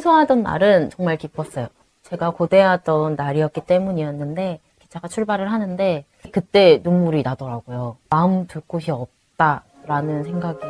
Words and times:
퇴소하던 0.00 0.44
날은 0.44 0.90
정말 0.90 1.16
기뻤어요. 1.16 1.66
제가 2.02 2.30
고대하던 2.30 3.16
날이었기 3.16 3.62
때문이었는데 3.66 4.60
기차가 4.78 5.08
출발을 5.08 5.50
하는데 5.50 6.04
그때 6.30 6.80
눈물이 6.84 7.24
나더라고요. 7.24 7.96
마음 8.08 8.46
둘 8.46 8.62
곳이 8.68 8.92
없다라는 8.92 10.22
생각이 10.22 10.60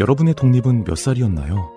여러분의 0.00 0.32
독립은 0.32 0.84
몇 0.84 0.96
살이었나요? 0.96 1.70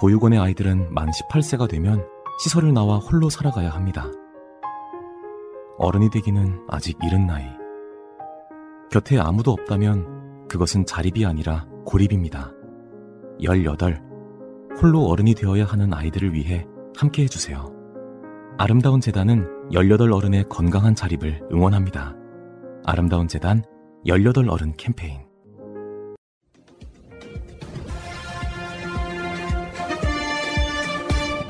보육원의 0.00 0.38
아이들은 0.38 0.92
만 0.92 1.10
18세가 1.10 1.66
되면 1.66 2.04
시설을 2.42 2.74
나와 2.74 2.98
홀로 2.98 3.30
살아가야 3.30 3.70
합니다. 3.70 4.06
어른이 5.78 6.10
되기는 6.10 6.66
아직 6.68 6.98
이른 7.02 7.26
나이. 7.26 7.44
곁에 8.90 9.18
아무도 9.18 9.52
없다면 9.52 10.46
그것은 10.48 10.84
자립이 10.84 11.24
아니라 11.24 11.66
고립입니다. 11.86 12.52
18. 13.40 14.13
홀로 14.80 15.06
어른이 15.06 15.34
되어야 15.34 15.64
하는 15.64 15.94
아이들을 15.94 16.32
위해 16.34 16.66
함께 16.96 17.22
해주세요. 17.22 17.72
아름다운 18.58 19.00
재단은 19.00 19.46
18 19.72 20.12
어른의 20.12 20.44
건강한 20.48 20.94
자립을 20.94 21.40
응원합니다. 21.52 22.14
아름다운 22.84 23.28
재단 23.28 23.62
18 24.04 24.48
어른 24.48 24.74
캠페인. 24.76 25.20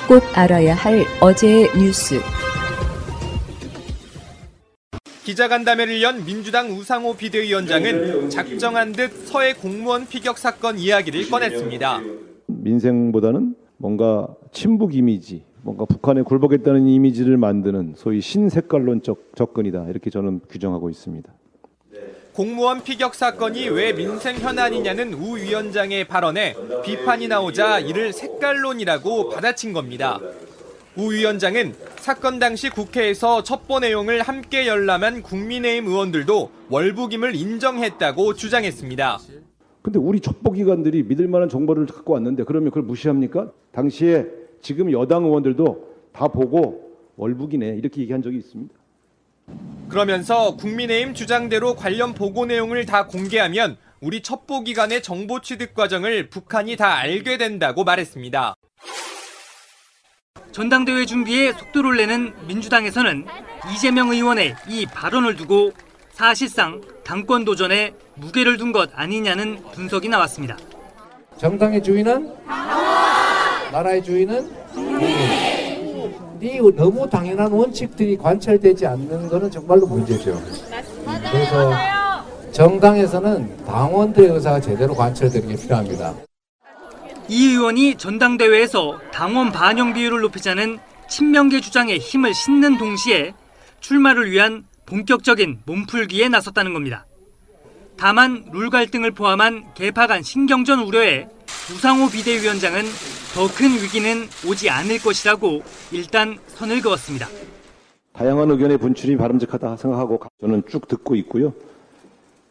꼭 0.07 0.23
알아야 0.35 0.75
할 0.75 1.05
어제의 1.21 1.71
뉴스. 1.79 2.21
기자간담회를 5.25 6.03
연 6.03 6.25
민주당 6.27 6.71
우상호 6.71 7.17
비대위원장은 7.17 8.29
작정한 8.29 8.93
듯 8.93 9.27
서해 9.27 9.55
공무원 9.55 10.07
피격 10.07 10.37
사건 10.37 10.79
이야기를 10.79 11.31
꺼냈습니다. 11.31 12.01
민생보다는 12.47 13.55
뭔가 13.77 14.29
친북 14.53 14.95
이미지, 14.95 15.45
뭔가 15.63 15.85
북한에 15.85 16.23
굴복했다는 16.23 16.87
이미지를 16.87 17.37
만드는 17.37 17.95
소위 17.97 18.21
신색깔론적 18.21 19.33
접근이다 19.35 19.89
이렇게 19.89 20.11
저는 20.11 20.41
규정하고 20.49 20.91
있습니다. 20.91 21.33
공무원 22.35 22.83
피격 22.83 23.15
사건이 23.15 23.69
왜 23.69 23.93
민생 23.93 24.37
현안이냐는 24.37 25.15
우 25.15 25.37
위원장의 25.37 26.09
발언에 26.09 26.57
비판이 26.85 27.29
나오자 27.29 27.79
이를 27.79 28.13
색깔론이라고 28.13 29.29
받아친 29.29 29.73
겁니다. 29.73 30.19
우 30.97 31.13
위원장은 31.13 31.75
사건 31.97 32.41
당시 32.41 32.71
국회에서 32.71 33.45
첩보 33.45 33.79
내용을 33.81 34.23
함께 34.23 34.67
열람한 34.67 35.23
국민의힘 35.23 35.89
의원들도 35.89 36.51
월북임을 36.71 37.37
인정했다고 37.37 38.35
주장했습니다. 38.35 39.19
근데 39.85 39.99
우리 39.99 40.19
첩보기관들이 40.19 41.03
믿을 41.03 41.29
만한 41.29 41.51
정보를 41.51 41.85
갖고 41.85 42.15
왔는데 42.15 42.45
그러면 42.45 42.71
그걸 42.71 42.85
무시합니까? 42.85 43.53
당시에 43.73 44.25
지금 44.63 44.91
여당 44.91 45.27
의원들도 45.27 45.95
다 46.11 46.27
보고 46.27 46.97
월북이네 47.17 47.77
이렇게 47.77 48.01
얘기한 48.01 48.23
적이 48.23 48.39
있습니다. 48.39 48.75
그러면서 49.91 50.57
국민의힘 50.57 51.13
주장대로 51.13 51.75
관련 51.75 52.15
보고 52.15 52.47
내용을 52.47 52.87
다 52.87 53.07
공개하면 53.07 53.77
우리 54.01 54.23
첩보기관의 54.23 55.03
정보 55.03 55.43
취득 55.43 55.75
과정을 55.75 56.31
북한이 56.31 56.77
다 56.77 56.95
알게 56.95 57.37
된다고 57.37 57.85
말했습니다. 57.85 58.55
전당대회 60.51 61.05
준비에 61.05 61.53
속도를 61.53 61.99
내는 61.99 62.33
민주당에서는 62.49 63.27
이재명 63.75 64.13
의원의 64.13 64.55
이 64.67 64.87
발언을 64.87 65.37
두고 65.37 65.73
사실상 66.15 66.81
당권 67.03 67.45
도전에 67.45 67.93
무게를 68.15 68.57
둔 68.57 68.71
것 68.71 68.89
아니냐는 68.95 69.61
분석이 69.73 70.09
나왔습니다. 70.09 70.57
정당의 71.39 71.83
주인은 71.83 72.33
나라의 73.73 74.03
주인은 74.05 74.49
이 76.41 76.61
너무 76.77 77.11
당연한 77.11 77.51
원칙들이 77.51 78.17
관철되지 78.17 78.87
않는 78.87 79.29
것은 79.29 79.51
정말로 79.51 79.87
문제죠. 79.87 80.41
그래서 81.33 81.73
정당에서는 82.53 83.65
당원들의 83.65 84.31
의사가 84.31 84.61
제대로 84.61 84.95
관철되는 84.95 85.49
게 85.49 85.57
필요합니다. 85.57 86.15
이 87.27 87.49
의원이 87.49 87.97
전당대회에서 87.97 89.01
당원 89.13 89.51
반영 89.51 89.93
비율을 89.93 90.21
높이자는 90.21 90.79
친명계 91.09 91.61
주장에 91.61 91.97
힘을 91.97 92.33
싣는 92.35 92.79
동시에 92.79 93.33
출마를 93.81 94.31
위한 94.31 94.65
본격적인 94.87 95.61
몸풀기에 95.67 96.29
나섰다는 96.29 96.73
겁니다. 96.73 97.07
다만 97.97 98.45
룰 98.53 98.71
갈등을 98.71 99.13
포함한 99.13 99.75
개파 99.75 100.07
간 100.07 100.23
신경전 100.23 100.81
우려에 100.81 101.29
우상호 101.73 102.09
비대위원장은 102.11 102.83
더 103.35 103.49
큰 103.49 103.73
위기는 103.83 104.29
오지 104.47 104.71
않을 104.71 104.99
것이라고 104.99 105.63
일단 105.93 106.39
선을 106.49 106.81
그었습니다. 106.81 107.29
다양한 108.13 108.51
의견의 108.51 108.79
분출이 108.79 109.17
바람직하다 109.17 109.77
생각하고 109.77 110.21
저는 110.41 110.63
쭉 110.69 110.87
듣고 110.87 111.17
있고요. 111.17 111.53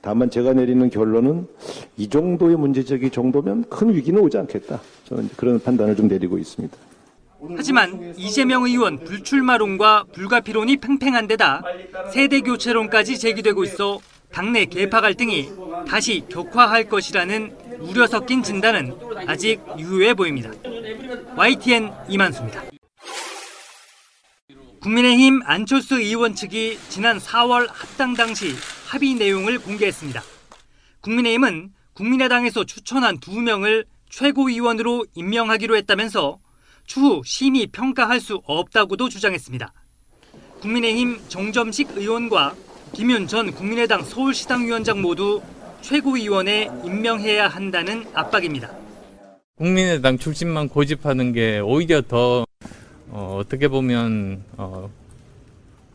다만 0.02 0.30
제가 0.30 0.52
내리는 0.52 0.90
결론은 0.90 1.48
이 1.96 2.10
정도의 2.10 2.58
문제적인 2.58 3.12
정도면 3.12 3.64
큰 3.70 3.94
위기는 3.96 4.22
오지 4.22 4.38
않겠다. 4.38 4.82
저는 5.06 5.30
그런 5.38 5.62
판단을 5.62 5.96
좀 5.96 6.10
내리고 6.10 6.38
있습니다. 6.38 6.76
하지만 7.58 8.14
이재명 8.18 8.64
의원 8.64 9.04
불출마론과 9.04 10.06
불가피론이 10.14 10.78
팽팽한 10.78 11.28
데다 11.28 11.64
세대 12.12 12.42
교체론까지 12.42 13.20
제기되고 13.20 13.64
있어 13.66 14.00
당내 14.32 14.66
개파 14.66 15.02
갈등이 15.02 15.50
다시 15.88 16.24
격화할 16.30 16.90
것이라는 16.90 17.56
우려 17.82 18.08
섞인 18.08 18.42
진단은 18.42 18.96
아직 19.28 19.62
유효해 19.78 20.14
보입니다. 20.14 20.52
YTN 21.36 21.92
이만수입니다. 22.10 22.64
국민의힘 24.82 25.42
안철수 25.46 26.00
의원 26.00 26.36
측이 26.36 26.78
지난 26.90 27.18
4월 27.18 27.68
합당 27.70 28.16
당시 28.16 28.54
합의 28.88 29.14
내용을 29.14 29.60
공개했습니다. 29.60 30.22
국민의힘은 31.02 31.72
국민의당에서 31.94 32.66
추천한 32.66 33.20
두 33.20 33.40
명을 33.40 33.86
최고위원으로 34.10 35.06
임명하기로 35.16 35.76
했다면서 35.78 36.40
추후 36.86 37.22
심의 37.26 37.68
평가할 37.68 38.20
수 38.20 38.42
없다고도 38.46 39.10
주장했습니다. 39.10 39.74
국민의힘 40.62 41.20
정점식 41.28 41.98
의원과 41.98 42.56
김윤 42.94 43.28
전 43.28 43.52
국민의당 43.52 44.04
서울시당 44.04 44.66
위원장 44.66 45.02
모두 45.02 45.42
최고위원에 45.82 46.70
임명해야 46.86 47.48
한다는 47.48 48.06
압박입니다. 48.14 48.70
국민의당 49.58 50.18
출신만 50.18 50.70
고집하는 50.70 51.34
게 51.34 51.60
오히려 51.60 52.02
더 52.02 52.46
어, 53.10 53.42
떻게 53.48 53.68
보면 53.68 54.44
어, 54.58 54.90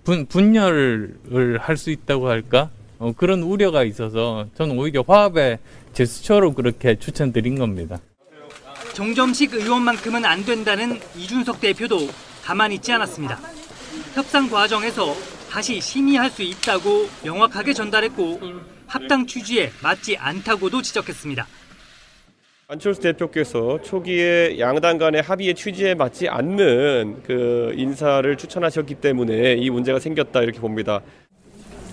분, 0.04 0.26
분열을 0.26 1.58
할 1.60 1.76
수 1.76 1.90
있다고 1.90 2.28
할까 2.28 2.70
어, 2.98 3.12
그런 3.16 3.42
우려가 3.42 3.84
있어서 3.84 4.46
저는 4.56 4.78
오히려 4.78 5.04
화합의 5.06 5.58
제스처로 5.92 6.52
그렇게 6.54 6.96
추천드린 6.98 7.58
겁니다. 7.58 7.98
정점식 8.98 9.54
의원만큼은 9.54 10.24
안 10.24 10.44
된다는 10.44 10.98
이준석 11.16 11.60
대표도 11.60 12.08
가만히 12.42 12.74
있지 12.74 12.92
않았습니다. 12.92 13.38
협상 14.12 14.50
과정에서 14.50 15.14
다시 15.48 15.80
심의할 15.80 16.28
수 16.28 16.42
있다고 16.42 17.08
명확하게 17.22 17.74
전달했고 17.74 18.40
합당 18.88 19.24
취지에 19.24 19.70
맞지 19.84 20.16
않다고도 20.16 20.82
지적했습니다. 20.82 21.46
안철수 22.66 23.00
대표께서 23.00 23.80
초기에 23.82 24.58
양당 24.58 24.98
간의 24.98 25.22
합의의 25.22 25.54
취지에 25.54 25.94
맞지 25.94 26.28
않는 26.28 27.22
그 27.24 27.72
인사를 27.76 28.36
추천하셨기 28.36 28.96
때문에 28.96 29.52
이 29.52 29.70
문제가 29.70 30.00
생겼다 30.00 30.42
이렇게 30.42 30.58
봅니다. 30.58 31.02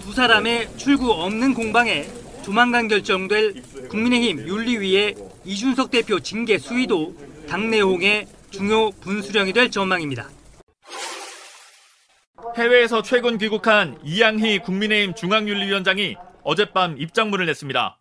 두 0.02 0.12
사람의 0.12 0.70
출구 0.76 1.12
없는 1.12 1.54
공방에 1.54 2.08
조만간 2.44 2.88
결정될 2.88 3.62
국민의힘 3.90 4.48
윤리위의 4.48 5.34
이준석 5.46 5.92
대표 5.92 6.20
징계 6.20 6.58
수위도 6.58 7.16
당내 7.48 7.80
홍의 7.80 8.28
중요 8.50 8.90
분수령이 8.92 9.54
될 9.54 9.70
전망입니다. 9.70 10.30
해외에서 12.58 13.03
최근 13.03 13.38
귀국한 13.38 14.00
이양희 14.03 14.59
국민의힘 14.59 15.14
중앙윤리위원장이 15.14 16.16
어젯밤 16.44 16.97
입장문을 16.97 17.46
냈습니다. 17.46 18.00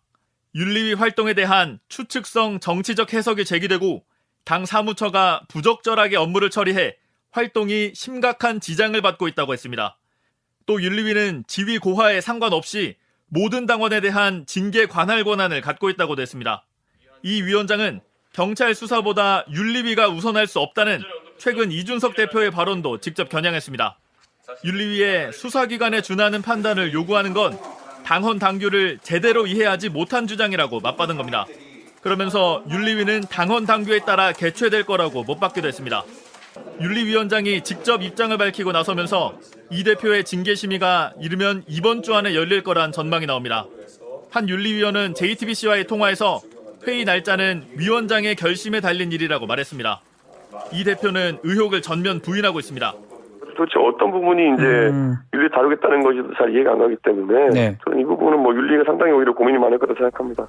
윤리위 0.55 0.93
활동에 0.93 1.33
대한 1.33 1.79
추측성 1.87 2.59
정치적 2.61 3.13
해석이 3.13 3.45
제기되고 3.45 4.03
당 4.43 4.65
사무처가 4.65 5.43
부적절하게 5.49 6.15
업무를 6.15 6.49
처리해 6.49 6.95
활동이 7.31 7.91
심각한 7.93 8.59
지장을 8.59 8.99
받고 9.01 9.27
있다고 9.27 9.53
했습니다. 9.53 9.99
또 10.65 10.81
윤리위는 10.81 11.43
지위 11.47 11.77
고하에 11.77 12.21
상관없이 12.21 12.95
모든 13.27 13.65
당원에 13.65 14.01
대한 14.01 14.45
징계 14.47 14.85
관할 14.85 15.23
권한을 15.23 15.61
갖고 15.61 15.89
있다고도 15.89 16.21
했습니다. 16.21 16.65
이 17.25 17.41
위원장은 17.41 18.01
경찰 18.33 18.75
수사보다 18.75 19.45
윤리위가 19.51 20.09
우선할 20.09 20.45
수 20.45 20.59
없다는 20.59 21.01
최근 21.39 21.71
이준석 21.71 22.15
대표의 22.15 22.51
발언도 22.51 22.99
직접 22.99 23.29
겨냥했습니다. 23.29 23.97
윤리위의 24.63 25.33
수사기관에 25.33 26.03
준하는 26.03 26.43
판단을 26.43 26.93
요구하는 26.93 27.33
건 27.33 27.57
당헌 28.03 28.37
당규를 28.37 28.99
제대로 29.01 29.47
이해하지 29.47 29.89
못한 29.89 30.27
주장이라고 30.27 30.81
맞받은 30.81 31.17
겁니다. 31.17 31.47
그러면서 32.01 32.63
윤리위는 32.69 33.21
당헌 33.21 33.65
당규에 33.65 34.01
따라 34.01 34.31
개최될 34.31 34.83
거라고 34.83 35.23
못 35.23 35.39
받기도 35.39 35.67
했습니다. 35.67 36.03
윤리위원장이 36.79 37.63
직접 37.63 38.03
입장을 38.03 38.37
밝히고 38.37 38.71
나서면서 38.71 39.39
이 39.71 39.83
대표의 39.83 40.25
징계 40.25 40.53
심의가 40.53 41.11
이르면 41.19 41.63
이번 41.67 42.03
주 42.03 42.13
안에 42.13 42.35
열릴 42.35 42.61
거란 42.61 42.91
전망이 42.91 43.25
나옵니다. 43.25 43.65
한 44.29 44.47
윤리위원은 44.47 45.15
JTBC와의 45.15 45.87
통화에서 45.87 46.41
회의 46.87 47.03
날짜는 47.03 47.63
위원장의 47.77 48.35
결심에 48.35 48.79
달린 48.79 49.11
일이라고 49.11 49.45
말했습니다. 49.47 50.01
이 50.73 50.83
대표는 50.83 51.39
의혹을 51.43 51.81
전면 51.81 52.19
부인하고 52.19 52.59
있습니다. 52.59 52.93
도대체 53.57 53.79
어떤 53.79 54.11
부분이 54.11 54.53
이제 54.53 54.63
윤리 55.33 55.49
다루겠다는 55.49 56.03
것이 56.03 56.19
잘 56.37 56.53
이해가 56.53 56.73
안 56.73 56.79
가기 56.79 56.95
때문에 57.03 57.49
네. 57.49 57.77
저는 57.85 58.01
이 58.01 58.03
부분은 58.03 58.39
뭐 58.39 58.53
윤리가 58.53 58.83
상당히 58.85 59.13
오히려 59.13 59.33
고민이 59.33 59.57
많을 59.57 59.79
거다 59.79 59.93
생각합니다. 59.93 60.47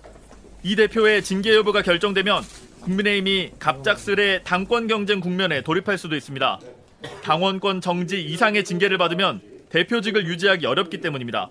이 0.63 0.75
대표의 0.75 1.23
징계 1.23 1.55
여부가 1.55 1.83
결정되면 1.83 2.43
국민의힘이 2.83 3.53
갑작스레 3.59 4.43
당권 4.43 4.89
경쟁 4.89 5.21
국면에 5.21 5.63
돌입할 5.63 5.99
수도 5.99 6.17
있습니다. 6.17 6.59
당원권 7.23 7.81
정지 7.81 8.25
이상의 8.25 8.65
징계를 8.65 8.99
받으면 8.99 9.41
대표직을 9.77 10.27
유지하기 10.27 10.65
어렵기 10.65 11.03
때문입니다. 11.03 11.51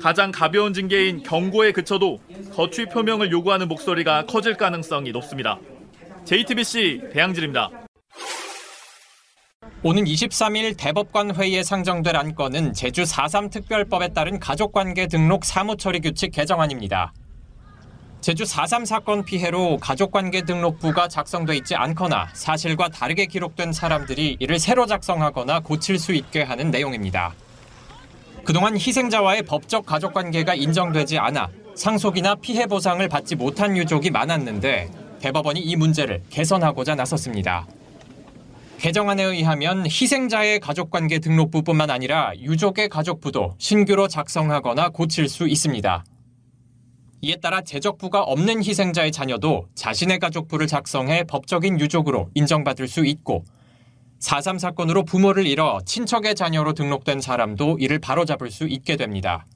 가장 0.00 0.32
가벼운 0.32 0.72
징계인 0.72 1.22
경고에 1.22 1.72
그쳐도 1.72 2.18
거취 2.54 2.86
표명을 2.86 3.30
요구하는 3.30 3.68
목소리가 3.68 4.24
커질 4.24 4.56
가능성이 4.56 5.12
높습니다. 5.12 5.58
JTBC 6.24 7.10
배양질입니다. 7.12 7.68
오는 9.82 10.04
23일 10.04 10.78
대법관 10.78 11.36
회의에 11.36 11.62
상정될 11.62 12.16
안건은 12.16 12.72
제주 12.72 13.02
4.3 13.02 13.50
특별법에 13.50 14.14
따른 14.14 14.40
가족관계 14.40 15.06
등록 15.06 15.44
사무처리 15.44 16.00
규칙 16.00 16.32
개정안입니다. 16.32 17.12
제주 18.22 18.44
4.3 18.44 18.86
사건 18.86 19.24
피해로 19.26 19.76
가족관계 19.76 20.42
등록부가 20.42 21.08
작성돼 21.08 21.56
있지 21.58 21.76
않거나 21.76 22.30
사실과 22.32 22.88
다르게 22.88 23.26
기록된 23.26 23.74
사람들이 23.74 24.38
이를 24.40 24.58
새로 24.58 24.86
작성하거나 24.86 25.60
고칠 25.60 25.98
수 25.98 26.14
있게 26.14 26.42
하는 26.42 26.70
내용입니다. 26.70 27.34
그동안 28.44 28.74
희생자와의 28.76 29.42
법적 29.42 29.84
가족 29.84 30.14
관계가 30.14 30.54
인정되지 30.54 31.18
않아 31.18 31.48
상속이나 31.74 32.34
피해 32.36 32.66
보상을 32.66 33.06
받지 33.08 33.36
못한 33.36 33.76
유족이 33.76 34.10
많았는데 34.10 34.90
대법원이 35.20 35.60
이 35.60 35.76
문제를 35.76 36.22
개선하고자 36.30 36.94
나섰습니다. 36.94 37.66
개정안에 38.78 39.22
의하면 39.22 39.84
희생자의 39.86 40.60
가족관계 40.60 41.18
등록부뿐만 41.18 41.90
아니라 41.90 42.32
유족의 42.36 42.88
가족부도 42.88 43.54
신규로 43.58 44.06
작성하거나 44.06 44.90
고칠 44.90 45.28
수 45.28 45.48
있습니다. 45.48 46.04
이에 47.20 47.34
따라 47.36 47.60
재적부가 47.62 48.22
없는 48.22 48.62
희생자의 48.62 49.10
자녀도 49.10 49.66
자신의 49.74 50.20
가족부를 50.20 50.68
작성해 50.68 51.24
법적인 51.24 51.80
유족으로 51.80 52.30
인정받을 52.34 52.86
수 52.86 53.04
있고 53.04 53.44
4.3 54.20 54.58
사건으로 54.58 55.04
부모를 55.04 55.46
잃어 55.46 55.80
친척의 55.84 56.34
자녀로 56.34 56.72
등록된 56.72 57.20
사람도 57.20 57.78
이를 57.78 57.98
바로잡을 57.98 58.50
수 58.50 58.66
있게 58.66 58.96
됩니다. 58.96 59.46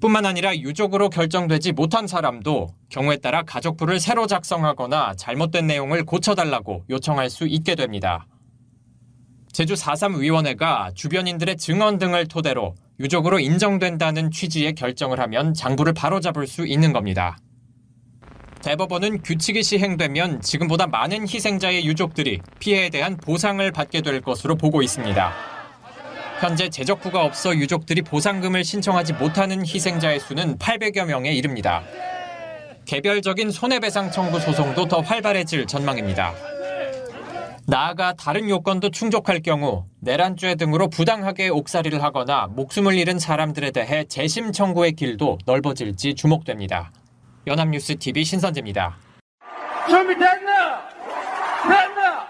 뿐만 0.00 0.26
아니라 0.26 0.54
유족으로 0.54 1.08
결정되지 1.08 1.72
못한 1.72 2.06
사람도 2.06 2.74
경우에 2.90 3.16
따라 3.16 3.42
가족부를 3.42 4.00
새로 4.00 4.26
작성하거나 4.26 5.14
잘못된 5.14 5.66
내용을 5.66 6.04
고쳐달라고 6.04 6.84
요청할 6.90 7.30
수 7.30 7.46
있게 7.46 7.74
됩니다. 7.74 8.26
제주 9.50 9.74
4.3 9.74 10.18
위원회가 10.18 10.90
주변인들의 10.94 11.56
증언 11.56 11.98
등을 11.98 12.26
토대로 12.28 12.74
유족으로 13.00 13.38
인정된다는 13.38 14.30
취지의 14.30 14.74
결정을 14.74 15.20
하면 15.20 15.54
장부를 15.54 15.94
바로잡을 15.94 16.46
수 16.46 16.66
있는 16.66 16.92
겁니다. 16.92 17.38
대법원은 18.64 19.20
규칙이 19.22 19.62
시행되면 19.62 20.40
지금보다 20.40 20.86
많은 20.86 21.28
희생자의 21.28 21.84
유족들이 21.84 22.40
피해에 22.58 22.88
대한 22.88 23.18
보상을 23.18 23.70
받게 23.70 24.00
될 24.00 24.22
것으로 24.22 24.56
보고 24.56 24.80
있습니다. 24.80 25.32
현재 26.40 26.70
재적부가 26.70 27.26
없어 27.26 27.54
유족들이 27.54 28.00
보상금을 28.00 28.64
신청하지 28.64 29.12
못하는 29.14 29.66
희생자의 29.66 30.18
수는 30.18 30.56
800여 30.56 31.04
명에 31.04 31.34
이릅니다. 31.34 31.82
개별적인 32.86 33.50
손해배상 33.50 34.10
청구 34.10 34.40
소송도 34.40 34.88
더 34.88 35.00
활발해질 35.00 35.66
전망입니다. 35.66 36.32
나아가 37.66 38.14
다른 38.14 38.48
요건도 38.48 38.90
충족할 38.92 39.40
경우 39.40 39.84
내란죄 40.00 40.54
등으로 40.54 40.88
부당하게 40.88 41.50
옥살이를 41.50 42.02
하거나 42.02 42.46
목숨을 42.46 42.94
잃은 42.94 43.18
사람들에 43.18 43.72
대해 43.72 44.04
재심 44.04 44.52
청구의 44.52 44.92
길도 44.92 45.36
넓어질지 45.44 46.14
주목됩니다. 46.14 46.92
연합뉴스 47.46 47.96
TV 47.96 48.24
신선재입니다. 48.24 48.96
준비됐나? 49.88 50.88
됐나? 51.68 52.26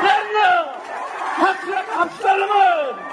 됐나? 0.00 0.72
확실한 1.36 1.86
합살름은 1.86 3.04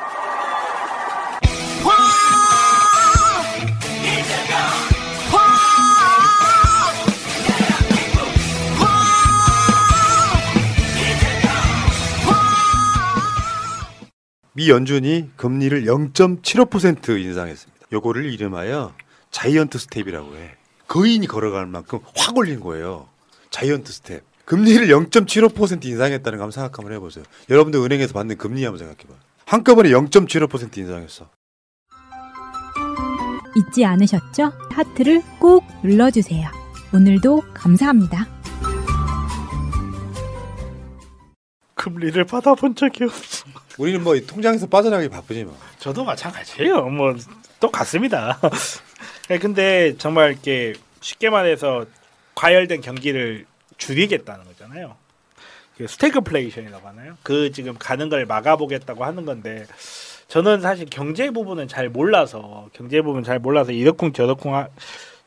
미 14.54 14.70
연준이 14.70 15.32
금리를 15.38 15.86
0.75% 15.86 17.20
인상했습니다. 17.20 17.88
요거를 17.94 18.32
이름하여 18.32 18.94
giant 19.32 19.80
step이라고 19.80 20.36
해. 20.36 20.61
거인이 20.92 21.26
걸어갈 21.26 21.68
만큼 21.68 22.00
확 22.18 22.36
올린 22.36 22.60
거예요. 22.60 23.08
giant 23.50 23.90
step. 23.94 24.24
금리를 24.44 24.88
0.75% 24.88 25.86
인상했다는 25.86 26.38
거 26.38 26.44
한번 26.44 26.52
생각 26.52 26.78
한번 26.78 26.94
해보세요. 26.94 27.24
여러분들 27.50 27.80
은행에서 27.80 28.12
받는 28.12 28.38
금리 28.38 28.66
한번 28.66 28.80
생각해봐요. 28.80 29.18
한꺼번에 29.46 29.90
0.75% 29.90 30.78
인상했어. 30.78 31.30
잊지 33.56 33.86
않으셨죠? 33.86 34.52
하트를 34.70 35.22
꼭 35.40 35.64
눌러주세요. 35.82 36.50
오늘도 36.94 37.42
감사합니다. 37.54 38.28
금리를 41.76 42.26
받아본 42.26 42.76
적이 42.76 43.06
없어. 43.06 43.46
우리는 43.78 44.04
뭐 44.04 44.20
통장에서 44.20 44.68
빠져나가기 44.68 45.08
바쁘지 45.08 45.46
뭐. 45.46 45.58
저도 45.80 46.04
마찬가지예요. 46.04 46.88
뭐 46.88 47.16
똑같습니다. 47.62 48.38
네, 49.32 49.40
근데 49.40 49.96
정말 49.98 50.32
이렇게 50.32 50.74
쉽게 51.00 51.30
말해서 51.30 51.86
과열된 52.36 52.82
경기를 52.82 53.46
줄이겠다는 53.78 54.44
거잖아요. 54.44 54.98
그 55.78 55.88
스태그플레이션이라고 55.88 56.86
하나요? 56.86 57.16
그 57.24 57.50
지금 57.54 57.76
가는 57.80 58.10
걸 58.10 58.26
막아보겠다고 58.26 59.06
하는 59.06 59.24
건데 59.24 59.66
저는 60.28 60.60
사실 60.60 60.86
경제 60.90 61.30
부분은 61.32 61.70
잘 61.70 61.88
몰라서 61.88 62.68
경제 62.74 63.02
부분 63.02 63.24
잘 63.24 63.40
몰라서 63.40 63.72
이러쿵 63.72 64.12
저러쿵 64.12 64.54
하, 64.54 64.68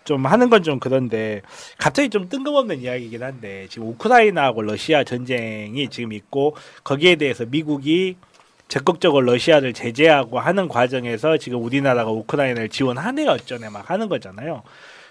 좀 0.05 0.27
하는 0.27 0.51
건 0.51 0.63
좀 0.63 0.81
그런데 0.81 1.41
갑자기 1.79 2.11
좀 2.11 2.29
뜬금없는 2.29 2.83
이야기이긴 2.83 3.23
한데 3.23 3.69
지금 3.71 3.89
우크라이나하고 3.89 4.61
러시아 4.61 5.03
전쟁이 5.03 5.89
지금 5.89 6.13
있고 6.13 6.55
거기에 6.85 7.17
대해서 7.17 7.47
미국이 7.47 8.17
적극적으로 8.75 9.25
러시아를 9.27 9.73
제재하고 9.73 10.41
하는 10.41 10.67
과정에서 10.67 11.37
지금 11.37 11.63
우리나라가 11.63 12.11
우크라이나를 12.11 12.69
지원하네 12.71 13.29
어쩌네 13.29 13.69
막 13.69 13.89
하는 13.89 14.09
거잖아요. 14.09 14.65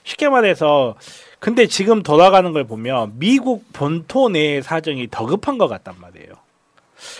쉽게 0.03 0.27
말해서 0.27 0.95
근데 1.39 1.65
지금 1.67 2.03
돌아가는 2.03 2.51
걸 2.51 2.65
보면 2.65 3.13
미국 3.19 3.63
본토 3.71 4.27
내의 4.27 4.61
사정이 4.61 5.07
더 5.09 5.25
급한 5.25 5.57
것 5.57 5.69
같단 5.69 5.95
말이에요. 5.97 6.33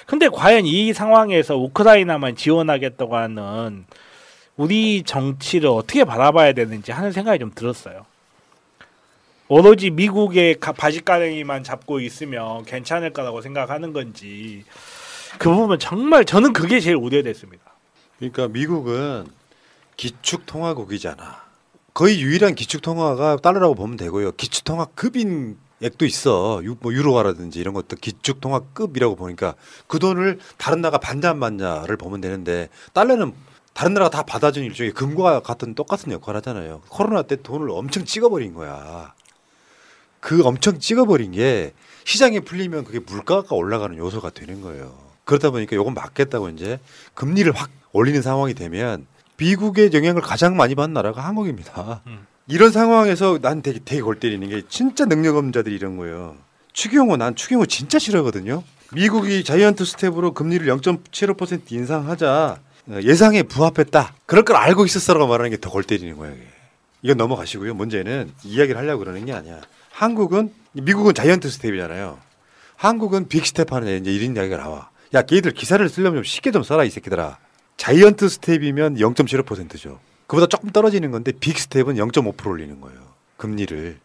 근데 0.06 0.28
과연 0.28 0.66
이 0.66 0.92
상황에서 0.92 1.56
우크라이나만 1.56 2.36
지원하겠다고 2.36 3.16
하는 3.16 3.86
우리 4.58 5.04
정치를 5.04 5.70
어떻게 5.70 6.04
바라봐야 6.04 6.52
되는지 6.52 6.92
하는 6.92 7.14
생각이 7.14 7.40
좀 7.40 7.54
들었어요. 7.56 8.06
오로지 9.48 9.92
미국의 9.92 10.58
바짓가랭이만 10.60 11.64
잡고 11.64 12.02
있으면 12.02 12.66
괜찮을 12.66 13.14
거라고 13.14 13.42
생각하는 13.42 13.94
건지 13.94 14.66
그 15.40 15.50
부분 15.50 15.80
정말 15.80 16.26
저는 16.26 16.54
그게 16.54 16.80
제일 16.80 16.96
우려됐습니다. 16.96 17.64
그러니까 18.18 18.48
미국은 18.48 19.28
기축 19.98 20.46
통화국이잖아. 20.46 21.44
거의 21.94 22.22
유일한 22.22 22.56
기축 22.56 22.82
통화가 22.82 23.38
달러라고 23.38 23.76
보면 23.76 23.98
되고요. 23.98 24.32
기축 24.34 24.64
통화 24.64 24.86
급인 24.86 25.58
액도 25.82 26.06
있어. 26.06 26.62
유, 26.64 26.78
뭐 26.80 26.94
유로화라든지 26.94 27.60
이런 27.60 27.74
것도 27.74 27.98
기축 27.98 28.42
통화급이라고 28.42 29.16
보니까 29.16 29.56
그 29.88 30.00
돈을 30.00 30.40
다른 30.58 30.82
나라가 30.82 30.98
반대 30.98 31.28
안 31.28 31.40
받냐를 31.40 31.98
보면 31.98 32.22
되는데 32.22 32.70
달러는 32.94 33.34
다른 33.74 33.94
나라가 33.94 34.10
다 34.10 34.24
받아준 34.24 34.64
일종의 34.64 34.94
금과 34.94 35.42
같은 35.42 35.76
똑같은 35.76 36.12
역할을 36.12 36.38
하잖아요. 36.38 36.82
코로나 36.90 37.24
때 37.24 37.36
돈을 37.36 37.70
엄청 37.70 38.06
찍어버린 38.06 38.54
거야. 38.54 39.14
그 40.20 40.44
엄청 40.46 40.80
찍어버린 40.80 41.32
게 41.32 41.74
시장에 42.06 42.40
풀리면 42.40 42.86
그게 42.86 43.00
물가가 43.00 43.56
올라가는 43.56 43.98
요소가 43.98 44.30
되는 44.30 44.62
거예요. 44.62 45.03
그러다 45.26 45.50
보니까 45.52 45.76
요걸 45.76 45.94
막겠다고 45.94 46.50
이제 46.50 46.80
금리를 47.14 47.52
확 47.54 47.70
올리는 47.92 48.22
상황이 48.22 48.54
되면 48.54 49.06
미국의 49.38 49.92
영향을 49.94 50.22
가장 50.22 50.56
많이 50.58 50.76
받는 50.76 50.94
나라가 50.94 51.22
한국입니다. 51.26 52.02
음. 52.08 52.26
이런 52.48 52.72
상황에서 52.72 53.40
난 53.42 53.62
되게 53.62 53.80
되게 53.84 54.02
골 54.02 54.20
때리는 54.20 54.48
게 54.50 54.64
진짜 54.68 55.06
능력업자들이 55.06 55.74
이런 55.76 55.98
거예요. 55.98 56.36
추경호 56.74 57.18
난 57.18 57.36
추경호 57.36 57.66
진짜 57.68 58.00
싫어하거든요. 58.00 58.64
미국이 58.94 59.44
giant 59.44 59.86
step으로 59.86 60.34
금리를 60.34 60.68
0.75% 60.68 61.72
인상하자 61.72 62.60
어, 62.90 63.00
예상에 63.02 63.44
부합했다. 63.44 64.14
그럴 64.26 64.44
걸 64.44 64.58
알고 64.58 64.86
있었어라고 64.86 65.28
말하는 65.28 65.52
게 65.52 65.58
더 65.58 65.70
골 65.70 65.84
때리는 65.84 66.18
거예요. 66.18 66.36
이게. 66.36 66.44
이건 67.02 67.18
넘어가시고요. 67.18 67.74
문제는 67.76 68.32
이야기를 68.44 68.78
하려고 68.80 69.00
그러는 69.00 69.26
게 69.26 69.34
아니야. 69.34 69.62
한국은 69.92 70.54
미국은 70.74 71.14
giant 71.14 71.50
step이잖아요. 71.50 72.18
한국은 72.76 73.28
big 73.30 73.46
step 73.46 73.72
하는 73.72 74.02
이제 74.02 74.12
이런 74.14 74.36
이야기가 74.36 74.58
나와. 74.58 74.90
야, 75.14 75.22
걔들 75.22 75.52
기사를 75.52 75.88
쓰려면 75.90 76.18
좀 76.18 76.24
쉽게 76.24 76.52
좀 76.52 76.64
써라 76.64 76.84
이 76.84 76.90
새끼들아. 76.90 77.38
giant 77.78 78.30
step이면 78.30 78.96
0.75%죠. 78.98 80.00
그보다 80.28 80.48
조금 80.48 80.70
떨어지는 80.70 81.12
건데 81.12 81.32
big 81.40 81.60
step은 81.60 81.96
0.5% 81.96 82.48
올리는 82.48 82.80
거예요. 82.82 83.00
금리를. 83.38 83.98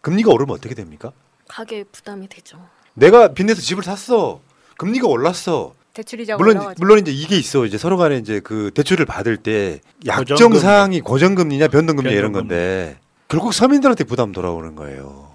금리가 0.00 0.32
오르면 0.32 0.54
어떻게 0.54 0.74
됩니까? 0.74 1.12
가계 1.48 1.84
부담이 1.84 2.28
되죠. 2.28 2.58
내가 2.94 3.28
빚내서 3.32 3.60
집을 3.60 3.82
샀어. 3.84 4.40
금리가 4.78 5.06
올랐어. 5.06 5.74
대출이자가 5.92 6.38
물론 6.38 6.56
올라가지고. 6.56 6.84
물론 6.84 6.98
이제 6.98 7.12
이게 7.12 7.36
있어. 7.36 7.64
이제 7.66 7.78
서로 7.78 7.96
간에 7.96 8.16
이제 8.18 8.40
그 8.40 8.70
대출을 8.74 9.06
받을 9.06 9.36
때 9.36 9.80
약정. 10.06 10.54
사항이 10.54 11.00
고정금리냐 11.00 11.68
변동금리냐 11.68 12.14
이런 12.16 12.32
변동금리. 12.32 12.56
건데 12.56 12.98
결국 13.28 13.52
서민들한테 13.54 14.04
부담 14.04 14.32
돌아오는 14.32 14.74
거예요. 14.74 15.25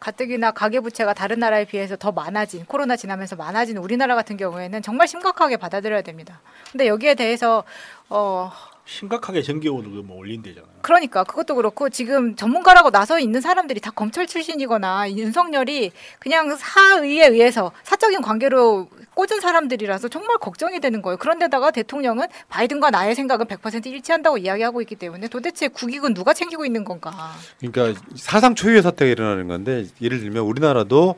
가뜩이나 0.00 0.52
가계부채가 0.52 1.14
다른 1.14 1.40
나라에 1.40 1.64
비해서 1.64 1.96
더 1.96 2.12
많아진 2.12 2.64
코로나 2.66 2.96
지나면서 2.96 3.36
많아진 3.36 3.76
우리나라 3.76 4.14
같은 4.14 4.36
경우에는 4.36 4.82
정말 4.82 5.08
심각하게 5.08 5.56
받아들여야 5.56 6.02
됩니다. 6.02 6.40
근데 6.70 6.86
여기에 6.86 7.14
대해서 7.14 7.64
어 8.08 8.52
심각하게 8.88 9.42
전기요금을 9.42 10.02
뭐 10.02 10.16
올린대잖아요. 10.16 10.72
그러니까 10.80 11.22
그것도 11.22 11.56
그렇고 11.56 11.90
지금 11.90 12.34
전문가라고 12.34 12.90
나서 12.90 13.20
있는 13.20 13.42
사람들이 13.42 13.80
다 13.80 13.90
검찰 13.90 14.26
출신이거나 14.26 15.12
윤석열이 15.12 15.92
그냥 16.18 16.56
사의에 16.56 17.26
의해서 17.28 17.70
사적인 17.84 18.22
관계로 18.22 18.88
꽂은 19.14 19.40
사람들이라서 19.42 20.08
정말 20.08 20.38
걱정이 20.38 20.80
되는 20.80 21.02
거예요. 21.02 21.18
그런데다가 21.18 21.70
대통령은 21.70 22.28
바이든과 22.48 22.90
나의 22.90 23.14
생각은 23.14 23.46
100% 23.46 23.86
일치한다고 23.86 24.38
이야기하고 24.38 24.80
있기 24.80 24.96
때문에 24.96 25.28
도대체 25.28 25.68
국익은 25.68 26.14
누가 26.14 26.32
챙기고 26.32 26.64
있는 26.64 26.84
건가? 26.84 27.32
그러니까 27.60 28.00
사상 28.16 28.54
초유의 28.54 28.82
사태가 28.82 29.10
일어나는 29.10 29.48
건데 29.48 29.84
예를 30.00 30.20
들면 30.20 30.44
우리나라도 30.44 31.16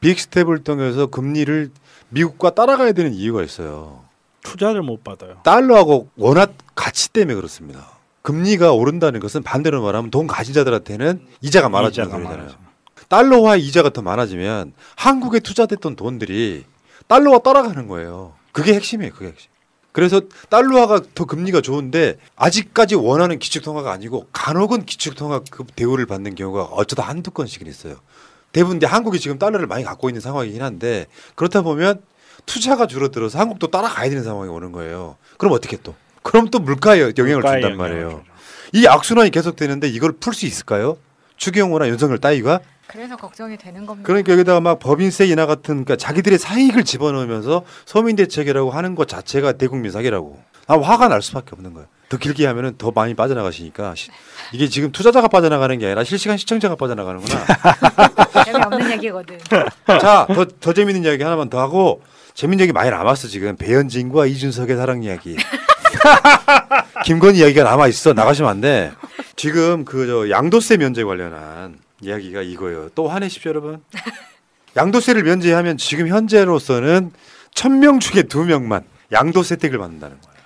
빅 0.00 0.18
스텝을 0.18 0.64
통해서 0.64 1.08
금리를 1.08 1.70
미국과 2.08 2.54
따라가야 2.54 2.92
되는 2.92 3.12
이유가 3.12 3.42
있어요. 3.42 4.09
투자를 4.42 4.82
못 4.82 5.04
받아요. 5.04 5.38
달러하고 5.42 6.08
원화 6.16 6.46
가치 6.74 7.10
때문에 7.10 7.34
그렇습니다. 7.34 7.86
금리가 8.22 8.72
오른다는 8.72 9.20
것은 9.20 9.42
반대로 9.42 9.82
말하면 9.82 10.10
돈 10.10 10.26
가진 10.26 10.54
자들한테는 10.54 11.26
이자가 11.40 11.68
많아지는 11.68 12.10
소리잖아요. 12.10 12.48
달러화 13.08 13.56
이자가 13.56 13.90
더 13.90 14.02
많아지면 14.02 14.72
한국에 14.96 15.40
투자됐던 15.40 15.96
돈들이 15.96 16.64
달러와 17.08 17.38
따라가는 17.38 17.88
거예요. 17.88 18.34
그게 18.52 18.74
핵심이에요. 18.74 19.12
그게 19.12 19.28
핵심. 19.28 19.50
그래서 19.92 20.20
달러화가 20.48 21.00
더 21.14 21.24
금리가 21.24 21.60
좋은데 21.60 22.18
아직까지 22.36 22.94
원하는 22.94 23.38
기축통화가 23.38 23.90
아니고 23.90 24.28
간혹은 24.32 24.86
기축통화 24.86 25.40
그 25.50 25.64
대우를 25.74 26.06
받는 26.06 26.36
경우가 26.36 26.62
어쩌다 26.64 27.02
한두 27.02 27.32
건씩은 27.32 27.66
있어요. 27.66 27.96
대부분 28.52 28.80
한국이 28.82 29.18
지금 29.18 29.38
달러를 29.38 29.66
많이 29.66 29.82
갖고 29.84 30.08
있는 30.08 30.20
상황이긴 30.20 30.62
한데 30.62 31.06
그렇다 31.34 31.62
보면 31.62 32.02
투자가 32.46 32.86
줄어들어서 32.86 33.38
한국도 33.38 33.68
따라가야 33.68 34.08
되는 34.08 34.22
상황이 34.24 34.50
오는 34.50 34.72
거예요. 34.72 35.16
그럼 35.38 35.52
어떻게 35.54 35.76
또? 35.82 35.94
그럼 36.22 36.48
또 36.50 36.58
물가에 36.58 37.00
영향을 37.00 37.34
물가에 37.36 37.60
준단 37.60 37.72
영향을 37.72 37.76
말이에요. 37.76 38.22
이 38.74 38.86
악순환이 38.86 39.30
계속되는데 39.30 39.88
이걸 39.88 40.12
풀 40.12 40.34
수 40.34 40.46
있을까요? 40.46 40.96
추경호나 41.36 41.88
윤석열 41.88 42.18
따위가 42.18 42.60
그래서 42.86 43.16
걱정이 43.16 43.56
되는 43.56 43.86
겁니다. 43.86 44.06
그러니까 44.06 44.32
여기다가 44.32 44.60
막 44.60 44.78
법인세 44.78 45.26
인하 45.26 45.46
같은 45.46 45.84
그러니까 45.84 45.96
자기들의 45.96 46.38
사익을 46.38 46.84
집어넣으면서 46.84 47.64
서민 47.86 48.16
대책이라고 48.16 48.70
하는 48.70 48.94
것 48.94 49.06
자체가 49.08 49.52
대국민 49.52 49.90
사기라고. 49.92 50.40
아 50.66 50.78
화가 50.78 51.08
날 51.08 51.22
수밖에 51.22 51.50
없는 51.52 51.72
거예요. 51.74 51.88
더 52.08 52.16
길게 52.16 52.44
하면은 52.46 52.76
더 52.76 52.90
많이 52.90 53.14
빠져나가시니까 53.14 53.94
시- 53.94 54.10
이게 54.52 54.68
지금 54.68 54.90
투자자가 54.90 55.28
빠져나가는 55.28 55.78
게 55.78 55.86
아니라 55.86 56.02
실시간 56.04 56.36
시청자가 56.36 56.74
빠져나가는구나. 56.74 57.44
재미없는 58.44 58.90
얘기거든. 58.92 59.38
자, 60.00 60.26
더, 60.32 60.44
더 60.44 60.72
재밌는 60.72 61.04
이야기 61.04 61.22
하나만 61.22 61.48
더 61.48 61.60
하고 61.60 62.02
재밌는 62.40 62.62
얘기 62.62 62.72
많이 62.72 62.88
남았어 62.88 63.28
지금 63.28 63.54
배현진과 63.54 64.24
이준석의 64.24 64.74
사랑 64.74 65.02
이야기. 65.02 65.36
김건희 67.04 67.40
이야기가 67.40 67.64
남아 67.64 67.86
있어 67.88 68.14
나가시면 68.14 68.50
안 68.50 68.62
돼. 68.62 68.92
지금 69.36 69.84
그 69.84 70.06
저 70.06 70.30
양도세 70.30 70.78
면제 70.78 71.04
관련한 71.04 71.78
이야기가 72.00 72.40
이거예요. 72.40 72.88
또 72.94 73.08
화내십시오 73.08 73.50
여러분. 73.50 73.84
양도세를 74.74 75.22
면제하면 75.22 75.76
지금 75.76 76.08
현재로서는 76.08 77.12
천 77.54 77.78
명 77.78 78.00
중에 78.00 78.22
두 78.22 78.46
명만 78.46 78.84
양도세 79.12 79.56
혜택을 79.56 79.78
받는다는 79.78 80.18
거예요. 80.22 80.36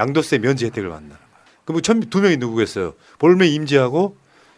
양도세 0.00 0.38
면제 0.38 0.66
혜택을 0.66 0.88
받는다는 0.90 1.22
거예요. 1.22 1.44
그럼 1.64 1.80
천두 1.80 2.22
명이 2.22 2.38
누구겠어요? 2.38 2.94
볼메 3.20 3.46
임지하고 3.46 4.16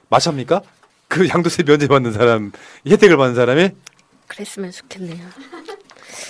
마차입니까? 0.09 0.63
그 1.09 1.29
양도세 1.29 1.65
면제 1.65 1.87
받는 1.87 2.15
사람 2.15 2.51
혜택을 2.89 3.19
받는 3.19 3.35
사람이 3.35 3.73
그랬으면 4.27 4.71
좋겠네요. 4.73 5.27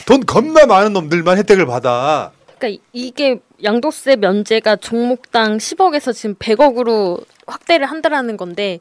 돈 0.07 0.25
겁나 0.27 0.67
많은 0.67 0.93
놈들만 0.93 1.39
혜택을 1.39 1.67
받아. 1.67 2.33
그러니까 2.59 2.69
이- 2.93 3.07
이게 3.07 3.41
양도세 3.63 4.17
면제가 4.17 4.77
종목당 4.77 5.59
10억에서 5.59 6.13
지금 6.15 6.35
100억으로 6.37 7.23
확대를 7.47 7.87
한다라는 7.87 8.37
건데 8.37 8.81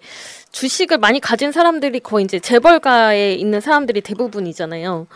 주식을 0.51 0.97
많이 0.97 1.19
가진 1.19 1.51
사람들이 1.51 1.99
거의 1.99 2.25
이제 2.25 2.39
재벌가에 2.39 3.33
있는 3.33 3.59
사람들이 3.61 4.01
대부분이잖아요. 4.01 5.07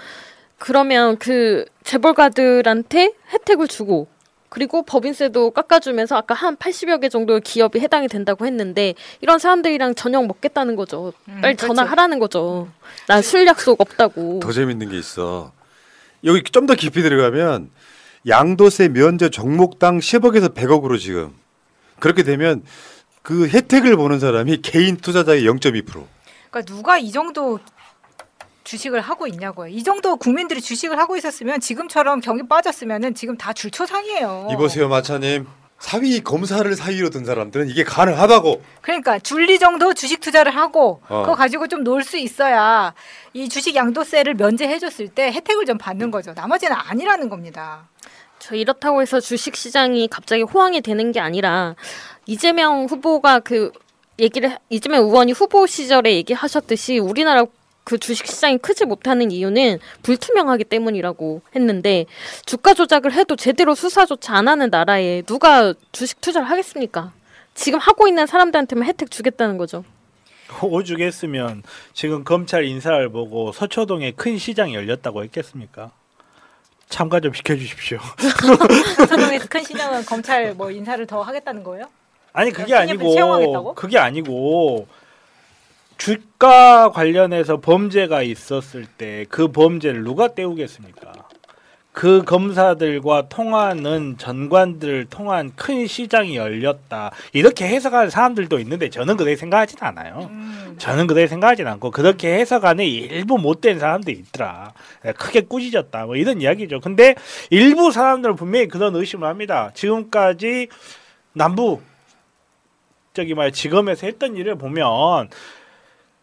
그러면 0.57 1.17
그 1.17 1.65
재벌가들한테 1.83 3.13
혜택을 3.33 3.67
주고 3.67 4.07
그리고 4.49 4.81
법인세도 4.83 5.51
깎아주면서 5.51 6.17
아까 6.17 6.33
한 6.33 6.55
80여 6.57 6.99
개 7.01 7.07
정도의 7.07 7.41
기업이 7.41 7.79
해당이 7.79 8.07
된다고 8.07 8.45
했는데 8.45 8.95
이런 9.21 9.37
사람들이랑 9.39 9.93
저녁 9.95 10.25
먹겠다는 10.25 10.75
거죠. 10.75 11.13
음, 11.27 11.39
빨리 11.41 11.55
그렇죠. 11.55 11.67
전화하라는 11.75 12.19
거죠. 12.19 12.67
난술 13.07 13.45
약속 13.45 13.79
없다고. 13.79 14.39
더 14.41 14.51
재밌는 14.51 14.89
게 14.89 14.97
있어. 14.97 15.51
여기 16.23 16.43
좀 16.43 16.65
더 16.67 16.75
깊이 16.75 17.01
들어가면 17.01 17.69
양도세 18.27 18.89
면제 18.89 19.29
종목당 19.29 19.99
10억에서 19.99 20.53
100억으로 20.53 20.99
지금 20.99 21.33
그렇게 21.99 22.23
되면 22.23 22.63
그 23.21 23.47
혜택을 23.47 23.95
보는 23.95 24.19
사람이 24.19 24.61
개인 24.61 24.97
투자자의 24.97 25.43
0.2%. 25.43 25.85
그러니까 25.85 26.61
누가 26.65 26.97
이 26.97 27.11
정도 27.11 27.59
주식을 28.63 28.99
하고 29.01 29.25
있냐고요. 29.27 29.67
이 29.69 29.83
정도 29.83 30.15
국민들이 30.17 30.61
주식을 30.61 30.97
하고 30.99 31.15
있었으면 31.17 31.59
지금처럼 31.59 32.21
경기 32.21 32.47
빠졌으면은 32.47 33.15
지금 33.15 33.35
다 33.37 33.51
줄초상이에요. 33.53 34.49
이보세요 34.51 34.89
마차님. 34.89 35.47
사위 35.79 36.19
검사를 36.21 36.75
사위로 36.75 37.09
든 37.09 37.23
사람들은 37.25 37.69
이게 37.69 37.83
가능하다고. 37.83 38.61
그러니까 38.81 39.17
줄리 39.19 39.57
정도 39.59 39.93
주식 39.93 40.19
투자를 40.19 40.53
하고 40.55 41.01
어. 41.07 41.21
그거 41.21 41.35
가지고 41.35 41.67
좀 41.67 41.83
놀 41.83 42.03
수 42.03 42.17
있어야 42.17 42.93
이 43.33 43.47
주식 43.49 43.75
양도세를 43.75 44.33
면제해줬을 44.35 45.07
때 45.09 45.31
혜택을 45.31 45.65
좀 45.65 45.77
받는 45.77 46.11
거죠. 46.11 46.33
나머지는 46.35 46.75
아니라는 46.75 47.29
겁니다. 47.29 47.87
저 48.39 48.55
이렇다고 48.55 49.01
해서 49.01 49.19
주식 49.19 49.55
시장이 49.55 50.07
갑자기 50.09 50.43
호황이 50.43 50.81
되는 50.81 51.11
게 51.11 51.19
아니라 51.19 51.75
이재명 52.25 52.85
후보가 52.85 53.39
그 53.39 53.71
얘기를 54.19 54.57
이재명 54.69 55.03
의원이 55.05 55.31
후보 55.31 55.65
시절에 55.65 56.13
얘기하셨듯이 56.15 56.99
우리나라 56.99 57.45
그 57.89 57.97
주식 57.97 58.27
시장이 58.27 58.59
크지 58.59 58.85
못하는 58.85 59.31
이유는 59.31 59.79
불투명하기 60.03 60.65
때문이라고 60.65 61.41
했는데 61.55 62.05
주가 62.45 62.75
조작을 62.75 63.13
해도 63.13 63.35
제대로 63.35 63.73
수사조차 63.73 64.35
안 64.35 64.47
하는 64.47 64.69
나라에 64.69 65.23
누가 65.23 65.73
주식 65.91 66.21
투자를 66.21 66.47
하겠습니까? 66.47 67.11
지금 67.55 67.79
하고 67.79 68.07
있는 68.07 68.27
사람들한테만 68.27 68.87
혜택 68.87 69.09
주겠다는 69.09 69.57
거죠. 69.57 69.83
오죽했으면 70.61 71.63
지금 71.93 72.23
검찰 72.23 72.63
인사를 72.65 73.09
보고 73.09 73.51
서초동에 73.51 74.11
큰 74.11 74.37
시장이 74.37 74.75
열렸다고 74.75 75.23
했겠습니까? 75.23 75.89
참가 76.89 77.19
좀 77.19 77.33
시켜주십시오. 77.33 77.97
서초동에서 78.97 79.47
큰 79.49 79.63
시장은 79.63 80.05
검찰 80.05 80.53
뭐 80.53 80.69
인사를 80.69 81.03
더 81.07 81.23
하겠다는 81.23 81.63
거예요? 81.63 81.85
아니 82.33 82.51
그게 82.51 82.75
아니고? 82.75 83.73
그게 83.73 83.97
아니고 83.97 84.87
주가 85.99 86.89
관련해서 86.91 87.59
범죄가 87.59 88.23
있었을 88.23 88.85
때 88.85 89.25
그 89.29 89.51
범죄를 89.51 90.03
누가 90.03 90.33
떼우겠습니까? 90.33 91.11
그 91.91 92.23
검사들과 92.23 93.27
통하는 93.27 94.17
전관들 94.17 95.07
통한 95.09 95.51
큰 95.57 95.85
시장이 95.85 96.37
열렸다 96.37 97.11
이렇게 97.33 97.67
해석하는 97.67 98.09
사람들도 98.09 98.59
있는데 98.59 98.89
저는 98.89 99.17
그렇게 99.17 99.35
생각하진 99.35 99.79
않아요. 99.81 100.31
저는 100.77 101.07
그렇게 101.07 101.27
생각하진 101.27 101.67
않고 101.67 101.91
그렇게 101.91 102.35
해석하는 102.35 102.85
일부 102.85 103.37
못된 103.37 103.79
사람들이 103.79 104.17
있더라. 104.19 104.71
크게 105.17 105.41
꾸짖었다 105.41 106.05
뭐 106.05 106.15
이런 106.15 106.39
이야기죠. 106.41 106.79
근데 106.79 107.15
일부 107.49 107.91
사람들은 107.91 108.37
분명히 108.37 108.69
그런 108.69 108.95
의심을 108.95 109.27
합니다. 109.27 109.71
지금까지 109.73 110.69
남부 111.33 111.81
저기 113.13 113.33
말 113.33 113.51
지검에서 113.51 114.07
했던 114.07 114.37
일을 114.37 114.55
보면 114.55 115.29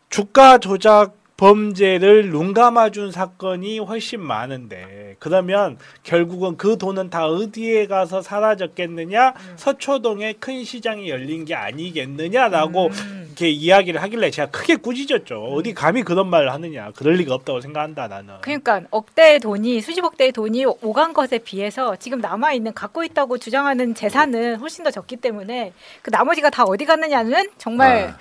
주가 0.09 0.59
조작 0.59 1.15
범죄를 1.37 2.31
눈 2.31 2.55
감아준 2.55 3.13
사건이 3.13 3.79
훨씬 3.81 4.23
많은데 4.23 5.17
그러면 5.19 5.79
결국은 6.03 6.57
그 6.57 6.79
돈은 6.79 7.11
다 7.11 7.27
어디에 7.27 7.87
가서 7.87 8.23
사라졌겠느냐? 8.23 9.35
서초동에 9.57 10.35
큰 10.35 10.65
시장이 10.65 11.11
열린 11.11 11.45
게 11.45 11.55
아니겠느냐라고 11.55 12.91
이렇게 13.27 13.51
이야기를 13.51 14.03
하길래 14.03 14.31
제가 14.31 14.51
크게 14.51 14.77
꾸짖었죠. 14.77 15.43
어디 15.53 15.75
감히 15.75 16.03
그런 16.03 16.29
말을 16.29 16.55
하느냐. 16.55 16.91
그럴 16.97 17.15
리가 17.17 17.35
없다고 17.35 17.61
생각한다 17.61 18.09
나는. 18.09 18.35
그러니까 18.41 18.81
억대의 18.91 19.41
돈이 19.41 19.83
수십억대의 19.83 20.33
돈이 20.33 20.65
오간 20.65 21.13
것에 21.13 21.39
비해서 21.39 21.97
지금 21.97 22.21
남아 22.21 22.55
있는 22.55 22.73
갖고 22.73 23.05
있다고 23.05 23.37
주장하는 23.37 23.95
재산은 23.95 24.57
훨씬 24.57 24.85
더 24.85 24.91
적기 24.91 25.17
때문에 25.17 25.75
그 26.01 26.09
나머지가 26.09 26.49
다 26.49 26.65
어디 26.65 26.87
갔느냐는 26.87 27.51
정말 27.59 28.15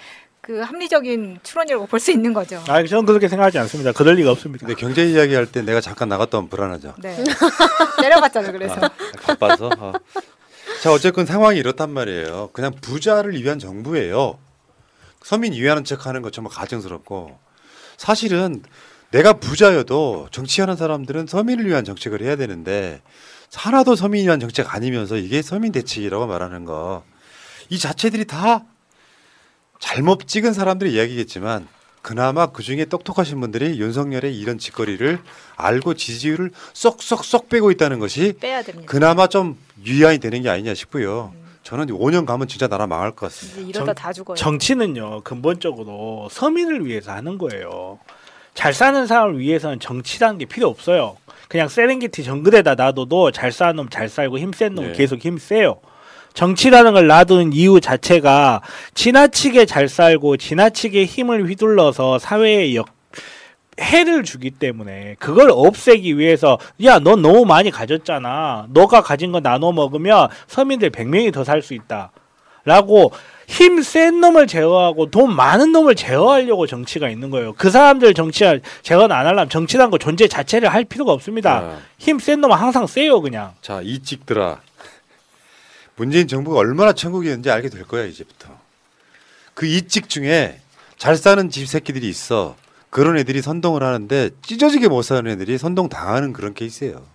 그 0.45 0.59
합리적인 0.59 1.39
추론이라고 1.41 1.87
볼 1.87 1.99
수 1.99 2.11
있는 2.11 2.31
거죠. 2.33 2.63
아 2.67 2.83
저는 2.85 3.05
그렇게 3.05 3.27
생각하지 3.27 3.57
않습니다 3.59 3.91
그럴 3.93 4.15
리가 4.15 4.29
없습니다 4.31 4.67
근데 4.67 4.79
경제 4.79 5.03
이야기할 5.09 5.47
때 5.47 5.63
내가 5.63 5.81
잠깐 5.81 6.07
나갔다 6.07 6.37
오면 6.37 6.49
불안하죠. 6.49 6.93
네. 6.99 7.17
내려봤잖아요. 8.01 8.51
그래서 8.51 8.75
아, 8.75 8.89
바빠서. 9.25 9.71
어. 9.79 9.93
자 10.83 10.91
어쨌건 10.91 11.25
상황이 11.25 11.57
이렇단 11.57 11.89
말이에요. 11.89 12.51
그냥 12.53 12.73
부자를 12.79 13.33
위한 13.41 13.57
정부예요. 13.57 14.37
서민 15.23 15.53
위하는 15.53 15.83
척하는 15.83 16.21
것 16.21 16.31
정말 16.31 16.53
가증스럽고 16.53 17.39
사실은 17.97 18.61
내가 19.09 19.33
부자여도 19.33 20.27
정치하는 20.31 20.75
사람들은 20.75 21.25
서민을 21.25 21.65
위한 21.65 21.83
정책을 21.85 22.21
해야 22.21 22.35
되는데 22.35 23.01
하나도 23.55 23.95
서민을 23.95 24.25
위한 24.25 24.39
정책 24.39 24.75
아니면서 24.75 25.15
이게 25.17 25.41
서민 25.41 25.71
대책이라고 25.71 26.27
말하는 26.27 26.65
거 26.65 27.03
이 27.69 27.79
자체들이 27.79 28.25
다 28.25 28.63
잘못 29.79 30.27
찍은 30.27 30.53
사람들의 30.53 30.93
이야기겠지만 30.93 31.67
그나마 32.01 32.47
그 32.47 32.61
중에 32.61 32.85
똑똑하신 32.85 33.39
분들이 33.39 33.79
윤석열의 33.79 34.37
이런 34.37 34.57
짓거리를 34.59 35.19
알고 35.55 35.95
지지율을 35.95 36.51
쏙쏙쏙 36.73 37.49
빼고 37.49 37.71
있다는 37.71 37.99
것이 37.99 38.33
빼야 38.39 38.61
됩니다. 38.61 38.87
그나마 38.91 39.27
좀 39.27 39.57
유의안이 39.83 40.19
되는 40.19 40.41
게 40.43 40.49
아니냐 40.49 40.75
싶고요. 40.75 41.33
저는 41.63 41.87
5년 41.87 42.27
가면 42.27 42.47
진짜 42.47 42.67
나라 42.67 42.85
망할 42.85 43.09
것 43.11 43.27
같습니다. 43.31 43.61
이러다 43.61 43.93
다 43.93 44.13
죽어요. 44.13 44.35
정치는요 44.35 45.21
근본적으로 45.23 46.27
서민을 46.29 46.85
위해서 46.85 47.11
하는 47.11 47.39
거예요. 47.39 47.97
잘 48.53 48.71
사는 48.73 49.07
사람을 49.07 49.39
위해서는 49.39 49.79
정치라는 49.79 50.37
게 50.37 50.45
필요 50.45 50.67
없어요. 50.67 51.17
그냥 51.47 51.67
세렝게티 51.67 52.23
정글에다 52.23 52.75
놔둬도 52.75 53.31
잘 53.31 53.51
사는 53.51 53.75
놈 53.75 53.89
잘 53.89 54.09
살고 54.09 54.37
힘센 54.37 54.75
놈 54.75 54.85
네. 54.85 54.93
계속 54.93 55.19
힘 55.19 55.39
세요. 55.39 55.79
정치라는 56.35 56.93
걸 56.93 57.07
놔둔 57.07 57.53
이유 57.53 57.79
자체가 57.81 58.61
지나치게 58.93 59.65
잘 59.65 59.87
살고 59.89 60.37
지나치게 60.37 61.05
힘을 61.05 61.47
휘둘러서 61.49 62.19
사회에 62.19 62.75
역 62.75 62.87
해를 63.81 64.23
주기 64.23 64.51
때문에 64.51 65.15
그걸 65.19 65.49
없애기 65.51 66.17
위해서 66.17 66.57
야 66.83 66.99
넌 66.99 67.21
너무 67.21 67.43
많이 67.45 67.71
가졌잖아. 67.71 68.67
너가 68.69 69.01
가진 69.01 69.31
거 69.33 69.39
나눠 69.41 69.71
먹으면 69.73 70.29
서민들 70.47 70.91
100명이 70.91 71.33
더 71.33 71.43
살 71.43 71.61
수 71.61 71.73
있다. 71.73 72.11
라고 72.63 73.11
힘 73.47 73.81
센 73.83 74.19
놈을 74.21 74.47
제어하고 74.47 75.11
돈 75.11 75.35
많은 75.35 75.71
놈을 75.71 75.93
제어하려고 75.95 76.65
정치가 76.67 77.09
있는 77.09 77.29
거예요. 77.29 77.53
그 77.53 77.69
사람들 77.69 78.13
정치 78.13 78.43
제어는 78.81 79.11
안 79.11 79.25
하려면 79.25 79.49
정치라는 79.49 79.91
거 79.91 79.97
존재 79.97 80.27
자체를 80.27 80.69
할 80.69 80.83
필요가 80.85 81.11
없습니다. 81.13 81.57
아. 81.57 81.77
힘센 81.99 82.41
놈은 82.41 82.55
항상 82.57 82.87
세요 82.87 83.21
그냥. 83.21 83.51
자, 83.61 83.81
이 83.83 83.99
찍들아. 83.99 84.59
문재인 85.95 86.27
정부가 86.27 86.57
얼마나 86.59 86.93
천국이었는지 86.93 87.49
알게 87.49 87.69
될 87.69 87.83
거야, 87.83 88.03
이제부터. 88.05 88.49
그 89.53 89.65
이찍 89.65 90.09
중에 90.09 90.59
잘 90.97 91.15
사는 91.15 91.49
집 91.49 91.67
새끼들이 91.67 92.09
있어. 92.09 92.55
그런 92.89 93.17
애들이 93.17 93.41
선동을 93.41 93.83
하는데 93.83 94.29
찢어지게 94.41 94.87
못 94.87 95.01
사는 95.01 95.29
애들이 95.29 95.57
선동 95.57 95.89
당하는 95.89 96.33
그런 96.33 96.53
케이스예요. 96.53 97.05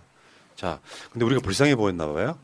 자, 0.55 0.79
근데 1.11 1.25
우리가 1.25 1.41
불쌍해 1.41 1.75
보였나 1.75 2.07
봐요. 2.11 2.37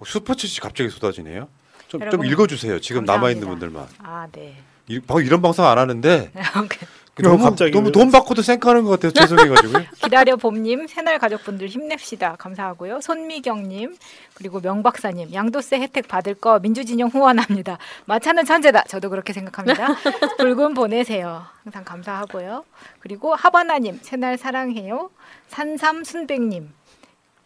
슈퍼챗이 0.00 0.60
갑자기 0.62 0.90
쏟아지네요. 0.90 1.48
좀, 1.88 2.10
좀 2.10 2.24
읽어주세요. 2.24 2.80
지금 2.80 3.04
남아 3.04 3.30
있는. 3.30 3.48
분들만. 3.48 3.86
아 3.98 4.26
네. 4.32 4.56
이, 4.88 5.00
방- 5.00 5.24
이런 5.24 5.40
방송 5.42 5.64
안 5.64 5.78
하는데 5.78 6.30
너무 7.22 7.42
갑자기 7.42 7.70
너무 7.70 7.86
왜- 7.86 7.92
돈 7.92 8.10
받고도 8.10 8.42
쌩까는 8.42 8.84
것 8.84 8.90
같아요. 8.90 9.12
죄송해가지고. 9.12 9.72
기다려 10.04 10.36
봄님 10.36 10.86
새날 10.86 11.18
가족분들 11.18 11.68
힘냅시다. 11.68 12.36
감사하고요. 12.36 13.00
손미경님 13.00 13.96
그리고 14.34 14.60
명박사님 14.60 15.32
양도세 15.32 15.80
혜택 15.80 16.08
받을 16.08 16.34
거 16.34 16.58
민주진영 16.58 17.08
후원합니다. 17.08 17.78
마차는 18.04 18.44
천재다. 18.44 18.84
저도 18.84 19.08
그렇게 19.08 19.32
생각합니다. 19.32 19.96
붉은 20.38 20.74
보내세요. 20.74 21.44
항상 21.64 21.84
감사하고요. 21.84 22.64
그리고 23.00 23.34
하바나님 23.34 23.98
새날 24.02 24.36
사랑해요. 24.36 25.10
산삼 25.48 26.04
순백님. 26.04 26.70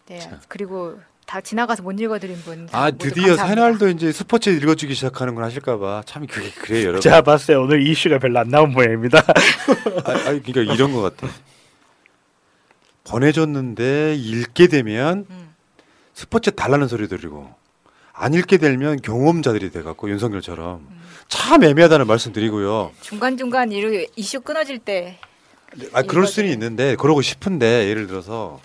네 0.07 0.31
그리고 0.49 0.99
다 1.31 1.41
지나가서 1.41 1.85
못 1.85 1.93
읽어드린 2.01 2.37
분 2.43 2.69
아 2.73 2.91
드디어. 2.91 3.37
새날도 3.37 3.89
이제 3.91 4.11
스포츠 4.11 4.51
읽어주기 4.51 4.95
시작하는 4.95 5.37
걸 5.37 5.45
하실까봐 5.45 6.03
참 6.05 6.27
그게 6.27 6.51
그래요 6.51 6.83
여러분. 6.83 7.01
제가 7.03 7.23
봤어요 7.23 7.63
오늘 7.63 7.87
이슈가 7.87 8.19
별로 8.19 8.41
안 8.41 8.49
나온 8.49 8.73
모양입니다 8.73 9.19
아, 10.07 10.11
아니, 10.27 10.43
그러니까 10.43 10.75
이런 10.75 10.93
것 10.93 11.03
같아. 11.03 11.33
보내줬는데 13.05 14.17
읽게 14.17 14.67
되면 14.67 15.25
음. 15.31 15.55
스포츠 16.15 16.51
달라는 16.51 16.89
소리 16.89 17.07
들리고 17.07 17.49
안 18.13 18.35
읽게 18.35 18.59
되면 18.59 19.01
경험자들이 19.01 19.71
돼갖고 19.71 20.11
윤석열처럼 20.11 20.79
음. 20.81 21.01
참 21.29 21.63
애매하다는 21.63 22.09
말씀 22.09 22.33
드리고요. 22.33 22.91
중간 23.01 23.37
중간 23.37 23.71
이르- 23.71 24.07
이슈 24.17 24.41
끊어질 24.41 24.81
때 24.81 25.21
아 25.93 26.03
그럴 26.03 26.27
수는 26.27 26.51
있는데 26.51 26.97
그러고 26.97 27.23
싶은데 27.23 27.89
예를 27.89 28.09
들어서 28.09 28.61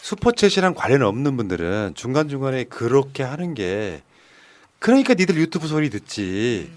슈퍼챗이랑 0.00 0.74
관련 0.76 1.02
없는 1.02 1.36
분들은 1.36 1.92
중간 1.94 2.28
중간에 2.28 2.64
그렇게 2.64 3.22
하는 3.22 3.54
게 3.54 4.02
그러니까 4.78 5.14
니들 5.14 5.36
유튜브 5.36 5.66
소리 5.66 5.90
듣지. 5.90 6.70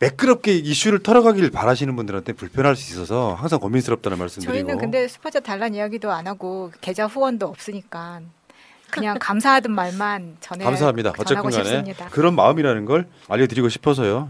매끄럽게 0.00 0.54
이슈를 0.56 1.02
털어가길 1.02 1.50
바라시는 1.50 1.94
분들한테 1.96 2.32
불편할 2.32 2.74
수 2.76 2.92
있어서 2.92 3.34
항상 3.34 3.58
고민스럽다는 3.60 4.18
말씀드리고. 4.18 4.52
저희는 4.52 4.78
근데 4.78 5.06
스포츠 5.08 5.40
달란 5.40 5.74
이야기도 5.74 6.10
안 6.10 6.26
하고 6.26 6.72
계좌 6.80 7.06
후원도 7.06 7.46
없으니까 7.46 8.20
그냥 8.90 9.16
감사하던 9.20 9.72
말만 9.72 10.36
전해 10.40 10.64
감사합니다. 10.64 11.12
어쨌든 11.16 11.42
간에 11.42 11.52
싶습니다. 11.52 12.08
그런 12.08 12.34
마음이라는 12.34 12.84
걸 12.86 13.06
알려드리고 13.28 13.68
싶어서요. 13.68 14.28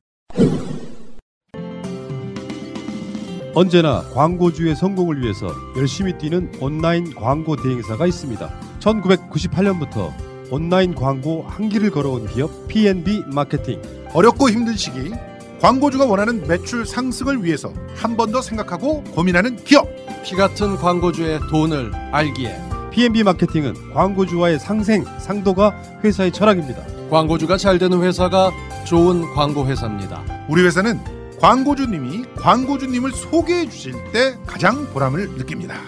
언제나 3.55 4.03
광고주의 4.13 4.75
성공을 4.75 5.21
위해서 5.23 5.47
열심히 5.77 6.17
뛰는 6.19 6.51
온라인 6.61 7.15
광고 7.15 7.55
대행사가 7.55 8.07
있습니다. 8.07 8.51
1998년부터 8.81 10.13
온라인 10.51 10.95
광고 10.95 11.45
한 11.49 11.69
길을 11.69 11.91
걸어온 11.91 12.27
기업 12.27 12.51
P&B 12.69 13.23
마케팅. 13.33 13.81
어렵고 14.13 14.51
힘든 14.51 14.77
시기 14.77 15.13
광고주가 15.61 16.05
원하는 16.05 16.47
매출 16.47 16.85
상승을 16.85 17.45
위해서 17.45 17.73
한 17.97 18.17
번 18.17 18.33
더 18.33 18.43
생각하고 18.43 19.03
고민하는 19.05 19.57
기업 19.65 19.89
피 20.25 20.35
같은 20.35 20.77
광고주의 20.77 21.39
돈을 21.51 21.93
알기에 22.13 22.57
P&B 22.91 23.23
마케팅은 23.23 23.93
광고주와의 23.95 24.59
상생, 24.59 25.05
상도가 25.19 25.75
회사의 26.03 26.33
철학입니다. 26.33 26.83
광고주가 27.11 27.57
잘 27.57 27.79
되는 27.79 28.03
회사가 28.03 28.51
좋은 28.85 29.23
광고 29.35 29.67
회사입니다. 29.67 30.23
우리 30.49 30.63
회사는 30.65 30.99
광고주님이 31.45 32.25
광고주님을 32.37 33.13
소개해 33.13 33.69
주실 33.69 33.93
때 34.13 34.35
가장 34.47 34.91
보람을 34.95 35.33
느낍니다. 35.33 35.79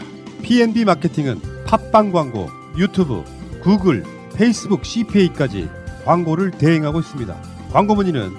P&B 0.43 0.85
마케팅은 0.85 1.65
팟빵 1.65 2.13
광고, 2.13 2.51
유튜브, 2.77 3.25
구글, 3.63 4.05
페이스북 4.35 4.85
CPA까지 4.85 5.71
광고를 6.05 6.51
대행하고 6.51 7.01
있습니다. 7.01 7.35
광고 7.73 7.95
문의는 7.95 8.35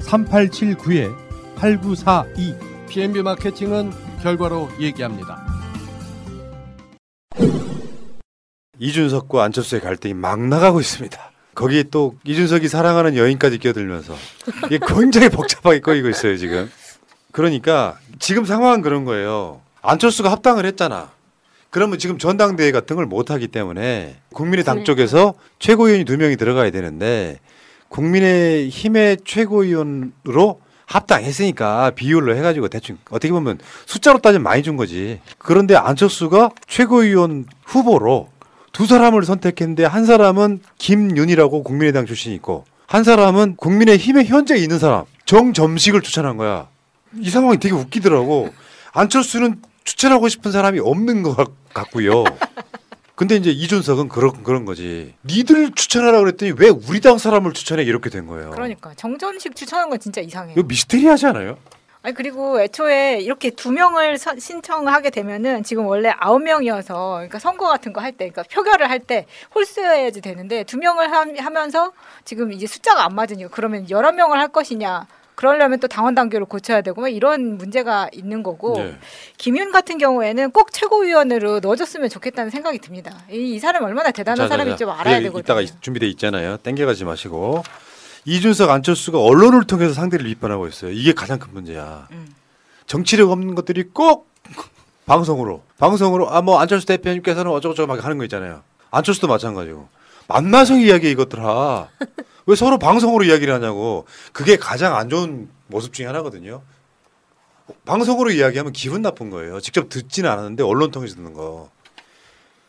010-3879-8942 0.00 2.88
P&B 2.88 3.22
마케팅은 3.22 3.92
결과로 4.20 4.68
얘기합니다. 4.80 5.46
이준석과 8.80 9.44
안철수의 9.44 9.80
갈등이 9.80 10.14
막 10.14 10.40
나가고 10.40 10.80
있습니다. 10.80 11.37
거기에 11.58 11.82
또 11.90 12.14
이준석이 12.24 12.68
사랑하는 12.68 13.16
여인까지 13.16 13.58
끼어들면서 13.58 14.14
이게 14.66 14.78
굉장히 14.86 15.28
복잡하게 15.28 15.80
꺼이고 15.80 16.08
있어요 16.08 16.36
지금. 16.36 16.70
그러니까 17.32 17.98
지금 18.20 18.44
상황은 18.44 18.80
그런 18.80 19.04
거예요. 19.04 19.60
안철수가 19.82 20.30
합당을 20.30 20.64
했잖아. 20.66 21.10
그러면 21.70 21.98
지금 21.98 22.16
전당대회 22.16 22.70
같은 22.70 22.94
걸 22.94 23.06
못 23.06 23.32
하기 23.32 23.48
때문에 23.48 24.18
국민의당 24.32 24.84
쪽에서 24.84 25.34
최고위원이 25.58 26.04
두 26.04 26.16
명이 26.16 26.36
들어가야 26.36 26.70
되는데 26.70 27.40
국민의 27.88 28.68
힘의 28.68 29.18
최고위원으로 29.24 30.60
합당했으니까 30.86 31.90
비율로 31.90 32.36
해가지고 32.36 32.68
대충 32.68 32.98
어떻게 33.10 33.32
보면 33.32 33.58
숫자로 33.86 34.18
따지면 34.20 34.44
많이 34.44 34.62
준 34.62 34.76
거지. 34.76 35.20
그런데 35.38 35.74
안철수가 35.74 36.50
최고위원 36.68 37.46
후보로 37.64 38.30
두 38.78 38.86
사람을 38.86 39.24
선택했는데 39.24 39.84
한 39.84 40.06
사람은 40.06 40.60
김윤이라고 40.78 41.64
국민의당 41.64 42.06
출신이 42.06 42.36
있고 42.36 42.64
한 42.86 43.02
사람은 43.02 43.56
국민의힘에 43.56 44.22
현재 44.24 44.54
있는 44.54 44.78
사람 44.78 45.04
정점식을 45.24 46.00
추천한 46.02 46.36
거야. 46.36 46.68
이 47.18 47.28
상황이 47.28 47.58
되게 47.58 47.74
웃기더라고. 47.74 48.54
안철수는 48.92 49.60
추천하고 49.82 50.28
싶은 50.28 50.52
사람이 50.52 50.78
없는 50.78 51.24
것 51.24 51.36
같- 51.36 51.50
같고요. 51.74 52.22
근데 53.16 53.34
이제 53.34 53.50
이준석은 53.50 54.08
그런 54.08 54.44
그런 54.44 54.64
거지. 54.64 55.12
니들 55.24 55.72
추천하라 55.74 56.20
그랬더니 56.20 56.52
왜 56.56 56.68
우리 56.68 57.00
당 57.00 57.18
사람을 57.18 57.54
추천해 57.54 57.82
이렇게 57.82 58.10
된 58.10 58.28
거예요. 58.28 58.50
그러니까 58.50 58.94
정점식 58.94 59.56
추천한 59.56 59.90
건 59.90 59.98
진짜 59.98 60.20
이상해요. 60.20 60.52
이거 60.56 60.62
미스테리하지 60.68 61.26
않아요? 61.26 61.58
아니 62.08 62.14
그리고 62.14 62.58
애초에 62.58 63.18
이렇게 63.20 63.50
두 63.50 63.70
명을 63.70 64.16
서- 64.16 64.38
신청하게 64.38 65.10
되면은 65.10 65.62
지금 65.62 65.84
원래 65.86 66.10
아홉 66.18 66.40
명이어서 66.42 67.16
그러니까 67.16 67.38
선거 67.38 67.66
같은 67.68 67.92
거 67.92 68.00
할 68.00 68.12
때, 68.12 68.30
그러니까 68.30 68.44
표결을 68.44 68.88
할 68.88 69.00
때 69.00 69.26
홀수여야지 69.54 70.22
되는데 70.22 70.64
두 70.64 70.78
명을 70.78 71.12
하, 71.12 71.26
하면서 71.38 71.92
지금 72.24 72.50
이제 72.52 72.66
숫자가 72.66 73.04
안 73.04 73.14
맞으니까 73.14 73.50
그러면 73.52 73.88
여러 73.90 74.10
명을 74.12 74.38
할 74.38 74.48
것이냐? 74.48 75.06
그러려면 75.34 75.78
또 75.80 75.86
당원 75.86 76.14
단계를 76.14 76.46
고쳐야 76.46 76.80
되고 76.80 77.00
막 77.02 77.08
이런 77.08 77.58
문제가 77.58 78.08
있는 78.12 78.42
거고 78.42 78.78
네. 78.78 78.96
김윤 79.36 79.70
같은 79.70 79.98
경우에는 79.98 80.50
꼭 80.52 80.72
최고위원으로 80.72 81.60
넣어줬으면 81.60 82.08
좋겠다는 82.08 82.50
생각이 82.50 82.78
듭니다. 82.78 83.12
이, 83.30 83.54
이 83.54 83.58
사람 83.58 83.84
얼마나 83.84 84.10
대단한 84.12 84.48
사람인지 84.48 84.78
좀 84.80 84.90
알아야 84.90 85.18
그 85.18 85.24
되거든요. 85.24 85.40
이따가 85.40 85.78
준비돼 85.82 86.06
있잖아요. 86.08 86.56
땡겨가지 86.58 87.04
마시고 87.04 87.62
이준석 88.28 88.68
안철수가 88.68 89.18
언론을 89.18 89.64
통해서 89.64 89.94
상대를 89.94 90.26
비판하고 90.26 90.68
있어요. 90.68 90.90
이게 90.90 91.14
가장 91.14 91.38
큰 91.38 91.54
문제야. 91.54 92.06
음. 92.10 92.34
정치력 92.86 93.30
없는 93.30 93.54
것들이 93.54 93.84
꼭 93.94 94.28
방송으로 95.06 95.62
방송으로 95.78 96.30
아 96.30 96.42
뭐 96.42 96.58
안철수 96.60 96.86
대표님께서는 96.86 97.50
어쩌고저쩌고 97.50 97.86
막 97.86 98.04
하는 98.04 98.18
거 98.18 98.24
있잖아요. 98.24 98.62
안철수도 98.90 99.28
마찬가지고 99.28 99.88
만나서 100.26 100.76
이야기 100.76 101.10
이것들아 101.10 101.88
왜 102.46 102.54
서로 102.56 102.78
방송으로 102.78 103.24
이야기를 103.24 103.52
하냐고 103.54 104.04
그게 104.34 104.56
가장 104.56 104.94
안 104.94 105.08
좋은 105.08 105.48
모습 105.68 105.94
중에 105.94 106.04
하나거든요. 106.06 106.60
방송으로 107.86 108.30
이야기하면 108.30 108.74
기분 108.74 109.00
나쁜 109.00 109.30
거예요. 109.30 109.58
직접 109.60 109.88
듣지는 109.88 110.28
않았는데 110.30 110.62
언론 110.64 110.90
통해서 110.90 111.16
듣는 111.16 111.32
거. 111.32 111.70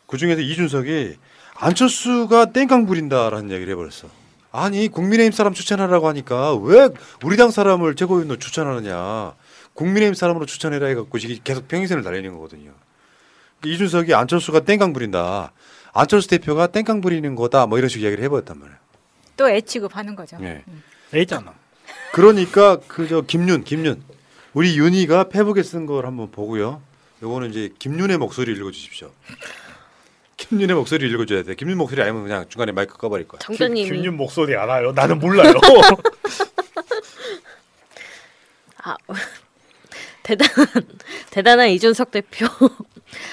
그 0.06 0.16
중에서 0.16 0.40
이준석이 0.40 1.16
안철수가 1.54 2.52
땡깡 2.52 2.86
부린다라는 2.86 3.50
얘기를 3.50 3.72
해버렸어. 3.72 4.19
아니 4.52 4.88
국민의힘 4.88 5.32
사람 5.32 5.54
추천하라고 5.54 6.08
하니까 6.08 6.54
왜 6.56 6.88
우리 7.22 7.36
당 7.36 7.50
사람을 7.50 7.94
최고위원으로 7.94 8.38
추천하느냐. 8.38 9.34
국민의힘 9.74 10.14
사람으로 10.14 10.46
추천해라 10.46 10.88
해갖고 10.88 11.18
계속 11.44 11.68
평행선을 11.68 12.02
달리는 12.02 12.32
거거든요. 12.34 12.72
이준석이 13.64 14.14
안철수가 14.14 14.60
땡깡 14.60 14.92
부린다. 14.92 15.52
안철수 15.92 16.28
대표가 16.28 16.66
땡깡 16.68 17.00
부리는 17.00 17.34
거다. 17.34 17.66
뭐 17.66 17.78
이런 17.78 17.88
식으로 17.88 18.04
이야기를 18.06 18.24
해버렸단 18.24 18.58
말이에요. 18.58 18.78
또애 19.36 19.60
취급하는 19.60 20.14
거죠. 20.16 20.36
예. 20.42 20.64
있잖아. 21.20 21.54
그러니까 22.12 22.78
그 22.88 23.08
저 23.08 23.20
김윤, 23.22 23.64
김윤 23.64 24.02
우리 24.54 24.76
윤희가 24.78 25.24
페북에 25.28 25.62
쓴 25.62 25.86
걸 25.86 26.06
한번 26.06 26.30
보고요. 26.30 26.82
요거는 27.22 27.50
이제 27.50 27.70
김윤의 27.78 28.18
목소리 28.18 28.52
읽어주십시오. 28.52 29.10
김윤의 30.40 30.74
목소리 30.74 31.08
읽어줘야 31.10 31.42
돼. 31.42 31.54
김윤 31.54 31.76
목소리 31.76 32.00
아니면 32.00 32.22
그냥 32.22 32.46
중간에 32.48 32.72
마이크 32.72 32.96
꺼버릴 32.96 33.28
거야. 33.28 33.40
정전님이 33.40 33.90
김윤 33.90 34.16
목소리 34.16 34.56
알아요? 34.56 34.92
나는 34.92 35.18
몰라요. 35.18 35.52
아, 38.82 38.96
대단한 40.22 40.66
대단한 41.30 41.68
이준석 41.68 42.10
대표. 42.10 42.46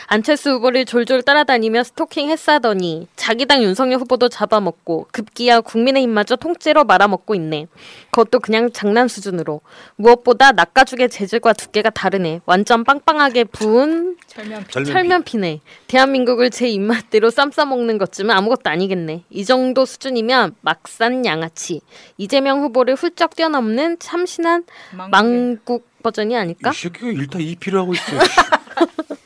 안철수 0.07 0.51
후보를 0.51 0.85
졸졸 0.85 1.23
따라다니며 1.23 1.83
스토킹 1.83 2.29
했사더니 2.29 3.07
자기 3.15 3.45
당 3.45 3.61
윤석열 3.63 3.99
후보도 3.99 4.29
잡아먹고 4.29 5.07
급기야 5.11 5.61
국민의힘마저 5.61 6.35
통째로 6.35 6.83
말아먹고 6.83 7.35
있네. 7.35 7.67
그것도 8.11 8.39
그냥 8.39 8.71
장난 8.71 9.07
수준으로. 9.07 9.61
무엇보다 9.95 10.51
낚아죽의 10.51 11.09
재질과 11.09 11.53
두께가 11.53 11.89
다르네. 11.89 12.41
완전 12.45 12.83
빵빵하게 12.83 13.45
부은 13.45 14.17
철면피. 14.27 14.71
철면피. 14.71 14.91
철면피네. 14.91 15.59
대한민국을 15.87 16.49
제 16.49 16.67
입맛대로 16.67 17.29
쌈 17.29 17.51
싸먹는 17.51 17.97
것쯤은 17.97 18.31
아무것도 18.31 18.69
아니겠네. 18.69 19.23
이 19.29 19.45
정도 19.45 19.85
수준이면 19.85 20.55
막산 20.61 21.25
양아치. 21.25 21.81
이재명 22.17 22.61
후보를 22.61 22.95
훌쩍 22.95 23.35
뛰어넘는 23.35 23.99
참신한 23.99 24.63
망국 25.09 25.87
버전이 26.03 26.35
아닐까? 26.35 26.71
이 26.71 26.73
새끼가 26.73 27.07
일타 27.07 27.39
이피를 27.39 27.79
하고 27.79 27.93
있어. 27.93 28.03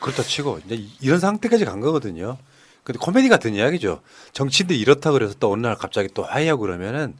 그렇다 0.00 0.22
치고 0.22 0.60
이제 0.64 0.84
이런 1.00 1.20
상태까지 1.20 1.64
간 1.64 1.80
거거든요. 1.80 2.38
근데 2.84 2.98
코미디 2.98 3.28
같은 3.28 3.54
이야기죠. 3.54 4.00
정치인들 4.32 4.76
이렇다 4.76 5.12
그래서 5.12 5.34
또 5.38 5.52
어느 5.52 5.66
날 5.66 5.76
갑자기 5.76 6.08
또 6.14 6.22
화해하고 6.22 6.62
그러면은 6.62 7.14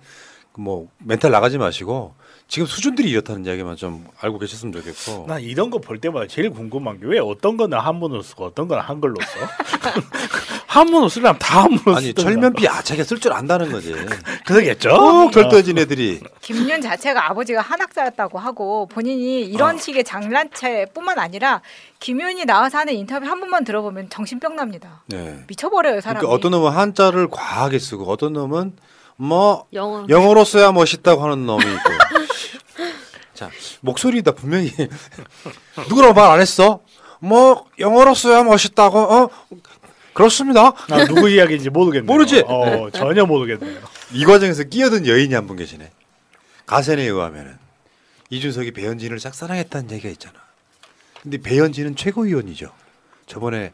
뭐 0.54 0.88
멘탈 0.98 1.30
나가지 1.30 1.58
마시고 1.58 2.14
지금 2.48 2.66
수준들이 2.66 3.10
이렇다는 3.10 3.44
이야기만 3.44 3.76
좀 3.76 4.06
알고 4.20 4.38
계셨으면 4.38 4.72
좋겠고. 4.72 5.26
난 5.28 5.40
이런 5.42 5.68
거 5.70 5.78
볼 5.78 6.00
때마다 6.00 6.26
제일 6.26 6.48
궁금한 6.50 6.98
게 6.98 7.06
왜 7.06 7.18
어떤 7.18 7.56
거는 7.58 7.78
한문으로 7.78 8.22
쓰고 8.22 8.46
어떤 8.46 8.66
거는 8.68 8.82
한글로 8.82 9.14
써? 9.20 10.00
한문으로 10.66 11.08
쓰려면 11.08 11.38
다 11.38 11.64
한문으로 11.64 11.96
아니 11.96 12.06
쓰던가. 12.08 12.30
철면피 12.30 12.64
야차게 12.64 13.04
쓸 13.04 13.18
줄 13.20 13.32
안다는 13.32 13.70
거지. 13.72 13.94
그러겠죠. 14.46 14.90
꼭 14.90 15.32
절도진 15.32 15.76
애들이. 15.78 16.20
김윤 16.40 16.80
자체가 16.80 17.30
아버지가 17.30 17.60
한학자였다고 17.60 18.38
하고 18.38 18.86
본인이 18.86 19.42
이런 19.42 19.76
아. 19.76 19.78
식의 19.78 20.04
장난체뿐만 20.04 21.18
아니라 21.18 21.60
김윤이 22.00 22.44
나와서 22.46 22.78
하는 22.78 22.94
인터뷰 22.94 23.26
한 23.26 23.40
번만 23.40 23.64
들어보면 23.64 24.08
정신병 24.10 24.56
납니다. 24.56 25.02
네. 25.06 25.42
미쳐버려요 25.48 26.00
사람이. 26.00 26.20
그러니까 26.20 26.34
어떤 26.34 26.52
놈은 26.52 26.70
한자를 26.72 27.28
과하게 27.30 27.78
쓰고 27.78 28.04
어떤 28.10 28.32
놈은 28.34 28.72
뭐 29.18 29.66
영어. 29.72 30.06
영어로 30.08 30.44
써야 30.44 30.70
멋있다고 30.72 31.22
하는 31.24 31.44
놈이 31.46 31.64
있고. 31.64 31.90
자 33.34 33.50
목소리다 33.80 34.32
분명히 34.32 34.72
누구라고 35.88 36.14
말 36.14 36.30
안 36.30 36.40
했어? 36.40 36.80
뭐 37.20 37.66
영어로 37.78 38.14
써야 38.14 38.42
멋있다고? 38.44 38.98
어 38.98 39.30
그렇습니다. 40.14 40.68
아, 40.90 41.04
누구 41.06 41.28
이야기인지 41.30 41.70
모르겠네요. 41.70 42.06
모르지? 42.12 42.42
어, 42.46 42.90
전혀 42.90 43.24
모르겠네요. 43.24 43.80
이 44.12 44.24
과정에서 44.24 44.64
끼어든 44.64 45.06
여인이 45.06 45.32
한 45.34 45.46
분 45.46 45.56
계시네. 45.56 45.90
가센에 46.66 47.02
의하면은 47.04 47.56
이준석이 48.30 48.72
배현진을 48.72 49.18
짝사랑했다는 49.18 49.90
얘기가 49.92 50.08
있잖아. 50.10 50.34
근데 51.22 51.38
배현진은 51.38 51.94
최고위원이죠. 51.96 52.70
저번에 53.26 53.72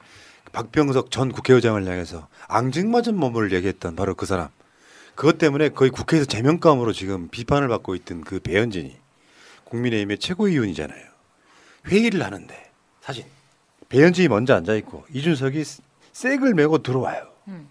박병석 0.53 1.11
전 1.11 1.33
국회의장을 1.33 1.83
향해서 1.87 2.29
앙증맞은 2.49 3.17
몸을 3.17 3.53
얘기했던 3.53 3.97
바로 3.97 4.15
그 4.15 4.27
사람. 4.27 4.49
그것 5.15 5.39
때문에 5.39 5.71
거의 5.71 5.91
국회에서 5.91 6.27
제명감으로 6.27 6.93
지금 6.93 7.29
비판을 7.29 7.69
받고 7.69 7.95
있던 7.97 8.23
그 8.23 8.41
배현진이 8.41 8.97
국민의힘의 9.65 10.19
최고위원이잖아요. 10.19 11.03
회의를 11.87 12.23
하는데 12.23 12.71
사진 13.01 13.25
배현진이 13.89 14.29
먼저 14.29 14.55
앉아 14.55 14.75
있고 14.77 15.05
이준석이 15.13 15.63
색을 16.13 16.55
메고 16.55 16.79
들어와요. 16.79 17.29
음. 17.49 17.69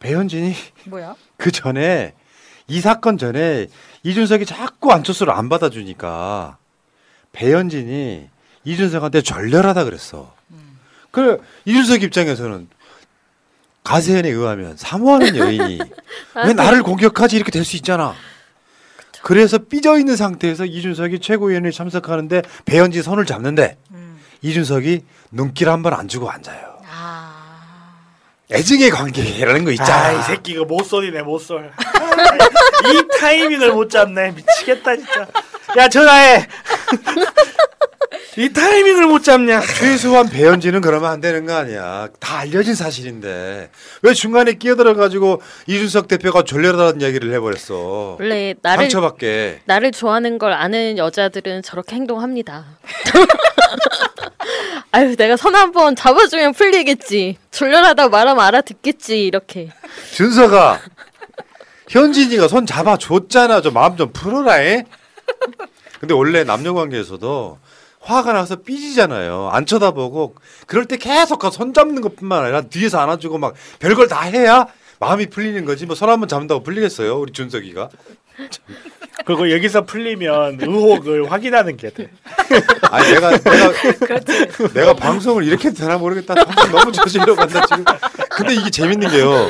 배현진이 0.00 0.54
뭐야? 0.86 1.14
그 1.36 1.50
전에 1.50 2.14
이 2.66 2.80
사건 2.80 3.18
전에 3.18 3.66
이준석이 4.02 4.46
자꾸 4.46 4.92
안철수를 4.92 5.32
안 5.32 5.48
받아주니까 5.48 6.58
배현진이 7.32 8.28
이준석한테 8.64 9.22
절렬하다 9.22 9.84
그랬어. 9.84 10.34
그 11.10 11.42
이준석 11.64 12.02
입장에서는 12.02 12.68
가세현에 13.84 14.28
의하면 14.28 14.76
사모하는 14.76 15.36
여인이 15.36 15.78
왜 16.46 16.52
나를 16.52 16.82
공격하지 16.82 17.36
이렇게 17.36 17.50
될 17.50 17.64
수 17.64 17.76
있잖아. 17.76 18.14
그래서 19.22 19.58
삐져 19.58 19.98
있는 19.98 20.16
상태에서 20.16 20.64
이준석이 20.64 21.20
최고위원회 21.20 21.70
참석하는데 21.70 22.42
배현진 22.64 23.02
손을 23.02 23.26
잡는데 23.26 23.76
이준석이 24.42 25.04
눈길 25.32 25.68
한 25.68 25.82
번 25.82 25.92
안 25.94 26.08
주고 26.08 26.30
앉아요. 26.30 26.70
애증의 28.52 28.90
관계라는 28.90 29.64
거 29.64 29.70
있잖아. 29.72 30.06
아, 30.06 30.12
이 30.12 30.22
새끼 30.24 30.52
이거 30.52 30.64
못소리네 30.64 31.22
못쏠. 31.22 31.70
이 32.92 33.18
타이밍을 33.20 33.72
못 33.72 33.88
잡네 33.90 34.32
미치겠다 34.32 34.96
진짜. 34.96 35.26
야 35.76 35.88
전화해. 35.88 36.48
이 38.36 38.52
타이밍을 38.52 39.06
못 39.08 39.24
잡냐? 39.24 39.60
최소한 39.60 40.28
배현진은 40.28 40.82
그러면 40.82 41.10
안 41.10 41.20
되는 41.20 41.46
거 41.46 41.54
아니야. 41.54 42.08
다 42.20 42.38
알려진 42.38 42.76
사실인데 42.76 43.70
왜 44.02 44.14
중간에 44.14 44.52
끼어들어 44.52 44.94
가지고 44.94 45.42
이준석 45.66 46.06
대표가 46.06 46.44
졸렬하다는 46.44 47.02
얘기를 47.02 47.32
해버렸어. 47.34 48.18
원래 48.20 48.54
나를 48.62 48.84
상처받게. 48.84 49.62
나를 49.64 49.90
좋아하는 49.90 50.38
걸 50.38 50.52
아는 50.52 50.96
여자들은 50.96 51.62
저렇게 51.62 51.96
행동합니다. 51.96 52.66
아유, 54.92 55.16
내가 55.16 55.36
손한번 55.36 55.96
잡아주면 55.96 56.52
풀리겠지. 56.52 57.36
졸렬하다고 57.50 58.10
말하면 58.10 58.44
알아듣겠지. 58.44 59.24
이렇게. 59.24 59.70
준서가 60.14 60.80
현진이가 61.88 62.46
손 62.48 62.64
잡아줬잖아. 62.66 63.60
좀 63.60 63.74
마음 63.74 63.96
좀 63.96 64.12
풀어라. 64.12 64.62
에? 64.62 64.84
근데 65.98 66.14
원래 66.14 66.44
남녀 66.44 66.72
관계에서도 66.74 67.58
화가 68.00 68.32
나서 68.32 68.56
삐지잖아요. 68.56 69.50
안 69.52 69.66
쳐다보고 69.66 70.34
그럴 70.66 70.86
때 70.86 70.96
계속 70.96 71.38
가서 71.38 71.56
손 71.58 71.74
잡는 71.74 72.00
것뿐만 72.00 72.42
아니라 72.44 72.62
뒤에서 72.62 72.98
안아주고 72.98 73.38
막 73.38 73.54
별걸 73.78 74.08
다 74.08 74.22
해야 74.22 74.66
마음이 74.98 75.26
풀리는 75.26 75.64
거지. 75.64 75.86
뭐 75.86 75.94
손 75.94 76.08
한번 76.08 76.28
잡는다고 76.28 76.62
풀리겠어요 76.62 77.18
우리 77.18 77.32
준석이가? 77.32 77.88
그리고 79.26 79.50
여기서 79.50 79.84
풀리면 79.84 80.58
의혹을 80.62 81.30
확인하는 81.30 81.76
게 81.76 81.90
돼. 81.90 82.08
아니 82.90 83.12
내가 83.12 83.36
내가 83.36 83.72
내가 84.72 84.94
방송을 84.94 85.44
이렇게 85.44 85.70
되나 85.72 85.98
모르겠다. 85.98 86.34
방송 86.34 86.70
너무 86.72 86.92
저질러 86.92 87.34
간다 87.34 87.66
지금. 87.66 87.84
근데 88.30 88.54
이게 88.54 88.70
재밌는 88.70 89.10
게요. 89.10 89.48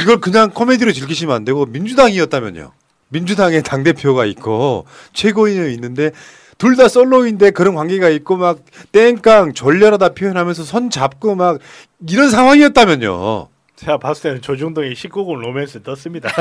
이걸 0.00 0.20
그냥 0.20 0.50
코미디로 0.50 0.92
즐기시면 0.92 1.34
안 1.34 1.44
되고 1.44 1.64
민주당이었다면요. 1.66 2.72
민주당의 3.08 3.62
당 3.62 3.84
대표가 3.84 4.24
있고 4.24 4.86
최고위원이 5.12 5.72
있는데 5.74 6.10
둘 6.58 6.76
다 6.76 6.88
솔로인데 6.88 7.50
그런 7.52 7.74
관계가 7.74 8.08
있고 8.10 8.36
막 8.36 8.58
땡깡 8.92 9.52
졸려라다 9.54 10.10
표현하면서 10.10 10.64
손 10.64 10.90
잡고 10.90 11.34
막 11.34 11.58
이런 12.08 12.30
상황이었다면요 12.30 13.48
제가 13.76 13.98
봤을 13.98 14.22
때는 14.22 14.40
조중동이 14.42 14.94
19금 14.94 15.40
로맨스 15.40 15.82
떴습니다. 15.82 16.30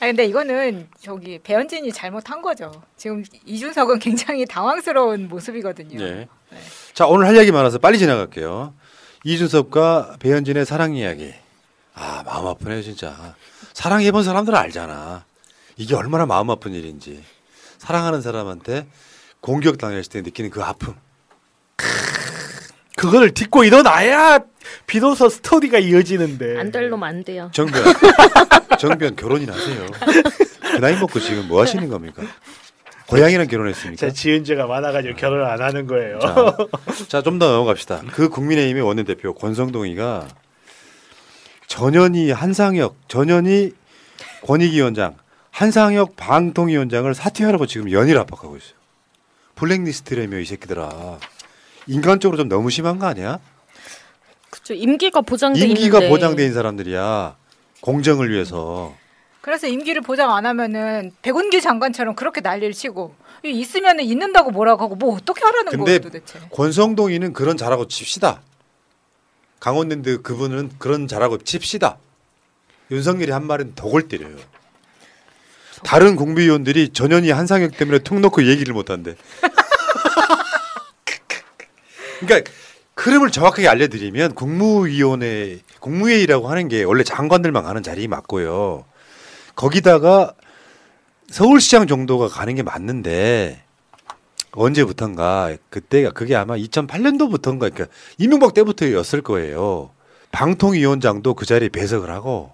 아 0.00 0.06
근데 0.06 0.24
이거는 0.26 0.88
저기 1.00 1.38
배현진이 1.38 1.92
잘못한 1.92 2.42
거죠. 2.42 2.72
지금 2.96 3.22
이준석은 3.46 4.00
굉장히 4.00 4.44
당황스러운 4.44 5.28
모습이거든요. 5.28 5.98
네. 6.04 6.28
자 6.92 7.06
오늘 7.06 7.26
할 7.28 7.36
얘기 7.36 7.52
많아서 7.52 7.78
빨리 7.78 7.98
지나갈게요. 7.98 8.74
이준석과 9.24 10.16
배현진의 10.18 10.66
사랑 10.66 10.96
이야기. 10.96 11.32
아 11.94 12.22
마음 12.26 12.46
아프네요 12.48 12.82
진짜. 12.82 13.34
사랑해본 13.72 14.24
사람들은 14.24 14.58
알잖아. 14.58 15.24
이게 15.76 15.94
얼마나 15.94 16.26
마음 16.26 16.50
아픈 16.50 16.72
일인지. 16.72 17.22
사랑하는 17.86 18.22
사람한테 18.22 18.86
공격 19.40 19.76
당했을 19.76 20.08
때 20.12 20.20
느끼는 20.22 20.50
그 20.50 20.62
아픔. 20.62 20.94
그거를 22.96 23.34
딛고 23.34 23.64
일어나야 23.64 24.38
비로소 24.86 25.28
스토리가 25.28 25.78
이어지는데. 25.80 26.60
안될 26.60 26.90
놈 26.90 27.02
안 27.02 27.24
돼요. 27.24 27.50
정변. 27.52 27.82
정변 28.78 29.16
결혼이나 29.16 29.52
하세요. 29.52 29.86
그 30.60 30.76
나이 30.78 30.96
먹고 30.96 31.18
지금 31.18 31.48
뭐 31.48 31.60
하시는 31.60 31.88
겁니까? 31.88 32.22
고양이랑 33.08 33.48
결혼했습니까? 33.48 33.98
제 33.98 34.12
지은 34.12 34.44
죄가 34.44 34.66
많아가지고 34.68 35.16
결혼을 35.16 35.44
안 35.44 35.60
하는 35.60 35.88
거예요. 35.88 36.20
자, 37.08 37.20
좀 37.20 37.40
더 37.40 37.50
넘어갑시다. 37.50 38.02
그 38.12 38.28
국민의힘의 38.28 38.82
원내대표 38.84 39.34
권성동이가 39.34 40.28
전현희 41.66 42.30
한상혁, 42.30 42.96
전현희 43.08 43.72
권익위원장, 44.46 45.16
한상혁 45.52 46.16
방통위원장을 46.16 47.14
사퇴하라고 47.14 47.66
지금 47.66 47.92
연일 47.92 48.18
압박하고 48.18 48.56
있어요. 48.56 48.74
블랙리스트라며 49.54 50.38
이 50.38 50.44
새끼들아. 50.44 51.18
인간적으로 51.86 52.38
좀 52.38 52.48
너무 52.48 52.70
심한 52.70 52.98
거 52.98 53.06
아니야? 53.06 53.38
그쵸 54.50 54.74
임기가 54.74 55.20
보장돼 55.20 55.60
임기가 55.60 55.98
있는데 55.98 56.08
보장돼 56.08 56.42
있는 56.42 56.54
사람들이야. 56.54 57.36
공정을 57.82 58.30
위해서. 58.30 58.94
그래서 59.42 59.66
임기를 59.66 60.02
보장 60.02 60.34
안 60.34 60.46
하면은 60.46 61.12
백운규 61.20 61.60
장관처럼 61.60 62.14
그렇게 62.14 62.40
난리를 62.40 62.72
치고 62.72 63.14
있으면은 63.44 64.04
있는다고 64.04 64.52
뭐라고 64.52 64.84
하고 64.84 64.94
뭐 64.94 65.14
어떻게 65.14 65.44
하라는 65.44 65.76
거예요 65.84 66.00
도대체. 66.00 66.38
권성동이는 66.50 67.32
그런 67.32 67.56
자라고 67.56 67.88
칩시다. 67.88 68.40
강원랜드 69.60 70.22
그분은 70.22 70.70
그런 70.78 71.06
자라고 71.08 71.38
칩시다. 71.38 71.98
윤석열이 72.90 73.32
한 73.32 73.46
말은 73.46 73.74
덕을 73.74 74.08
때려요. 74.08 74.36
다른 75.84 76.16
공비위원들이 76.16 76.90
전현희 76.90 77.30
한상혁 77.30 77.76
때문에 77.76 78.00
툭 78.00 78.20
놓고 78.20 78.46
얘기를 78.46 78.74
못 78.74 78.90
한대. 78.90 79.14
그러니까 82.20 82.50
흐름을 82.96 83.30
정확하게 83.30 83.68
알려드리면 83.68 84.34
국무위원회 84.34 85.58
국무회의라고 85.80 86.48
하는 86.48 86.68
게 86.68 86.84
원래 86.84 87.02
장관들만 87.02 87.64
가는 87.64 87.82
자리 87.82 88.06
맞고요. 88.06 88.84
거기다가 89.56 90.34
서울시장 91.28 91.86
정도가 91.86 92.28
가는 92.28 92.54
게 92.54 92.62
맞는데 92.62 93.64
언제부턴가 94.52 95.56
그때가 95.70 96.10
그게 96.10 96.36
아마 96.36 96.54
2008년도부터인가 96.56 97.72
그러니까 97.72 97.86
이명박 98.18 98.54
때부터였을 98.54 99.22
거예요. 99.22 99.90
방통위원장도 100.30 101.34
그 101.34 101.46
자리에 101.46 101.70
배석을 101.70 102.10
하고 102.10 102.52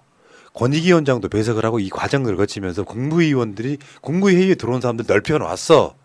권익위 0.53 0.91
원장도 0.91 1.29
배석을 1.29 1.65
하고 1.65 1.79
이 1.79 1.89
과정을 1.89 2.35
거치면서 2.35 2.83
국무위원들이 2.83 3.77
국무회의에 4.01 4.55
들어온 4.55 4.81
사람들 4.81 5.05
넓혀 5.07 5.37
놨어. 5.37 5.95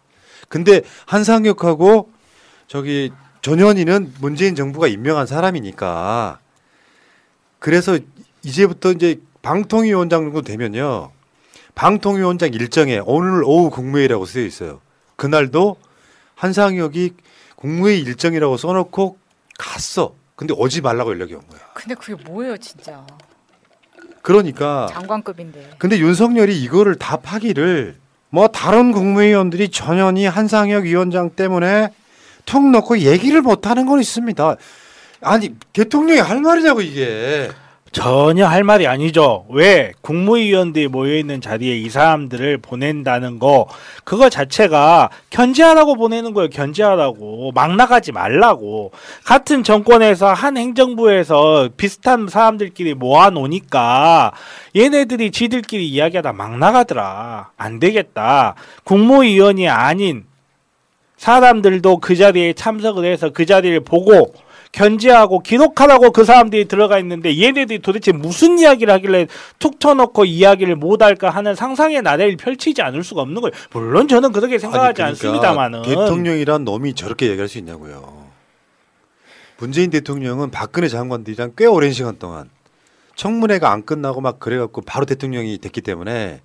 근데 0.49 0.83
한상혁하고 1.07 2.11
저기 2.67 3.13
전현희는 3.43 4.15
문재인 4.21 4.55
정부가 4.55 4.89
임명한 4.89 5.27
사람이니까 5.27 6.39
그래서 7.59 7.99
이제부터 8.43 8.93
이제 8.93 9.21
방통위원장 9.43 10.25
정도 10.25 10.43
되면요. 10.43 11.11
방통위원장 11.75 12.53
일정에 12.55 13.01
오늘 13.05 13.43
오후 13.45 13.71
국무회의라고 13.71 14.27
쓰여 14.27 14.45
있어요. 14.45 14.81
그날도 15.17 15.77
한상혁이 16.37 17.15
국무회의 17.57 18.01
일정이라고 18.01 18.57
써놓고 18.57 19.19
갔어. 19.59 20.15
근데 20.37 20.55
오지 20.55 20.81
말라고 20.81 21.11
연락이 21.11 21.35
온 21.35 21.47
거야. 21.49 21.61
근데 21.75 21.95
그게 21.95 22.23
뭐예요 22.23 22.57
진짜. 22.57 23.07
그러니까 24.25 24.89
장관급인데. 24.91 25.73
근데 25.77 25.99
윤석열이 25.99 26.59
이거를 26.63 26.95
답하기를 26.95 27.97
뭐 28.31 28.49
다른 28.49 28.91
국무위원들이 28.91 29.69
전현희 29.69 30.25
한상혁 30.25 30.85
위원장 30.85 31.29
때문에 31.29 31.91
툭 32.47 32.67
놓고 32.71 33.01
얘기를 33.01 33.43
못 33.43 33.67
하는 33.67 33.85
건 33.85 34.01
있습니다. 34.01 34.57
아니 35.21 35.55
대통령이 35.75 36.21
할 36.21 36.41
말이냐고 36.41 36.81
이게. 36.81 37.51
전혀 37.95 38.45
할 38.45 38.65
말이 38.65 38.89
아니죠. 38.89 39.47
왜 39.51 39.93
국무위원들이 40.01 40.89
모여 40.89 41.17
있는 41.17 41.41
자리에 41.41 41.77
이 41.77 41.89
사람들을 41.89 42.59
보낸다는 42.59 43.39
거 43.39 43.69
그거 44.03 44.29
자체가 44.29 45.11
견제하라고 45.31 45.95
보내는 45.95 46.35
거예요. 46.35 46.51
견제하라고 46.51 47.53
막 47.55 47.77
나가지 47.77 48.11
말라고 48.11 48.91
같은 49.25 49.63
정권에서 49.63 50.33
한 50.33 50.57
행정부에서 50.57 51.69
비슷한 51.77 52.27
사람들끼리 52.27 52.95
모아 52.95 53.31
놓으니까 53.31 54.33
얘네들이 54.75 55.31
지들끼리 55.31 55.89
이야기하다 55.89 56.33
막 56.33 56.59
나가더라. 56.59 57.51
안 57.57 57.79
되겠다. 57.79 58.57
국무위원이 58.83 59.69
아닌 59.69 60.25
사람들도 61.17 61.99
그 61.99 62.17
자리에 62.17 62.55
참석을 62.55 63.05
해서 63.05 63.31
그 63.31 63.47
자리를 63.47 63.79
보고 63.85 64.35
견제하고 64.75 65.39
기록하라고 65.39 66.11
그 66.11 66.25
사람들이 66.25 66.67
들어가 66.67 66.99
있는데 66.99 67.41
얘네들이 67.41 67.79
도대체 67.79 68.11
무슨 68.11 68.59
이야기를 68.59 68.93
하길래 68.93 69.29
툭 69.61 69.79
쳐놓고 69.79 70.25
이야기를 70.25 70.75
못할까 70.75 71.31
하는 71.31 71.55
상상의 71.55 72.03
나래를 72.03 72.37
펼치지 72.37 72.83
않을 72.83 73.05
수가 73.05 73.23
없는 73.23 73.41
거예요. 73.41 73.53
물론 73.73 74.09
저는 74.09 74.33
그렇게 74.33 74.59
생각하지 74.59 75.03
아니, 75.03 75.17
그러니까 75.17 75.29
않습니다만은 75.29 75.83
대통령이란 75.83 76.65
놈이 76.65 76.95
저렇게 76.95 77.29
얘기할 77.29 77.49
수 77.49 77.59
있냐고요. 77.59 78.25
문재인 79.59 79.91
대통령은 79.91 80.51
박근혜 80.51 80.89
장관들이랑 80.89 81.53
꽤 81.57 81.67
오랜 81.67 81.93
시간 81.93 82.19
동안 82.19 82.51
청문회가 83.15 83.71
안 83.71 83.85
끝나고 83.85 84.21
막 84.21 84.41
그래갖고 84.41 84.81
바로 84.81 85.07
대통령이 85.07 85.59
됐기 85.59 85.83
때문에 85.83 86.41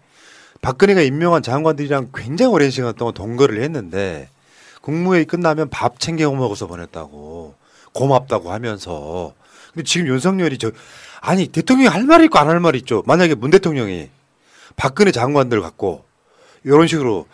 박근혜가 0.62 1.02
임명한 1.02 1.42
장관들이랑 1.42 2.10
굉장히 2.14 2.54
오랜 2.54 2.70
시간 2.70 2.94
동안 2.94 3.16
동거를 3.16 3.64
했는데 3.64 4.30
국무회의 4.82 5.26
끝나면 5.26 5.70
밥 5.72 6.00
챙겨 6.00 6.32
먹어서 6.32 6.68
보냈다고 6.68 7.56
고맙다고 7.94 8.52
하면서 8.52 9.34
근데 9.74 9.84
지금 9.84 10.08
윤석열이 10.08 10.58
저 10.58 10.72
아니 11.22 11.48
대통령이 11.48 11.88
할 11.90 12.04
말이 12.06 12.26
있고 12.26 12.40
안 12.40 12.48
할 12.48 12.60
말이 12.60 12.78
있죠. 12.80 13.04
만약에 13.06 13.36
문 13.36 13.52
대통령이 13.52 14.10
박근혜 14.76 15.12
장관들 15.12 15.62
갖고 15.62 16.06
이런 16.64 16.88
식으로 16.88 17.26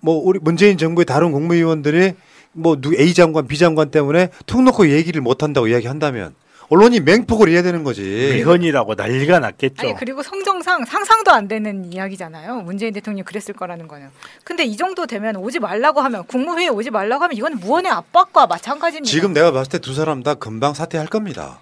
뭐 0.00 0.16
우리 0.16 0.38
문재인 0.40 0.78
정부의 0.78 1.04
다른 1.04 1.32
국무위원들이 1.32 2.14
뭐 2.52 2.76
누 2.76 2.94
A 2.98 3.14
장관 3.14 3.46
B 3.46 3.58
장관 3.58 3.90
때문에 3.90 4.30
툭 4.46 4.62
놓고 4.62 4.90
얘기를 4.90 5.20
못 5.20 5.42
한다고 5.42 5.68
이야기한다면 5.68 6.34
언론이 6.70 7.00
맹폭을 7.00 7.48
해야 7.48 7.62
되는 7.62 7.82
거지. 7.82 8.02
위헌이라고 8.02 8.94
난리가 8.94 9.38
났겠죠. 9.38 9.74
아니 9.80 9.94
그리고 9.94 10.22
성정상 10.22 10.84
상상도 10.84 11.30
안 11.30 11.48
되는 11.48 11.90
이야기잖아요. 11.92 12.60
문재인 12.60 12.92
대통령이 12.92 13.22
그랬을 13.24 13.54
거라는 13.54 13.88
거는. 13.88 14.08
근데 14.44 14.64
이 14.64 14.76
정도 14.76 15.06
되면 15.06 15.36
오지 15.36 15.60
말라고 15.60 16.00
하면 16.02 16.24
국무회의 16.26 16.68
오지 16.68 16.90
말라고 16.90 17.24
하면 17.24 17.36
이건 17.36 17.54
무언의 17.58 17.90
압박과 17.90 18.46
마찬가지입니다. 18.46 19.10
지금 19.10 19.32
내가 19.32 19.50
봤을 19.50 19.70
때 19.72 19.78
두 19.78 19.94
사람 19.94 20.22
다 20.22 20.34
금방 20.34 20.74
사퇴할 20.74 21.06
겁니다. 21.06 21.60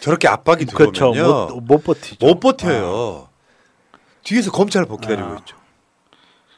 저렇게 0.00 0.28
압박이 0.28 0.66
그렇죠. 0.66 1.12
들어오면요. 1.12 1.46
못, 1.54 1.60
못 1.62 1.84
버티죠. 1.84 2.26
못 2.26 2.40
버텨요. 2.40 3.28
뒤에서 4.24 4.50
검찰 4.52 4.84
법 4.84 5.00
기다리고 5.00 5.28
아. 5.28 5.36
있죠. 5.38 5.56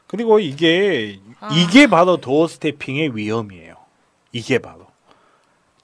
그리고 0.09 0.41
이게 0.41 1.21
아. 1.41 1.49
이게 1.53 1.87
바로 1.87 2.17
도어 2.17 2.49
스태핑의 2.49 3.17
위험이에요. 3.17 3.75
이게 4.33 4.59
바로 4.59 4.84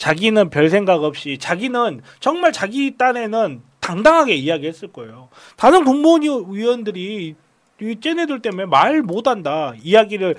자기는 0.01 0.49
별 0.49 0.71
생각 0.71 1.05
없이 1.05 1.37
자기는 1.39 2.01
정말 2.21 2.53
자기 2.53 2.97
딴에는 2.97 3.61
당당하게 3.81 4.35
이야기했을 4.35 4.89
거예요. 4.89 5.29
다른 5.57 5.85
국무위원들이 5.85 7.35
이 7.83 7.97
쟤네들 8.01 8.41
때문에 8.41 8.65
말 8.65 9.03
못한다 9.03 9.75
이야기를 9.83 10.37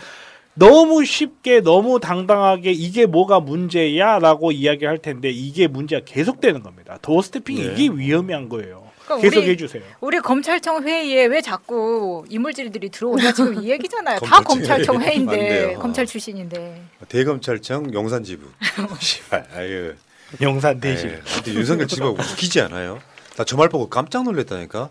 너무 0.55 1.05
쉽게 1.05 1.61
너무 1.61 1.99
당당하게 1.99 2.71
이게 2.71 3.05
뭐가 3.05 3.39
문제야라고 3.39 4.51
이야기할 4.51 4.97
텐데 4.97 5.29
이게 5.29 5.67
문제가 5.67 6.03
계속되는 6.05 6.63
겁니다. 6.63 6.97
도어 7.01 7.21
스태핑이 7.21 7.61
네. 7.61 7.73
이게 7.73 7.95
위험한 7.95 8.49
거예요. 8.49 8.90
그러니까 9.05 9.17
계속 9.21 9.39
우리- 9.39 9.49
해주세요. 9.49 9.83
우리 9.99 10.19
검찰청 10.19 10.83
회의에 10.83 11.25
왜 11.25 11.41
자꾸 11.41 12.23
이물질들이 12.29 12.89
들어오냐 12.89 13.31
지금 13.33 13.61
이 13.63 13.69
얘기잖아요. 13.69 14.19
다 14.19 14.41
검찰청 14.41 15.01
회의. 15.01 15.19
맞네요. 15.19 15.79
검찰 15.79 16.05
출신인데. 16.05 16.81
대검찰청 17.09 17.93
용산 17.93 18.23
지부. 18.23 18.47
씨발. 18.99 19.47
아유. 19.55 19.93
용산 20.41 20.79
대신. 20.79 21.09
예. 21.09 21.19
근데 21.35 21.53
윤석열 21.53 21.87
지부가 21.87 22.09
웃기지 22.23 22.61
않아요? 22.61 22.99
나 23.35 23.43
저 23.43 23.57
말 23.57 23.69
보고 23.69 23.89
깜짝 23.89 24.23
놀랐다니까. 24.23 24.89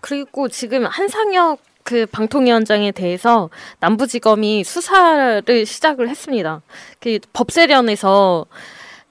그리고 0.00 0.48
지금 0.48 0.86
한상혁 0.86 1.60
그 1.82 2.06
방통위원장에 2.06 2.90
대해서 2.90 3.48
남부지검이 3.80 4.64
수사를 4.64 5.66
시작을 5.66 6.08
했습니다. 6.08 6.62
그 7.00 7.18
법세련에서 7.32 8.46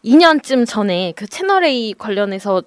2년쯤 0.04 0.68
전에 0.68 1.14
그 1.16 1.26
채널 1.28 1.64
A 1.64 1.94
관련해서 1.98 2.64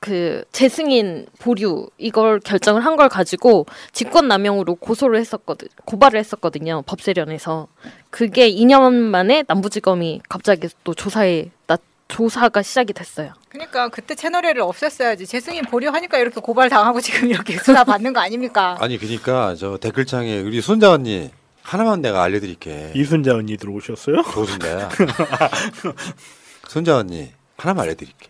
그 0.00 0.44
재승인 0.52 1.26
보류 1.38 1.88
이걸 1.98 2.40
결정을 2.40 2.84
한 2.84 2.96
걸 2.96 3.08
가지고 3.08 3.66
직권남용으로 3.92 4.74
고소를 4.76 5.18
했었거든 5.20 5.68
고발을 5.84 6.18
했었거든요 6.20 6.82
법세련에서 6.86 7.68
그게 8.10 8.50
2년 8.50 8.92
만에 8.94 9.44
남부지검이 9.46 10.22
갑자기 10.28 10.68
또 10.84 10.92
조사에 10.94 11.50
나 11.66 11.76
조사가 12.08 12.62
시작이 12.62 12.92
됐어요. 12.92 13.32
그러니까 13.50 13.88
그때 13.88 14.16
채널회를 14.16 14.62
없앴어야지. 14.62 15.28
재승인 15.28 15.62
보류하니까 15.62 16.18
이렇게 16.18 16.40
고발 16.40 16.68
당하고 16.68 17.00
지금 17.00 17.30
이렇게 17.30 17.56
수사 17.58 17.84
받는 17.84 18.12
거 18.12 18.18
아닙니까? 18.20 18.76
아니 18.82 18.98
그러니까 18.98 19.54
저 19.54 19.76
댓글창에 19.76 20.40
우리 20.40 20.60
손자 20.60 20.90
언니 20.90 21.30
하나만 21.62 22.02
내가 22.02 22.24
알려드릴게. 22.24 22.94
이순자 22.96 23.34
언니 23.36 23.56
들어오셨어요? 23.56 24.22
조순자야. 24.24 24.88
손자 26.68 26.96
언니 26.96 27.30
하나만 27.56 27.84
알려드릴게. 27.84 28.28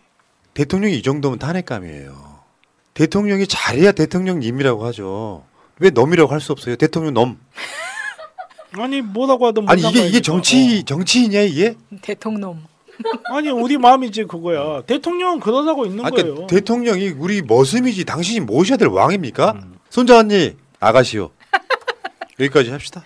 대통령이 0.54 0.96
이 0.98 1.02
정도면 1.02 1.38
탄핵감이에요. 1.38 2.40
대통령이 2.94 3.46
잘해야 3.46 3.92
대통령님이라고 3.92 4.84
하죠. 4.86 5.44
왜 5.78 5.90
넘이라고 5.90 6.32
할 6.32 6.40
수 6.40 6.52
없어요? 6.52 6.76
대통령 6.76 7.14
넘. 7.14 7.38
아니 8.78 9.00
뭐라고 9.00 9.46
하든 9.46 9.68
아니 9.68 9.82
이게 9.82 10.06
이게. 10.06 10.20
정치 10.20 10.84
정치이냐 10.84 11.40
이게? 11.40 11.76
대통령. 12.02 12.62
아니 13.32 13.48
우리 13.50 13.78
마음이지 13.78 14.24
그거야. 14.24 14.82
대통령은 14.82 15.40
그러자고 15.40 15.86
있는 15.86 16.04
아까 16.04 16.16
거예요. 16.16 16.46
대통령이 16.46 17.08
우리 17.10 17.40
머슴이지 17.42 18.04
당신이 18.04 18.40
모셔야 18.40 18.76
될 18.76 18.88
왕입니까? 18.88 19.52
음. 19.52 19.78
손자 19.88 20.18
언니 20.18 20.56
아가시오. 20.78 21.30
여기까지 22.38 22.70
합시다. 22.70 23.04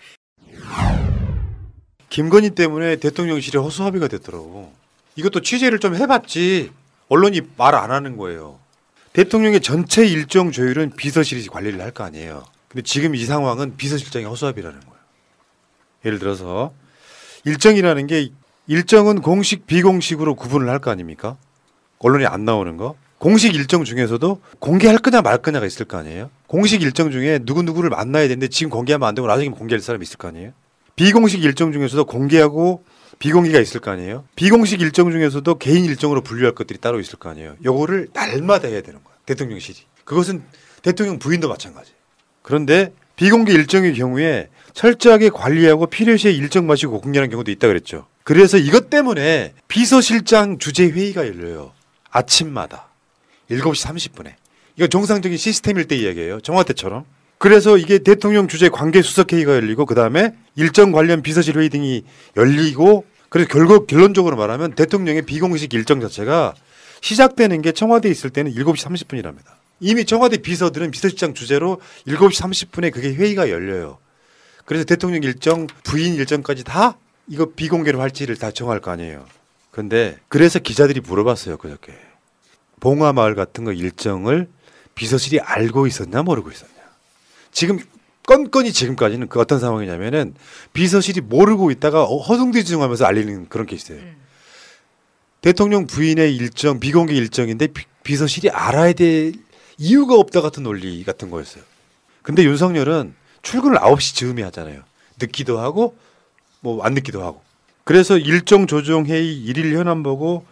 김건희 2.11 2.51
때문에 2.51 2.97
대통령실에 2.97 3.59
허수아비가 3.59 4.07
됐더라고. 4.09 4.73
이것도 5.17 5.41
취재를 5.43 5.79
좀 5.81 5.95
해봤지. 5.97 6.71
언론이 7.09 7.43
말 7.57 7.75
안 7.75 7.91
하는 7.91 8.17
거예요. 8.17 8.59
대통령의 9.13 9.61
전체 9.61 10.05
일정 10.07 10.51
조율은 10.51 10.93
비서실이 10.97 11.47
관리를 11.47 11.81
할 11.81 11.93
거 11.93 12.05
아니에요. 12.05 12.45
근데 12.69 12.83
지금 12.83 13.15
이 13.15 13.25
상황은 13.25 13.77
비서실장이 13.77 14.25
허수아비라는 14.25 14.81
거예요. 14.81 14.95
예를 16.05 16.19
들어서 16.19 16.73
일정이라는 17.45 18.07
게 18.07 18.31
일정은 18.67 19.21
공식 19.21 19.67
비공식으로 19.67 20.35
구분을 20.35 20.69
할 20.69 20.79
거 20.81 20.91
아닙니까? 20.91 21.37
언론에 22.01 22.27
안 22.27 22.45
나오는 22.45 22.77
거. 22.77 22.97
공식 23.19 23.55
일정 23.55 23.85
중에서도 23.85 24.41
공개할 24.59 24.99
거냐 24.99 25.23
말 25.23 25.39
거냐가 25.39 25.65
있을 25.67 25.87
거 25.87 25.97
아니에요? 25.97 26.31
공식 26.47 26.83
일정 26.83 27.11
중에 27.11 27.39
누구누구를 27.43 27.89
만나야 27.91 28.25
되는데 28.29 28.49
지금 28.49 28.71
공개하면 28.71 29.09
안 29.09 29.15
되고 29.15 29.27
나중에 29.29 29.49
공개할 29.51 29.81
사람이 29.81 30.03
있을 30.03 30.17
거 30.19 30.29
아니에요? 30.29 30.51
비공식 30.97 31.43
일정 31.43 31.73
중에서도 31.73 32.05
공개하고 32.05 32.85
비공개가 33.19 33.59
있을 33.61 33.81
거 33.81 33.91
아니에요? 33.91 34.25
비공식 34.37 34.81
일정 34.81 35.11
중에서도 35.11 35.55
개인 35.59 35.85
일정으로 35.85 36.23
분류할 36.23 36.55
것들이 36.55 36.79
따로 36.79 37.01
있을 37.01 37.19
거 37.19 37.29
아니에요? 37.31 37.57
요거를 37.65 38.09
날마다 38.13 38.69
해야 38.69 38.81
되는 38.81 39.03
거야. 39.03 39.15
대통령실이. 39.27 39.79
그것은 40.05 40.43
대통령 40.83 41.19
부인도 41.19 41.49
마찬가지. 41.49 41.93
그런데 42.43 42.93
비공개 43.17 43.53
일정의 43.53 43.95
경우에 43.95 44.49
철저하게 44.73 45.31
관리하고 45.31 45.87
필요시에 45.87 46.33
일정 46.33 46.67
마시고 46.67 47.01
공개하는 47.01 47.31
경우도 47.31 47.51
있다 47.51 47.69
그랬죠. 47.69 48.07
그래서 48.25 48.59
이것 48.59 48.91
때문에 48.91 49.53
비서실장 49.69 50.59
주재 50.59 50.85
회의가 50.85 51.27
열려요. 51.27 51.73
아침마다 52.11 52.89
7시 53.51 53.87
30분에. 53.87 54.33
이거 54.77 54.87
정상적인 54.89 55.39
시스템일 55.39 55.87
때 55.87 55.97
이야기예요. 55.97 56.41
정화 56.41 56.65
때처럼. 56.65 57.05
그래서 57.39 57.77
이게 57.77 57.99
대통령 57.99 58.49
주재 58.49 58.69
관계 58.69 59.03
수석 59.03 59.33
회의가 59.33 59.55
열리고 59.55 59.87
그다음에 59.87 60.35
일정 60.57 60.93
관련 60.93 61.23
비서실 61.23 61.59
회의 61.59 61.69
등이 61.69 62.05
열리고 62.37 63.05
그래서 63.29 63.49
결국 63.49 63.87
결론적으로 63.87 64.37
말하면 64.37 64.75
대통령의 64.75 65.23
비공식 65.23 65.75
일정 65.75 66.01
자체가 66.01 66.55
시작되는 67.01 67.63
게 67.63 67.73
청와대에 67.73 68.11
있을 68.11 68.31
때는 68.31 68.55
7시 68.55 68.87
30분이랍니다. 68.87 69.47
이미 69.81 70.05
청와대 70.05 70.39
비서들은 70.39 70.91
비서실장 70.91 71.35
주재로 71.35 71.81
7시 72.07 72.71
30분에 72.71 72.93
그게 72.93 73.13
회의가 73.13 73.51
열려요. 73.51 73.99
그래서 74.65 74.85
대통령 74.85 75.23
일정, 75.23 75.67
부인 75.83 76.15
일정까지 76.15 76.65
다 76.65 76.97
이거 77.29 77.47
비공개로 77.55 78.01
할지를 78.01 78.37
다 78.37 78.51
정할 78.51 78.81
거 78.81 78.91
아니에요. 78.91 79.27
근데 79.71 80.17
그래서 80.29 80.59
기자들이 80.59 81.01
물어봤어요, 81.01 81.57
그저께. 81.57 81.93
봉화마을 82.81 83.35
같은 83.35 83.65
거 83.65 83.73
일정을 83.73 84.49
비서실이 84.95 85.41
알고 85.41 85.87
있었냐 85.87 86.23
모르고 86.23 86.51
있었냐. 86.51 86.73
지금 87.51 87.81
건건이 88.27 88.73
지금까지는 88.73 89.29
그 89.29 89.41
어떤 89.41 89.61
상황이냐면은 89.61 90.35
비서실이 90.73 91.23
모르고 91.23 91.71
있다가 91.71 92.05
어, 92.05 92.19
허둥지둥하면서 92.19 93.05
알리는 93.05 93.49
그런 93.49 93.67
케이스예요. 93.67 94.03
대통령 95.41 95.87
부인의 95.87 96.35
일정 96.35 96.81
비공개 96.81 97.15
일정인데 97.15 97.67
비, 97.69 97.85
비서실이 98.03 98.51
알아야 98.51 98.95
될 98.95 99.35
이유가 99.77 100.15
없다 100.15 100.41
같은 100.41 100.63
논리 100.63 101.05
같은 101.05 101.31
거였어요. 101.31 101.63
근데 102.23 102.45
윤석열은 102.45 103.15
출근을 103.43 103.77
9시 103.79 104.15
즈음에 104.15 104.43
하잖아요. 104.45 104.83
늦기도 105.21 105.59
하고 105.59 105.97
뭐 106.61 106.83
안 106.83 106.95
늦기도 106.95 107.23
하고. 107.23 107.43
그래서 107.85 108.17
일정 108.17 108.67
조정 108.67 109.05
회의 109.05 109.37
일일 109.37 109.77
현안 109.77 110.03
보고 110.03 110.47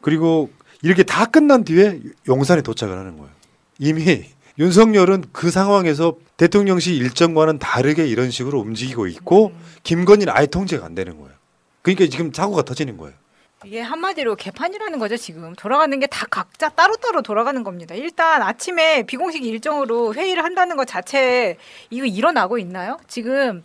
그리고 0.00 0.50
이렇게 0.82 1.02
다 1.02 1.26
끝난 1.26 1.64
뒤에 1.64 2.00
용산에 2.28 2.62
도착을 2.62 2.96
하는 2.96 3.16
거예요. 3.18 3.32
이미 3.80 4.24
윤석열은 4.58 5.26
그 5.32 5.50
상황에서 5.50 6.16
대통령실 6.36 6.94
일정과는 6.94 7.58
다르게 7.58 8.06
이런 8.06 8.30
식으로 8.30 8.60
움직이고 8.60 9.06
있고 9.06 9.52
김건희는 9.82 10.32
아예 10.34 10.46
통제가 10.46 10.86
안 10.86 10.94
되는 10.94 11.16
거예요. 11.18 11.32
그러니까 11.82 12.06
지금 12.08 12.32
사고가 12.32 12.62
터지는 12.62 12.96
거예요. 12.96 13.14
이게 13.64 13.80
한마디로 13.80 14.36
개판이라는 14.36 14.98
거죠 14.98 15.16
지금 15.16 15.54
돌아가는 15.54 15.98
게 15.98 16.06
다 16.06 16.26
각자 16.30 16.68
따로따로 16.68 17.22
돌아가는 17.22 17.62
겁니다. 17.62 17.94
일단 17.94 18.42
아침에 18.42 19.02
비공식 19.04 19.44
일정으로 19.44 20.14
회의를 20.14 20.44
한다는 20.44 20.76
것 20.76 20.86
자체에 20.86 21.56
이거 21.90 22.06
일어나고 22.06 22.58
있나요? 22.58 22.98
지금 23.08 23.62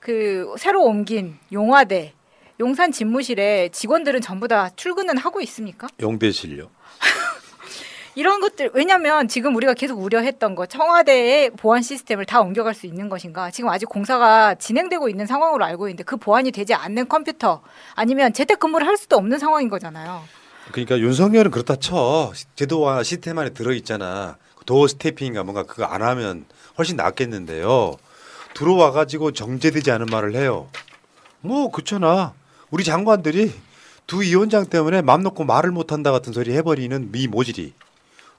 그 0.00 0.52
새로 0.58 0.84
옮긴 0.84 1.38
용화대 1.52 2.14
용산 2.60 2.92
집무실에 2.92 3.68
직원들은 3.72 4.20
전부 4.20 4.48
다 4.48 4.70
출근은 4.76 5.16
하고 5.18 5.40
있습니까? 5.42 5.88
용대실요. 6.00 6.70
이런 8.14 8.40
것들 8.40 8.70
왜냐하면 8.74 9.26
지금 9.26 9.56
우리가 9.56 9.72
계속 9.72 9.98
우려했던 9.98 10.54
거 10.54 10.66
청와대의 10.66 11.50
보안 11.50 11.80
시스템을 11.80 12.26
다 12.26 12.40
옮겨갈 12.40 12.74
수 12.74 12.86
있는 12.86 13.08
것인가 13.08 13.50
지금 13.50 13.70
아직 13.70 13.86
공사가 13.86 14.54
진행되고 14.54 15.08
있는 15.08 15.26
상황으로 15.26 15.64
알고 15.64 15.88
있는데 15.88 16.04
그 16.04 16.16
보안이 16.18 16.50
되지 16.50 16.74
않는 16.74 17.08
컴퓨터 17.08 17.62
아니면 17.94 18.34
재택근무를 18.34 18.86
할 18.86 18.98
수도 18.98 19.16
없는 19.16 19.38
상황인 19.38 19.70
거잖아요. 19.70 20.22
그러니까 20.72 20.98
윤석열은 20.98 21.50
그렇다 21.50 21.76
쳐. 21.76 22.32
제도와 22.54 23.02
시스템 23.02 23.38
안에 23.38 23.50
들어 23.50 23.72
있잖아. 23.72 24.36
도어 24.66 24.88
스태핑인가 24.88 25.42
뭔가 25.42 25.64
그거 25.64 25.84
안 25.84 26.02
하면 26.02 26.44
훨씬 26.78 26.96
낫겠는데요. 26.96 27.96
들어와 28.54 28.90
가지고 28.90 29.32
정제되지 29.32 29.90
않은 29.90 30.06
말을 30.06 30.34
해요. 30.34 30.68
뭐 31.40 31.70
그렇잖아. 31.70 32.34
우리 32.70 32.84
장관들이 32.84 33.52
두 34.06 34.20
위원장 34.20 34.66
때문에 34.66 35.00
맘 35.00 35.22
놓고 35.22 35.44
말을 35.44 35.70
못 35.70 35.92
한다 35.92 36.12
같은 36.12 36.32
소리 36.32 36.52
해버리는 36.52 37.10
미 37.10 37.26
모질이. 37.26 37.72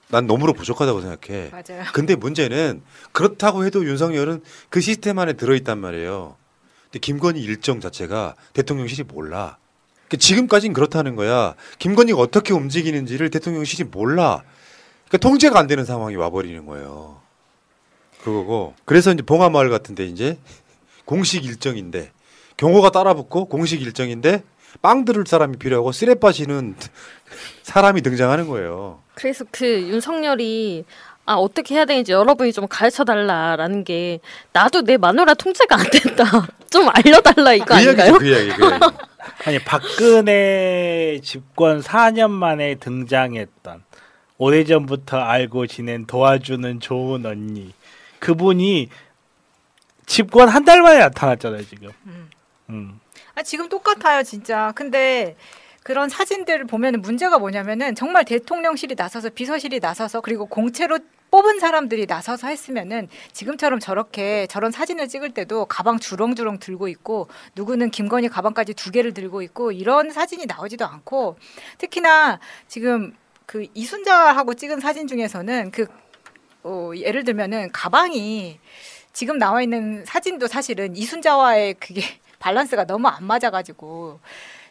난 0.08 0.26
너무로 0.26 0.52
부족하다고 0.52 1.00
생각해. 1.00 1.50
맞아요. 1.50 1.84
근데 1.92 2.14
문제는 2.14 2.82
그렇다고 3.12 3.64
해도 3.64 3.84
윤석열은 3.84 4.42
그 4.68 4.80
시스템 4.80 5.18
안에 5.18 5.34
들어있단 5.34 5.78
말이에요. 5.78 6.36
근데 6.84 6.98
김건희 7.00 7.40
일정 7.42 7.80
자체가 7.80 8.34
대통령실이 8.52 9.04
몰라. 9.12 9.58
그러니까 10.08 10.16
지금까지는 10.18 10.74
그렇다는 10.74 11.16
거야. 11.16 11.54
김건희가 11.78 12.18
어떻게 12.18 12.52
움직이는지를 12.52 13.30
대통령실이 13.30 13.88
몰라. 13.90 14.42
그러니까 15.08 15.18
통제가 15.28 15.58
안 15.58 15.66
되는 15.66 15.84
상황이 15.84 16.16
와버리는 16.16 16.64
거예요. 16.66 17.20
그거고. 18.22 18.74
그래서 18.84 19.12
이제 19.12 19.22
봉화마을 19.22 19.70
같은데 19.70 20.06
이제 20.06 20.38
공식 21.04 21.44
일정인데 21.44 22.12
경호가 22.56 22.90
따라붙고 22.90 23.46
공식 23.46 23.82
일정인데 23.82 24.42
빵 24.82 25.04
들을 25.04 25.24
사람이 25.26 25.56
필요하고 25.58 25.92
쓰레 25.92 26.14
빠지는 26.14 26.76
사람이 27.62 28.02
등장하는 28.02 28.48
거예요. 28.48 29.03
그래서 29.14 29.44
그 29.50 29.64
윤석열이 29.66 30.84
아 31.26 31.34
어떻게 31.34 31.74
해야 31.74 31.84
되는지 31.86 32.12
여러분이 32.12 32.52
좀 32.52 32.66
가르쳐 32.68 33.04
달라라는 33.04 33.84
게 33.84 34.20
나도 34.52 34.82
내 34.82 34.96
마누라 34.96 35.34
통제가 35.34 35.76
안 35.76 35.86
된다. 35.90 36.24
좀 36.70 36.88
알려달라 36.92 37.54
이거 37.54 37.64
그 37.66 37.74
아닌가요? 37.74 38.18
그 38.18 38.26
이야기, 38.26 38.48
그 38.50 38.64
이야기. 38.66 38.84
아니 39.46 39.58
박근혜 39.60 41.18
집권 41.22 41.80
4년 41.80 42.30
만에 42.30 42.74
등장했던 42.76 43.84
오래전부터 44.36 45.16
알고 45.18 45.66
지낸 45.66 46.06
도와주는 46.06 46.80
좋은 46.80 47.24
언니. 47.24 47.72
그분이 48.18 48.88
집권 50.06 50.48
한 50.48 50.64
달 50.64 50.82
만에 50.82 50.98
나타났잖아요, 50.98 51.64
지금. 51.66 51.90
음. 52.06 52.30
음. 52.70 53.00
아, 53.34 53.42
지금 53.42 53.68
똑같아요, 53.68 54.22
진짜. 54.22 54.72
근데 54.74 55.36
그런 55.84 56.08
사진들을 56.08 56.64
보면 56.64 57.02
문제가 57.02 57.38
뭐냐면은 57.38 57.94
정말 57.94 58.24
대통령실이 58.24 58.94
나서서 58.96 59.28
비서실이 59.28 59.80
나서서 59.80 60.22
그리고 60.22 60.46
공채로 60.46 60.98
뽑은 61.30 61.60
사람들이 61.60 62.06
나서서 62.06 62.48
했으면은 62.48 63.08
지금처럼 63.32 63.80
저렇게 63.80 64.46
저런 64.46 64.72
사진을 64.72 65.08
찍을 65.08 65.34
때도 65.34 65.66
가방 65.66 65.98
주렁주렁 65.98 66.58
들고 66.58 66.88
있고 66.88 67.28
누구는 67.54 67.90
김건희 67.90 68.28
가방까지 68.28 68.72
두 68.72 68.90
개를 68.92 69.12
들고 69.12 69.42
있고 69.42 69.72
이런 69.72 70.10
사진이 70.10 70.46
나오지도 70.46 70.86
않고 70.86 71.36
특히나 71.76 72.40
지금 72.66 73.14
그 73.44 73.66
이순자하고 73.74 74.54
찍은 74.54 74.80
사진 74.80 75.06
중에서는 75.06 75.70
그 75.70 75.86
어, 76.62 76.92
예를 76.96 77.24
들면은 77.24 77.70
가방이 77.72 78.58
지금 79.12 79.36
나와 79.36 79.60
있는 79.60 80.02
사진도 80.06 80.46
사실은 80.46 80.96
이순자와의 80.96 81.74
그게 81.74 82.00
밸런스가 82.40 82.86
너무 82.86 83.08
안 83.08 83.24
맞아가지고 83.24 84.20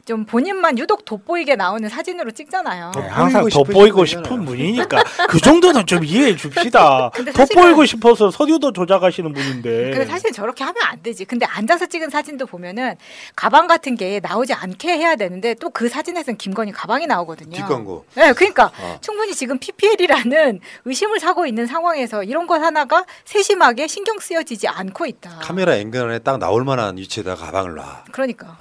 좀 0.06 0.26
본인만 0.26 0.78
유독 0.80 1.06
돋보이게 1.06 1.56
나오는 1.56 1.88
사진으로 1.88 2.32
찍잖아요. 2.32 2.92
네, 2.96 3.08
항상 3.08 3.48
돋보이고 3.48 4.06
싶은 4.06 4.44
분이니까 4.46 5.04
그 5.30 5.40
정도는 5.40 5.86
좀 5.86 6.04
이해해 6.04 6.36
줍시다. 6.36 7.10
돋보이고 7.34 7.86
싶어서 7.86 8.30
서류도 8.30 8.74
조작하시는 8.74 9.32
분인데. 9.32 9.92
근데 9.92 10.06
사실 10.06 10.32
저렇게 10.32 10.64
하면 10.64 10.84
안 10.84 11.02
되지. 11.02 11.24
근데 11.26 11.46
앉아서 11.46 11.86
찍은 11.86 12.10
사진도 12.10 12.46
보면은 12.46 12.96
가방 13.36 13.68
같은 13.68 13.96
게 13.96 14.20
나오지 14.22 14.54
않게 14.54 14.90
해야 14.98 15.16
되는데 15.16 15.54
또 15.56 15.74
그 15.74 15.90
사진에서는 15.90 16.38
김건희 16.38 16.72
가방이 16.72 17.08
나오거든요. 17.08 17.56
뒷광고. 17.58 18.06
네, 18.14 18.32
그러니까 18.34 18.72
어. 18.80 18.98
충분히 19.02 19.34
지금 19.34 19.58
PPL이라는 19.58 20.60
의심을 20.86 21.20
사고 21.20 21.48
있는 21.48 21.66
상황에서 21.66 22.24
이런 22.24 22.46
것 22.46 22.62
하나가 22.62 23.06
세심하게 23.26 23.88
신경 23.88 24.20
쓰여지지 24.20 24.68
않고 24.68 25.08
있다. 25.08 25.40
카메라 25.42 25.76
앵글 25.76 26.00
안에 26.04 26.20
딱 26.20 26.38
나올 26.38 26.64
만한 26.64 26.98
위치에다 26.98 27.36
가방을 27.36 27.74
놔. 27.74 28.04
그러니까. 28.12 28.56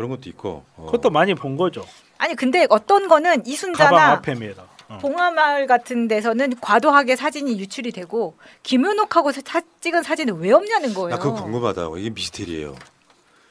그런 0.00 0.08
것도 0.08 0.30
있고. 0.30 0.64
어. 0.78 0.86
그것도 0.86 1.10
많이 1.10 1.34
본 1.34 1.58
거죠. 1.58 1.84
아니 2.16 2.34
근데 2.34 2.66
어떤 2.70 3.06
거는 3.06 3.46
이순자나 3.46 4.22
매다. 4.38 4.64
봉화마을 5.00 5.66
같은 5.66 6.08
데서는 6.08 6.54
과도하게 6.60 7.16
사진이 7.16 7.60
유출이 7.60 7.92
되고 7.92 8.34
김윤옥하고 8.62 9.30
사, 9.30 9.60
찍은 9.80 10.02
사진은 10.02 10.38
왜 10.38 10.52
없냐는 10.52 10.94
거예요. 10.94 11.10
나 11.10 11.18
그거 11.18 11.34
궁금하다. 11.34 11.82
이게 11.98 12.10
미스테리예요. 12.10 12.74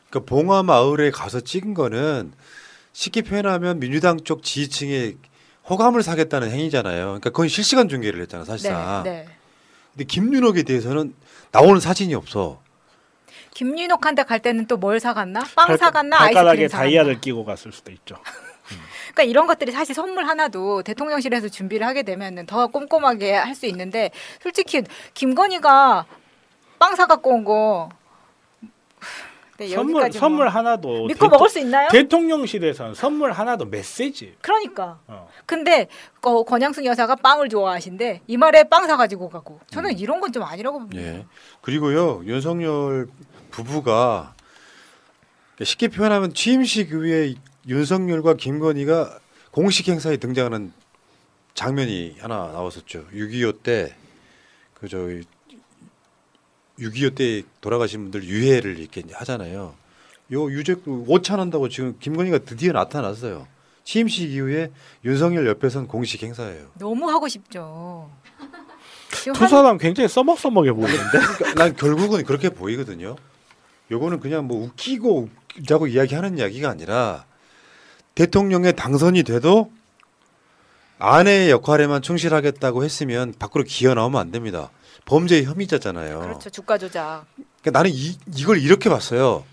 그러니까 0.10 0.28
봉화 0.28 0.64
마을에 0.64 1.12
가서 1.12 1.40
찍은 1.40 1.76
거는 1.76 2.34
쉽게 2.94 3.22
표현하면 3.22 3.80
민주당 3.80 4.20
쪽 4.20 4.42
지지층의 4.44 5.18
호감을 5.70 6.02
사겠다는 6.02 6.50
행위잖아요. 6.50 7.06
그러니까 7.06 7.30
그건 7.30 7.48
실시간 7.48 7.88
중계를 7.88 8.22
했잖아, 8.24 8.44
사실상. 8.44 9.04
네, 9.04 9.10
네. 9.12 9.26
근데 9.94 10.04
김윤옥에 10.06 10.64
대해서는 10.64 11.14
나오는 11.52 11.80
사진이 11.80 12.16
없어. 12.16 12.60
김윤옥한테 13.54 14.24
갈 14.24 14.40
때는 14.40 14.66
또 14.68 14.78
뭘 14.78 15.00
사갔나? 15.00 15.42
빵 15.56 15.68
발- 15.68 15.78
사갔나? 15.78 16.18
발가락에 16.18 16.50
아이스크림 16.50 16.68
사갔나? 16.70 16.90
다이아를 16.90 17.22
끼고 17.22 17.44
갔을 17.46 17.72
수도 17.72 17.92
있죠. 17.92 18.16
그러니까 19.14 19.24
이런 19.24 19.48
것들이 19.48 19.72
사실 19.72 19.96
선물 19.96 20.26
하나도 20.28 20.84
대통령실에서 20.84 21.50
준비를 21.50 21.86
하게 21.88 22.04
되면은 22.04 22.46
더 22.46 22.68
꼼꼼하게 22.68 23.34
할 23.34 23.56
수 23.56 23.66
있는데 23.66 24.12
솔직히 24.42 24.84
김건희가 25.16 26.06
빵 26.78 26.96
사갖고 26.96 27.32
온 27.32 27.44
거. 27.44 27.90
네, 29.58 29.68
선물 29.68 30.02
뭐. 30.04 30.12
선물 30.12 30.48
하나도 30.48 31.08
믿고 31.08 31.28
먹을 31.28 31.50
수 31.50 31.60
있나요? 31.60 31.90
대통령실에서는 31.90 32.94
선물 32.94 33.34
하나도 33.34 33.66
메시지. 33.66 34.36
그러니까. 34.40 35.00
어. 35.08 35.28
근데 35.46 35.90
어, 36.22 36.44
권양승 36.44 36.86
여사가 36.86 37.16
빵을 37.18 37.50
좋아하신데 37.50 38.22
이 38.28 38.38
말에 38.38 38.64
빵 38.64 38.88
사가지고 38.88 39.28
가고 39.30 39.60
저는 39.68 39.98
이런 40.00 40.22
건 40.22 40.32
좀 40.32 40.44
아니라고 40.44 40.80
봅니다. 40.80 41.02
예. 41.02 41.26
그리고요 41.62 42.22
윤석열 42.24 43.08
부부가 43.52 44.36
쉽게 45.64 45.88
표현하면 45.90 46.34
취임식 46.34 46.90
이후에 46.90 47.36
윤석열과 47.68 48.36
김건희가 48.36 49.20
공식 49.52 49.88
행사에 49.90 50.18
등장하는 50.18 50.72
장면이 51.54 52.18
하나 52.20 52.52
나왔었죠. 52.52 53.06
6.25 53.14 53.64
때 53.64 53.96
그 54.76 54.88
저기 54.88 55.24
6.25 56.80 57.16
때 57.16 57.44
돌아가신 57.60 58.04
분들 58.04 58.24
유해를 58.24 58.80
이렇게 58.80 59.02
이제 59.02 59.14
하잖아요. 59.14 59.76
요 60.32 60.52
유죄 60.52 60.76
그 60.76 61.04
오찬한다고 61.08 61.68
지금 61.68 61.98
김건희가 62.00 62.40
드디어 62.40 62.72
나타났어요. 62.72 63.46
취임식 63.84 64.32
이후에 64.32 64.72
윤석열 65.04 65.48
옆에선 65.48 65.88
공식 65.88 66.24
행사예요. 66.24 66.68
너무 66.80 67.10
하고 67.10 67.28
싶죠. 67.28 68.10
두 69.12 69.32
한- 69.32 69.50
사람 69.50 69.78
굉장히 69.78 70.08
써먹써먹해 70.08 70.72
보이는데. 70.72 71.04
그러니까 71.20 71.54
난 71.56 71.76
결국은 71.76 72.24
그렇게 72.24 72.48
보이거든요. 72.50 73.18
요거는 73.92 74.20
그냥 74.20 74.46
뭐 74.46 74.64
웃기고 74.66 75.30
웃자고 75.60 75.88
이야기하는 75.88 76.38
이야기가 76.38 76.70
아니라 76.70 77.26
대통령에 78.16 78.74
당선이 78.74 79.24
돼도 79.24 79.72
아내의 81.00 81.50
역할에만 81.50 82.02
충실하겠다고 82.02 82.84
했으면 82.84 83.34
밖으로 83.40 83.64
기어 83.64 83.94
나오면 83.94 84.20
안 84.20 84.32
됩니다. 84.32 84.70
범죄 85.06 85.44
혐의자잖아요. 85.44 86.20
그렇죠 86.20 86.50
주가 86.50 86.78
조작. 86.78 87.26
그러니까 87.62 87.80
나는 87.80 87.92
이, 87.92 88.18
이걸 88.36 88.60
이렇게 88.60 88.90
봤어요. 88.90 89.46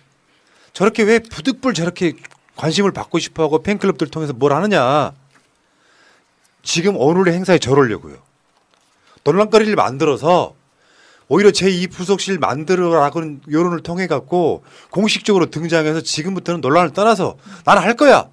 저렇게 0.73 1.05
왜 1.05 1.21
부득불 1.21 1.73
저렇게 1.73 2.15
관심을 2.57 2.91
받고 2.93 3.19
싶어하고 3.19 3.63
팬클럽들 3.63 4.09
통해서 4.09 4.33
뭘 4.33 4.53
하느냐. 4.53 5.13
지금 6.63 6.97
오늘의 6.97 7.35
행사에 7.35 7.59
저러려고요. 7.59 8.17
논란거리를 9.23 9.75
만들어서 9.77 10.56
오히려 11.29 11.51
제2 11.51 11.91
부속실 11.91 12.39
만들어라고는 12.39 13.43
여론을 13.51 13.83
통해 13.83 14.07
갖고 14.07 14.63
공식적으로 14.91 15.47
등장해서 15.47 16.03
지금부터는 16.03 16.61
논란을 16.61 16.93
떠나서 16.93 17.37
나는 17.65 17.83
할 17.83 17.95
거야. 17.95 18.29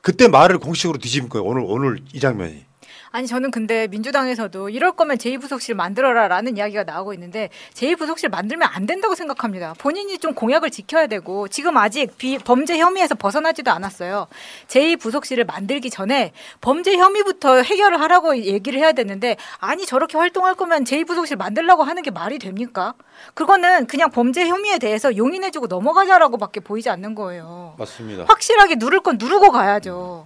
그때 0.00 0.28
말을 0.28 0.58
공식으로 0.58 0.98
뒤집은 0.98 1.28
거예요. 1.28 1.44
오늘 1.44 1.62
오늘 1.66 1.98
이 2.12 2.20
장면이. 2.20 2.64
아니 3.12 3.26
저는 3.26 3.50
근데 3.50 3.86
민주당에서도 3.88 4.70
이럴 4.70 4.92
거면 4.92 5.18
제2부속실 5.18 5.74
만들어라라는 5.74 6.56
이야기가 6.56 6.84
나오고 6.84 7.12
있는데 7.14 7.50
제2부속실 7.74 8.30
만들면 8.30 8.68
안 8.72 8.86
된다고 8.86 9.14
생각합니다. 9.14 9.74
본인이 9.78 10.18
좀 10.18 10.32
공약을 10.32 10.70
지켜야 10.70 11.06
되고 11.06 11.46
지금 11.48 11.76
아직 11.76 12.16
비, 12.16 12.38
범죄 12.38 12.78
혐의에서 12.78 13.14
벗어나지도 13.14 13.70
않았어요. 13.70 14.28
제2부속실을 14.68 15.46
만들기 15.46 15.90
전에 15.90 16.32
범죄 16.62 16.96
혐의부터 16.96 17.60
해결을 17.60 18.00
하라고 18.00 18.36
얘기를 18.38 18.80
해야 18.80 18.92
되는데 18.92 19.36
아니 19.58 19.84
저렇게 19.84 20.16
활동할 20.16 20.54
거면 20.54 20.84
제2부속실 20.84 21.36
만들라고 21.36 21.82
하는 21.82 22.02
게 22.02 22.10
말이 22.10 22.38
됩니까? 22.38 22.94
그거는 23.34 23.86
그냥 23.86 24.10
범죄 24.10 24.48
혐의에 24.48 24.78
대해서 24.78 25.14
용인해주고 25.14 25.66
넘어가자라고밖에 25.66 26.60
보이지 26.60 26.88
않는 26.88 27.14
거예요. 27.14 27.74
맞습니다. 27.78 28.24
확실하게 28.26 28.76
누를 28.76 29.00
건 29.00 29.18
누르고 29.18 29.50
가야죠. 29.50 30.24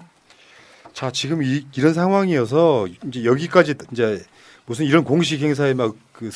자 0.97 1.11
지금 1.11 1.43
이, 1.43 1.67
이런 1.77 1.93
상황이어서 1.93 2.87
이제 3.09 3.27
여기까지 3.27 3.75
이제 3.93 4.25
무슨 4.65 4.87
이런 4.87 5.05
공식 5.05 5.43
행사에 5.43 5.75
막그 5.75 6.31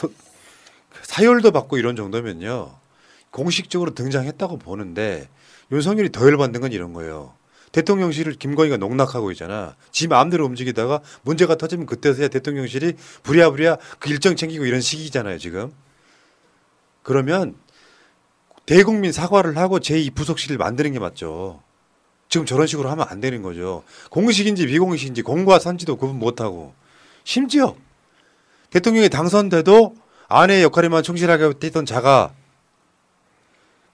사열도 1.00 1.50
받고 1.50 1.78
이런 1.78 1.96
정도면요 1.96 2.70
공식적으로 3.30 3.94
등장했다고 3.94 4.58
보는데 4.58 5.30
윤석열이 5.72 6.12
더 6.12 6.26
열받는 6.26 6.60
건 6.60 6.72
이런 6.72 6.92
거예요. 6.92 7.32
대통령실을 7.72 8.34
김건희가 8.34 8.76
농락하고 8.76 9.30
있잖아. 9.30 9.76
지 9.92 10.08
마음대로 10.08 10.44
움직이다가 10.44 11.00
문제가 11.22 11.54
터지면 11.54 11.86
그때서야 11.86 12.28
대통령실이 12.28 12.96
부랴부랴 13.22 13.78
그 13.98 14.10
일정 14.10 14.36
챙기고 14.36 14.66
이런 14.66 14.82
시기잖아요 14.82 15.38
지금. 15.38 15.72
그러면 17.02 17.54
대국민 18.66 19.10
사과를 19.10 19.56
하고 19.56 19.78
제2 19.78 20.14
부속실을 20.14 20.58
만드는 20.58 20.92
게 20.92 20.98
맞죠. 20.98 21.62
지금 22.30 22.46
저런 22.46 22.68
식으로 22.68 22.88
하면 22.90 23.06
안 23.08 23.20
되는 23.20 23.42
거죠. 23.42 23.82
공식인지 24.08 24.66
비공식인지 24.68 25.22
공과 25.22 25.58
산지도 25.58 25.96
구분 25.96 26.18
못하고 26.18 26.72
심지어 27.24 27.76
대통령이 28.70 29.08
당선돼도 29.08 29.96
아내의 30.28 30.62
역할에만 30.62 31.02
충실하게 31.02 31.52
했던 31.62 31.84
자가 31.84 32.32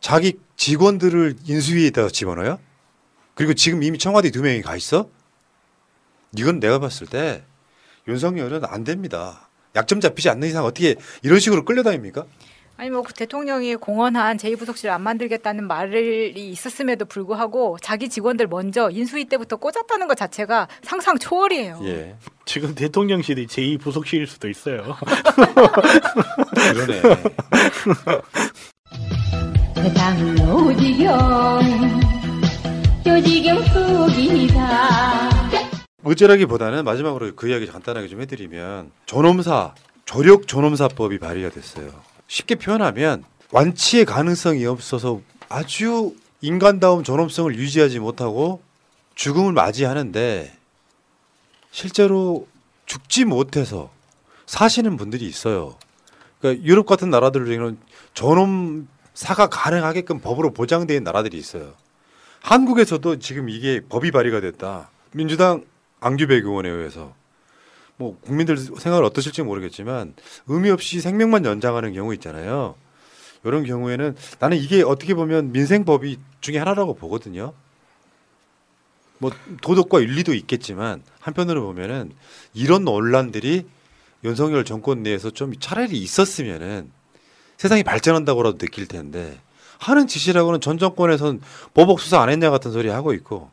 자기 0.00 0.38
직원들을 0.56 1.36
인수위에다 1.46 2.08
집어넣어요? 2.10 2.60
그리고 3.34 3.54
지금 3.54 3.82
이미 3.82 3.98
청와대 3.98 4.30
두 4.30 4.42
명이 4.42 4.60
가 4.60 4.76
있어? 4.76 5.08
이건 6.36 6.60
내가 6.60 6.78
봤을 6.78 7.06
때 7.06 7.42
윤석열은 8.06 8.66
안 8.66 8.84
됩니다. 8.84 9.48
약점 9.74 10.00
잡히지 10.00 10.28
않는 10.28 10.48
이상 10.48 10.66
어떻게 10.66 10.96
이런 11.22 11.40
식으로 11.40 11.64
끌려다닙니까? 11.64 12.26
아니 12.78 12.90
뭐 12.90 13.02
그 13.06 13.14
대통령이 13.14 13.76
공언한 13.76 14.36
제2부속실 14.36 14.88
안 14.88 15.00
만들겠다는 15.02 15.66
말이 15.66 16.32
있었음에도 16.36 17.04
불구하고 17.04 17.78
자기 17.80 18.08
직원들 18.08 18.48
먼저 18.48 18.90
인수위 18.90 19.26
때부터 19.26 19.56
꽂았다는 19.56 20.08
것 20.08 20.16
자체가 20.16 20.66
상상 20.82 21.16
초월이에요. 21.18 21.80
예. 21.84 22.16
지금 22.44 22.74
대통령실이 22.74 23.46
제2 23.46 23.80
부속실일 23.80 24.26
수도 24.26 24.48
있어요. 24.48 24.96
그러네. 26.54 27.00
세상은 29.76 30.40
오지경 30.50 31.60
요지경 33.06 33.64
속이다 33.66 35.30
어쩌라기보다는 36.02 36.84
마지막으로 36.84 37.34
그 37.36 37.48
이야기 37.48 37.66
간단하게 37.66 38.08
좀 38.08 38.20
해드리면 38.20 38.90
존엄사 39.06 39.74
조력 40.04 40.46
존엄사법이 40.48 41.18
발의가 41.18 41.50
됐어요. 41.50 41.90
쉽게 42.28 42.56
표현하면 42.56 43.24
완치의 43.52 44.04
가능성이 44.04 44.66
없어서 44.66 45.20
아주 45.48 46.14
인간다움 46.40 47.04
존엄성을 47.04 47.54
유지하지 47.56 47.98
못하고 48.00 48.62
죽음을 49.14 49.52
맞이하는데 49.52 50.54
실제로 51.70 52.46
죽지 52.86 53.24
못해서 53.24 53.90
사시는 54.46 54.96
분들이 54.96 55.26
있어요. 55.26 55.76
그러니까 56.40 56.64
유럽 56.64 56.86
같은 56.86 57.10
나라들 57.10 57.46
중에는 57.46 57.78
존엄 58.14 58.88
사가 59.14 59.48
가능하게끔 59.48 60.20
법으로 60.20 60.52
보장된 60.52 61.02
나라들이 61.02 61.38
있어요. 61.38 61.72
한국에서도 62.42 63.18
지금 63.18 63.48
이게 63.48 63.80
법이 63.80 64.10
발의가 64.10 64.40
됐다. 64.40 64.90
민주당 65.12 65.64
앙규배교원에 66.00 66.68
의해서 66.68 67.14
뭐 67.96 68.18
국민들 68.20 68.56
생각을 68.56 69.04
어떠실지 69.04 69.42
모르겠지만 69.42 70.14
의미 70.46 70.70
없이 70.70 71.00
생명만 71.00 71.44
연장하는 71.44 71.92
경우 71.94 72.12
있잖아요. 72.14 72.74
이런 73.44 73.64
경우에는 73.64 74.16
나는 74.38 74.56
이게 74.56 74.82
어떻게 74.82 75.14
보면 75.14 75.52
민생법이 75.52 76.18
중에 76.40 76.58
하나라고 76.58 76.94
보거든요. 76.94 77.52
뭐 79.18 79.30
도덕과 79.62 80.02
윤리도 80.02 80.34
있겠지만 80.34 81.02
한편으로 81.20 81.62
보면은 81.64 82.12
이런 82.52 82.84
논란들이 82.84 83.66
윤석열 84.24 84.64
정권 84.64 85.02
내에서 85.02 85.30
좀 85.30 85.52
차라리 85.58 85.96
있었으면은 85.98 86.90
세상이 87.56 87.82
발전한다고라도 87.82 88.58
느낄 88.58 88.86
텐데 88.86 89.38
하는 89.78 90.06
짓이라고는 90.06 90.60
전 90.60 90.78
정권에선 90.78 91.40
보복 91.72 92.00
수사 92.00 92.20
안 92.20 92.28
했냐 92.28 92.50
같은 92.50 92.72
소리 92.72 92.88
하고 92.88 93.12
있고 93.14 93.50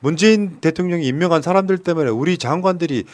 문재인 0.00 0.60
대통령이 0.60 1.06
임명한 1.06 1.42
사람들 1.42 1.78
때문에 1.78 2.10
우리 2.10 2.38
장관들이 2.38 3.04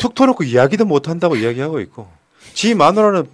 툭 0.00 0.14
터놓고 0.14 0.44
이야기도 0.44 0.86
못 0.86 1.08
한다고 1.08 1.36
이야기하고 1.36 1.78
있고. 1.80 2.08
지 2.54 2.74
마누라는 2.74 3.28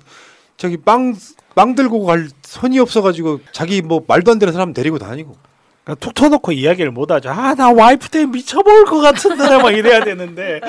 저기 0.57 0.77
빵, 0.77 1.15
빵 1.55 1.75
들고 1.77 2.05
갈 2.05 2.29
손이 2.43 2.79
없어가지고 2.81 3.41
자기 3.53 3.81
뭐 3.83 4.05
말도 4.07 4.33
안 4.33 4.39
되는 4.41 4.53
사람 4.53 4.75
데리고 4.75 4.99
다니고. 4.99 5.37
그러니까 5.85 6.05
툭 6.05 6.15
터놓고 6.15 6.51
이야기를 6.51 6.91
못하죠. 6.91 7.31
아 7.31 7.55
나 7.55 7.71
와이프 7.71 8.09
때문에 8.09 8.33
미쳐버릴 8.39 8.85
것 8.87 9.01
같은데. 9.01 9.57
막 9.63 9.71
이래야 9.71 10.03
되는데. 10.03 10.61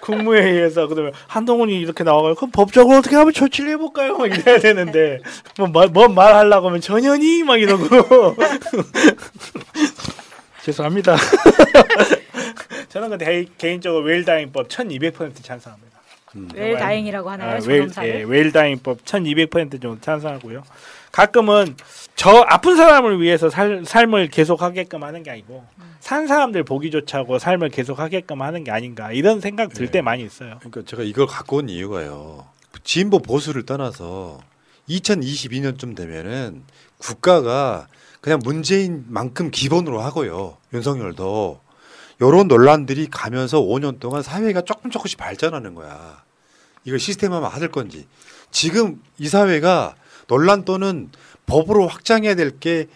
국무회의에서 0.00 0.88
그러면 0.88 1.12
한동훈이 1.28 1.78
이렇게 1.78 2.02
나와가지고 2.02 2.34
그럼 2.34 2.50
법적으로 2.50 2.98
어떻게 2.98 3.14
하면 3.14 3.32
조치를 3.32 3.70
해볼까요? 3.74 4.18
막 4.18 4.26
이래야 4.26 4.58
되는데. 4.58 5.20
뭐뭔 5.56 6.14
말하려고 6.14 6.66
하면 6.68 6.80
전현이? 6.80 7.44
막 7.44 7.60
이러고. 7.60 7.86
죄송합니다. 10.64 11.16
저는 12.88 13.10
근데 13.10 13.46
개인적으로 13.58 14.04
웨일다잉법 14.04 14.68
1200% 14.68 15.42
찬성합니다. 15.42 15.88
웰 16.54 16.76
다행이라고 16.76 17.30
하나요? 17.30 17.50
아, 17.50 17.52
웨일, 17.54 17.80
존엄사를? 17.82 18.08
예, 18.08 18.22
웨일다잉법 18.22 19.04
1200% 19.04 19.80
정도 19.80 20.00
찬성하고요. 20.00 20.62
가끔은 21.10 21.74
저 22.16 22.44
아픈 22.48 22.76
사람을 22.76 23.20
위해서 23.20 23.48
살, 23.48 23.84
삶을 23.84 24.28
계속 24.28 24.62
하게끔 24.62 25.02
하는 25.04 25.22
게 25.22 25.30
아니고 25.30 25.64
산 26.00 26.26
사람들 26.26 26.64
보기 26.64 26.90
좋자고 26.90 27.38
삶을 27.38 27.70
계속 27.70 27.98
하게끔 27.98 28.42
하는 28.42 28.62
게 28.64 28.70
아닌가 28.70 29.10
이런 29.12 29.40
생각 29.40 29.72
들때 29.72 30.02
많이 30.02 30.22
있어요. 30.22 30.58
그러니까 30.58 30.82
제가 30.84 31.02
이걸 31.02 31.26
갖고 31.26 31.56
온 31.56 31.68
이유가요. 31.68 32.46
진보 32.84 33.20
보수를 33.20 33.64
떠나서 33.64 34.40
2022년쯤 34.88 35.96
되면은 35.96 36.62
국가가 36.98 37.88
그냥 38.20 38.40
문재인만큼 38.42 39.50
기본으로 39.50 40.00
하고요. 40.00 40.56
윤석열도 40.72 41.60
이런 42.20 42.48
논란들이 42.48 43.08
가면서 43.10 43.60
5년 43.60 44.00
동안 44.00 44.22
사회가 44.22 44.62
조금 44.62 44.90
조금씩 44.90 45.18
발전하는 45.18 45.74
거야. 45.74 46.22
이걸 46.84 46.98
시스템화만 46.98 47.50
하될 47.50 47.70
건지. 47.70 48.06
지금 48.50 49.00
이 49.18 49.28
사회가 49.28 49.94
논란 50.26 50.64
또는 50.64 51.10
법으로 51.46 51.86
확장해야 51.86 52.34
될 52.34 52.58
게 52.58 52.86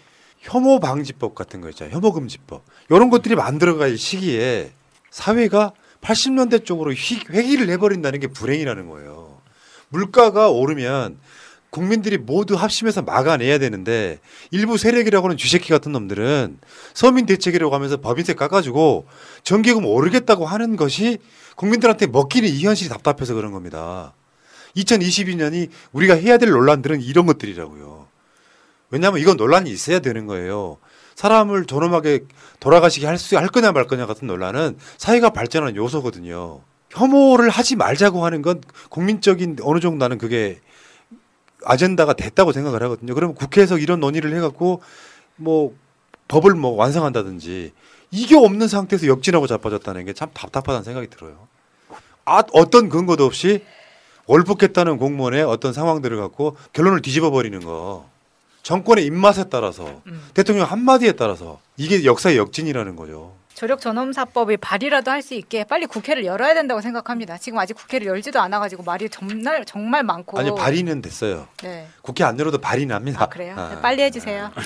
혐오 0.42 0.80
방지법 0.80 1.34
같은 1.34 1.60
거 1.60 1.68
있잖아요. 1.70 1.94
혐오 1.94 2.12
금지법. 2.12 2.64
이런 2.90 3.10
것들이 3.10 3.36
만들어갈 3.36 3.96
시기에 3.96 4.72
사회가 5.10 5.72
80년대 6.00 6.64
쪽으로 6.64 6.92
휘, 6.92 7.20
회귀를 7.30 7.68
해버린다는 7.70 8.18
게 8.18 8.26
불행이라는 8.26 8.88
거예요. 8.88 9.40
물가가 9.88 10.48
오르면 10.50 11.18
국민들이 11.72 12.18
모두 12.18 12.54
합심해서 12.54 13.00
막아내야 13.00 13.56
되는데 13.58 14.18
일부 14.50 14.76
세력이라고는 14.76 15.38
쥐새끼 15.38 15.70
같은 15.70 15.90
놈들은 15.92 16.58
서민 16.92 17.24
대책이라고 17.24 17.74
하면서 17.74 17.96
법인세 17.96 18.34
깎아주고 18.34 19.06
전기금 19.42 19.86
오르겠다고 19.86 20.44
하는 20.44 20.76
것이 20.76 21.16
국민들한테 21.56 22.08
먹기는 22.08 22.46
이 22.46 22.62
현실이 22.62 22.90
답답해서 22.90 23.32
그런 23.32 23.52
겁니다. 23.52 24.12
2022년이 24.76 25.70
우리가 25.92 26.14
해야 26.14 26.36
될 26.36 26.50
논란들은 26.50 27.00
이런 27.00 27.24
것들이라고요. 27.24 28.06
왜냐하면 28.90 29.20
이건 29.22 29.38
논란이 29.38 29.70
있어야 29.70 30.00
되는 30.00 30.26
거예요. 30.26 30.76
사람을 31.14 31.64
존엄하게 31.64 32.26
돌아가시게 32.60 33.06
할 33.06 33.16
수 33.16 33.36
할 33.36 33.48
거냐 33.48 33.72
말 33.72 33.86
거냐 33.86 34.04
같은 34.04 34.26
논란은 34.28 34.76
사회가 34.98 35.30
발전하는 35.30 35.74
요소거든요. 35.76 36.60
혐오를 36.90 37.48
하지 37.48 37.76
말자고 37.76 38.26
하는 38.26 38.42
건 38.42 38.60
국민적인 38.90 39.56
어느 39.62 39.80
정도 39.80 40.04
나는 40.04 40.18
그게 40.18 40.60
아젠다가 41.64 42.12
됐다고 42.14 42.52
생각을 42.52 42.82
하거든요. 42.84 43.14
그러면 43.14 43.34
국회에서 43.34 43.78
이런 43.78 44.00
논의를 44.00 44.34
해갖고 44.36 44.82
뭐 45.36 45.74
법을 46.28 46.54
뭐 46.54 46.72
완성한다든지 46.72 47.72
이게 48.10 48.36
없는 48.36 48.68
상태에서 48.68 49.06
역진하고 49.06 49.46
자빠졌다는 49.46 50.04
게 50.04 50.12
참 50.12 50.28
답답하다는 50.34 50.84
생각이 50.84 51.08
들어요. 51.08 51.48
아, 52.24 52.42
어떤 52.52 52.88
근거도 52.88 53.24
없이 53.24 53.64
월북했다는 54.26 54.98
공무원의 54.98 55.42
어떤 55.42 55.72
상황들을 55.72 56.16
갖고 56.18 56.56
결론을 56.72 57.02
뒤집어 57.02 57.30
버리는 57.30 57.58
거. 57.64 58.08
정권의 58.62 59.04
입맛에 59.06 59.44
따라서 59.50 60.02
대통령 60.34 60.66
한마디에 60.70 61.12
따라서 61.12 61.58
이게 61.76 62.04
역사의 62.04 62.36
역진이라는 62.36 62.94
거죠. 62.94 63.34
조력 63.54 63.80
전엄사법이 63.80 64.56
발의라도 64.58 65.10
할 65.10 65.22
수 65.22 65.34
있게 65.34 65.62
빨리 65.62 65.86
국회를 65.86 66.24
열어야 66.24 66.52
된다고 66.52 66.80
생각합니다. 66.80 67.38
지금 67.38 67.56
아직 67.60 67.74
국회를 67.74 68.08
열지도 68.08 68.40
않아가지고 68.40 68.82
말이 68.82 69.08
정말 69.08 69.64
정말 69.64 70.02
많고. 70.02 70.36
아니 70.36 70.52
발의는 70.52 71.00
됐어요. 71.00 71.46
네. 71.62 71.86
국회 72.02 72.24
안 72.24 72.36
열어도 72.40 72.58
발의는 72.58 72.92
합니다. 72.96 73.22
아 73.22 73.28
그래요? 73.28 73.54
네, 73.72 73.80
빨리 73.80 74.02
해주세요. 74.02 74.50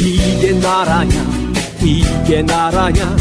이게 0.00 0.52
나라냐 0.58 1.10
이게 1.82 2.42
나라냐 2.42 3.16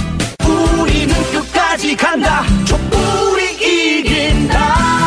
우리는 0.79 1.13
끝까지 1.31 1.95
간다 1.95 2.43
촛불이 2.65 3.53
이긴다 3.99 5.06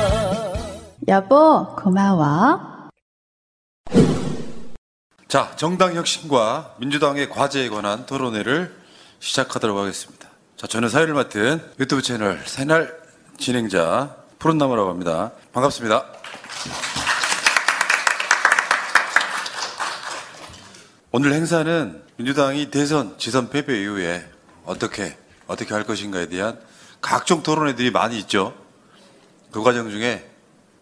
여보, 1.11 1.75
고마워. 1.75 2.89
자, 5.27 5.53
정당 5.57 5.93
혁신과 5.93 6.75
민주당의 6.77 7.29
과제에 7.29 7.67
관한 7.67 8.05
토론회를 8.05 8.73
시작하도록 9.19 9.77
하겠습니다. 9.77 10.29
자, 10.55 10.67
저는 10.67 10.87
사회를 10.87 11.13
맡은 11.13 11.61
유튜브 11.81 12.01
채널 12.01 12.41
새날 12.45 12.97
진행자 13.37 14.15
푸른나무라고 14.39 14.89
합니다. 14.89 15.33
반갑습니다. 15.51 16.05
오늘 21.11 21.33
행사는 21.33 22.01
민주당이 22.15 22.71
대선, 22.71 23.17
지선 23.17 23.49
패배 23.49 23.81
이후에 23.81 24.25
어떻게, 24.63 25.17
어떻게 25.47 25.73
할 25.73 25.83
것인가에 25.83 26.27
대한 26.29 26.57
각종 27.01 27.43
토론회들이 27.43 27.91
많이 27.91 28.17
있죠. 28.19 28.53
그 29.51 29.61
과정 29.61 29.89
중에 29.89 30.30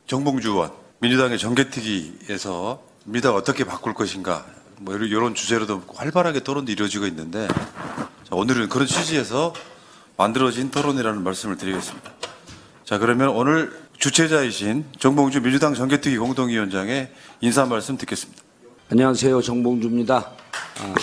정봉주 0.09 0.49
의원, 0.49 0.71
민주당의 1.01 1.37
정개특위에서 1.37 2.81
민주당 3.05 3.35
어떻게 3.35 3.63
바꿀 3.63 3.93
것인가, 3.93 4.43
뭐 4.79 4.95
이런, 4.95 5.35
주제로도 5.35 5.83
활발하게 5.87 6.39
토론도 6.39 6.71
이루어지고 6.71 7.05
있는데, 7.05 7.47
자, 7.47 8.31
오늘은 8.31 8.69
그런 8.69 8.87
취지에서 8.87 9.53
만들어진 10.17 10.71
토론이라는 10.71 11.23
말씀을 11.23 11.57
드리겠습니다. 11.57 12.11
자 12.85 12.97
그러면 12.97 13.29
오늘 13.29 13.71
주최자이신 13.99 14.85
정봉주 14.97 15.41
민주당 15.41 15.75
정개특위 15.75 16.17
공동위원장의 16.17 17.13
인사 17.41 17.67
말씀 17.67 17.95
듣겠습니다. 17.95 18.41
안녕하세요. 18.89 19.43
정봉주입니다. 19.43 20.15
아, 20.15 20.95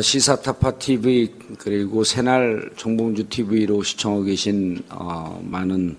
시사타파 0.00 0.78
TV 0.78 1.32
그리고 1.58 2.04
새날 2.04 2.70
정봉주 2.76 3.28
TV로 3.28 3.82
시청하고 3.82 4.22
계신 4.22 4.80
어, 4.88 5.42
많은 5.44 5.96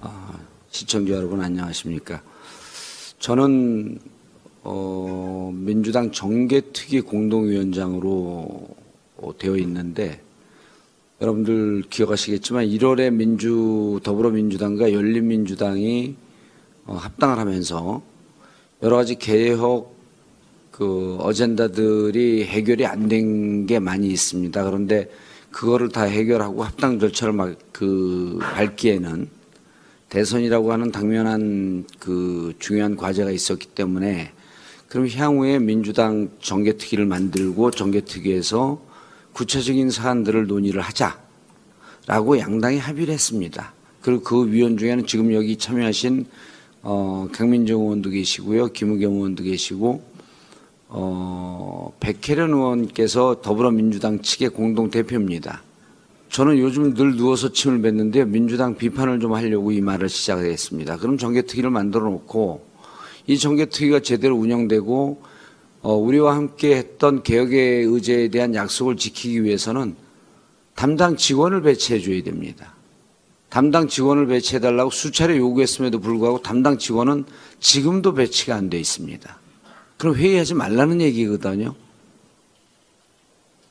어, 0.00 0.38
시청자 0.70 1.14
여러분 1.14 1.40
안녕하십니까? 1.40 2.20
저는 3.20 4.00
어, 4.64 5.52
민주당 5.54 6.10
정개특위 6.10 7.02
공동위원장으로 7.02 8.08
어, 9.18 9.38
되어 9.38 9.56
있는데 9.58 10.20
여러분들 11.20 11.84
기억하시겠지만 11.88 12.66
1월에 12.66 13.12
민주 13.12 14.00
더불어민주당과 14.02 14.92
열린민주당이 14.92 16.16
어, 16.86 16.94
합당을 16.94 17.38
하면서 17.38 18.02
여러 18.82 18.96
가지 18.96 19.14
개혁 19.14 19.93
그 20.76 21.16
어젠다들이 21.20 22.44
해결이 22.44 22.84
안 22.86 23.08
된 23.08 23.66
게 23.66 23.78
많이 23.78 24.08
있습니다. 24.08 24.64
그런데 24.64 25.08
그거를 25.52 25.88
다 25.90 26.02
해결하고 26.02 26.64
합당 26.64 26.98
절차를 26.98 27.32
막 27.32 27.54
그 27.72 28.38
밟기에는 28.40 29.28
대선이라고 30.08 30.72
하는 30.72 30.90
당면한 30.92 31.84
그 31.98 32.54
중요한 32.58 32.96
과제가 32.96 33.30
있었기 33.30 33.68
때문에 33.68 34.32
그럼 34.88 35.08
향후에 35.08 35.58
민주당 35.58 36.30
정개특위를 36.40 37.06
만들고 37.06 37.70
정개특위에서 37.72 38.80
구체적인 39.32 39.90
사안들을 39.90 40.46
논의를 40.46 40.80
하자라고 40.82 42.38
양당이 42.38 42.78
합의를 42.78 43.12
했습니다. 43.14 43.72
그리고 44.02 44.22
그 44.22 44.52
위원 44.52 44.76
중에는 44.76 45.06
지금 45.06 45.32
여기 45.34 45.56
참여하신 45.56 46.26
어, 46.82 47.28
강민정 47.32 47.80
의원도 47.80 48.10
계시고요, 48.10 48.68
김우겸 48.68 49.12
의원도 49.14 49.42
계시고 49.44 50.13
어, 50.96 51.92
백혜련 51.98 52.52
의원께서 52.52 53.40
더불어민주당 53.42 54.22
측의 54.22 54.50
공동 54.50 54.90
대표입니다. 54.90 55.64
저는 56.30 56.56
요즘 56.58 56.94
늘 56.94 57.16
누워서 57.16 57.52
침을 57.52 57.82
뱉는데요. 57.82 58.26
민주당 58.26 58.76
비판을 58.76 59.18
좀 59.18 59.34
하려고 59.34 59.72
이 59.72 59.80
말을 59.80 60.08
시작했습니다. 60.08 60.98
그럼 60.98 61.18
정개특위를 61.18 61.70
만들어 61.70 62.04
놓고 62.04 62.64
이 63.26 63.36
정개특위가 63.36 64.00
제대로 64.00 64.36
운영되고 64.36 65.20
어, 65.82 65.94
우리와 65.94 66.36
함께 66.36 66.76
했던 66.76 67.24
개혁의 67.24 67.86
의제에 67.86 68.28
대한 68.28 68.54
약속을 68.54 68.96
지키기 68.96 69.42
위해서는 69.42 69.96
담당 70.76 71.16
직원을 71.16 71.62
배치해 71.62 71.98
줘야 71.98 72.22
됩니다. 72.22 72.72
담당 73.48 73.88
직원을 73.88 74.28
배치해 74.28 74.60
달라고 74.60 74.90
수차례 74.90 75.38
요구했음에도 75.38 75.98
불구하고 75.98 76.40
담당 76.42 76.78
직원은 76.78 77.24
지금도 77.58 78.14
배치가 78.14 78.54
안 78.54 78.70
돼 78.70 78.78
있습니다. 78.78 79.43
그럼 80.04 80.16
회의하지 80.16 80.52
말라는 80.52 81.00
얘기거든요. 81.00 81.74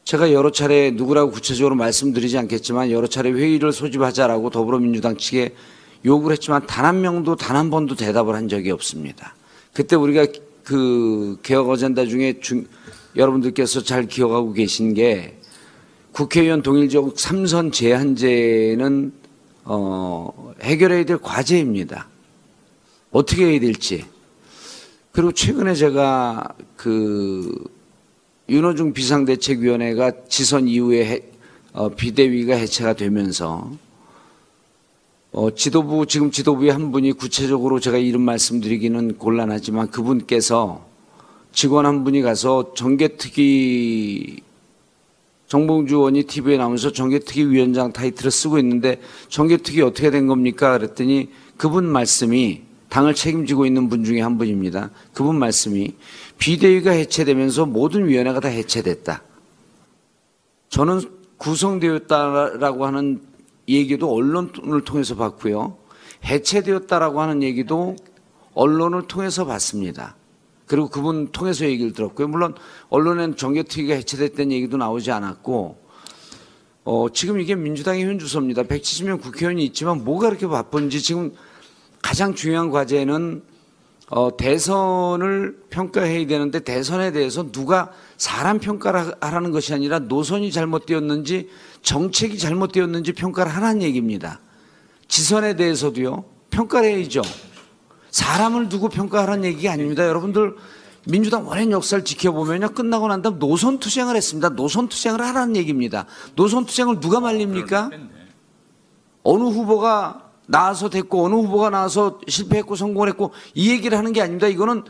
제가 0.03 0.33
여러 0.33 0.51
차례 0.51 0.89
누구라고 0.89 1.29
구체적으로 1.29 1.75
말씀드리지 1.75 2.39
않겠지만 2.39 2.89
여러 2.89 3.05
차례 3.05 3.29
회의를 3.31 3.71
소집하자라고 3.71 4.49
더불어민주당 4.49 5.15
측에 5.15 5.53
요구를 6.03 6.33
했지만 6.35 6.65
단 6.65 6.85
한 6.85 7.01
명도 7.01 7.35
단 7.35 7.55
한 7.55 7.69
번도 7.69 7.93
대답을 7.93 8.33
한 8.33 8.49
적이 8.49 8.71
없습니다. 8.71 9.35
그때 9.73 9.95
우리가 9.95 10.25
그 10.63 11.37
개혁 11.43 11.69
어젠다 11.69 12.07
중에 12.07 12.39
중, 12.39 12.65
여러분들께서 13.15 13.83
잘 13.83 14.07
기억하고 14.07 14.53
계신 14.53 14.95
게 14.95 15.37
국회의원 16.13 16.63
동일적 16.63 17.19
삼선 17.19 17.71
제한제는 17.71 19.13
어, 19.65 20.53
해결해야 20.63 21.05
될 21.05 21.19
과제입니다. 21.19 22.07
어떻게 23.11 23.45
해야 23.45 23.59
될지. 23.59 24.11
그리고 25.13 25.31
최근에 25.31 25.75
제가 25.75 26.55
그 26.75 27.53
윤호중 28.49 28.93
비상대책위원회가 28.93 30.11
지선 30.27 30.67
이후에 30.67 31.05
해, 31.05 31.21
어, 31.71 31.89
비대위가 31.89 32.55
해체가 32.55 32.93
되면서 32.93 33.71
어, 35.31 35.53
지도부 35.53 36.07
지금 36.07 36.31
지도부의 36.31 36.71
한 36.71 36.91
분이 36.91 37.11
구체적으로 37.13 37.79
제가 37.79 37.97
이름 37.97 38.21
말씀드리기는 38.21 39.19
곤란하지만 39.19 39.91
그분께서 39.91 40.83
직원 41.51 41.85
한 41.85 42.03
분이 42.03 42.23
가서 42.23 42.73
정개특위 42.73 44.37
정봉주 45.45 45.95
의원이 45.95 46.23
TV에 46.23 46.57
나오면서 46.57 46.91
정개특위 46.91 47.53
위원장 47.53 47.93
타이틀을 47.93 48.31
쓰고 48.31 48.57
있는데 48.57 48.99
정개특위 49.29 49.83
어떻게 49.83 50.09
된 50.09 50.25
겁니까? 50.25 50.75
그랬더니 50.75 51.29
그분 51.55 51.85
말씀이 51.85 52.72
당을 52.93 53.15
책임지고 53.15 53.65
있는 53.65 53.89
분 53.89 54.03
중에 54.03 54.21
한 54.21 54.37
분입니다. 54.37 54.91
그분 55.13 55.39
말씀이 55.39 55.95
비대위가 56.37 56.91
해체되면서 56.91 57.65
모든 57.65 58.07
위원회가 58.07 58.39
다 58.39 58.49
해체됐다. 58.49 59.23
저는 60.69 61.01
구성되었다라고 61.37 62.85
하는 62.85 63.23
얘기도 63.67 64.13
언론을 64.13 64.83
통해서 64.85 65.15
봤고요. 65.15 65.75
해체되었다라고 66.23 67.19
하는 67.19 67.41
얘기도 67.41 67.95
언론을 68.53 69.07
통해서 69.07 69.43
봤습니다. 69.43 70.15
그리고 70.67 70.87
그분 70.89 71.31
통해서 71.31 71.65
얘기를 71.65 71.93
들었고요. 71.93 72.27
물론 72.27 72.53
언론엔 72.89 73.37
정개특위가 73.37 73.95
해체됐다는 73.95 74.51
얘기도 74.51 74.77
나오지 74.77 75.09
않았고 75.09 75.81
어, 76.83 77.07
지금 77.11 77.39
이게 77.39 77.55
민주당의 77.55 78.05
현주소입니다. 78.05 78.63
170명 78.63 79.19
국회의원이 79.19 79.65
있지만 79.65 80.03
뭐가 80.03 80.27
그렇게 80.27 80.45
바쁜지 80.45 81.01
지금 81.01 81.33
가장 82.03 82.35
중요한 82.35 82.69
과제는 82.69 83.41
어, 84.09 84.37
대선을 84.37 85.63
평가해야 85.71 86.27
되는데 86.27 86.59
대선에 86.59 87.11
대해서 87.11 87.51
누가 87.51 87.89
사람 88.17 88.59
평가를 88.59 89.15
하라는 89.21 89.51
것이 89.51 89.73
아니라 89.73 89.97
노선이 89.97 90.51
잘못되었는지 90.51 91.49
정책이 91.81 92.37
잘못되었는지 92.37 93.13
평가를 93.13 93.51
하라는 93.55 93.81
얘기입니다. 93.81 94.39
지선에 95.07 95.55
대해서도요, 95.55 96.25
평가를 96.51 96.89
해야죠. 96.89 97.23
사람을 98.11 98.69
두고 98.69 98.89
평가하라는 98.89 99.45
얘기가 99.45 99.73
아닙니다. 99.73 100.07
여러분들 100.07 100.55
민주당 101.07 101.47
오랜 101.47 101.71
역사를 101.71 102.03
지켜보면요. 102.03 102.69
끝나고 102.69 103.07
난 103.07 103.21
다음 103.21 103.39
노선 103.39 103.79
투쟁을 103.79 104.15
했습니다. 104.15 104.49
노선 104.49 104.87
투쟁을 104.87 105.21
하라는 105.21 105.55
얘기입니다. 105.55 106.05
노선 106.35 106.65
투쟁을 106.65 106.99
누가 106.99 107.19
말립니까? 107.19 107.89
어느 109.23 109.43
후보가 109.43 110.22
나와서 110.45 110.89
됐고 110.89 111.25
어느 111.25 111.35
후보가 111.35 111.69
나와서 111.69 112.19
실패했고 112.27 112.75
성공을 112.75 113.09
했고 113.09 113.31
이 113.53 113.71
얘기를 113.71 113.97
하는 113.97 114.13
게 114.13 114.21
아닙니다. 114.21 114.47
이거는 114.47 114.83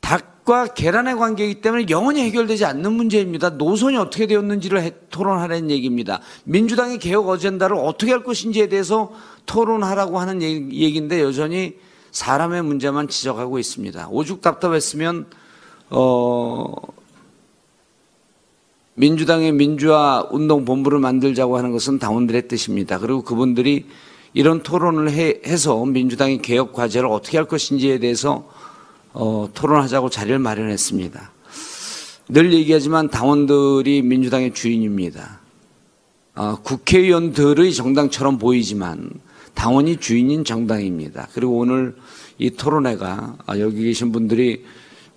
닭과 0.00 0.74
계란의 0.74 1.16
관계이기 1.16 1.60
때문에 1.62 1.86
영원히 1.88 2.22
해결되지 2.24 2.64
않는 2.66 2.92
문제입니다. 2.92 3.50
노선이 3.50 3.96
어떻게 3.96 4.26
되었는지를 4.26 4.82
해- 4.82 4.92
토론하라는 5.10 5.70
얘기입니다. 5.70 6.20
민주당의 6.44 6.98
개혁 6.98 7.28
어젠다를 7.28 7.76
어떻게 7.76 8.12
할 8.12 8.22
것인지에 8.22 8.68
대해서 8.68 9.12
토론하라고 9.46 10.18
하는 10.18 10.42
얘기- 10.42 10.80
얘기인데 10.82 11.22
여전히 11.22 11.76
사람의 12.10 12.62
문제만 12.62 13.08
지적하고 13.08 13.58
있습니다. 13.58 14.08
오죽 14.10 14.40
답답했으면 14.42 15.26
어 15.90 16.72
민주당의 18.94 19.52
민주화 19.52 20.28
운동 20.30 20.64
본부를 20.64 20.98
만들자고 21.00 21.58
하는 21.58 21.72
것은 21.72 21.98
당원들의 21.98 22.48
뜻입니다. 22.48 22.98
그리고 22.98 23.22
그분들이 23.22 23.86
이런 24.32 24.62
토론을 24.62 25.10
해, 25.10 25.40
해서 25.46 25.84
민주당의 25.84 26.42
개혁 26.42 26.72
과제를 26.72 27.08
어떻게 27.08 27.36
할 27.36 27.46
것인지에 27.46 27.98
대해서 27.98 28.48
어, 29.12 29.48
토론하자고 29.54 30.10
자리를 30.10 30.38
마련했습니다. 30.38 31.32
늘 32.28 32.52
얘기하지만 32.52 33.08
당원들이 33.10 34.02
민주당의 34.02 34.54
주인입니다. 34.54 35.40
아, 36.34 36.56
국회의원들의 36.62 37.72
정당처럼 37.74 38.38
보이지만 38.38 39.10
당원이 39.54 39.98
주인인 39.98 40.44
정당입니다. 40.44 41.28
그리고 41.32 41.58
오늘 41.58 41.94
이 42.38 42.50
토론회가 42.50 43.36
아, 43.46 43.58
여기 43.60 43.84
계신 43.84 44.10
분들이 44.10 44.64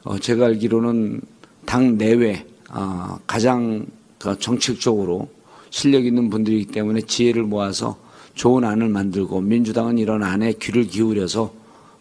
어, 0.04 0.20
제가 0.20 0.46
알기로는 0.46 1.22
당 1.66 1.98
내외 1.98 2.46
아, 2.70 3.20
가장 3.28 3.86
그 4.18 4.38
정책적으로 4.40 5.30
실력 5.70 6.06
있는 6.06 6.30
분들이기 6.30 6.72
때문에 6.72 7.02
지혜를 7.02 7.44
모아서 7.44 7.98
좋은 8.34 8.64
안을 8.64 8.90
만들고 8.90 9.42
민주당은 9.42 9.98
이런 9.98 10.24
안에 10.24 10.54
귀를 10.54 10.88
기울여서 10.88 11.54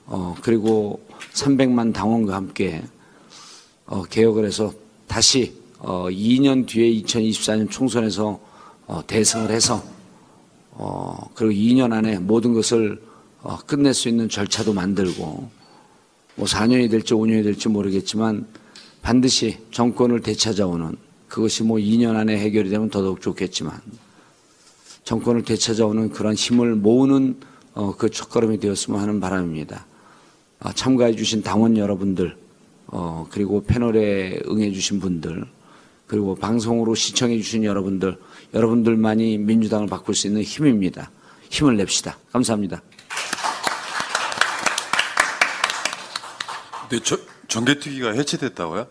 어, 0.06 0.34
그리고 0.42 1.00
300만 1.32 1.92
당원과 1.92 2.34
함께 2.34 2.82
어, 3.86 4.02
개혁을 4.04 4.44
해서 4.44 4.72
다시 5.06 5.54
어, 5.78 6.06
2년 6.10 6.66
뒤에 6.66 7.02
2024년 7.02 7.70
총선에서 7.70 8.40
어, 8.86 9.02
대승을 9.06 9.50
해서 9.50 9.82
어, 10.72 11.30
그리고 11.34 11.52
2년 11.52 11.92
안에 11.92 12.18
모든 12.18 12.52
것을 12.52 13.00
어, 13.42 13.56
끝낼 13.66 13.94
수 13.94 14.08
있는 14.08 14.28
절차도 14.28 14.72
만들고 14.72 15.50
뭐 16.36 16.46
4년이 16.46 16.90
될지 16.90 17.14
5년이 17.14 17.44
될지 17.44 17.68
모르겠지만 17.68 18.46
반드시 19.06 19.56
정권을 19.70 20.20
되찾아오는 20.20 20.96
그것이 21.28 21.62
뭐 21.62 21.78
2년 21.78 22.16
안에 22.16 22.36
해결이 22.38 22.70
되면 22.70 22.90
더더욱 22.90 23.20
좋겠지만 23.20 23.80
정권을 25.04 25.44
되찾아오는 25.44 26.10
그런 26.10 26.34
힘을 26.34 26.74
모으는 26.74 27.38
어, 27.74 27.94
그 27.96 28.10
첫걸음이 28.10 28.58
되었으면 28.58 29.00
하는 29.00 29.20
바람입니다. 29.20 29.86
아, 30.58 30.72
참가해 30.72 31.14
주신 31.14 31.44
당원 31.44 31.76
여러분들 31.76 32.36
어, 32.88 33.28
그리고 33.30 33.62
패널에 33.62 34.40
응해 34.48 34.72
주신 34.72 34.98
분들 34.98 35.44
그리고 36.08 36.34
방송으로 36.34 36.96
시청해 36.96 37.36
주신 37.36 37.62
여러분들 37.62 38.18
여러분들만이 38.54 39.38
민주당을 39.38 39.86
바꿀 39.86 40.16
수 40.16 40.26
있는 40.26 40.42
힘입니다. 40.42 41.12
힘을 41.50 41.76
냅시다. 41.76 42.18
감사합니다. 42.32 42.82
근데 46.88 47.04
저, 47.04 47.16
정개특위가 47.48 48.12
해체됐다고요? 48.12 48.88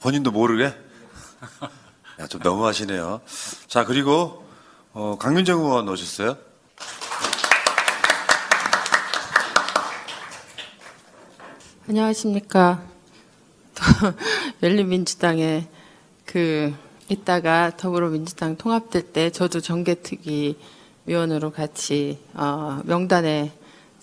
본인도 0.00 0.30
모르게? 0.30 0.74
야, 2.20 2.26
좀 2.28 2.40
너무하시네요. 2.42 3.20
자, 3.66 3.84
그리고 3.84 4.46
어, 4.92 5.16
강민정 5.18 5.60
의원 5.60 5.88
오셨어요? 5.88 6.36
안녕하십니까. 11.88 12.82
열린민주당에 14.62 15.68
그 16.24 16.72
이따가 17.08 17.76
더불어민주당 17.76 18.56
통합될 18.56 19.12
때 19.12 19.30
저도 19.30 19.60
정개특위 19.60 20.56
위원으로 21.06 21.50
같이 21.50 22.18
어, 22.32 22.80
명단에 22.84 23.52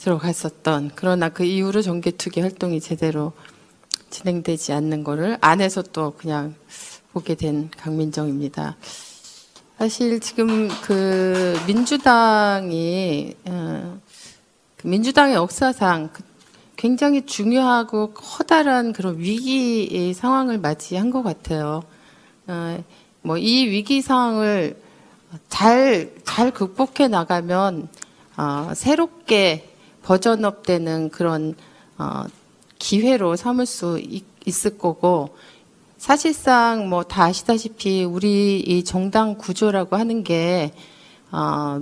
들어갔었던 0.02 0.92
그러나 0.96 1.30
그 1.30 1.44
이후로 1.44 1.82
정개특위 1.82 2.42
활동이 2.42 2.82
제대로 2.82 3.34
진행되지 4.10 4.74
않는 4.74 5.04
거를 5.04 5.38
안에서 5.42 5.84
또 5.84 6.14
그냥 6.18 6.56
보게 7.14 7.36
된 7.36 7.70
강민정입니다. 7.78 8.78
사실 9.78 10.20
지금 10.20 10.70
그 10.84 11.58
민주당이 11.68 13.36
어, 13.46 14.00
그 14.78 14.88
민주당의 14.88 15.36
역사상 15.36 16.10
그 16.12 16.24
굉장히 16.76 17.26
중요하고 17.28 18.14
커다란 18.14 18.92
그런 18.92 19.20
위기 19.20 20.14
상황을 20.14 20.58
맞이한 20.58 21.12
것 21.12 21.22
같아요. 21.22 21.84
어, 22.48 22.84
뭐이 23.22 23.70
위기 23.70 24.02
상황을 24.02 24.82
잘, 25.48 26.12
잘 26.24 26.52
극복해 26.52 27.08
나가면, 27.08 27.88
어, 28.36 28.72
새롭게 28.74 29.71
버전업 30.12 30.64
되는 30.64 31.10
그런, 31.10 31.56
어, 31.98 32.26
기회로 32.80 33.38
삼을 33.38 33.66
수 33.66 33.98
있, 33.98 34.26
있을 34.46 34.78
거고, 34.78 35.38
사실상 35.98 36.90
뭐 36.90 37.04
다 37.04 37.24
아시다시피 37.24 38.04
우리 38.04 38.60
이 38.60 38.84
정당 38.84 39.38
구조라고 39.38 39.96
하는 39.96 40.26
게, 40.26 40.74
어, 41.32 41.82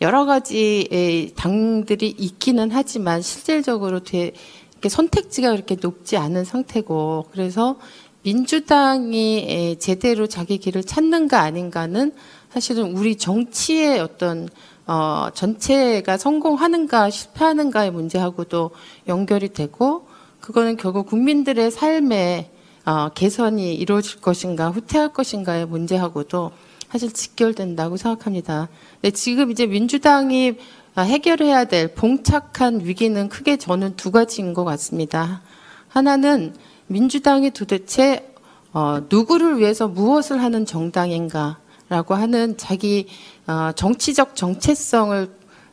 여러 0.00 0.24
가지의 0.24 1.32
당들이 1.36 2.14
있기는 2.16 2.70
하지만 2.72 3.20
실질적으로 3.20 4.00
되, 4.02 4.32
이렇게 4.72 4.88
선택지가 4.88 5.50
그렇게 5.50 5.76
높지 5.78 6.16
않은 6.16 6.44
상태고 6.46 7.26
그래서 7.32 7.78
민주당이 8.22 9.76
제대로 9.78 10.26
자기 10.26 10.56
길을 10.56 10.84
찾는가 10.84 11.40
아닌가는 11.42 12.12
사실은 12.50 12.96
우리 12.96 13.16
정치의 13.16 14.00
어떤 14.00 14.48
어, 14.88 15.28
전체가 15.34 16.16
성공하는가 16.16 17.10
실패하는가의 17.10 17.90
문제하고도 17.90 18.70
연결이 19.06 19.50
되고 19.50 20.08
그거는 20.40 20.78
결국 20.78 21.06
국민들의 21.06 21.70
삶에 21.70 22.50
어, 22.86 23.10
개선이 23.10 23.74
이루어질 23.74 24.22
것인가 24.22 24.70
후퇴할 24.70 25.12
것인가의 25.12 25.66
문제하고도 25.66 26.52
사실 26.90 27.12
직결된다고 27.12 27.98
생각합니다. 27.98 28.68
근데 28.94 29.10
지금 29.10 29.50
이제 29.50 29.66
민주당이 29.66 30.54
해결해야 30.96 31.66
될 31.66 31.94
봉착한 31.94 32.80
위기는 32.82 33.28
크게 33.28 33.58
저는 33.58 33.94
두 33.96 34.10
가지인 34.10 34.54
것 34.54 34.64
같습니다. 34.64 35.42
하나는 35.88 36.54
민주당이 36.86 37.50
도대체 37.50 38.32
어, 38.72 39.00
누구를 39.10 39.58
위해서 39.58 39.86
무엇을 39.86 40.42
하는 40.42 40.64
정당인가 40.64 41.58
라고 41.88 42.14
하는 42.14 42.56
자기 42.56 43.06
어, 43.46 43.72
정치적 43.74 44.36
정체성을 44.36 45.30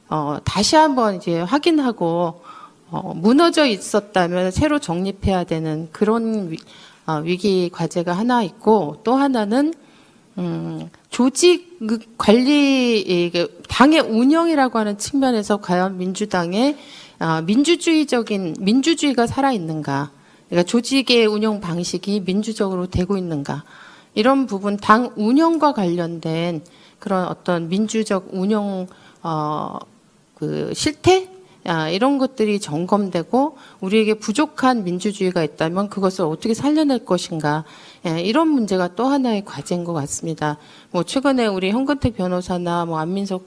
어, 0.10 0.38
다시 0.46 0.76
한번 0.76 1.16
이제 1.16 1.42
확인하고 1.42 2.42
어, 2.90 3.14
무너져 3.16 3.66
있었다면 3.66 4.52
새로 4.52 4.80
정립해야 4.80 5.44
되는 5.44 5.90
그런 5.92 6.52
위, 6.52 6.58
어, 7.06 7.16
위기 7.24 7.70
과제가 7.72 8.14
하나 8.14 8.44
있고 8.44 9.02
또 9.04 9.16
하나는 9.16 9.74
음, 10.38 10.90
조직 11.10 11.80
관리 12.18 13.32
당의 13.70 14.02
운영이라고 14.02 14.78
하는 14.78 14.98
측면에서 14.98 15.58
과연 15.58 15.98
민주당의 15.98 16.78
어, 17.20 17.42
민주주의적인 17.42 18.58
민주주의가 18.60 19.26
살아 19.28 19.52
있는가? 19.52 20.12
그러니까 20.50 20.70
조직의 20.70 21.26
운영 21.26 21.62
방식이 21.62 22.22
민주적으로 22.26 22.88
되고 22.88 23.18
있는가? 23.18 23.64
이런 24.16 24.48
부분 24.48 24.78
당 24.78 25.12
운영과 25.16 25.74
관련된 25.74 26.64
그런 27.00 27.28
어떤 27.28 27.70
민주적 27.70 28.30
운영 28.32 28.88
어, 29.22 29.78
그 30.34 30.74
실태 30.74 31.30
아, 31.68 31.90
이런 31.90 32.20
것들이 32.20 32.60
점검되고 32.60 33.58
우리에게 33.82 34.16
부족한 34.16 34.84
민주주의가 34.84 35.44
있다면 35.44 35.90
그것을 35.90 36.26
어떻게 36.26 36.54
살려낼 36.54 37.06
것인가 37.06 37.64
예, 38.06 38.22
이런 38.22 38.50
문제가 38.50 38.94
또 38.96 39.06
하나의 39.08 39.44
과제인 39.46 39.84
것 39.84 39.94
같습니다. 39.94 40.58
뭐 40.92 41.02
최근에 41.02 41.48
우리 41.48 41.72
현근택 41.72 42.16
변호사나 42.16 42.86
뭐 42.86 43.00
안민석 43.00 43.46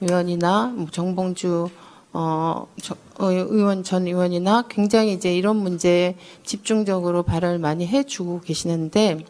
의원이나 0.00 0.72
뭐 0.76 0.86
정봉주 0.90 1.68
어, 2.12 2.66
저, 2.80 2.94
어, 3.18 3.32
의원 3.32 3.82
전 3.82 4.06
의원이나 4.06 4.64
굉장히 4.68 5.12
이제 5.12 5.36
이런 5.36 5.56
문제에 5.56 6.14
집중적으로 6.44 7.24
발언을 7.24 7.58
많이 7.58 7.84
해주고 7.86 8.42
계시는데 8.42 9.24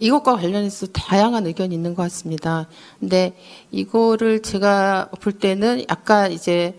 이것과 0.00 0.36
관련해서 0.36 0.86
다양한 0.88 1.46
의견이 1.46 1.74
있는 1.74 1.94
것 1.94 2.02
같습니다. 2.04 2.68
근데 3.00 3.36
이거를 3.70 4.42
제가 4.42 5.10
볼 5.20 5.32
때는 5.32 5.84
약간 5.90 6.32
이제 6.32 6.78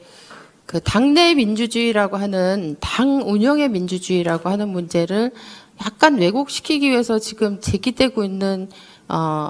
그 0.65 0.79
당내 0.79 1.33
민주주의라고 1.33 2.17
하는 2.17 2.75
당 2.79 3.21
운영의 3.25 3.69
민주주의라고 3.69 4.49
하는 4.49 4.69
문제를 4.69 5.31
약간 5.83 6.17
왜곡시키기 6.19 6.89
위해서 6.89 7.19
지금 7.19 7.59
제기되고 7.59 8.23
있는 8.23 8.69
어 9.07 9.49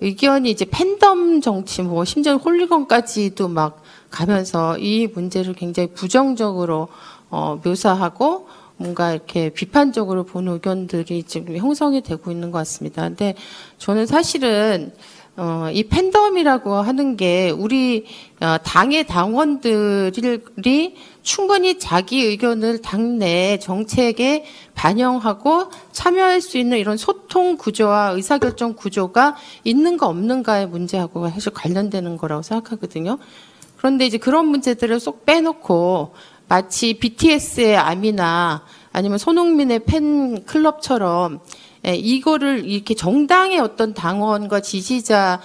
의견이 0.00 0.50
이제 0.50 0.64
팬덤 0.64 1.40
정치 1.40 1.82
뭐 1.82 2.04
심지어 2.04 2.36
홀리건까지도 2.36 3.48
막 3.48 3.82
가면서 4.10 4.78
이 4.78 5.06
문제를 5.06 5.54
굉장히 5.54 5.90
부정적으로 5.92 6.88
어 7.30 7.60
묘사하고 7.62 8.48
뭔가 8.76 9.12
이렇게 9.12 9.50
비판적으로 9.50 10.24
보는 10.24 10.52
의견들이 10.54 11.24
지금 11.24 11.56
형성이 11.56 12.02
되고 12.02 12.30
있는 12.30 12.50
것 12.50 12.58
같습니다. 12.58 13.02
근데 13.02 13.34
저는 13.78 14.06
사실은 14.06 14.92
어, 15.34 15.68
이 15.72 15.84
팬덤이라고 15.84 16.74
하는 16.74 17.16
게 17.16 17.50
우리 17.50 18.04
어, 18.40 18.58
당의 18.62 19.06
당원들이 19.06 20.94
충분히 21.22 21.78
자기 21.78 22.22
의견을 22.22 22.82
당내 22.82 23.58
정책에 23.58 24.44
반영하고 24.74 25.70
참여할 25.92 26.42
수 26.42 26.58
있는 26.58 26.76
이런 26.76 26.98
소통 26.98 27.56
구조와 27.56 28.10
의사결정 28.10 28.74
구조가 28.74 29.36
있는가 29.64 30.06
없는가의 30.06 30.68
문제하고 30.68 31.30
사실 31.30 31.52
관련되는 31.52 32.18
거라고 32.18 32.42
생각하거든요. 32.42 33.16
그런데 33.78 34.06
이제 34.06 34.18
그런 34.18 34.46
문제들을 34.46 35.00
쏙 35.00 35.24
빼놓고 35.24 36.12
마치 36.52 36.98
BTS의 36.98 37.78
아미나 37.78 38.62
아니면 38.92 39.16
손흥민의 39.16 39.86
팬클럽처럼 39.86 41.40
예, 41.86 41.94
이거를 41.94 42.66
이렇게 42.68 42.94
정당의 42.94 43.58
어떤 43.58 43.94
당원과 43.94 44.60
지지자의 44.60 45.38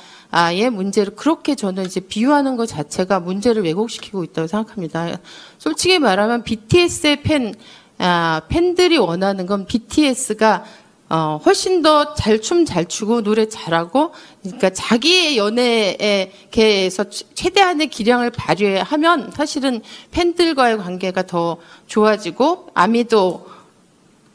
문제를 0.69 1.15
그렇게 1.15 1.55
저는 1.55 1.85
이제 1.85 2.01
비유하는 2.01 2.57
것 2.57 2.65
자체가 2.65 3.21
문제를 3.21 3.63
왜곡시키고 3.63 4.25
있다고 4.25 4.47
생각합니다. 4.47 5.17
솔직히 5.57 5.97
말하면 5.97 6.43
BTS의 6.43 7.21
팬, 7.23 7.55
아, 7.99 8.41
팬들이 8.49 8.97
원하는 8.97 9.45
건 9.45 9.65
BTS가 9.65 10.65
어, 11.09 11.39
훨씬 11.45 11.81
더 11.81 12.15
잘 12.15 12.41
춤 12.41 12.65
잘 12.65 12.85
추고 12.85 13.21
노래 13.23 13.47
잘하고 13.47 14.11
그러니까 14.41 14.69
자기의 14.71 15.37
연애에 15.37 16.31
개에서 16.51 17.05
최대한의 17.09 17.87
기량을 17.87 18.31
발휘하면 18.31 19.31
사실은 19.31 19.81
팬들과의 20.11 20.77
관계가 20.77 21.25
더 21.25 21.57
좋아지고 21.87 22.69
아미도 22.73 23.47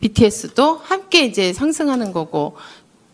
BTS도 0.00 0.80
함께 0.82 1.26
이제 1.26 1.52
상승하는 1.52 2.12
거고 2.12 2.56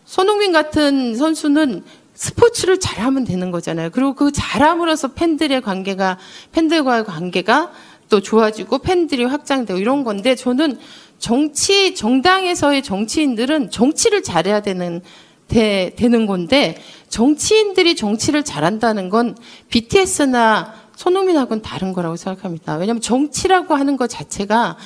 손흥민 0.05 0.53
같은 0.53 1.15
선수는 1.15 1.83
스포츠를 2.15 2.79
잘하면 2.79 3.25
되는 3.25 3.51
거잖아요. 3.51 3.89
그리고 3.91 4.13
그 4.13 4.31
잘함으로써 4.31 5.09
팬들의 5.09 5.61
관계가 5.61 6.17
팬들과의 6.51 7.05
관계가 7.05 7.71
또 8.09 8.21
좋아지고 8.21 8.79
팬들이 8.79 9.23
확장되고 9.23 9.79
이런 9.79 10.03
건데 10.03 10.35
저는 10.35 10.79
정치 11.19 11.93
정당에서의 11.93 12.81
정치인들은 12.81 13.69
정치를 13.71 14.23
잘해야 14.23 14.61
되는 14.61 15.01
되, 15.47 15.93
되는 15.95 16.25
건데 16.25 16.77
정치인들이 17.09 17.95
정치를 17.95 18.43
잘한다는 18.43 19.09
건 19.09 19.35
BTS나 19.69 20.73
손흥민하고는 20.95 21.61
다른 21.61 21.93
거라고 21.93 22.15
생각합니다. 22.15 22.75
왜냐하면 22.75 23.01
정치라고 23.01 23.75
하는 23.75 23.97
것 23.97 24.07
자체가 24.07 24.77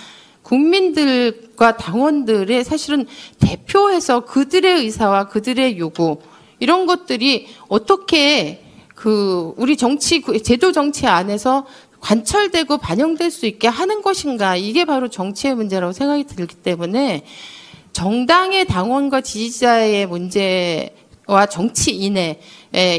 국민들과 0.42 1.78
당원들의 1.78 2.64
사실은 2.64 3.06
대표해서 3.40 4.22
그들의 4.22 4.82
의사와 4.82 5.30
그들의 5.30 5.78
요구 5.80 6.20
이런 6.60 6.86
것들이 6.86 7.48
어떻게 7.68 8.64
그 8.96 9.54
우리 9.58 9.76
정치 9.76 10.22
제도 10.44 10.72
정치 10.72 11.08
안에서 11.08 11.66
관철되고 12.04 12.78
반영될 12.80 13.32
수 13.32 13.46
있게 13.46 13.70
하는 13.70 14.02
것인가? 14.02 14.58
이게 14.58 14.84
바로 14.84 15.08
정치의 15.08 15.56
문제라고 15.56 15.94
생각이 15.94 16.26
들기 16.26 16.54
때문에 16.56 17.24
정당의 17.94 18.66
당원과 18.66 19.22
지지자의 19.22 20.06
문제와 20.08 21.46
정치인의 21.50 22.42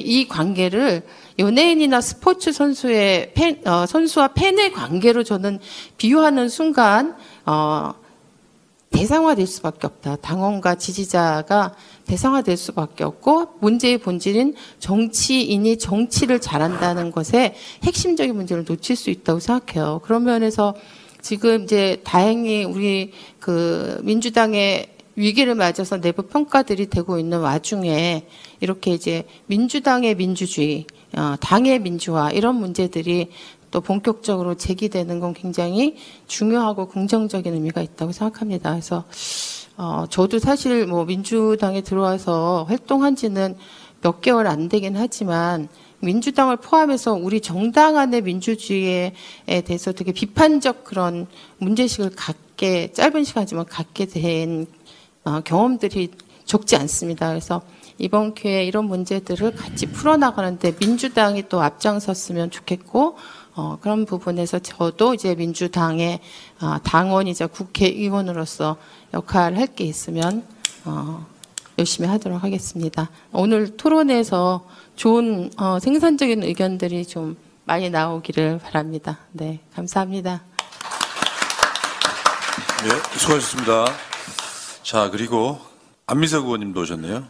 이 0.03 0.27
관계를 0.27 1.03
연예인이나 1.39 2.01
스포츠 2.01 2.53
선수의 2.53 3.33
팬, 3.35 3.61
어, 3.67 3.87
선수와 3.87 4.29
팬의 4.29 4.73
관계로 4.73 5.25
저는 5.25 5.59
비유하는 5.99 6.49
순간 6.49 7.17
어, 7.45 7.93
대상화될 8.95 9.47
수밖에 9.47 9.89
없다. 9.89 10.17
당원과 10.17 10.77
지지자가 10.77 11.75
대상화될 12.07 12.57
수밖에 12.57 13.03
없고 13.03 13.57
문제의 13.61 13.99
본질인 13.99 14.55
정치인이 14.79 15.79
정치를 15.79 16.41
잘한다는 16.41 17.11
것에 17.11 17.55
핵심적인 17.83 18.35
문제를 18.37 18.65
놓칠 18.67 18.95
수 18.95 19.11
있다고 19.11 19.41
생각해요. 19.41 20.01
그런 20.05 20.23
면에서 20.23 20.75
지금 21.21 21.65
이제 21.65 22.01
다행히 22.05 22.65
우리 22.65 23.13
그 23.41 23.99
민주당의 24.05 24.95
위기를 25.17 25.55
맞아서 25.55 26.01
내부 26.01 26.23
평가들이 26.23 26.87
되고 26.87 27.19
있는 27.19 27.41
와중에 27.41 28.27
이렇게 28.61 28.93
이제 28.93 29.25
민주당의 29.47 30.17
민주주의, 30.17 30.87
어, 31.17 31.37
당의 31.41 31.79
민주화 31.79 32.31
이런 32.31 32.57
문제들이 32.57 33.31
또 33.75 33.81
본격적으로 33.81 34.55
제기되는 34.55 35.19
건 35.19 35.35
굉장히 35.35 35.97
중요하고 36.29 36.87
긍정적인 36.87 37.53
의미가 37.53 37.83
있다고 37.83 38.13
생각합니다. 38.13 38.71
그래서 38.71 39.03
어, 39.77 40.05
저도 40.09 40.39
사실 40.39 40.87
뭐 40.87 41.05
민주당에 41.05 41.81
들어와서 41.81 42.67
활동한 42.69 43.17
지는 43.17 43.57
몇 44.01 44.21
개월 44.21 44.47
안 44.47 44.69
되긴 44.69 44.97
하지만 44.97 45.67
민주당을 45.99 46.59
포함해서 46.59 47.15
우리 47.15 47.41
정당 47.41 47.97
안의 47.97 48.23
민주주의에 48.23 49.13
대해서 49.65 49.91
되게 49.91 50.13
비판적 50.13 50.85
그런 50.85 51.27
문제식을 51.59 52.11
갖게 52.15 52.93
짧은 52.93 53.25
시간이지만 53.25 53.65
갖게 53.65 54.07
된 54.07 54.67
어, 55.25 55.41
경험들이 55.41 56.13
적지 56.45 56.77
않습니다. 56.77 57.29
그래서 57.29 57.61
이번 57.99 58.35
기회에 58.35 58.65
이런 58.65 58.85
문제들을 58.85 59.55
같이 59.55 59.87
풀어나가는데 59.87 60.75
민주당이 60.79 61.49
또 61.49 61.61
앞장섰으면 61.61 62.51
좋겠고 62.51 63.17
어, 63.57 63.79
그런 63.81 64.05
부분에서 64.05 64.59
저도 64.59 65.15
이제 65.15 65.35
민주당의 65.35 66.21
어, 66.61 66.77
당원이자 66.83 67.47
국회의원으로서 67.49 68.77
역할을 69.13 69.59
할 69.59 69.67
게 69.75 69.85
있으면 69.85 70.45
어, 70.85 71.27
열심히 71.79 72.09
하도록 72.09 72.43
하겠습니다. 72.43 73.11
오늘 73.33 73.77
토론에서 73.77 74.67
좋은 74.97 75.51
어, 75.57 75.79
생산적인 75.81 76.43
의견들이 76.43 77.07
좀 77.07 77.37
많이 77.65 77.91
나오기를 77.91 78.59
바랍니다. 78.59 79.19
네, 79.33 79.61
감사합니다. 79.75 80.43
네, 82.83 83.19
수고하셨습니다. 83.19 83.87
자, 84.83 85.11
그리고 85.11 85.59
안미석 86.07 86.45
의원님도 86.45 86.81
오셨네요. 86.83 87.25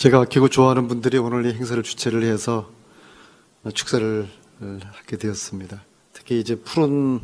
제가 0.00 0.20
아끼고 0.20 0.48
좋아하는 0.48 0.88
분들이 0.88 1.18
오늘 1.18 1.44
이 1.44 1.52
행사를 1.52 1.82
주최를 1.82 2.22
해서 2.22 2.70
축사를 3.74 4.26
하게 4.94 5.18
되었습니다. 5.18 5.82
특히 6.14 6.40
이제 6.40 6.54
푸른 6.54 7.20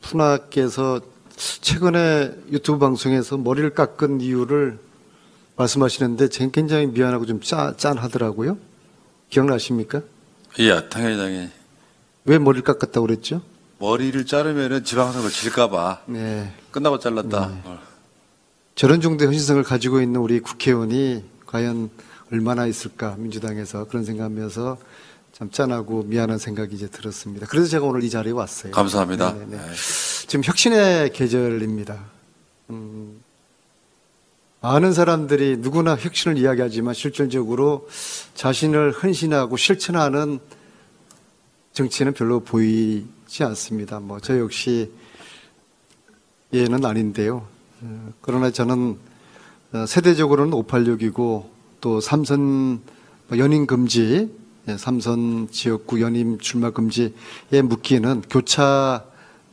푸나께서 0.00 1.02
최근에 1.36 2.34
유튜브 2.52 2.78
방송에서 2.78 3.36
머리를 3.36 3.68
깎은 3.74 4.22
이유를 4.22 4.78
말씀하시는데 5.56 6.28
굉장히 6.54 6.86
미안하고 6.86 7.26
좀 7.26 7.38
짠, 7.42 7.76
짠하더라고요. 7.76 8.56
기억나십니까? 9.28 10.00
예, 10.60 10.88
당연히 10.88 11.18
당연히. 11.18 11.50
왜 12.24 12.38
머리를 12.38 12.64
깎았다고 12.64 13.06
그랬죠? 13.08 13.42
머리를 13.78 14.24
자르면은 14.24 14.84
지방선을 14.84 15.28
질까봐. 15.28 16.04
네. 16.06 16.50
끝나고 16.70 16.98
잘랐다. 16.98 17.60
어. 17.64 17.78
저런 18.74 19.02
정도의 19.02 19.26
헌신성을 19.26 19.62
가지고 19.64 20.00
있는 20.00 20.18
우리 20.18 20.40
국회의원이 20.40 21.36
과연 21.44 21.90
얼마나 22.32 22.66
있을까 22.66 23.14
민주당에서 23.18 23.84
그런 23.86 24.04
생각하면서 24.04 24.78
참 25.32 25.50
짠하고 25.50 26.02
미안한 26.04 26.38
생각이 26.38 26.74
이제 26.74 26.88
들었습니다. 26.88 27.46
그래서 27.46 27.68
제가 27.68 27.84
오늘 27.84 28.02
이 28.02 28.10
자리에 28.10 28.32
왔어요. 28.32 28.72
감사합니다. 28.72 29.32
네네네. 29.32 29.58
지금 30.26 30.42
혁신의 30.42 31.12
계절입니다. 31.12 31.98
음, 32.70 33.20
많은 34.62 34.92
사람들이 34.92 35.58
누구나 35.58 35.94
혁신을 35.94 36.38
이야기하지만 36.38 36.94
실질적으로 36.94 37.88
자신을 38.34 38.92
헌신하고 38.92 39.56
실천하는 39.56 40.40
정치는 41.74 42.14
별로 42.14 42.40
보이지 42.40 43.44
않습니다. 43.44 44.00
뭐 44.00 44.18
저 44.20 44.38
역시 44.38 44.90
예는 46.52 46.84
아닌데요. 46.84 47.46
어, 47.82 48.12
그러나 48.22 48.50
저는 48.50 48.98
어, 49.72 49.84
세대적으로는 49.86 50.52
586이고 50.52 51.55
또 51.80 52.00
삼선 52.00 52.80
연임 53.36 53.66
금지, 53.66 54.30
예, 54.68 54.76
삼선 54.76 55.48
지역구 55.50 56.00
연임 56.00 56.38
출마 56.38 56.70
금지에 56.70 57.10
묶이는 57.62 58.22
교차 58.28 59.04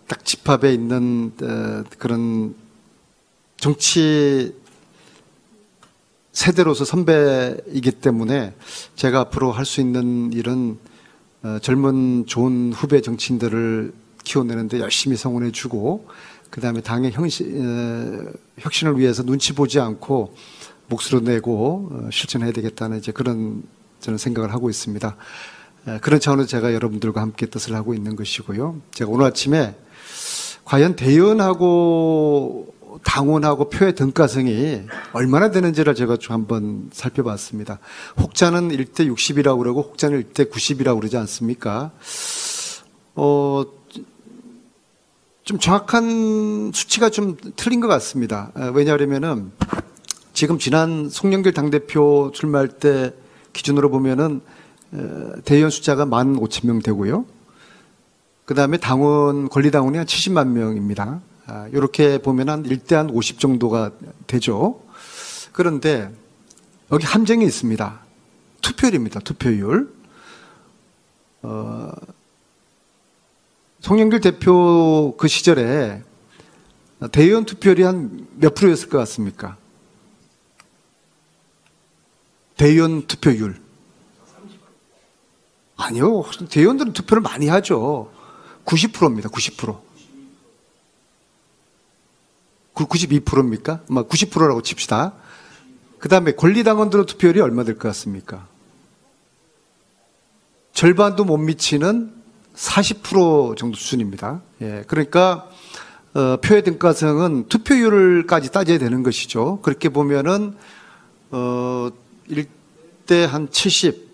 딱 0.08 0.26
집합에 0.26 0.74
있는 0.74 1.32
어, 1.42 1.84
그런 1.98 2.56
정치 3.58 4.56
세대로서 6.32 6.84
선배이기 6.84 7.92
때문에 7.92 8.54
제가 8.96 9.22
앞으로 9.22 9.52
할 9.52 9.66
수 9.66 9.82
있는 9.82 10.34
일은 10.34 10.78
어, 11.44 11.60
젊은 11.62 12.26
좋은 12.26 12.74
후배 12.74 13.02
정치인들을 13.02 13.94
키워내는데 14.24 14.80
열심히 14.80 15.16
성원해 15.16 15.52
주고 15.52 16.08
그 16.50 16.62
다음에 16.62 16.82
당의 16.82 17.12
혁신을 17.12 19.00
위해서 19.00 19.24
눈치 19.24 19.54
보지 19.54 19.80
않고 19.80 20.36
몫으로 20.88 21.22
내고 21.22 21.90
어, 21.92 22.10
실천해야 22.12 22.52
되겠다는 22.52 22.98
이제 22.98 23.12
그런 23.12 23.64
저는 24.00 24.18
생각을 24.18 24.54
하고 24.54 24.70
있습니다. 24.70 25.16
그런 26.02 26.20
차원에서 26.20 26.48
제가 26.48 26.74
여러분들과 26.74 27.22
함께 27.22 27.46
뜻을 27.46 27.76
하고 27.76 27.94
있는 27.94 28.16
것이고요. 28.16 28.82
제가 28.92 29.12
오늘 29.12 29.26
아침에 29.26 29.76
과연 30.66 30.96
대의원하고 30.96 32.74
당원하고 33.04 33.70
표의 33.70 33.96
등가성이 33.96 34.84
얼마나 35.12 35.52
되는지를 35.52 35.96
제가 35.96 36.18
좀 36.18 36.34
한번 36.34 36.90
살펴봤습니다. 36.94 37.80
혹자는 38.18 38.70
1대 38.70 39.12
60이라고 39.12 39.58
그러고 39.60 39.82
혹자는 39.82 40.24
1대 40.24 40.50
90이라고 40.52 41.00
그러지 41.00 41.18
않습니까? 41.18 41.92
어, 43.16 43.64
좀 45.44 45.60
정확한 45.60 46.72
수치가 46.74 47.10
좀 47.10 47.36
틀린 47.58 47.82
것 47.82 47.88
같습니다. 47.88 48.52
왜냐하면은 48.74 49.52
지금 50.34 50.58
지난 50.58 51.10
송영길 51.10 51.54
당대표 51.54 52.32
출마할 52.34 52.68
때 52.68 53.14
기준으로 53.54 53.90
보면은 53.90 54.42
대의원 55.46 55.70
숫자가 55.70 56.06
1만 56.06 56.40
5천 56.40 56.68
명 56.68 56.80
되고요. 56.80 57.26
그 58.46 58.56
다음에 58.56 58.78
당원, 58.78 59.48
권리당원이 59.48 59.98
한 59.98 60.06
70만 60.06 60.48
명입니다. 60.50 61.22
아, 61.46 61.68
이렇게 61.72 62.18
보면 62.18 62.50
한 62.50 62.64
1대 62.64 62.96
한 62.96 63.10
50 63.10 63.40
정도가 63.40 63.92
되죠. 64.28 64.82
그런데 65.52 66.12
여기 66.92 67.06
함정이 67.06 67.46
있습니다. 67.46 68.00
투표율입니다. 68.62 69.20
투표율. 69.20 69.94
어, 71.44 71.92
송영길 73.82 74.22
대표 74.22 75.16
그 75.18 75.28
시절에 75.28 76.02
대의원 77.12 77.46
투표율이 77.46 77.84
한 77.84 78.28
몇 78.36 78.56
프로였을 78.56 78.90
것 78.90 78.98
같습니까? 79.00 79.58
대의원 82.58 83.08
투표율. 83.08 83.62
아니요. 85.76 86.24
대의원들은 86.49 86.93
투표를 86.93 87.22
많이 87.22 87.47
하죠. 87.47 88.12
90%입니다. 88.66 89.30
90%. 89.30 89.80
92%입니까? 92.74 93.82
90%라고 93.88 94.62
칩시다. 94.62 95.14
그 95.99 96.10
다음에 96.10 96.32
권리당원들의 96.34 97.06
투표율이 97.06 97.39
얼마 97.41 97.64
될 97.64 97.76
것 97.76 97.88
같습니까? 97.89 98.47
절반도 100.74 101.24
못 101.24 101.38
미치는 101.38 102.14
40% 102.56 103.58
정도 103.58 103.78
수준입니다. 103.78 104.41
예, 104.62 104.84
그러니까 104.88 105.49
어, 106.14 106.38
표의 106.38 106.64
등가성은 106.64 107.47
투표율까지 107.47 108.51
따져야 108.51 108.78
되는 108.80 109.01
것이죠. 109.04 109.60
그렇게 109.62 109.89
보면은 109.89 110.56
어, 111.32 111.89
1대 112.30 113.26
한 113.26 113.50
70, 113.52 114.08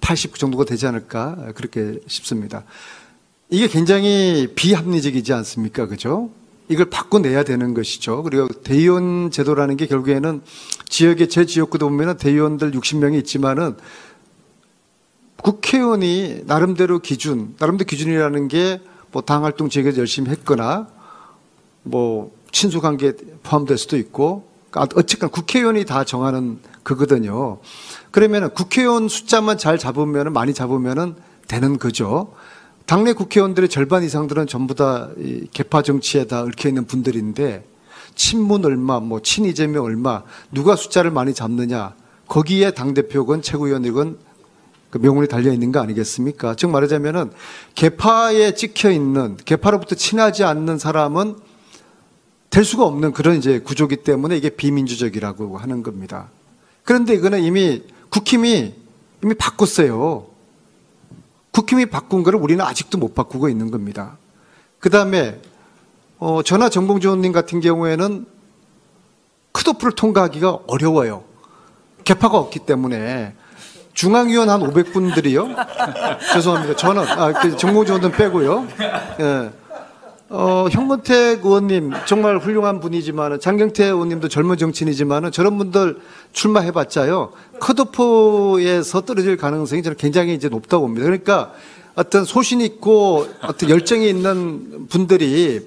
80 0.00 0.34
정도가 0.36 0.64
되지 0.64 0.86
않을까 0.86 1.52
그렇게 1.54 2.00
싶습니다. 2.06 2.64
이게 3.50 3.68
굉장히 3.68 4.48
비합리적이지 4.54 5.32
않습니까? 5.32 5.86
그죠? 5.86 6.30
이걸 6.68 6.90
바꿔내야 6.90 7.44
되는 7.44 7.72
것이죠. 7.72 8.22
그리고 8.22 8.48
대의원 8.48 9.30
제도라는 9.30 9.76
게 9.76 9.86
결국에는 9.86 10.42
지역의 10.88 11.28
제 11.30 11.46
지역구도 11.46 11.88
보면은 11.88 12.18
대의원들 12.18 12.72
60명이 12.72 13.18
있지만은 13.20 13.76
국회의원이 15.36 16.42
나름대로 16.46 16.98
기준, 16.98 17.54
나름대로 17.58 17.86
기준이라는 17.86 18.48
게 18.48 18.80
뭐 19.12 19.22
당 19.22 19.44
활동 19.44 19.68
지역에서 19.68 19.98
열심히 19.98 20.30
했거나 20.30 20.88
뭐 21.82 22.32
친수 22.52 22.80
관계 22.80 23.12
포함될 23.42 23.78
수도 23.78 23.96
있고 23.96 24.46
아, 24.72 24.86
어쨌건 24.94 25.30
국회의원이 25.30 25.84
다 25.86 26.04
정하는 26.04 26.58
그거든요. 26.88 27.58
그러면은 28.10 28.48
국회의원 28.54 29.08
숫자만 29.08 29.58
잘 29.58 29.76
잡으면은 29.76 30.32
많이 30.32 30.54
잡으면은 30.54 31.16
되는 31.46 31.78
거죠. 31.78 32.32
당내 32.86 33.12
국회의원들의 33.12 33.68
절반 33.68 34.02
이상들은 34.02 34.46
전부 34.46 34.74
다이 34.74 35.48
개파 35.52 35.82
정치에 35.82 36.24
다 36.24 36.40
얽혀 36.40 36.70
있는 36.70 36.86
분들인데 36.86 37.66
친문 38.14 38.64
얼마, 38.64 39.00
뭐 39.00 39.20
친이재명 39.20 39.84
얼마, 39.84 40.22
누가 40.50 40.76
숫자를 40.76 41.10
많이 41.10 41.34
잡느냐 41.34 41.94
거기에 42.26 42.70
당 42.70 42.94
대표건 42.94 43.42
최고위원이건 43.42 44.18
그 44.88 44.96
명운이 44.96 45.28
달려 45.28 45.52
있는 45.52 45.70
거 45.70 45.80
아니겠습니까? 45.80 46.54
즉 46.54 46.70
말하자면은 46.70 47.30
개파에 47.74 48.54
찍혀 48.54 48.90
있는 48.90 49.36
개파로부터 49.44 49.94
친하지 49.94 50.44
않는 50.44 50.78
사람은 50.78 51.36
될 52.48 52.64
수가 52.64 52.86
없는 52.86 53.12
그런 53.12 53.36
이제 53.36 53.58
구조기 53.58 53.96
때문에 53.96 54.38
이게 54.38 54.48
비민주적이라고 54.48 55.58
하는 55.58 55.82
겁니다. 55.82 56.30
그런데 56.88 57.12
이거는 57.12 57.42
이미 57.42 57.82
국힘이 58.08 58.74
이미 59.22 59.34
바꿨어요. 59.34 60.24
국힘이 61.50 61.84
바꾼 61.84 62.22
거를 62.22 62.40
우리는 62.40 62.64
아직도 62.64 62.96
못 62.96 63.14
바꾸고 63.14 63.50
있는 63.50 63.70
겁니다. 63.70 64.16
그 64.78 64.88
다음에 64.88 65.38
어, 66.18 66.42
전하 66.42 66.70
정봉주원님 66.70 67.32
같은 67.32 67.60
경우에는 67.60 68.24
컷오프를 69.52 69.96
통과하기가 69.96 70.60
어려워요. 70.66 71.24
개파가 72.04 72.38
없기 72.38 72.60
때문에 72.60 73.34
중앙위원 73.92 74.48
한 74.48 74.60
500분들이요. 74.62 75.56
죄송합니다. 76.32 76.74
저는 76.74 77.02
아, 77.06 77.32
그 77.34 77.54
정봉주원은 77.54 78.12
빼고요. 78.12 78.66
예. 79.20 79.50
어, 80.30 80.68
형건택 80.70 81.44
의원님 81.46 81.92
정말 82.06 82.36
훌륭한 82.36 82.80
분이지만 82.80 83.40
장경태 83.40 83.86
의원님도 83.86 84.28
젊은 84.28 84.58
정치인이지만 84.58 85.32
저런 85.32 85.56
분들 85.56 86.00
출마해봤자요 86.32 87.32
컷오프에서 87.60 89.00
떨어질 89.02 89.38
가능성이 89.38 89.82
저는 89.82 89.96
굉장히 89.96 90.34
이제 90.34 90.50
높다고 90.50 90.82
봅니다. 90.82 91.04
그러니까 91.04 91.52
어떤 91.94 92.26
소신 92.26 92.60
있고 92.60 93.26
어떤 93.42 93.70
열정이 93.70 94.06
있는 94.08 94.86
분들이 94.88 95.66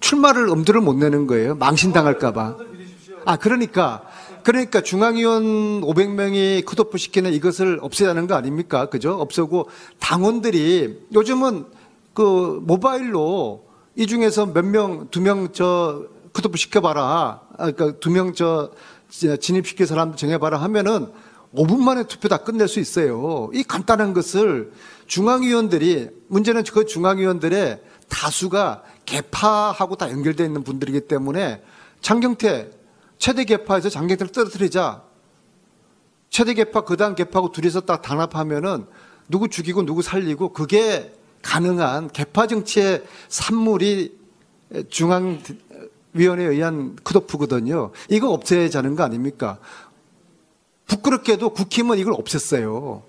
출마를 0.00 0.50
엄두를 0.50 0.82
못 0.82 0.94
내는 0.94 1.26
거예요. 1.26 1.54
망신당할까봐. 1.54 2.56
아 3.24 3.36
그러니까 3.36 4.02
그러니까 4.42 4.82
중앙위원 4.82 5.80
500명이 5.80 6.66
컷오프 6.66 6.98
시키는 6.98 7.32
이것을 7.32 7.78
없애자는 7.80 8.26
거 8.26 8.34
아닙니까? 8.34 8.86
그죠? 8.86 9.14
없애고 9.14 9.70
당원들이 10.00 10.98
요즘은 11.14 11.64
그 12.12 12.60
모바일로 12.64 13.71
이 13.96 14.06
중에서 14.06 14.46
몇 14.46 14.64
명, 14.64 15.08
두 15.10 15.20
명 15.20 15.52
저 15.52 16.06
컷오프 16.32 16.56
시켜봐라. 16.56 17.02
아, 17.58 17.70
그러니까 17.72 17.98
두 18.00 18.10
명 18.10 18.32
저 18.34 18.70
진입시킬 19.12 19.86
사람 19.86 20.16
정해봐라 20.16 20.56
하면은 20.62 21.12
5분 21.54 21.78
만에 21.80 22.04
투표 22.04 22.28
다 22.28 22.38
끝낼 22.38 22.66
수 22.66 22.80
있어요. 22.80 23.50
이 23.52 23.62
간단한 23.62 24.14
것을 24.14 24.72
중앙위원들이 25.06 26.08
문제는 26.28 26.64
그 26.64 26.86
중앙위원들의 26.86 27.82
다수가 28.08 28.82
개파하고 29.04 29.96
다 29.96 30.10
연결되어 30.10 30.46
있는 30.46 30.64
분들이기 30.64 31.02
때문에 31.02 31.62
장경태 32.00 32.70
최대 33.18 33.44
개파에서 33.44 33.90
장경태를 33.90 34.32
떨어뜨리자 34.32 35.02
최대 36.30 36.54
개파 36.54 36.84
그다음 36.84 37.14
개파하고 37.14 37.52
둘이서 37.52 37.82
딱 37.82 38.00
단합하면은 38.00 38.86
누구 39.28 39.48
죽이고 39.48 39.84
누구 39.84 40.00
살리고 40.00 40.54
그게 40.54 41.12
가능한 41.42 42.10
개파 42.10 42.46
정치의 42.46 43.04
산물이 43.28 44.18
중앙위원회에 44.88 46.46
의한 46.46 46.96
컷오프거든요. 47.04 47.90
이거 48.08 48.30
없애자는 48.30 48.96
거 48.96 49.02
아닙니까? 49.02 49.58
부끄럽게도 50.86 51.50
국힘은 51.50 51.98
이걸 51.98 52.14
없앴어요. 52.14 53.02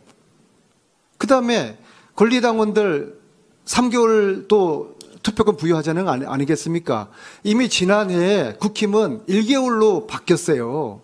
그 1.18 1.28
다음에 1.28 1.78
권리당원들 2.16 3.20
3개월 3.66 4.48
또 4.48 4.98
투표권 5.22 5.56
부여하자는 5.56 6.04
거 6.06 6.12
아니, 6.12 6.26
아니겠습니까? 6.26 7.10
이미 7.44 7.70
지난해에 7.70 8.56
국힘은 8.60 9.26
1개월로 9.26 10.06
바뀌었어요. 10.08 11.02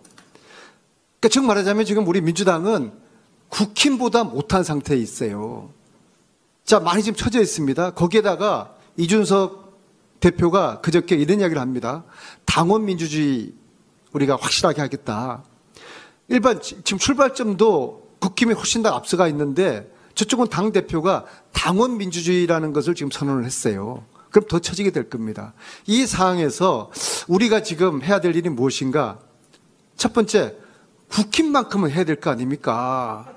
그러니까 1.18 1.28
즉 1.30 1.44
말하자면 1.44 1.84
지금 1.86 2.06
우리 2.06 2.20
민주당은 2.20 2.92
국힘보다 3.48 4.24
못한 4.24 4.62
상태에 4.62 4.98
있어요. 4.98 5.70
자, 6.64 6.78
많이 6.80 7.02
지금 7.02 7.16
처져 7.16 7.40
있습니다. 7.40 7.92
거기에다가 7.92 8.74
이준석 8.96 9.70
대표가 10.20 10.80
그저께 10.80 11.16
이런 11.16 11.40
이야기를 11.40 11.60
합니다. 11.60 12.04
당원 12.44 12.84
민주주의 12.84 13.52
우리가 14.12 14.36
확실하게 14.36 14.80
하겠다. 14.82 15.44
일반 16.28 16.60
지금 16.60 16.98
출발점도 16.98 18.10
국힘이 18.20 18.54
훨씬 18.54 18.82
더 18.82 18.90
앞서가 18.90 19.26
있는데 19.28 19.90
저쪽은 20.14 20.48
당 20.48 20.72
대표가 20.72 21.24
당원 21.52 21.96
민주주의라는 21.96 22.72
것을 22.72 22.94
지금 22.94 23.10
선언을 23.10 23.44
했어요. 23.44 24.04
그럼 24.30 24.46
더 24.48 24.58
처지게 24.58 24.90
될 24.90 25.08
겁니다. 25.08 25.54
이 25.86 26.06
상황에서 26.06 26.90
우리가 27.26 27.62
지금 27.62 28.02
해야 28.02 28.20
될 28.20 28.36
일이 28.36 28.48
무엇인가? 28.48 29.18
첫 29.96 30.12
번째, 30.12 30.56
국힘만큼은 31.08 31.90
해야 31.90 32.04
될 32.04 32.20
거 32.20 32.30
아닙니까? 32.30 33.32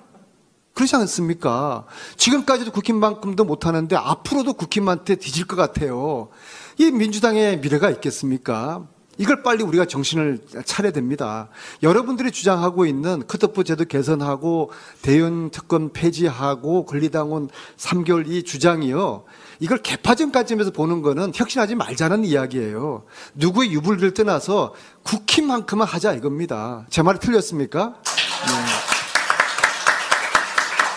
그렇지 0.73 0.95
않습니까? 0.95 1.85
지금까지도 2.17 2.71
국힘만큼도 2.71 3.43
못하는데 3.43 3.95
앞으로도 3.95 4.53
국힘한테 4.53 5.15
뒤질 5.15 5.45
것 5.45 5.55
같아요. 5.55 6.29
이 6.77 6.91
민주당의 6.91 7.59
미래가 7.59 7.89
있겠습니까? 7.91 8.87
이걸 9.19 9.43
빨리 9.43 9.63
우리가 9.63 9.85
정신을 9.85 10.39
차려야 10.65 10.91
됩니다. 10.91 11.49
여러분들이 11.83 12.31
주장하고 12.31 12.87
있는 12.87 13.21
컷오프 13.27 13.63
제도 13.63 13.85
개선하고 13.85 14.71
대연 15.03 15.51
특권 15.51 15.91
폐지하고 15.93 16.85
권리당원 16.85 17.49
3개월 17.77 18.27
이 18.27 18.41
주장이요. 18.41 19.25
이걸 19.59 19.77
개파적 19.77 20.31
관점에서 20.31 20.71
보는 20.71 21.03
거는 21.03 21.31
혁신하지 21.35 21.75
말자는 21.75 22.25
이야기예요. 22.25 23.03
누구의 23.35 23.71
유불을 23.73 24.15
떠나서 24.15 24.73
국힘만큼은 25.03 25.85
하자 25.85 26.13
이겁니다. 26.13 26.87
제 26.89 27.03
말이 27.03 27.19
틀렸습니까? 27.19 27.95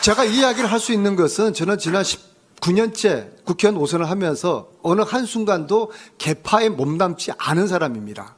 네. 0.06 0.12
제가 0.12 0.24
이 0.24 0.38
이야기를 0.38 0.70
할 0.70 0.78
수 0.78 0.92
있는 0.92 1.16
것은 1.16 1.52
저는 1.52 1.78
지난 1.78 2.04
19년째 2.04 3.44
국회의원 3.44 3.80
오선을 3.82 4.08
하면서 4.08 4.70
어느 4.82 5.00
한순간도 5.00 5.90
개파에 6.18 6.68
몸담지 6.68 7.32
않은 7.36 7.66
사람입니다. 7.66 8.36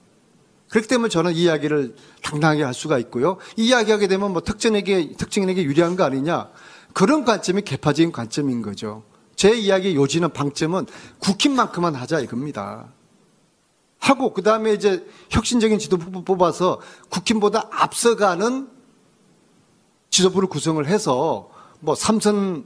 그렇기 0.71 0.89
때문에 0.89 1.11
저는 1.11 1.35
이 1.35 1.43
이야기를 1.43 1.95
당당하게 2.23 2.63
할 2.63 2.73
수가 2.73 2.99
있고요. 3.01 3.37
이 3.57 3.67
이야기하게 3.67 4.09
되면 4.09 4.33
뭐 4.33 4.41
특정에게, 4.41 5.13
특정인에게 5.19 5.63
유리한 5.65 5.95
거 5.95 6.05
아니냐. 6.05 6.49
그런 6.95 7.27
관점이 7.27 7.61
개파적인 7.63 8.13
관점인 8.13 8.63
거죠. 8.63 9.03
제 9.37 9.55
이야기의 9.55 9.95
요지는 9.95 10.31
방점은 10.31 10.87
국힘만큼만 11.19 11.95
하자 11.95 12.21
이겁니다. 12.21 12.89
하고 13.99 14.33
그 14.33 14.43
다음에 14.43 14.73
이제 14.73 15.07
혁신적인 15.29 15.79
지도부 15.79 16.25
뽑아서 16.25 16.81
국힘보다 17.11 17.69
앞서가는 17.71 18.69
지도부를 20.09 20.49
구성을 20.49 20.85
해서 20.87 21.51
뭐 21.81 21.95
삼선 21.95 22.65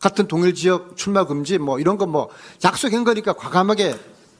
같은 0.00 0.28
동일 0.28 0.54
지역 0.54 0.96
출마 0.96 1.24
금지 1.24 1.58
뭐 1.58 1.78
이런 1.80 1.96
거 1.96 2.06
뭐 2.06 2.28
약속한 2.64 3.04
거니까 3.04 3.32
과감하게 3.32 3.94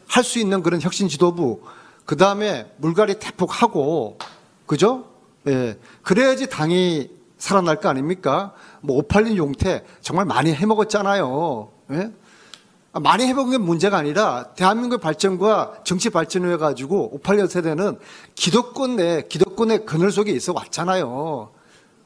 할 0.09 0.23
수 0.25 0.39
있는 0.39 0.63
그런 0.63 0.81
혁신 0.81 1.09
지도부 1.09 1.63
그 2.05 2.17
다음에 2.17 2.71
물갈이 2.77 3.19
대폭 3.19 3.63
하고 3.63 4.19
그죠? 4.67 5.07
예 5.49 5.77
그래야지 6.03 6.49
당이 6.49 7.11
살아날 7.39 7.81
거 7.81 7.89
아닙니까? 7.89 8.53
뭐586 8.85 9.37
용태 9.37 9.85
정말 10.01 10.25
많이 10.25 10.53
해먹었잖아요. 10.55 11.69
예? 11.93 12.13
많이 12.93 13.25
해먹은 13.27 13.51
게 13.51 13.59
문제가 13.59 13.99
아니라 13.99 14.53
대한민국 14.55 15.01
발전과 15.01 15.81
정치 15.85 16.09
발전을 16.09 16.53
해가지고 16.55 17.11
586 17.17 17.51
세대는 17.51 17.99
기득권 18.35 18.97
내 18.97 19.27
기득권의 19.29 19.85
그늘 19.85 20.11
속에 20.13 20.31
있어 20.33 20.53
왔잖아요. 20.55 21.51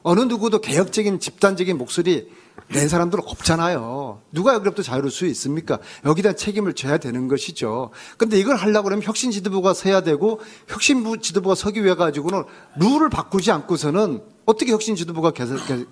어느 0.03 0.21
누구도 0.21 0.61
개혁적인 0.61 1.19
집단적인 1.19 1.77
목소리 1.77 2.29
낸 2.69 2.87
사람들은 2.87 3.23
없잖아요. 3.27 4.21
누가 4.31 4.53
여기로부터 4.53 4.81
자유로울 4.83 5.11
수 5.11 5.25
있습니까? 5.27 5.79
대한 6.21 6.35
책임을 6.35 6.73
져야 6.73 6.97
되는 6.97 7.27
것이죠. 7.27 7.91
근데 8.17 8.39
이걸 8.39 8.55
하려고 8.55 8.85
그러면 8.85 9.03
혁신 9.05 9.31
지도부가 9.31 9.73
서야 9.73 10.01
되고 10.01 10.39
혁신 10.67 11.03
부- 11.03 11.17
지도부가 11.19 11.55
서기 11.55 11.83
위해 11.83 11.95
가지고는 11.95 12.43
룰을 12.79 13.09
바꾸지 13.09 13.51
않고서는 13.51 14.21
어떻게 14.45 14.71
혁신 14.71 14.95
지도부가 14.95 15.31
계속 15.31 15.57
계- 15.65 15.85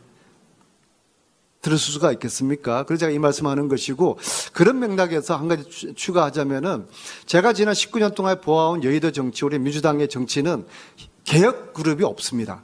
들었을 1.62 1.92
수가 1.94 2.14
있겠습니까? 2.14 2.84
그래서 2.84 3.02
제가 3.02 3.12
이 3.12 3.20
말씀하는 3.20 3.68
것이고 3.68 4.18
그런 4.54 4.80
맥락에서 4.80 5.36
한 5.36 5.50
가지 5.50 5.70
추- 5.70 5.94
추가하자면은 5.94 6.88
제가 7.26 7.52
지난 7.54 7.74
19년 7.74 8.16
동안 8.16 8.40
보아온 8.40 8.84
여의도 8.84 9.12
정치, 9.12 9.44
우리 9.44 9.60
민주당의 9.60 10.08
정치는 10.08 10.66
개혁 11.26 11.74
그룹이 11.74 12.04
없습니다. 12.06 12.64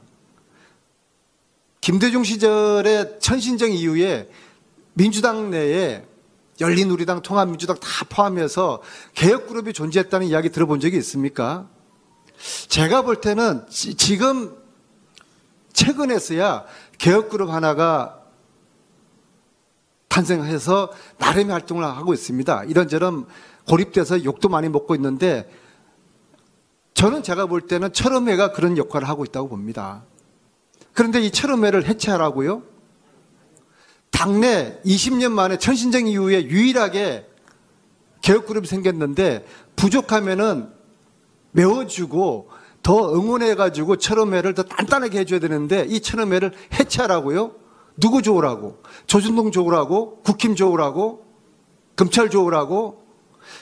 김대중 1.86 2.24
시절의 2.24 3.20
천신정 3.20 3.70
이후에 3.70 4.28
민주당 4.94 5.50
내에 5.50 6.04
열린우리당, 6.60 7.22
통합민주당 7.22 7.78
다 7.78 7.88
포함해서 8.08 8.82
개혁 9.14 9.46
그룹이 9.46 9.72
존재했다는 9.72 10.26
이야기 10.26 10.50
들어본 10.50 10.80
적이 10.80 10.96
있습니까? 10.96 11.68
제가 12.66 13.02
볼 13.02 13.20
때는 13.20 13.68
지- 13.68 13.94
지금 13.94 14.56
최근에서야 15.74 16.64
개혁 16.98 17.28
그룹 17.28 17.50
하나가 17.50 18.20
탄생해서 20.08 20.90
나름의 21.18 21.52
활동을 21.52 21.84
하고 21.84 22.12
있습니다. 22.12 22.64
이런저런 22.64 23.26
고립돼서 23.68 24.24
욕도 24.24 24.48
많이 24.48 24.68
먹고 24.68 24.96
있는데 24.96 25.48
저는 26.94 27.22
제가 27.22 27.46
볼 27.46 27.60
때는 27.60 27.92
철험회가 27.92 28.50
그런 28.50 28.76
역할을 28.76 29.08
하고 29.08 29.24
있다고 29.24 29.48
봅니다. 29.48 30.02
그런데 30.96 31.20
이 31.20 31.30
철험회를 31.30 31.86
해체하라고요? 31.86 32.62
당내 34.10 34.80
20년 34.86 35.30
만에 35.30 35.58
천신정 35.58 36.06
이후에 36.06 36.44
유일하게 36.44 37.26
개혁그룹이 38.22 38.66
생겼는데 38.66 39.44
부족하면은 39.76 40.70
메워주고 41.52 42.48
더 42.82 43.14
응원해가지고 43.14 43.96
철험회를 43.96 44.54
더 44.54 44.62
단단하게 44.62 45.18
해줘야 45.20 45.38
되는데 45.38 45.84
이 45.86 46.00
철험회를 46.00 46.52
해체하라고요? 46.72 47.52
누구 47.98 48.22
좋으라고? 48.22 48.82
조준동 49.06 49.52
좋으라고? 49.52 50.22
국힘 50.22 50.54
좋으라고? 50.54 51.26
검찰 51.94 52.30
좋으라고? 52.30 53.04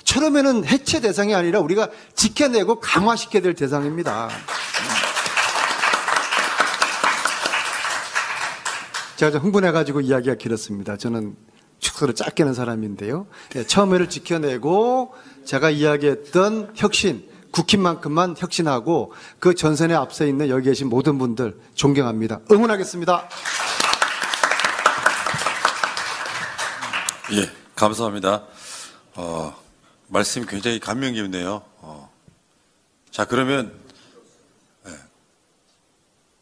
철험회는 0.05 0.67
해체 0.67 1.01
대상이 1.01 1.35
아니라 1.35 1.59
우리가 1.59 1.89
지켜내고 2.15 2.77
강화시켜야 2.79 3.43
될 3.43 3.55
대상입니다. 3.55 4.29
제가 9.25 9.31
좀 9.31 9.43
흥분해가지고 9.43 10.03
이야기가 10.03 10.35
길었습니다. 10.35 10.99
저는 10.99 11.35
축소를 11.79 12.15
짧게 12.15 12.43
하는 12.43 12.53
사람인데요. 12.53 13.27
예, 13.57 13.67
처음에를 13.67 14.11
지켜내고 14.11 15.15
제가 15.47 15.71
이야기했던 15.71 16.73
혁신, 16.75 17.27
국힘만큼만 17.51 18.35
혁신하고 18.37 19.15
그 19.39 19.55
전선에 19.55 19.95
앞서 19.95 20.27
있는 20.27 20.51
여기 20.51 20.65
계신 20.65 20.91
모든 20.91 21.17
분들 21.17 21.59
존경합니다. 21.75 22.41
응원하겠습니다. 22.53 23.29
예, 27.33 27.51
감사합니다. 27.77 28.45
어, 29.15 29.57
말씀이 30.09 30.45
굉장히 30.45 30.79
감명 30.79 31.15
깊네요. 31.15 31.63
어. 31.79 32.11
자, 33.11 33.25
그러면, 33.25 33.73
예. 34.87 34.91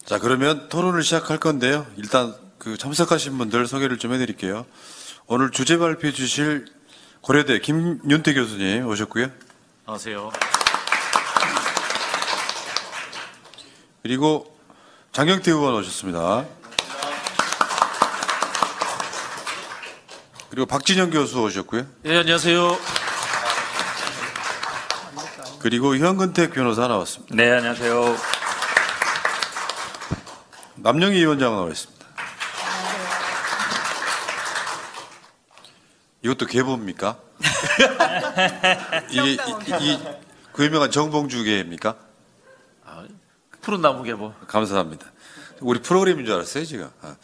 자, 0.04 0.18
그러면 0.18 0.68
토론을 0.68 1.04
시작할 1.04 1.38
건데요. 1.38 1.86
일단 1.96 2.41
그 2.62 2.78
참석하신 2.78 3.38
분들 3.38 3.66
소개를 3.66 3.98
좀 3.98 4.12
해드릴게요. 4.12 4.64
오늘 5.26 5.50
주제 5.50 5.78
발표해 5.78 6.12
주실 6.12 6.66
고려대 7.20 7.58
김윤태 7.58 8.34
교수님 8.34 8.86
오셨고요. 8.86 9.26
안녕하세요. 9.84 10.30
그리고 14.04 14.56
장경태 15.10 15.50
의원 15.50 15.74
오셨습니다. 15.74 16.44
그리고 20.48 20.66
박진영 20.66 21.10
교수 21.10 21.40
오셨고요. 21.40 21.84
예, 22.04 22.18
안녕하세요. 22.18 22.78
그리고 25.58 25.96
현근택 25.96 26.52
변호사 26.52 26.86
나왔습니다. 26.86 27.34
네, 27.34 27.50
안녕하세요. 27.50 28.16
남영희 30.76 31.16
위원장 31.18 31.56
나와 31.56 31.68
있습니다. 31.68 31.91
이것도 36.22 36.46
계보입니까? 36.46 37.18
이게 39.10 39.32
이, 39.32 39.36
이, 39.80 39.98
그 40.52 40.64
유명한 40.64 40.90
정봉주계입니까? 40.90 41.96
푸른 43.60 43.80
나무 43.80 44.02
계보. 44.02 44.32
감사합니다. 44.48 45.06
우리 45.60 45.80
프로그램인 45.80 46.24
줄 46.26 46.34
알았어요, 46.34 46.64
지금. 46.64 46.90
아, 47.00 47.16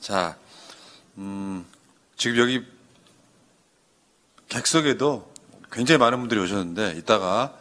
자, 0.00 0.36
음, 1.16 1.64
지금 2.16 2.38
여기 2.38 2.64
객석에도 4.48 5.32
굉장히 5.70 5.98
많은 5.98 6.18
분들이 6.18 6.40
오셨는데, 6.40 6.94
이따가 6.96 7.56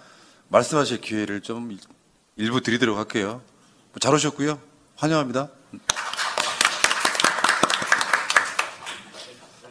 말씀하실 0.47 1.01
기회를 1.01 1.41
좀 1.41 1.71
일- 1.71 1.79
일부 2.35 2.61
드리도록 2.61 2.97
할게요. 2.97 3.41
잘 3.99 4.13
오셨고요. 4.15 4.59
환영합니다. 4.95 5.49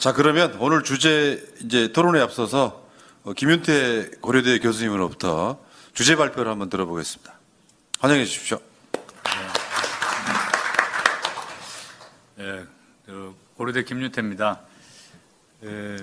자, 0.05 0.13
그러면 0.13 0.55
오늘 0.61 0.85
주제 0.85 1.43
이제 1.63 1.91
토론에 1.91 2.21
앞서서 2.21 2.87
어, 3.23 3.33
김윤태 3.33 4.19
고려대 4.21 4.59
교수님으로부터 4.59 5.59
주제 5.95 6.15
발표를 6.15 6.53
한번 6.53 6.69
들어보겠습니다. 6.69 7.33
환영해 8.01 8.27
주십시오. 8.27 8.61
예, 12.39 12.67
그 13.07 13.35
고려대 13.57 13.83
김윤태입니다. 13.83 14.61
예, 15.63 15.97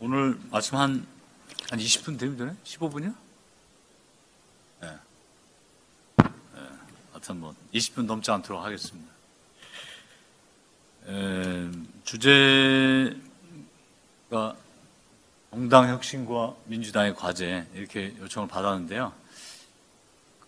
오늘 0.00 0.38
말씀 0.50 0.76
한, 0.76 1.06
한 1.70 1.78
20분 1.78 2.18
되면 2.18 2.36
되네? 2.36 2.54
15분이요? 2.62 3.14
예. 4.82 4.88
예, 6.20 6.60
하여튼 7.10 7.40
뭐, 7.40 7.54
20분 7.72 8.04
넘지 8.04 8.30
않도록 8.30 8.62
하겠습니다. 8.62 9.13
예, 11.06 11.70
주제가 12.04 13.16
정당 15.50 15.88
혁신과 15.90 16.54
민주당의 16.64 17.14
과제, 17.14 17.66
이렇게 17.74 18.14
요청을 18.20 18.48
받았는데요. 18.48 19.12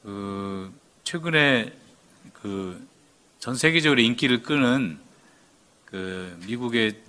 그, 0.03 0.73
최근에 1.05 1.73
그, 2.33 2.87
전 3.39 3.55
세계적으로 3.55 4.01
인기를 4.01 4.43
끄는 4.43 4.99
그 5.85 6.39
미국의 6.47 7.01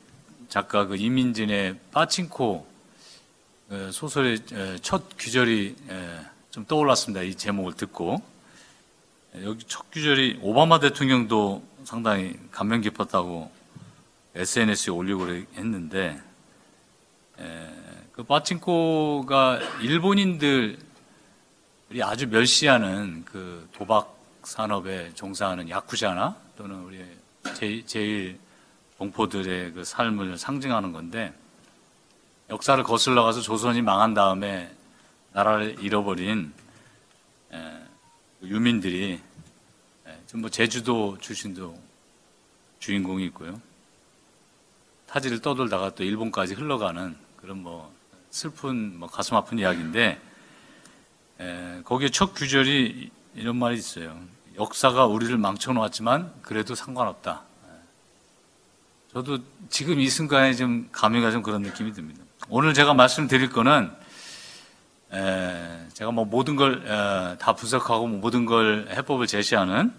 작가 0.50 0.86
그 0.86 0.98
이민진의 0.98 1.80
빠친코 1.92 2.68
어, 3.70 3.90
소설의 3.92 4.40
에, 4.52 4.78
첫 4.82 5.18
귀절이 5.18 5.76
에, 5.90 6.20
좀 6.52 6.66
떠올랐습니다. 6.66 7.22
이 7.24 7.36
제목을 7.36 7.74
듣고 7.74 8.22
에, 9.36 9.44
여기 9.44 9.66
첫 9.68 9.90
귀절이 9.92 10.40
오바마 10.42 10.80
대통령도 10.80 11.77
상당히 11.88 12.38
감명 12.52 12.82
깊었다고 12.82 13.50
SNS에 14.36 14.92
올리고 14.92 15.26
했는데 15.56 16.22
에, 17.40 17.70
그 18.12 18.24
빠친코가 18.24 19.60
일본인들이 19.82 20.76
아주 22.04 22.28
멸시하는 22.28 23.24
그 23.24 23.70
도박 23.72 24.20
산업에 24.44 25.14
종사하는 25.14 25.70
야쿠자나 25.70 26.36
또는 26.58 26.76
우리 26.84 27.06
제, 27.56 27.82
제일 27.86 28.38
동포들의 28.98 29.72
그 29.72 29.86
삶을 29.86 30.38
상징하는 30.38 30.92
건데 30.92 31.34
역사를 32.50 32.84
거슬러 32.84 33.24
가서 33.24 33.40
조선이 33.40 33.82
망한 33.82 34.14
다음에 34.14 34.76
나라를 35.32 35.78
잃어버린 35.82 36.52
에, 37.54 37.78
유민들이 38.44 39.14
에, 39.14 39.20
지금 39.20 39.27
뭐 40.34 40.50
제주도 40.50 41.18
출신도 41.20 41.78
주인공이 42.80 43.26
있고요. 43.28 43.60
타지를 45.08 45.42
떠돌다가 45.42 45.96
또 45.96 46.04
일본까지 46.04 46.54
흘러가는 46.54 47.16
그런 47.38 47.64
뭐 47.64 47.94
슬픈 48.30 49.00
뭐 49.00 49.10
가슴 49.10 49.38
아픈 49.38 49.58
이야기인데 49.58 50.22
에, 51.40 51.82
거기에 51.86 52.10
첫 52.10 52.34
규절이 52.34 53.10
이런 53.36 53.56
말이 53.56 53.78
있어요. 53.78 54.20
역사가 54.58 55.06
우리를 55.06 55.38
망쳐놓았지만 55.38 56.34
그래도 56.42 56.76
상관없다. 56.76 57.44
에. 57.66 57.72
저도 59.14 59.40
지금 59.70 60.00
이 60.00 60.10
순간에 60.10 60.54
좀 60.54 60.90
감회가 60.92 61.32
좀 61.32 61.42
그런 61.42 61.62
느낌이 61.62 61.94
듭니다. 61.94 62.22
오늘 62.50 62.74
제가 62.74 62.94
말씀드릴 62.94 63.50
거는 63.50 63.92
에, 65.14 65.88
제가 65.94 66.12
뭐 66.12 66.26
모든 66.26 66.56
걸 66.58 67.38
다 67.40 67.54
분석하고 67.54 68.08
뭐 68.08 68.20
모든 68.20 68.46
걸 68.46 68.88
해법을 68.90 69.26
제시하는 69.28 69.94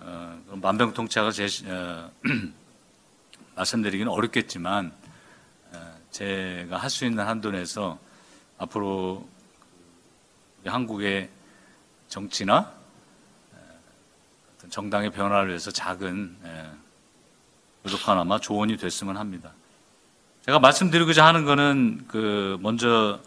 어, 0.00 0.40
만병통치약을 0.50 1.32
제시, 1.32 1.64
어, 1.68 2.10
말씀드리기는 3.54 4.10
어렵겠지만 4.10 4.92
어, 5.72 5.98
제가 6.10 6.76
할 6.76 6.90
수 6.90 7.04
있는 7.04 7.26
한도 7.26 7.50
내에서 7.50 7.98
앞으로 8.58 9.28
한국의 10.64 11.28
정치나 12.08 12.72
에, 13.54 13.58
어떤 14.56 14.70
정당의 14.70 15.10
변화를 15.10 15.48
위해서 15.48 15.70
작은 15.70 16.36
에, 16.44 16.70
부족하나마 17.82 18.38
조언이 18.40 18.76
됐으면 18.76 19.16
합니다. 19.16 19.52
제가 20.46 20.58
말씀드리고자 20.58 21.24
하는 21.26 21.44
거는 21.44 22.04
그 22.08 22.58
먼저 22.60 23.20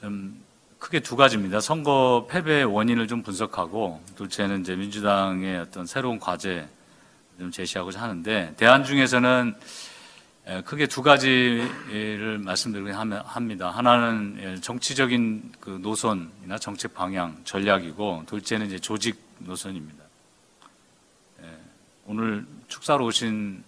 좀 0.00 0.39
크게 0.80 1.00
두 1.00 1.14
가지입니다. 1.14 1.60
선거 1.60 2.26
패배의 2.28 2.64
원인을 2.64 3.06
좀 3.06 3.22
분석하고 3.22 4.02
둘째는 4.16 4.62
이제 4.62 4.74
민주당의 4.74 5.58
어떤 5.58 5.86
새로운 5.86 6.18
과제 6.18 6.66
좀 7.38 7.50
제시하고자 7.50 8.00
하는데 8.00 8.54
대안 8.56 8.82
중에서는 8.82 9.54
에, 10.46 10.62
크게 10.62 10.86
두 10.86 11.02
가지를 11.02 12.38
말씀드리긴 12.38 12.94
합니다. 12.94 13.70
하나는 13.70 14.38
예, 14.40 14.60
정치적인 14.60 15.52
그 15.60 15.78
노선이나 15.82 16.58
정책 16.58 16.94
방향, 16.94 17.38
전략이고 17.44 18.24
둘째는 18.26 18.66
이제 18.66 18.78
조직 18.78 19.22
노선입니다. 19.38 20.02
예, 21.42 21.58
오늘 22.06 22.46
축사로 22.68 23.04
오신 23.04 23.62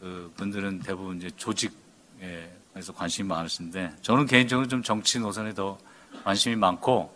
그 0.00 0.32
분들은 0.36 0.80
대부분 0.80 1.18
이제 1.18 1.30
조직에 1.36 2.50
대해서 2.74 2.92
관심이 2.92 3.28
많으신데 3.28 3.94
저는 4.02 4.26
개인적으로 4.26 4.66
좀 4.66 4.82
정치 4.82 5.20
노선에 5.20 5.54
더 5.54 5.78
관심이 6.26 6.56
많고 6.56 7.14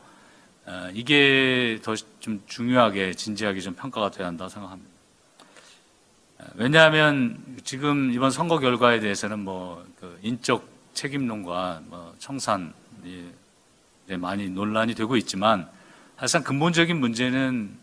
어, 0.66 0.88
이게 0.94 1.80
더 1.82 1.96
좀 2.20 2.40
중요하게 2.46 3.14
진지하게 3.14 3.58
좀 3.60 3.74
평가가 3.74 4.12
돼야 4.12 4.28
한다고 4.28 4.48
생각합니다. 4.48 4.90
어, 6.38 6.44
왜냐하면 6.54 7.42
지금 7.64 8.12
이번 8.12 8.30
선거 8.30 8.60
결과에 8.60 9.00
대해서는 9.00 9.40
뭐 9.40 9.84
그 9.98 10.18
인적 10.22 10.66
책임론과 10.94 11.82
뭐 11.86 12.14
청산이 12.20 13.32
많이 14.18 14.48
논란이 14.48 14.94
되고 14.94 15.16
있지만 15.16 15.68
사실상 16.16 16.44
근본적인 16.44 16.96
문제는 16.98 17.76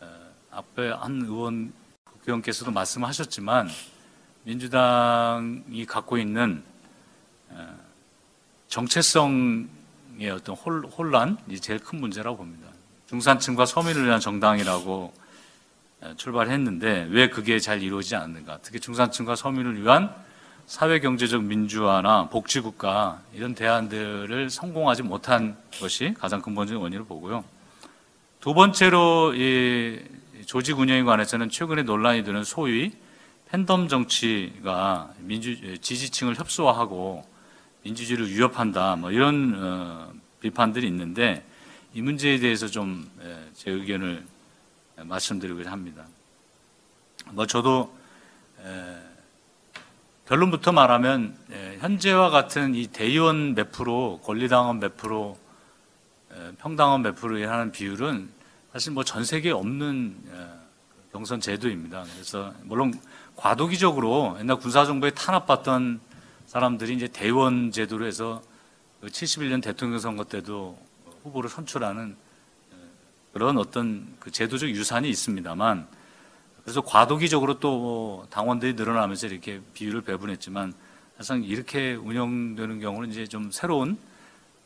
어, 0.00 0.06
앞에 0.50 0.90
한 0.90 1.22
의원 1.22 1.72
국회의원께서도 2.04 2.70
말씀하셨지만 2.70 3.68
민주당이 4.44 5.86
갖고 5.86 6.18
있는 6.18 6.62
어, 7.48 7.76
정체성 8.68 9.79
의 10.20 10.30
어떤 10.30 10.54
혼- 10.54 10.84
혼란이 10.84 11.60
제일 11.60 11.78
큰 11.78 11.98
문제라고 11.98 12.36
봅니다. 12.36 12.68
중산층과 13.08 13.64
서민을 13.64 14.04
위한 14.06 14.20
정당이라고 14.20 15.12
어, 16.02 16.14
출발했는데 16.16 17.08
왜 17.10 17.28
그게 17.30 17.58
잘 17.58 17.82
이루어지지 17.82 18.16
않는가? 18.16 18.58
특히 18.62 18.80
중산층과 18.80 19.34
서민을 19.36 19.82
위한 19.82 20.14
사회 20.66 21.00
경제적 21.00 21.42
민주화나 21.42 22.28
복지국가 22.28 23.20
이런 23.34 23.54
대안들을 23.54 24.50
성공하지 24.50 25.02
못한 25.02 25.56
것이 25.80 26.14
가장 26.18 26.42
근본적인 26.42 26.80
원인을 26.80 27.04
보고요. 27.06 27.42
두 28.40 28.54
번째로 28.54 29.34
이 29.34 30.00
조직 30.46 30.78
운영에 30.78 31.02
관해서는 31.02 31.48
최근에 31.48 31.82
논란이 31.82 32.24
되는 32.24 32.44
소위 32.44 32.92
팬덤 33.50 33.88
정치가 33.88 35.10
민주 35.18 35.78
지지층을 35.80 36.36
협소화하고 36.38 37.24
민주주의를 37.82 38.28
위협한다 38.30 38.96
뭐 38.96 39.10
이런 39.10 39.54
어, 39.56 40.12
비판들이 40.40 40.86
있는데 40.86 41.44
이 41.94 42.02
문제에 42.02 42.38
대해서 42.38 42.66
좀 42.66 43.08
제 43.60 43.70
의견을 43.70 44.24
말씀드리고자 44.96 45.70
합니다. 45.70 46.06
뭐 47.32 47.46
저도 47.46 47.94
에, 48.64 48.96
결론부터 50.26 50.72
말하면 50.72 51.36
에, 51.52 51.76
현재와 51.80 52.30
같은 52.30 52.74
이 52.74 52.86
대의원 52.86 53.54
몇 53.54 53.70
프로, 53.70 54.18
권리당원 54.24 54.80
몇 54.80 54.96
프로, 54.96 55.38
에, 56.32 56.52
평당원 56.56 57.02
몇 57.02 57.16
프로에 57.16 57.44
하는 57.44 57.70
비율은 57.70 58.30
사실 58.72 58.92
뭐 58.92 59.04
전 59.04 59.26
세계에 59.26 59.52
없는 59.52 60.16
에, 60.32 60.46
경선 61.12 61.40
제도입니다. 61.40 62.04
그래서 62.14 62.54
물론 62.62 62.98
과도기적으로 63.36 64.38
옛날 64.40 64.56
군사정부에 64.56 65.10
탄압받던 65.10 66.00
사람들이 66.50 66.96
이제 66.96 67.06
대의원 67.06 67.70
제도로 67.70 68.04
해서 68.04 68.42
그 69.00 69.06
71년 69.06 69.62
대통령 69.62 70.00
선거 70.00 70.24
때도 70.24 70.76
후보를 71.22 71.48
선출하는 71.48 72.16
에, 72.72 72.76
그런 73.32 73.56
어떤 73.56 74.16
그 74.18 74.32
제도적 74.32 74.68
유산이 74.68 75.08
있습니다만 75.08 75.86
그래서 76.64 76.80
과도기적으로 76.80 77.60
또 77.60 78.26
당원들이 78.30 78.74
늘어나면서 78.74 79.28
이렇게 79.28 79.60
비율을 79.74 80.00
배분했지만 80.00 80.74
사실상 81.18 81.44
이렇게 81.44 81.94
운영되는 81.94 82.80
경우는 82.80 83.12
이제 83.12 83.28
좀 83.28 83.52
새로운 83.52 83.96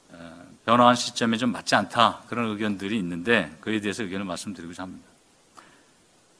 어, 0.09 0.43
변화한 0.65 0.95
시점에 0.95 1.37
좀 1.37 1.53
맞지 1.53 1.75
않다 1.75 2.23
그런 2.29 2.49
의견들이 2.53 2.97
있는데 2.97 3.55
그에 3.61 3.81
대해서 3.81 4.05
의견을 4.05 4.25
말씀드리고자 4.25 4.85
합니다. 4.85 5.07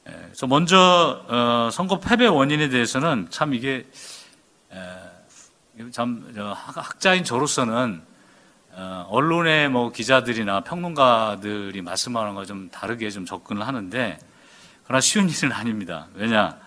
에, 0.07 0.11
그래서 0.11 0.47
먼저 0.47 1.23
어, 1.27 1.69
선거 1.71 1.99
패배 1.99 2.25
원인에 2.25 2.69
대해서는 2.69 3.27
참 3.29 3.53
이게 3.53 3.85
에, 4.71 5.04
참 5.91 6.33
학자인 6.75 7.23
저로서는 7.23 8.01
어, 8.71 9.07
언론의 9.09 9.69
뭐 9.69 9.91
기자들이나 9.91 10.61
평론가들이 10.61 11.81
말씀하는 11.81 12.33
거 12.35 12.45
좀 12.45 12.69
다르게 12.69 13.09
좀 13.09 13.25
접근을 13.25 13.65
하는데 13.67 14.19
그러나 14.85 15.01
쉬운 15.01 15.29
일은 15.29 15.51
아닙니다. 15.51 16.07
왜냐, 16.15 16.57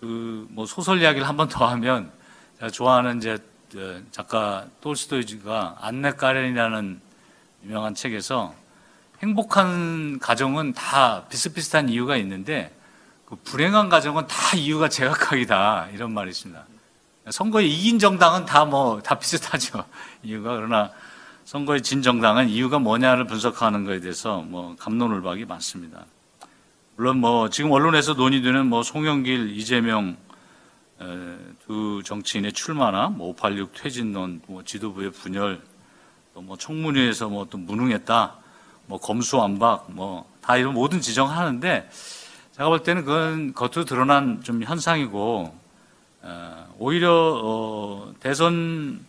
그 0.00 0.46
뭐 0.50 0.66
소설 0.66 1.00
이야기를 1.00 1.26
한 1.26 1.36
번 1.36 1.48
더 1.48 1.66
하면 1.68 2.12
제가 2.58 2.70
좋아하는 2.70 3.18
이제 3.18 3.38
어, 3.76 4.00
작가 4.12 4.66
톨스토이가 4.80 5.78
안내 5.80 6.12
까렌이라는 6.12 7.00
유명한 7.64 7.94
책에서 7.94 8.54
행복한 9.22 10.18
가정은 10.20 10.72
다 10.74 11.24
비슷비슷한 11.28 11.88
이유가 11.88 12.16
있는데 12.18 12.76
그 13.26 13.36
불행한 13.36 13.88
가정은 13.88 14.26
다 14.28 14.56
이유가 14.56 14.88
제각각이다 14.88 15.88
이런 15.92 16.12
말이 16.12 16.30
있습니다. 16.30 16.62
선거에 17.30 17.64
이긴 17.64 17.98
정당은 17.98 18.44
다 18.46 18.64
뭐 18.64 19.00
다 19.02 19.18
비슷하죠 19.18 19.84
이유가 20.22 20.56
그러나 20.56 20.90
선거에 21.44 21.80
진 21.80 22.02
정당은 22.02 22.48
이유가 22.48 22.78
뭐냐를 22.78 23.26
분석하는 23.26 23.84
것에 23.84 24.00
대해서 24.00 24.40
뭐 24.42 24.76
감론을박이 24.78 25.44
많습니다. 25.44 26.04
물론 26.96 27.18
뭐 27.18 27.50
지금 27.50 27.70
언론에서 27.72 28.14
논의되는 28.14 28.66
뭐 28.66 28.82
송영길, 28.82 29.56
이재명 29.56 30.16
에, 31.00 31.04
두 31.66 32.02
정치인의 32.04 32.52
출마나 32.52 33.08
뭐 33.08 33.30
586 33.30 33.72
퇴진론, 33.74 34.42
뭐 34.46 34.62
지도부의 34.64 35.10
분열, 35.12 35.60
또 36.34 36.40
뭐 36.40 36.56
청문회에서 36.56 37.28
뭐 37.28 37.44
또 37.50 37.58
무능했다, 37.58 38.36
뭐 38.86 38.98
검수완박, 39.00 39.92
뭐 39.92 40.24
다 40.40 40.56
이런 40.56 40.74
모든 40.74 41.00
지정하는데 41.00 41.90
제가 42.52 42.68
볼 42.68 42.82
때는 42.82 43.04
그건 43.04 43.54
겉으로 43.54 43.84
드러난 43.84 44.42
좀 44.42 44.62
현상이고 44.62 45.58
어, 46.22 46.63
오히려 46.84 47.40
어, 47.42 48.12
대선 48.20 49.00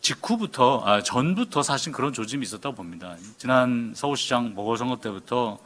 직후부터 0.00 0.82
아, 0.84 1.02
전부터 1.04 1.62
사실 1.62 1.92
그런 1.92 2.12
조짐이 2.12 2.42
있었다고 2.42 2.74
봅니다. 2.74 3.14
지난 3.38 3.92
서울시장 3.94 4.56
보궐선거 4.56 4.96
때부터 4.96 5.60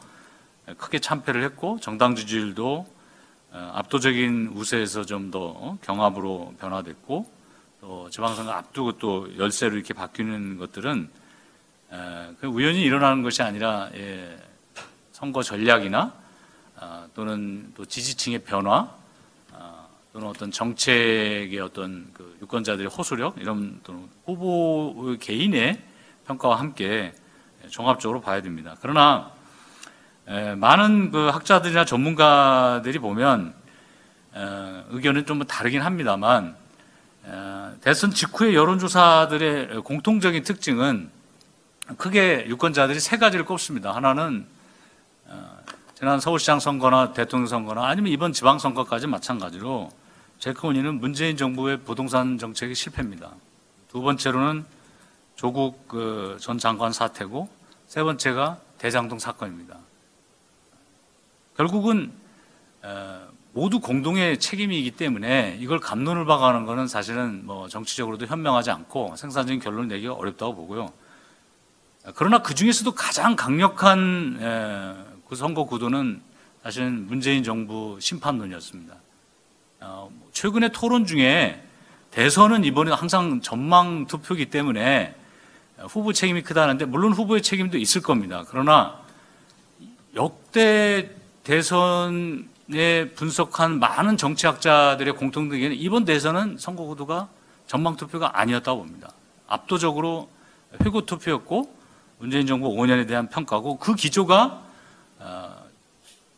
크게 0.77 0.99
참패를 0.99 1.43
했고 1.45 1.79
정당 1.81 2.15
지지율도 2.15 2.87
어, 3.53 3.73
압도적인 3.75 4.53
우세에서 4.55 5.07
좀 5.07 5.31
더 5.31 5.79
경합으로 5.81 6.53
변화됐고 6.61 7.27
또 7.81 8.11
지방선거 8.11 8.53
앞두고 8.53 8.99
또 8.99 9.35
열세로 9.39 9.77
이렇게 9.77 9.95
바뀌는 9.95 10.59
것들은 10.59 11.09
에, 11.91 11.97
그 12.39 12.49
우연히 12.49 12.83
일어나는 12.83 13.23
것이 13.23 13.43
아니라 13.43 13.89
예, 13.95 14.37
선거 15.11 15.43
전략이나 15.43 16.13
아, 16.79 17.07
또는 17.15 17.73
또 17.75 17.87
지지층의 17.87 18.41
변화 18.41 18.81
아, 18.81 19.06
또는 20.17 20.29
어떤 20.29 20.51
정책의 20.51 21.61
어떤 21.61 22.09
그 22.15 22.39
유권자들의 22.41 22.89
호소력 22.89 23.37
이런 23.39 23.81
또는 23.83 24.09
후보 24.25 25.15
개인의 25.21 25.79
평가와 26.27 26.59
함께 26.59 27.13
종합적으로 27.69 28.23
봐야 28.23 28.41
됩니다. 28.41 28.77
그러나 28.81 29.31
에, 30.27 30.55
많은 30.55 31.11
그 31.11 31.27
학자들이나 31.27 31.85
전문가들이 31.85 32.99
보면 32.99 33.53
에, 34.35 34.41
의견은 34.89 35.27
좀 35.27 35.45
다르긴 35.45 35.83
합니다만 35.83 36.57
에, 37.27 37.79
대선 37.83 38.11
직후의 38.11 38.55
여론조사들의 38.55 39.83
공통적인 39.83 40.45
특징은 40.45 41.11
크게 41.99 42.47
유권자들이 42.49 43.01
세 43.01 43.19
가지를 43.19 43.45
꼽습니다. 43.45 43.95
하나는 43.95 44.47
어, 45.27 45.59
지난 45.95 46.21
서울시장 46.21 46.59
선거나 46.59 47.13
대통령 47.13 47.47
선거나 47.47 47.85
아니면 47.87 48.11
이번 48.15 48.33
지방선거까지 48.33 49.09
마찬가지로 49.09 49.91
원인은 50.63 51.01
문재인 51.01 51.37
정부의 51.37 51.79
부동산 51.79 52.39
정책의 52.39 52.75
실패입니다. 52.75 53.33
두 53.89 54.01
번째로는 54.03 54.65
조국 55.35 55.89
그 55.89 56.39
전 56.41 56.59
장관 56.59 56.93
사태고 56.93 57.49
세 57.87 58.03
번째가 58.03 58.61
대장동 58.79 59.19
사건입니다. 59.19 59.79
결국은 61.57 62.13
어, 62.83 63.27
모두 63.53 63.81
공동의 63.81 64.39
책임이기 64.39 64.93
때문에 64.93 65.57
이걸 65.61 65.81
감론을 65.81 66.27
박아가는 66.27 66.67
것은 66.67 66.89
사실은 66.89 67.47
뭐 67.47 67.69
정치적으로도 67.69 68.27
현명하지 68.27 68.71
않고 68.71 69.17
생산적인 69.17 69.61
결론을 69.61 69.89
내기가 69.89 70.13
어렵다고 70.13 70.55
보고요. 70.55 70.93
그러나 72.15 72.43
그 72.43 72.55
중에서도 72.55 72.93
가장 72.93 73.35
강력한 73.35 74.39
에, 74.41 75.19
그 75.29 75.35
선거 75.35 75.65
구도는 75.65 76.21
사실은 76.63 77.07
문재인 77.07 77.43
정부 77.43 77.99
심판론이었습니다. 78.01 78.95
어, 79.81 80.11
최근의 80.33 80.71
토론 80.73 81.07
중에 81.07 81.63
대선은 82.11 82.65
이번에 82.65 82.93
항상 82.93 83.41
전망 83.41 84.07
투표이기 84.07 84.47
때문에 84.47 85.15
후보 85.89 86.13
책임이 86.13 86.43
크다는데 86.43 86.87
물론 86.87 87.13
후보의 87.13 87.43
책임도 87.43 87.77
있을 87.79 88.01
겁니다. 88.01 88.45
그러나 88.49 88.99
역대 90.15 91.11
대선에 91.45 93.11
분석한 93.15 93.79
많은 93.79 94.17
정치학자들의 94.17 95.15
공통된 95.15 95.73
이번 95.75 96.05
대선은 96.05 96.57
선거 96.59 96.85
구도가 96.85 97.29
전망 97.67 97.97
투표가 97.97 98.41
아니었다고 98.41 98.81
봅니다. 98.81 99.13
압도적으로 99.47 100.29
회고 100.83 101.05
투표였고 101.05 101.75
문재인 102.19 102.47
정부 102.47 102.71
5년에 102.71 103.07
대한 103.07 103.29
평가고 103.29 103.77
그 103.79 103.95
기조가 103.95 104.63
어, 105.19 105.57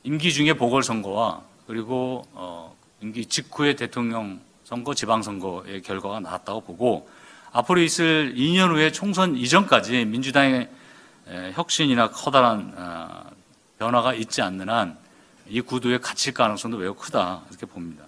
임기 0.03 0.33
중에 0.33 0.55
보궐선거와 0.55 1.43
그리고 1.67 2.25
어, 2.33 2.77
임기 3.01 3.27
직후의 3.27 3.77
대통령 3.77 4.41
선거, 4.65 4.95
지방선거의 4.95 5.83
결과가 5.83 6.21
나왔다고 6.21 6.63
보고 6.63 7.09
앞으로 7.53 7.81
있을 7.81 8.35
2년 8.35 8.71
후에 8.71 8.93
총선 8.93 9.37
이전까지 9.37 10.05
민주당의 10.05 10.69
혁신이나 11.55 12.11
커다란 12.11 12.73
어, 12.77 13.31
변화가 13.79 14.15
있지 14.15 14.43
않는 14.43 14.69
한 14.69 15.09
이 15.51 15.61
구도에 15.61 15.99
갇힐 15.99 16.35
가능성도 16.35 16.77
매우 16.79 16.95
크다 16.95 17.43
이렇게 17.49 17.67
봅니다. 17.67 18.05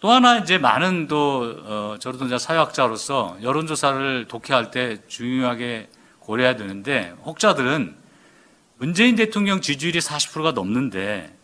또 0.00 0.10
하나 0.10 0.38
이제 0.38 0.58
많은 0.58 1.06
또 1.08 1.56
어, 1.64 1.96
저로도 1.98 2.36
사회학자로서 2.36 3.38
여론조사를 3.42 4.26
독해할 4.26 4.70
때 4.70 4.98
중요하게 5.06 5.88
고려해야 6.20 6.56
되는데 6.56 7.14
혹자들은 7.24 7.96
문재인 8.78 9.16
대통령 9.16 9.60
지지율이 9.60 9.98
40%가 10.00 10.52
넘는데 10.52 11.34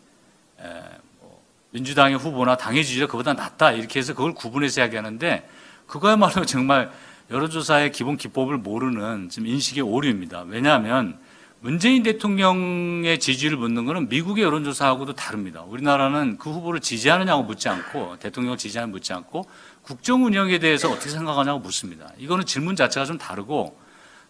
민주당의 1.75 2.17
후보나 2.17 2.55
당의 2.55 2.85
지지율이 2.85 3.07
그보다 3.07 3.33
낮다 3.33 3.73
이렇게 3.73 3.99
해서 3.99 4.13
그걸 4.13 4.33
구분해서 4.33 4.79
이야기하는데 4.79 5.47
그거야말로 5.87 6.45
정말 6.47 6.89
여론조사의 7.29 7.91
기본 7.91 8.15
기법을 8.15 8.57
모르는 8.57 9.29
지금 9.29 9.47
인식의 9.47 9.83
오류입니다. 9.83 10.45
왜냐하면 10.47 11.19
문재인 11.59 12.03
대통령의 12.03 13.19
지지를 13.19 13.57
묻는 13.57 13.85
것은 13.85 14.07
미국의 14.07 14.43
여론조사하고도 14.45 15.13
다릅니다. 15.13 15.63
우리나라는 15.63 16.37
그 16.37 16.49
후보를 16.49 16.79
지지하느냐고 16.79 17.43
묻지 17.43 17.67
않고 17.67 18.17
대통령을 18.19 18.57
지지하는 18.57 18.91
묻지 18.91 19.11
않고 19.11 19.45
국정 19.81 20.23
운영에 20.23 20.59
대해서 20.59 20.89
어떻게 20.89 21.09
생각하냐고 21.09 21.59
묻습니다. 21.59 22.09
이거는 22.17 22.45
질문 22.45 22.75
자체가 22.75 23.05
좀 23.05 23.17
다르고 23.17 23.77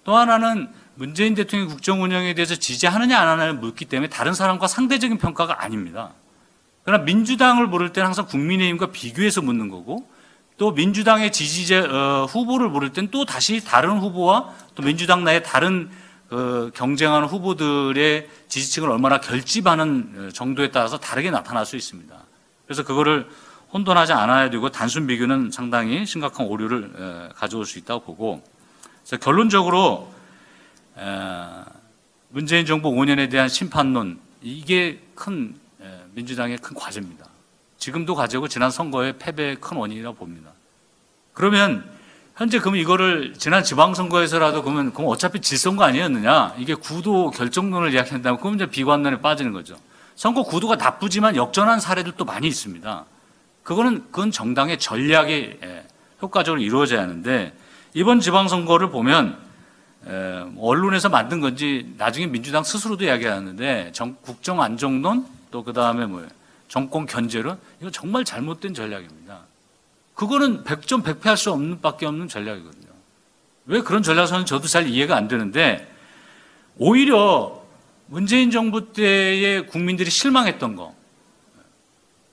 또 0.03 0.15
하나는 0.15 0.69
문재인 0.95 1.35
대통령 1.35 1.67
국정 1.67 2.01
운영에 2.01 2.33
대해서 2.33 2.55
지지하느냐 2.55 3.19
안 3.19 3.27
하느냐를 3.27 3.53
묻기 3.55 3.85
때문에 3.85 4.09
다른 4.09 4.33
사람과 4.33 4.67
상대적인 4.67 5.17
평가가 5.17 5.61
아닙니다. 5.63 6.13
그러나 6.85 7.03
민주당을 7.03 7.67
모를 7.67 7.91
때는 7.91 8.05
항상 8.05 8.27
국민의힘과 8.27 8.91
비교해서 8.91 9.41
묻는 9.41 9.69
거고 9.69 10.07
또 10.57 10.71
민주당의 10.71 11.31
지지자 11.31 11.79
어, 11.83 12.25
후보를 12.25 12.69
모를 12.69 12.93
때는 12.93 13.09
또 13.11 13.25
다시 13.25 13.65
다른 13.65 13.97
후보와 13.97 14.53
또 14.75 14.83
민주당 14.83 15.23
내의 15.23 15.43
다른 15.43 15.89
그 16.29 16.71
경쟁하는 16.75 17.27
후보들의 17.27 18.29
지지층을 18.47 18.89
얼마나 18.89 19.19
결집하는 19.19 20.31
정도에 20.33 20.71
따라서 20.71 20.97
다르게 20.97 21.29
나타날 21.29 21.65
수 21.65 21.75
있습니다. 21.75 22.15
그래서 22.65 22.83
그거를 22.83 23.27
혼돈하지 23.73 24.13
않아야 24.13 24.49
되고 24.49 24.69
단순 24.69 25.07
비교는 25.07 25.51
상당히 25.51 26.05
심각한 26.05 26.47
오류를 26.47 27.31
가져올 27.35 27.65
수 27.65 27.77
있다고 27.77 28.03
보고 28.05 28.43
그래서 29.03 29.17
결론적으로 29.23 30.11
문재인 32.29 32.65
정부 32.65 32.91
5년에 32.91 33.29
대한 33.29 33.49
심판론 33.49 34.19
이게 34.41 35.01
큰 35.13 35.55
민주당의 36.15 36.57
큰 36.57 36.75
과제입니다. 36.75 37.25
지금도 37.77 38.15
과제고 38.15 38.47
지난 38.47 38.71
선거의 38.71 39.17
패배의 39.17 39.57
큰 39.57 39.77
원인이라고 39.77 40.15
봅니다. 40.15 40.51
그러면 41.33 41.83
현재 42.35 42.59
그럼 42.59 42.77
이거를 42.77 43.33
지난 43.37 43.63
지방선거에서라도 43.63 44.63
그러면 44.63 44.93
그럼 44.93 45.09
어차피 45.09 45.41
질 45.41 45.57
선거 45.57 45.83
아니었느냐? 45.83 46.55
이게 46.57 46.73
구도 46.73 47.31
결정론을 47.31 47.93
이야기한다면 47.93 48.39
그럼 48.39 48.55
이제 48.55 48.65
비관론에 48.65 49.21
빠지는 49.21 49.51
거죠. 49.51 49.75
선거 50.15 50.43
구도가 50.43 50.77
나쁘지만 50.77 51.35
역전한 51.35 51.79
사례들도 51.79 52.23
많이 52.23 52.47
있습니다. 52.47 53.05
그거는 53.63 54.05
그건 54.11 54.31
정당의 54.31 54.79
전략이 54.79 55.59
예, 55.63 55.85
효과적으로 56.21 56.61
이루어져야 56.61 57.01
하는데 57.01 57.53
이번 57.93 58.21
지방선거를 58.21 58.89
보면 58.89 59.37
에, 60.07 60.45
언론에서 60.59 61.09
만든 61.09 61.41
건지 61.41 61.93
나중에 61.97 62.27
민주당 62.27 62.63
스스로도 62.63 63.03
이야기하는데 63.03 63.91
정, 63.93 64.15
국정 64.21 64.61
안정론 64.61 65.25
또 65.55 65.63
그 65.63 65.71
다음에 65.71 66.05
뭐 66.05 66.27
정권 66.67 67.05
견제론 67.05 67.57
이거 67.79 67.89
정말 67.89 68.25
잘못된 68.25 68.73
전략입니다. 68.73 69.39
그거는 70.13 70.65
100점 70.65 71.01
100패 71.01 71.23
할 71.23 71.37
수 71.37 71.51
없는 71.53 71.79
밖에 71.79 72.05
없는 72.05 72.27
전략이거든요. 72.27 72.91
왜 73.67 73.81
그런 73.81 74.03
전략서는 74.03 74.45
저도 74.45 74.67
잘 74.67 74.85
이해가 74.89 75.15
안 75.15 75.29
되는데 75.29 75.89
오히려 76.77 77.63
문재인 78.07 78.51
정부 78.51 78.91
때의 78.91 79.65
국민들이 79.67 80.09
실망했던 80.09 80.75
거. 80.75 80.93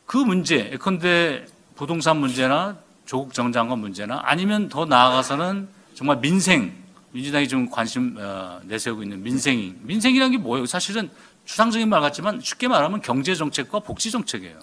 그 0.05 0.16
문제, 0.16 0.70
예컨대 0.73 1.47
부동산 1.77 2.16
문제나 2.16 2.77
조국 3.07 3.32
정 3.32 3.53
장관 3.53 3.78
문제나 3.78 4.20
아니면 4.24 4.69
더 4.69 4.85
나아가서는 4.85 5.69
정말 5.94 6.20
민생, 6.20 6.74
민주당이 7.12 7.47
좀 7.47 7.70
관심 7.70 8.16
어, 8.19 8.61
내세우고 8.65 9.05
있는 9.05 9.23
민생이 9.23 9.77
민생이라는 9.82 10.32
게 10.32 10.39
뭐예요? 10.39 10.66
사실은 10.66 11.09
추상적인 11.44 11.89
말 11.89 12.01
같지만 12.01 12.40
쉽게 12.40 12.69
말하면 12.69 13.02
경제 13.02 13.35
정책과 13.35 13.81
복지 13.81 14.10
정책이에요. 14.10 14.59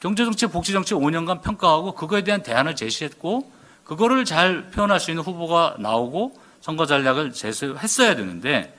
경제 0.00 0.24
정책, 0.24 0.50
복지 0.50 0.72
정책 0.72 0.96
5년간 0.96 1.42
평가하고 1.42 1.94
그거에 1.94 2.24
대한 2.24 2.42
대안을 2.42 2.74
제시했고 2.74 3.50
그거를 3.84 4.24
잘 4.24 4.70
표현할 4.70 4.98
수 4.98 5.10
있는 5.10 5.22
후보가 5.22 5.76
나오고 5.78 6.36
선거 6.60 6.86
전략을 6.86 7.32
제시했어야 7.32 8.16
되는데 8.16 8.76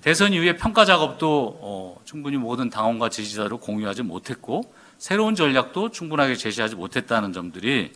대선 0.00 0.32
이후에 0.32 0.56
평가 0.56 0.84
작업도 0.84 1.58
어, 1.60 2.00
충분히 2.04 2.36
모든 2.36 2.70
당원과 2.70 3.08
지지자로 3.08 3.58
공유하지 3.58 4.02
못했고 4.02 4.62
새로운 4.98 5.34
전략도 5.34 5.90
충분하게 5.90 6.36
제시하지 6.36 6.76
못했다는 6.76 7.32
점들이 7.32 7.92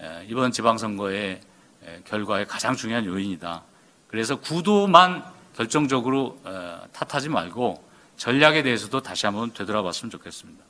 에, 0.00 0.26
이번 0.28 0.52
지방선거의 0.52 1.40
에, 1.84 2.00
결과의 2.04 2.46
가장 2.46 2.74
중요한 2.74 3.04
요인이다. 3.04 3.62
그래서 4.08 4.36
구도만 4.36 5.24
결정적으로 5.56 6.38
에, 6.46 6.50
탓하지 6.92 7.28
말고 7.28 7.89
전략에 8.20 8.62
대해서도 8.62 9.00
다시 9.00 9.24
한번 9.24 9.50
되돌아봤으면 9.54 10.10
좋겠습니다. 10.10 10.62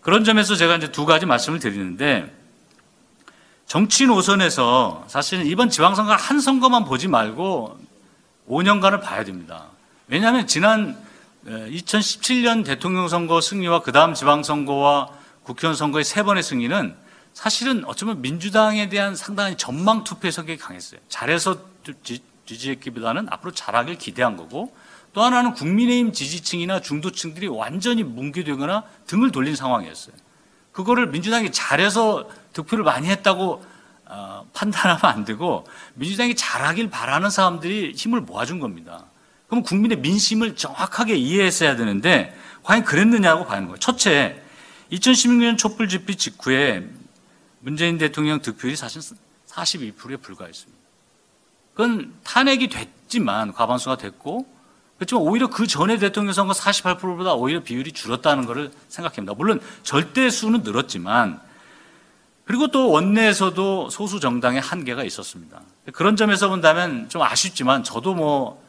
그런 0.00 0.24
점에서 0.24 0.56
제가 0.56 0.74
이제 0.74 0.90
두 0.90 1.06
가지 1.06 1.24
말씀을 1.24 1.60
드리는데 1.60 2.34
정치 3.64 4.06
노선에서 4.06 5.04
사실은 5.06 5.46
이번 5.46 5.70
지방선거 5.70 6.12
한 6.12 6.40
선거만 6.40 6.84
보지 6.84 7.06
말고 7.06 7.78
5년간을 8.48 9.00
봐야 9.02 9.22
됩니다. 9.22 9.66
왜냐하면 10.08 10.48
지난 10.48 10.98
2017년 11.46 12.66
대통령 12.66 13.06
선거 13.06 13.40
승리와 13.40 13.82
그 13.82 13.92
다음 13.92 14.12
지방선거와 14.12 15.10
국회의원 15.44 15.76
선거의 15.76 16.02
세 16.02 16.24
번의 16.24 16.42
승리는 16.42 16.96
사실은 17.34 17.84
어쩌면 17.84 18.20
민주당에 18.20 18.88
대한 18.88 19.14
상당히 19.14 19.56
전망 19.56 20.02
투표의 20.02 20.32
성격이 20.32 20.58
강했어요. 20.58 20.98
잘해서 21.08 21.56
지지했기보다는 22.46 23.28
앞으로 23.30 23.52
잘하길 23.52 23.96
기대한 23.96 24.36
거고 24.36 24.74
또 25.14 25.22
하나는 25.22 25.54
국민의힘 25.54 26.12
지지층이나 26.12 26.80
중도층들이 26.80 27.46
완전히 27.46 28.02
뭉개되거나 28.02 28.82
등을 29.06 29.30
돌린 29.30 29.54
상황이었어요. 29.54 30.14
그거를 30.72 31.06
민주당이 31.06 31.52
잘해서 31.52 32.28
득표를 32.52 32.84
많이 32.84 33.08
했다고 33.08 33.64
어, 34.06 34.46
판단하면 34.52 35.00
안 35.02 35.24
되고 35.24 35.66
민주당이 35.94 36.34
잘하길 36.34 36.90
바라는 36.90 37.30
사람들이 37.30 37.92
힘을 37.96 38.20
모아준 38.22 38.58
겁니다. 38.58 39.04
그럼 39.46 39.62
국민의 39.62 39.98
민심을 39.98 40.56
정확하게 40.56 41.14
이해했어야 41.14 41.76
되는데 41.76 42.36
과연 42.64 42.84
그랬느냐고 42.84 43.46
봐는 43.46 43.66
거예요. 43.66 43.78
첫째, 43.78 44.42
2016년 44.90 45.56
촛불 45.56 45.88
집회 45.88 46.14
직후에 46.14 46.88
문재인 47.60 47.98
대통령 47.98 48.42
득표율이 48.42 48.76
사실 48.76 49.00
42%에 49.46 50.16
불과했습니다. 50.16 50.82
그건 51.72 52.12
탄핵이 52.24 52.68
됐지만 52.68 53.52
과반수가 53.52 53.96
됐고 53.96 54.53
그렇지만 54.96 55.22
오히려 55.24 55.48
그 55.48 55.66
전에 55.66 55.98
대통령 55.98 56.32
선거 56.32 56.52
48%보다 56.52 57.34
오히려 57.34 57.62
비율이 57.62 57.92
줄었다는 57.92 58.46
것을 58.46 58.70
생각합니다. 58.88 59.34
물론 59.34 59.60
절대 59.82 60.30
수는 60.30 60.62
늘었지만 60.62 61.40
그리고 62.44 62.68
또 62.68 62.90
원내에서도 62.90 63.90
소수 63.90 64.20
정당의 64.20 64.60
한계가 64.60 65.02
있었습니다. 65.04 65.60
그런 65.92 66.16
점에서 66.16 66.48
본다면 66.48 67.08
좀 67.08 67.22
아쉽지만 67.22 67.82
저도 67.82 68.14
뭐 68.14 68.64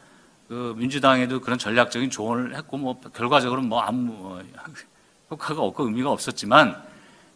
그 0.48 0.74
민주당에도 0.76 1.40
그런 1.40 1.58
전략적인 1.58 2.10
조언을 2.10 2.56
했고 2.56 2.76
뭐 2.76 3.00
결과적으로 3.00 3.62
뭐 3.62 3.80
아무 3.80 4.40
효과가 5.30 5.60
없고 5.60 5.86
의미가 5.86 6.10
없었지만 6.10 6.80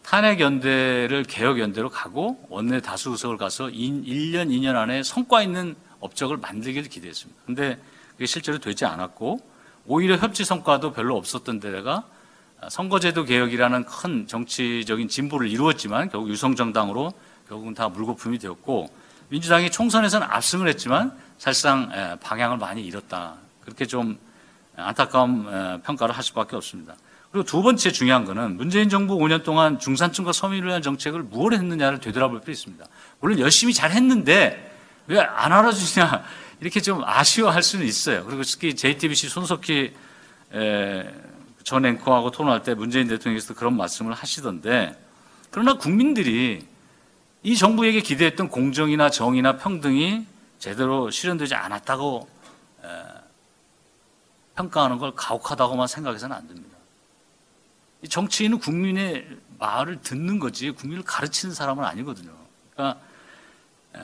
탄핵 0.02 0.40
연대를 0.40 1.24
개혁 1.24 1.58
연대로 1.58 1.90
가고 1.90 2.44
원내 2.48 2.80
다수 2.80 3.10
의석을 3.10 3.36
가서 3.36 3.66
1년 3.66 4.48
2년 4.48 4.76
안에 4.76 5.02
성과 5.02 5.42
있는 5.42 5.74
업적을 5.98 6.36
만들기를 6.36 6.88
기대했습니다. 6.88 7.42
근데 7.44 7.78
그게 8.20 8.26
실제로 8.26 8.58
되지 8.58 8.84
않았고 8.84 9.40
오히려 9.86 10.14
협치 10.16 10.44
성과도 10.44 10.92
별로 10.92 11.16
없었던 11.16 11.58
데다가 11.58 12.04
선거제도 12.68 13.24
개혁이라는 13.24 13.86
큰 13.86 14.26
정치적인 14.26 15.08
진보를 15.08 15.48
이루었지만 15.48 16.10
결국 16.10 16.28
유성정당으로 16.28 17.14
결국은 17.48 17.72
다 17.72 17.88
물거품이 17.88 18.38
되었고 18.38 18.90
민주당이 19.30 19.70
총선에서는 19.70 20.26
압승을 20.28 20.68
했지만 20.68 21.16
사실상 21.38 21.90
에, 21.94 22.16
방향을 22.20 22.58
많이 22.58 22.84
잃었다. 22.84 23.36
그렇게 23.62 23.86
좀 23.86 24.18
안타까운 24.76 25.46
에, 25.50 25.80
평가를 25.80 26.14
할 26.14 26.22
수밖에 26.22 26.56
없습니다. 26.56 26.96
그리고 27.32 27.46
두 27.46 27.62
번째 27.62 27.90
중요한 27.90 28.26
거는 28.26 28.58
문재인 28.58 28.90
정부 28.90 29.16
5년 29.16 29.44
동안 29.44 29.78
중산층과 29.78 30.32
서민을 30.32 30.68
위한 30.68 30.82
정책을 30.82 31.22
무엇을 31.22 31.56
했느냐를 31.56 32.00
되돌아볼 32.00 32.40
필요 32.42 32.52
있습니다. 32.52 32.84
물론 33.20 33.38
열심히 33.38 33.72
잘 33.72 33.92
했는데 33.92 34.66
왜 35.06 35.18
안 35.18 35.52
알아주냐 35.52 36.22
이렇게 36.60 36.80
좀 36.80 37.02
아쉬워할 37.04 37.62
수는 37.62 37.86
있어요. 37.86 38.24
그리고 38.24 38.42
특히 38.42 38.76
JTBC 38.76 39.28
손석희 39.28 39.94
에, 40.52 41.14
전 41.64 41.84
앵커하고 41.84 42.30
토론할 42.30 42.62
때 42.62 42.74
문재인 42.74 43.08
대통령께서 43.08 43.54
그런 43.54 43.76
말씀을 43.76 44.12
하시던데 44.12 44.98
그러나 45.50 45.74
국민들이 45.74 46.66
이 47.42 47.56
정부에게 47.56 48.02
기대했던 48.02 48.48
공정이나 48.48 49.10
정의나 49.10 49.56
평등이 49.56 50.26
제대로 50.58 51.10
실현되지 51.10 51.54
않았다고 51.54 52.28
에, 52.84 52.88
평가하는 54.56 54.98
걸 54.98 55.14
가혹하다고만 55.14 55.86
생각해서는 55.86 56.36
안 56.36 56.46
됩니다. 56.46 56.76
이 58.02 58.08
정치인은 58.08 58.58
국민의 58.58 59.26
말을 59.58 60.02
듣는 60.02 60.38
거지 60.38 60.70
국민을 60.70 61.04
가르치는 61.04 61.54
사람은 61.54 61.84
아니거든요. 61.84 62.32
그러니까 62.74 63.00
에, 63.96 64.00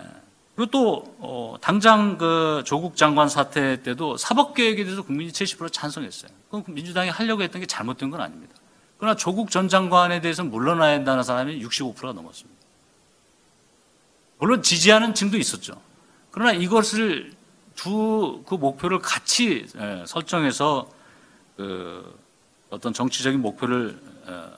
그리고 0.56 0.70
또 0.70 1.16
어, 1.18 1.56
당장 1.60 2.16
그 2.18 2.62
조국 2.66 2.96
장관 2.96 3.28
사태 3.28 3.82
때도 3.82 4.16
사법 4.16 4.54
개혁에 4.54 4.84
대해서 4.84 5.02
국민이 5.02 5.30
70% 5.30 5.72
찬성했어요. 5.72 6.30
그건 6.50 6.64
민주당이 6.74 7.10
하려고 7.10 7.42
했던 7.42 7.60
게 7.60 7.66
잘못된 7.66 8.10
건 8.10 8.20
아닙니다. 8.22 8.54
그러나 8.98 9.14
조국 9.14 9.50
전 9.50 9.68
장관에 9.68 10.22
대해서 10.22 10.42
물러나야 10.42 10.94
한다는 10.94 11.22
사람이 11.22 11.62
65%가 11.62 12.14
넘었습니다. 12.14 12.60
물론 14.38 14.62
지지하는 14.62 15.14
층도 15.14 15.36
있었죠. 15.36 15.80
그러나 16.30 16.52
이것을 16.52 17.32
두 17.74 18.42
그 18.46 18.54
목표를 18.54 18.98
같이 18.98 19.66
에, 19.76 20.04
설정해서 20.06 20.90
그 21.56 22.18
어떤 22.70 22.92
정치적인 22.92 23.40
목표를 23.40 24.00
어, 24.26 24.52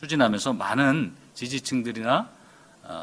추진하면서 0.00 0.52
많은 0.54 1.14
지지층들이나 1.34 2.16
어, 2.18 2.28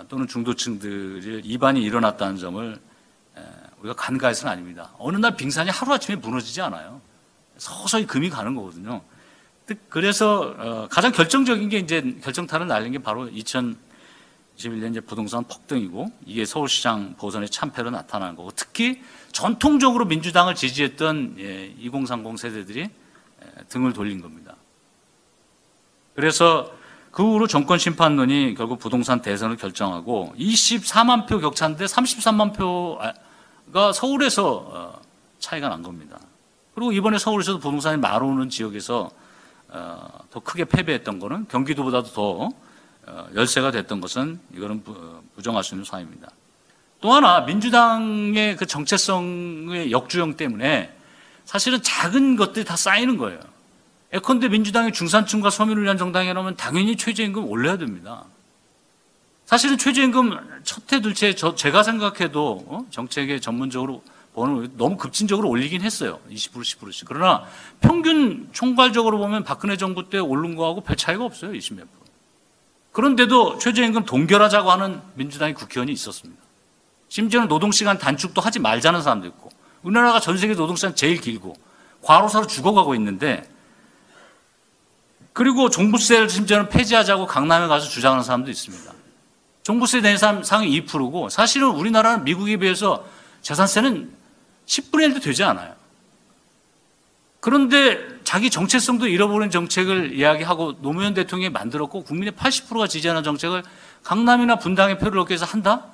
또는 0.08 0.28
중도층들의 0.28 1.42
이반이 1.44 1.82
일어났다는 1.82 2.38
점을 2.38 2.80
에, 3.38 3.42
우리가 3.80 3.96
간과해서는 3.96 4.52
아닙니다. 4.52 4.92
어느 5.00 5.18
날 5.18 5.36
빙산이 5.36 5.70
하루아침에 5.70 6.18
무너지지 6.18 6.62
않아요. 6.62 7.02
서서히 7.58 8.06
금이 8.06 8.30
가는 8.30 8.56
거거든요. 8.56 9.02
그래서 9.90 10.54
어, 10.58 10.88
가장 10.90 11.12
결정적인 11.12 11.70
게 11.70 11.78
이제 11.80 12.18
결정타를 12.22 12.68
날린 12.68 12.92
게 12.92 13.00
바로 13.00 13.28
2021년 13.30 14.92
이제 14.92 15.00
부동산 15.00 15.44
폭등이고 15.46 16.12
이게 16.26 16.46
서울시장 16.46 17.16
보선의 17.18 17.50
참패로 17.50 17.92
나타난 17.92 18.36
거고 18.36 18.52
특히 18.56 19.02
전통적으로 19.32 20.06
민주당을 20.06 20.56
지지했던 20.56 21.36
예, 21.40 21.68
2030 21.80 22.38
세대들이 22.38 22.82
예, 22.82 23.64
등을 23.70 23.94
돌린 23.94 24.22
겁니다. 24.22 24.56
그래서 26.16 26.72
그 27.12 27.24
후로 27.24 27.48
정권 27.48 27.78
심판론이 27.78 28.56
결국 28.56 28.80
부동산 28.80 29.22
대선을 29.22 29.58
결정하고 29.58 30.34
24만 30.38 31.28
표 31.28 31.40
격차인데 31.40 31.86
33만 31.86 32.56
표가 32.56 33.92
서울에서 33.94 34.66
어, 34.68 35.02
차이가 35.40 35.68
난 35.68 35.84
겁니다. 35.84 36.18
그리고 36.74 36.94
이번에 36.94 37.18
서울에서도 37.18 37.60
부동산이 37.60 37.98
말오는 37.98 38.50
지역에서 38.50 39.12
어, 39.70 40.08
더 40.32 40.40
크게 40.40 40.66
패배했던 40.66 41.20
거는 41.20 41.48
경기도보다도 41.50 42.12
더 42.12 42.50
어, 43.08 43.28
열세가 43.36 43.72
됐던 43.72 44.00
것은 44.00 44.40
이거는 44.56 44.84
부, 44.84 45.22
부정할 45.36 45.66
수 45.66 45.76
있는 45.76 45.84
사항입니다. 45.84 46.30
또 47.02 47.12
하나 47.12 47.42
민주당의 47.42 48.56
그 48.56 48.66
정체성의 48.66 49.92
역주행 49.92 50.38
때문에 50.38 50.96
사실은 51.44 51.82
작은 51.82 52.38
것들이 52.38 52.64
다 52.64 52.78
쌓이는 52.78 53.18
거예요. 53.18 53.40
예컨대 54.14 54.50
민주당이 54.50 54.92
중산층과 54.92 55.50
서민을 55.50 55.84
위한 55.84 55.98
정당이라면 55.98 56.58
당연히 56.58 56.98
최저임금 56.98 57.48
올려야 57.48 57.78
됩니다. 57.78 58.26
사실은 59.46 59.78
최저임금 59.78 60.62
첫해 60.64 61.02
둘째 61.02 61.34
저 61.36 61.56
제가 61.56 61.84
생각해도 61.84 62.66
어? 62.68 62.86
정책에 62.90 63.40
전문적으로 63.40 64.04
보는 64.34 64.78
너무 64.78 64.98
급진적으로 64.98 65.50
올리긴 65.50 65.82
했어요. 65.82 66.20
20% 66.30 66.62
10%씩. 66.62 67.08
그러나 67.08 67.44
평균 67.80 68.50
총괄적으로 68.54 69.18
보면 69.18 69.44
박근혜 69.44 69.76
정부 69.76 70.10
때 70.10 70.20
오른 70.20 70.56
거하고 70.56 70.82
별 70.82 70.96
차이가 70.96 71.26
없어요. 71.26 71.54
20 71.54 71.76
몇 71.76 71.82
프로. 71.92 72.02
그런데도 72.94 73.58
최저임금 73.58 74.06
동결하자고 74.06 74.72
하는 74.72 75.02
민주당의 75.16 75.54
국회의원이 75.54 75.92
있었습니다. 75.94 76.42
심지어는 77.10 77.50
노동시간 77.50 77.98
단축도 77.98 78.40
하지 78.42 78.60
말자는 78.60 79.02
사람도 79.02 79.28
있고 79.28 79.50
우리나라가 79.84 80.20
전 80.20 80.38
세계 80.38 80.54
노동시간 80.54 80.96
제일 80.96 81.20
길고 81.20 81.56
과로사로 82.02 82.48
죽어가고 82.48 82.96
있는데 82.96 83.51
그리고 85.34 85.70
종부세를 85.70 86.30
심지어는 86.30 86.70
폐지하자고 86.70 87.26
강남에 87.26 87.68
가서 87.68 87.88
주장하는 87.88 88.24
사람도 88.24 88.52
있습니다. 88.52 88.94
종부세 89.64 90.02
낸 90.02 90.18
사람 90.18 90.44
상위 90.44 90.82
2%고 90.82 91.30
사실은 91.30 91.70
우리나라는 91.70 92.24
미국에 92.24 92.58
비해서 92.58 93.06
재산세는 93.42 94.12
10분의 94.66 95.14
1도 95.14 95.22
되지 95.22 95.44
않아요. 95.44 95.74
그런데 97.40 98.00
자기 98.24 98.50
정체성도 98.50 99.08
잃어버린 99.08 99.50
정책을 99.50 100.14
이야기하고 100.14 100.82
노무현 100.82 101.14
대통령이 101.14 101.52
만들었고 101.52 102.04
국민의 102.04 102.34
80%가 102.34 102.88
지지하는 102.88 103.24
정책을 103.24 103.64
강남이나 104.04 104.58
분당에 104.58 104.98
표를 104.98 105.20
얻기 105.20 105.32
위해서 105.32 105.46
한다? 105.46 105.88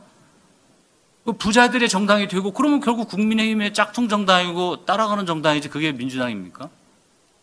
그 1.26 1.34
부자들의 1.34 1.88
정당이 1.88 2.28
되고 2.28 2.52
그러면 2.52 2.80
결국 2.80 3.10
국민의힘의 3.10 3.74
짝퉁 3.74 4.08
정당이고 4.08 4.86
따라가는 4.86 5.26
정당이지 5.26 5.70
그게 5.70 5.92
민주당입니까? 5.92 6.70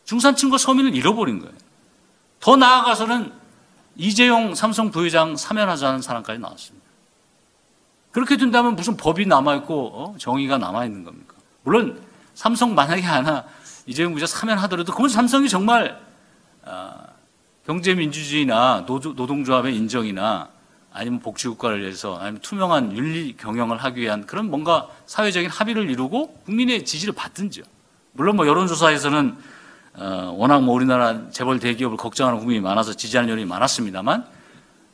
중산층과 0.05 0.59
서민을 0.59 0.95
잃어버린 0.95 1.39
거예요. 1.39 1.55
더 2.45 2.57
나아가서는 2.57 3.33
이재용 3.97 4.55
삼성 4.55 4.91
부회장 4.91 5.35
사면하자는 5.35 6.03
사람까지 6.03 6.41
나왔습니다. 6.41 6.87
그렇게 8.12 8.37
된다면 8.37 8.77
무슨 8.77 8.99
법이 8.99 9.25
남아있고 9.25 9.91
어? 9.95 10.15
정의가 10.19 10.59
남아있는 10.59 11.05
겁니까? 11.05 11.37
물론 11.62 12.03
삼성 12.35 12.75
만약에 12.75 13.01
하나 13.01 13.47
이재용 13.87 14.12
부회장 14.12 14.27
사면하더라도 14.27 14.93
그건 14.93 15.09
삼성이 15.09 15.49
정말 15.49 15.99
어, 16.65 16.93
경제민주주의나 17.65 18.85
노동조합의 18.87 19.75
인정이나 19.75 20.51
아니면 20.93 21.21
복지국가를 21.21 21.81
위해서 21.81 22.19
아니면 22.19 22.43
투명한 22.43 22.95
윤리 22.95 23.39
경영을 23.39 23.79
하기 23.79 24.03
위한 24.03 24.27
그런 24.27 24.51
뭔가 24.51 24.89
사회적인 25.07 25.49
합의를 25.49 25.89
이루고 25.89 26.41
국민의 26.45 26.85
지지를 26.85 27.15
받든지요. 27.15 27.65
물론 28.12 28.37
뭐 28.37 28.47
여론조사에서는 28.47 29.53
어, 29.95 30.35
워낙 30.37 30.61
뭐 30.62 30.75
우리나라 30.75 31.31
재벌 31.31 31.61
대기업을 31.61 31.97
걱정하는 31.97 32.41
국민이 32.41 32.61
많아서 32.61 32.95
지지하는 32.95 33.31
여론이 33.31 33.47
많았습니다만 33.47 34.27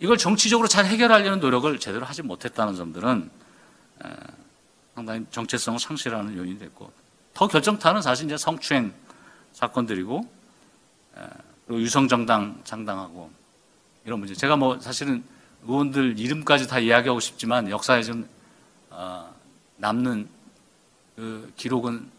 이걸 0.00 0.18
정치적으로 0.18 0.68
잘 0.68 0.84
해결하려는 0.84 1.40
노력을 1.40 1.78
제대로 1.78 2.04
하지 2.04 2.22
못했다는 2.22 2.74
점들은 2.74 3.30
어, 4.04 4.10
상당히 4.94 5.24
정체성을 5.30 5.78
상실하는 5.78 6.36
요인이 6.36 6.58
됐고 6.58 6.92
더 7.32 7.48
결정타는 7.48 8.02
사실 8.02 8.26
이제 8.26 8.36
성추행 8.36 8.92
사건들이고 9.52 10.28
어, 11.14 11.28
그리고 11.66 11.82
유성정당 11.82 12.60
장당하고 12.64 13.30
이런 14.04 14.18
문제. 14.18 14.34
제가 14.34 14.56
뭐 14.56 14.78
사실은 14.80 15.22
의원들 15.66 16.18
이름까지 16.18 16.68
다 16.68 16.78
이야기하고 16.78 17.20
싶지만 17.20 17.70
역사에 17.70 18.02
좀 18.02 18.28
어, 18.90 19.32
남는 19.76 20.28
그 21.16 21.52
기록은 21.56 22.10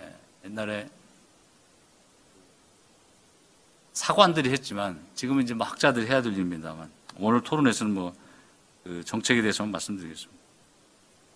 예, 0.00 0.14
옛날에 0.44 0.88
사관들이 3.98 4.50
했지만 4.50 4.98
지금은 5.14 5.42
이제 5.42 5.54
뭐 5.54 5.66
학자들이 5.66 6.06
해야 6.06 6.22
될 6.22 6.32
일입니다만 6.32 6.88
오늘 7.18 7.40
토론에서는 7.42 7.94
뭐 7.94 8.28
그 8.88 9.04
정책에 9.04 9.42
대해서만 9.42 9.70
말씀드리겠습니다. 9.72 10.42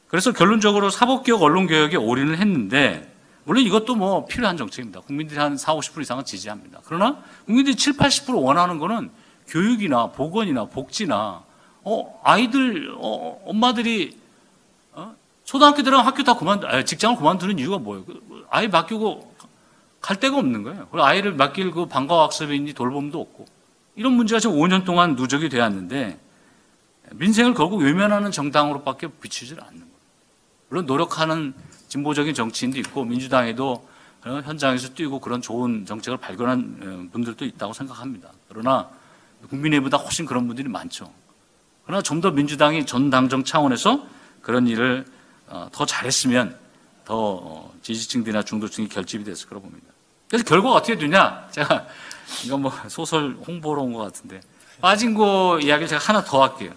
그래서 0.08 0.32
결론적으로 0.32 0.88
사법개혁, 0.88 1.42
언론개혁에 1.42 1.96
올인을 1.96 2.38
했는데 2.38 3.12
물론 3.44 3.62
이것도 3.62 3.94
뭐 3.94 4.24
필요한 4.24 4.56
정책입니다. 4.56 5.00
국민들이 5.00 5.38
한 5.38 5.58
4, 5.58 5.74
50% 5.74 6.00
이상은 6.00 6.24
지지합니다. 6.24 6.80
그러나 6.86 7.22
국민들이 7.44 7.76
7, 7.76 7.94
80% 7.94 8.42
원하는 8.42 8.78
거는 8.78 9.10
교육이나 9.48 10.12
보건이나 10.12 10.64
복지나 10.64 11.42
어, 11.84 12.20
아이들 12.24 12.94
어, 12.96 13.42
엄마들이 13.44 14.16
어? 14.92 15.14
초등학교 15.44 15.82
들어가 15.82 16.06
학교 16.06 16.22
다 16.22 16.34
그만 16.34 16.64
아, 16.64 16.82
직장을 16.82 17.16
그만두는 17.18 17.58
이유가 17.58 17.76
뭐예요? 17.76 18.06
그, 18.06 18.46
아이 18.48 18.70
바뀌고 18.70 19.31
갈 20.02 20.18
데가 20.20 20.36
없는 20.36 20.62
거예요. 20.64 20.88
그리고 20.90 21.04
아이를 21.06 21.32
맡길 21.34 21.70
그 21.70 21.86
방과 21.86 22.24
학습인지 22.24 22.74
돌봄도 22.74 23.20
없고 23.20 23.46
이런 23.94 24.12
문제가 24.12 24.40
지금 24.40 24.56
5년 24.56 24.84
동안 24.84 25.14
누적이 25.14 25.48
되었는데 25.48 26.18
민생을 27.12 27.54
결국 27.54 27.82
외면하는 27.82 28.30
정당으로밖에 28.30 29.08
비추질 29.20 29.60
않는 29.60 29.78
거예요. 29.78 29.92
물론 30.68 30.86
노력하는 30.86 31.54
진보적인 31.88 32.34
정치인도 32.34 32.78
있고 32.80 33.04
민주당에도 33.04 33.86
어, 34.24 34.40
현장에서 34.44 34.94
뛰고 34.94 35.20
그런 35.20 35.40
좋은 35.42 35.84
정책을 35.84 36.16
발견한 36.18 37.08
어, 37.08 37.12
분들도 37.12 37.44
있다고 37.44 37.72
생각합니다. 37.72 38.30
그러나 38.48 38.88
국민의힘보다 39.48 39.98
훨씬 39.98 40.26
그런 40.26 40.46
분들이 40.46 40.68
많죠. 40.68 41.10
그러나 41.84 42.02
좀 42.02 42.20
더 42.20 42.30
민주당이 42.30 42.86
전 42.86 43.10
당정 43.10 43.44
차원에서 43.44 44.06
그런 44.40 44.66
일을 44.66 45.04
어, 45.48 45.68
더 45.72 45.84
잘했으면 45.84 46.56
더 47.04 47.16
어, 47.16 47.74
지지층들이나 47.82 48.42
중도층이 48.44 48.88
결집이 48.88 49.24
됐을 49.24 49.48
거라고 49.48 49.68
봅니다. 49.68 49.91
그래서 50.32 50.46
결과가 50.46 50.76
어떻게 50.76 50.96
되냐? 50.96 51.46
제가 51.50 51.86
이건 52.46 52.62
뭐 52.62 52.72
소설 52.88 53.36
홍보로 53.46 53.82
온 53.82 53.92
것 53.92 53.98
같은데 53.98 54.40
빠진 54.80 55.12
거 55.12 55.58
이야기를 55.60 55.86
제가 55.88 56.02
하나 56.02 56.24
더 56.24 56.42
할게요. 56.42 56.70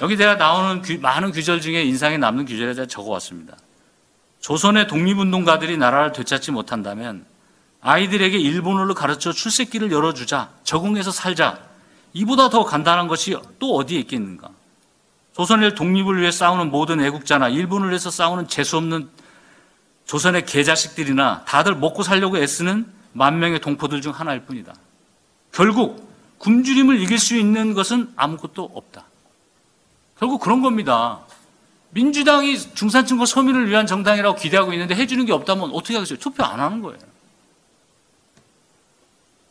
여기 0.00 0.16
제가 0.16 0.36
나오는 0.36 0.80
규- 0.80 0.98
많은 0.98 1.32
규절 1.32 1.60
중에 1.60 1.82
인상에 1.82 2.16
남는 2.16 2.46
규절에 2.46 2.72
제가 2.72 2.86
적어왔습니다. 2.86 3.58
조선의 4.40 4.86
독립운동가들이 4.86 5.76
나라를 5.76 6.12
되찾지 6.12 6.50
못한다면 6.52 7.26
아이들에게 7.82 8.38
일본어를 8.38 8.94
가르쳐 8.94 9.32
출세길을 9.32 9.92
열어주자, 9.92 10.48
적응해서 10.64 11.10
살자. 11.10 11.58
이보다 12.14 12.48
더 12.48 12.64
간단한 12.64 13.06
것이 13.06 13.36
또 13.58 13.74
어디에 13.76 13.98
있겠는가? 14.00 14.48
조선의 15.36 15.74
독립을 15.74 16.18
위해 16.22 16.30
싸우는 16.30 16.70
모든 16.70 17.02
애국자나 17.04 17.50
일본을 17.50 17.90
위해서 17.90 18.10
싸우는 18.10 18.48
재수없는 18.48 19.10
조선의 20.10 20.44
개자식들이나 20.44 21.44
다들 21.44 21.76
먹고 21.76 22.02
살려고 22.02 22.36
애쓰는 22.36 22.84
만 23.12 23.38
명의 23.38 23.60
동포들 23.60 24.00
중 24.00 24.10
하나일 24.10 24.40
뿐이다. 24.44 24.74
결국 25.52 26.12
굶주림을 26.38 27.00
이길 27.00 27.16
수 27.16 27.36
있는 27.36 27.74
것은 27.74 28.12
아무것도 28.16 28.72
없다. 28.74 29.04
결국 30.18 30.40
그런 30.40 30.62
겁니다. 30.62 31.20
민주당이 31.90 32.58
중산층과 32.58 33.24
서민을 33.24 33.68
위한 33.68 33.86
정당이라고 33.86 34.36
기대하고 34.36 34.72
있는데 34.72 34.96
해주는 34.96 35.24
게 35.26 35.32
없다면 35.32 35.70
어떻게 35.70 35.94
하겠어요? 35.94 36.18
투표 36.18 36.42
안 36.42 36.58
하는 36.58 36.82
거예요. 36.82 36.98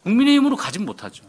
국민의힘으로 0.03 0.57
가진 0.57 0.85
못하죠. 0.85 1.23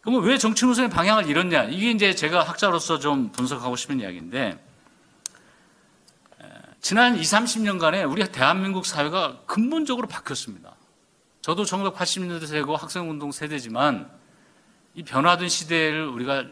그러면 0.00 0.24
왜 0.24 0.38
정치 0.38 0.64
노선의 0.64 0.90
방향을 0.90 1.28
잃었냐? 1.28 1.64
이게 1.64 1.92
이제 1.92 2.16
제가 2.16 2.42
학자로서 2.42 2.98
좀 2.98 3.30
분석하고 3.30 3.76
싶은 3.76 4.00
이야기인데, 4.00 4.40
에, 4.40 4.73
지난 6.84 7.16
20, 7.16 7.38
30년간에 7.38 8.06
우리 8.06 8.30
대한민국 8.30 8.84
사회가 8.84 9.40
근본적으로 9.46 10.06
바뀌었습니다. 10.06 10.76
저도 11.40 11.62
1980년대 11.62 12.46
세고 12.46 12.76
학생운동 12.76 13.32
세대지만 13.32 14.10
이 14.92 15.02
변화된 15.02 15.48
시대를 15.48 16.06
우리가 16.08 16.44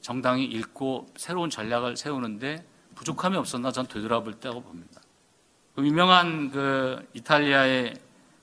정당이 0.00 0.44
읽고 0.44 1.06
새로운 1.14 1.50
전략을 1.50 1.96
세우는데 1.96 2.66
부족함이 2.96 3.36
없었나 3.36 3.70
전 3.70 3.86
되돌아볼 3.86 4.34
때라고 4.34 4.60
봅니다. 4.60 5.00
그 5.76 5.86
유명한 5.86 6.50
그 6.50 7.08
이탈리아의 7.14 7.94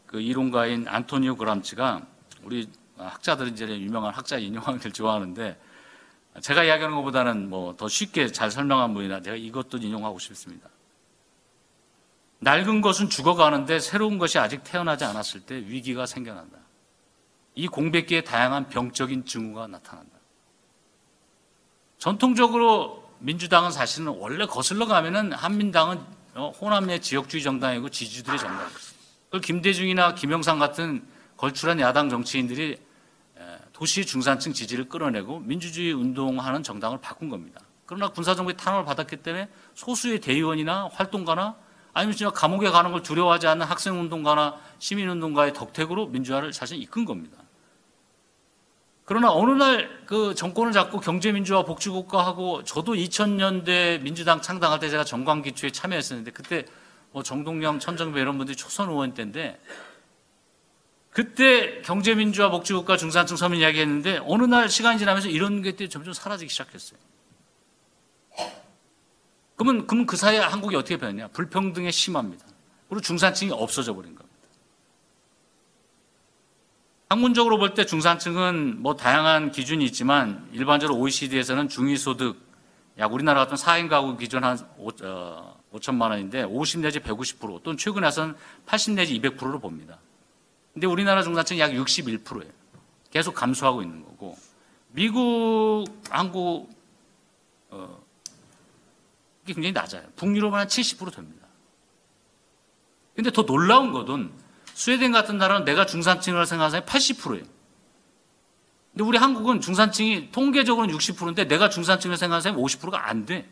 그 0.05 0.21
이론가인 0.21 0.87
안토니오 0.87 1.35
그람치가 1.35 2.03
우리 2.43 2.69
학자들은 2.95 3.51
이제 3.51 3.67
유명한 3.67 4.13
학자 4.13 4.37
인용하는 4.37 4.79
걸 4.79 4.93
좋아하는데 4.93 5.59
제가 6.39 6.63
이야기하는 6.63 6.95
것보다는 6.95 7.49
뭐 7.49 7.75
더 7.75 7.89
쉽게 7.89 8.27
잘 8.31 8.49
설명한 8.49 8.93
분이라 8.93 9.21
제가 9.23 9.35
이것도 9.35 9.79
인용하고 9.79 10.19
싶습니다. 10.19 10.69
낡은 12.43 12.81
것은 12.81 13.09
죽어가는데 13.09 13.79
새로운 13.79 14.17
것이 14.17 14.37
아직 14.37 14.63
태어나지 14.63 15.05
않았을 15.05 15.41
때 15.41 15.55
위기가 15.55 16.05
생겨난다. 16.05 16.57
이 17.55 17.67
공백기에 17.67 18.21
다양한 18.21 18.69
병적인 18.69 19.25
징후가 19.25 19.67
나타난다. 19.67 20.11
전통적으로 21.97 23.09
민주당은 23.19 23.71
사실은 23.71 24.07
원래 24.07 24.45
거슬러 24.45 24.85
가면은 24.85 25.31
한민당은 25.31 26.01
어, 26.35 26.49
호남의 26.49 27.01
지역주의 27.01 27.43
정당이고 27.43 27.89
지지들의 27.89 28.39
정당이었어요. 28.39 28.93
그걸 29.25 29.41
김대중이나 29.41 30.15
김영삼 30.15 30.59
같은 30.59 31.05
걸출한 31.37 31.79
야당 31.79 32.09
정치인들이 32.09 32.77
에, 33.37 33.57
도시 33.71 34.05
중산층 34.05 34.51
지지를 34.51 34.89
끌어내고 34.89 35.39
민주주의 35.39 35.93
운동하는 35.93 36.63
정당을 36.63 36.99
바꾼 36.99 37.29
겁니다. 37.29 37.61
그러나 37.85 38.09
군사정부의 38.09 38.57
탄압을 38.57 38.83
받았기 38.83 39.17
때문에 39.17 39.47
소수의 39.75 40.19
대의원이나 40.19 40.89
활동가나 40.91 41.55
아니면 41.93 42.15
진짜 42.15 42.31
감옥에 42.31 42.69
가는 42.69 42.91
걸 42.91 43.03
두려워하지 43.03 43.47
않는 43.47 43.65
학생운동가나 43.65 44.59
시민운동가의 44.79 45.53
덕택으로 45.53 46.07
민주화를 46.07 46.53
사실 46.53 46.81
이끈 46.81 47.05
겁니다. 47.05 47.37
그러나 49.05 49.31
어느 49.31 49.51
날 49.51 50.03
그 50.13 50.35
정권을 50.35 50.73
잡고 50.73 50.99
경제민주화 50.99 51.63
복지국가하고 51.63 52.63
저도 52.65 52.93
2000년대 52.93 53.99
민주당 54.01 54.43
창당할 54.43 54.79
때 54.79 54.87
제가 54.87 55.03
정광기초에 55.03 55.71
참여했었는데 55.71 56.29
그때 56.29 56.65
뭐 57.11 57.23
정동영, 57.23 57.79
천정배 57.79 58.21
이런 58.21 58.37
분들이 58.37 58.55
초선 58.55 58.89
의원 58.89 59.15
때인데 59.15 59.59
그때 61.09 61.81
경제민주화 61.81 62.51
복지국가 62.51 62.95
중산층 62.97 63.37
서민 63.37 63.61
이야기 63.61 63.79
했는데 63.79 64.19
어느 64.27 64.43
날 64.43 64.69
시간이 64.69 64.99
지나면서 64.99 65.29
이런 65.29 65.63
게 65.63 65.75
점점 65.87 66.13
사라지기 66.13 66.51
시작했어요. 66.51 66.99
그러면, 69.55 69.87
그러면 69.87 70.05
그 70.05 70.17
사이에 70.17 70.39
한국이 70.39 70.75
어떻게 70.75 70.97
변했냐? 70.97 71.29
불평등에 71.29 71.91
심합니다. 71.91 72.45
그리고 72.89 73.01
중산층이 73.01 73.51
없어져 73.51 73.93
버린 73.93 74.15
겁니다. 74.15 74.33
학문적으로 77.09 77.57
볼 77.59 77.73
때 77.75 77.85
중산층은 77.85 78.81
뭐 78.81 78.95
다양한 78.95 79.51
기준이 79.51 79.85
있지만 79.85 80.47
일반적으로 80.51 80.97
OECD에서는 80.99 81.69
중위소득 81.69 82.37
약 82.97 83.13
우리나라 83.13 83.41
같은 83.41 83.55
4인 83.55 83.87
가구 83.89 84.17
기준 84.17 84.43
한 84.43 84.57
5, 84.77 84.89
어, 85.03 85.59
5천만 85.73 86.09
원인데 86.09 86.43
50 86.43 86.81
내지 86.81 86.99
150% 86.99 87.63
또는 87.63 87.77
최근에 87.77 88.05
와서는 88.05 88.35
80 88.65 88.93
내지 88.93 89.19
200%로 89.19 89.59
봅니다. 89.59 89.99
근데 90.73 90.87
우리나라 90.87 91.21
중산층이 91.23 91.59
약 91.59 91.71
61%예요. 91.71 92.51
계속 93.11 93.33
감소하고 93.35 93.81
있는 93.83 94.03
거고 94.03 94.35
미국, 94.91 95.85
한국 96.09 96.69
어, 97.69 98.02
이게 99.43 99.53
굉장히 99.53 99.73
낮아요. 99.73 100.03
북유럽은 100.15 100.57
한 100.57 100.67
70% 100.67 101.13
됩니다. 101.13 101.47
근데 103.15 103.31
더 103.31 103.45
놀라운 103.45 103.91
것은 103.91 104.31
스웨덴 104.73 105.11
같은 105.11 105.37
나라는 105.37 105.65
내가 105.65 105.85
중산층이라고 105.85 106.45
생각하는 106.45 106.71
사람이 106.71 106.85
80%예요. 106.87 107.43
근데 108.91 109.03
우리 109.03 109.17
한국은 109.17 109.59
중산층이 109.59 110.31
통계적으로는 110.31 110.95
60%인데 110.95 111.45
내가 111.47 111.69
중산층이라고 111.69 112.17
생각하는 112.17 112.41
사람이 112.41 112.61
50%가 112.61 113.09
안 113.09 113.25
돼. 113.25 113.49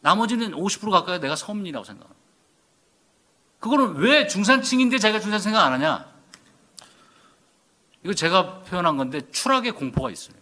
나머지는 0.00 0.52
50% 0.52 0.90
가까이 0.90 1.20
내가 1.20 1.36
서민이라고 1.36 1.84
생각합니다. 1.84 2.22
그거는 3.60 3.96
왜 3.96 4.26
중산층인데 4.26 4.98
자기가 4.98 5.20
중산층 5.20 5.44
생각 5.52 5.64
안 5.64 5.72
하냐? 5.74 6.06
이거 8.02 8.12
제가 8.12 8.60
표현한 8.62 8.98
건데 8.98 9.22
추락의 9.30 9.72
공포가 9.72 10.10
있어요. 10.10 10.36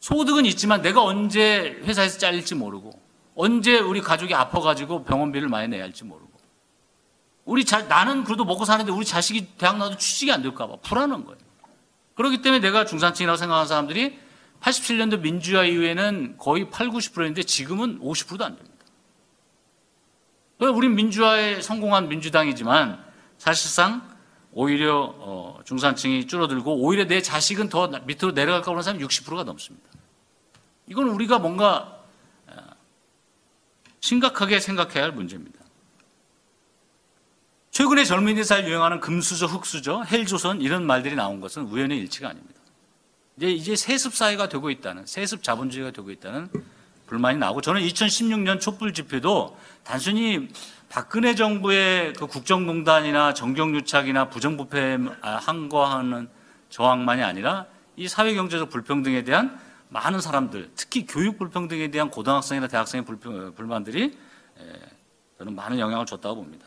소득은 0.00 0.46
있지만 0.46 0.82
내가 0.82 1.02
언제 1.02 1.80
회사에서 1.84 2.18
잘릴지 2.18 2.56
모르고 2.56 3.05
언제 3.36 3.78
우리 3.78 4.00
가족이 4.00 4.34
아파가지고 4.34 5.04
병원비를 5.04 5.48
많이 5.48 5.68
내야 5.68 5.84
할지 5.84 6.04
모르고 6.04 6.32
우리 7.44 7.64
자, 7.64 7.82
나는 7.82 8.24
그래도 8.24 8.44
먹고 8.44 8.64
사는데 8.64 8.90
우리 8.90 9.04
자식이 9.04 9.56
대학 9.56 9.78
나도 9.78 9.96
취직이 9.98 10.32
안 10.32 10.42
될까봐 10.42 10.76
불안한 10.82 11.24
거예요. 11.24 11.38
그렇기 12.16 12.42
때문에 12.42 12.60
내가 12.60 12.84
중산층이라고 12.84 13.36
생각하는 13.36 13.68
사람들이 13.68 14.18
87년도 14.60 15.20
민주화 15.20 15.64
이후에는 15.64 16.38
거의 16.38 16.70
8, 16.70 16.88
90%인데 16.88 17.42
지금은 17.44 18.00
50%도 18.00 18.44
안 18.44 18.56
됩니다. 18.56 18.76
우린 20.58 20.94
민주화에 20.94 21.60
성공한 21.60 22.08
민주당이지만 22.08 23.04
사실상 23.36 24.16
오히려 24.52 25.14
어, 25.18 25.60
중산층이 25.64 26.26
줄어들고 26.26 26.78
오히려 26.78 27.06
내 27.06 27.20
자식은 27.20 27.68
더 27.68 27.88
밑으로 28.06 28.32
내려갈까 28.32 28.70
하는 28.70 28.82
사람이 28.82 29.04
60%가 29.04 29.44
넘습니다. 29.44 29.86
이건 30.86 31.08
우리가 31.08 31.38
뭔가 31.38 31.76
어, 31.76 31.95
심각하게 34.06 34.60
생각해야 34.60 35.02
할 35.02 35.12
문제입니다. 35.12 35.58
최근에 37.72 38.04
젊은이들 38.04 38.44
사이 38.44 38.64
유행하는 38.64 39.00
금수저, 39.00 39.46
흑수저, 39.46 40.02
헬조선 40.02 40.60
이런 40.60 40.86
말들이 40.86 41.16
나온 41.16 41.40
것은 41.40 41.64
우연의 41.64 41.98
일치가 41.98 42.28
아닙니다. 42.28 42.60
이제 43.36 43.50
이제 43.50 43.76
세습 43.76 44.14
사회가 44.14 44.48
되고 44.48 44.70
있다는 44.70 45.06
세습 45.06 45.42
자본주의가 45.42 45.90
되고 45.90 46.10
있다는 46.10 46.48
불만이 47.06 47.38
나오고 47.38 47.60
저는 47.60 47.82
2016년 47.82 48.60
촛불 48.60 48.94
집회도 48.94 49.58
단순히 49.82 50.48
박근혜 50.88 51.34
정부의 51.34 52.12
그 52.12 52.28
국정농단이나 52.28 53.34
정경유착이나 53.34 54.30
부정부패한 54.30 55.68
거 55.68 55.84
하는 55.84 56.28
저항만이 56.70 57.22
아니라 57.22 57.66
이 57.96 58.06
사회경제적 58.06 58.70
불평등에 58.70 59.24
대한 59.24 59.58
많은 59.88 60.20
사람들, 60.20 60.70
특히 60.74 61.06
교육 61.06 61.38
불평등에 61.38 61.90
대한 61.90 62.10
고등학생이나 62.10 62.68
대학생의 62.68 63.04
불평, 63.04 63.54
불만들이 63.54 64.04
에, 64.58 64.72
저는 65.38 65.54
많은 65.54 65.78
영향을 65.78 66.06
줬다고 66.06 66.36
봅니다. 66.36 66.66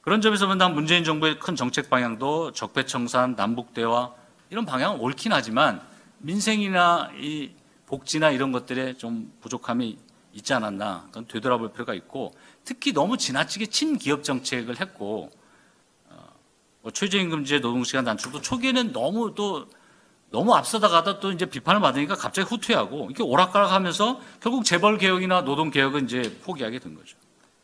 그런 0.00 0.20
점에서 0.20 0.46
본다면 0.46 0.74
문재인 0.76 1.02
정부의 1.04 1.38
큰 1.40 1.56
정책 1.56 1.90
방향도 1.90 2.52
적폐청산, 2.52 3.34
남북대화 3.34 4.12
이런 4.50 4.64
방향은 4.64 5.00
옳긴 5.00 5.32
하지만 5.32 5.82
민생이나 6.18 7.10
이 7.18 7.50
복지나 7.86 8.30
이런 8.30 8.52
것들에 8.52 8.94
좀 8.94 9.32
부족함이 9.40 9.98
있지 10.32 10.54
않았나 10.54 11.04
그건 11.08 11.26
되돌아볼 11.26 11.72
필요가 11.72 11.94
있고 11.94 12.34
특히 12.64 12.92
너무 12.92 13.16
지나치게 13.16 13.66
친기업 13.66 14.22
정책을 14.22 14.80
했고 14.80 15.30
어, 16.08 16.28
뭐 16.82 16.92
최저임금제 16.92 17.60
노동시간 17.60 18.04
단축도 18.04 18.42
초기에는 18.42 18.92
너무 18.92 19.34
또 19.34 19.66
너무 20.30 20.54
앞서다가다 20.54 21.20
또 21.20 21.32
이제 21.32 21.46
비판을 21.46 21.80
받으니까 21.80 22.14
갑자기 22.14 22.48
후퇴하고 22.48 23.06
이렇게 23.06 23.22
오락가락하면서 23.22 24.20
결국 24.40 24.64
재벌 24.64 24.98
개혁이나 24.98 25.42
노동 25.42 25.70
개혁은 25.70 26.04
이제 26.04 26.38
포기하게 26.44 26.78
된 26.78 26.94
거죠. 26.94 27.16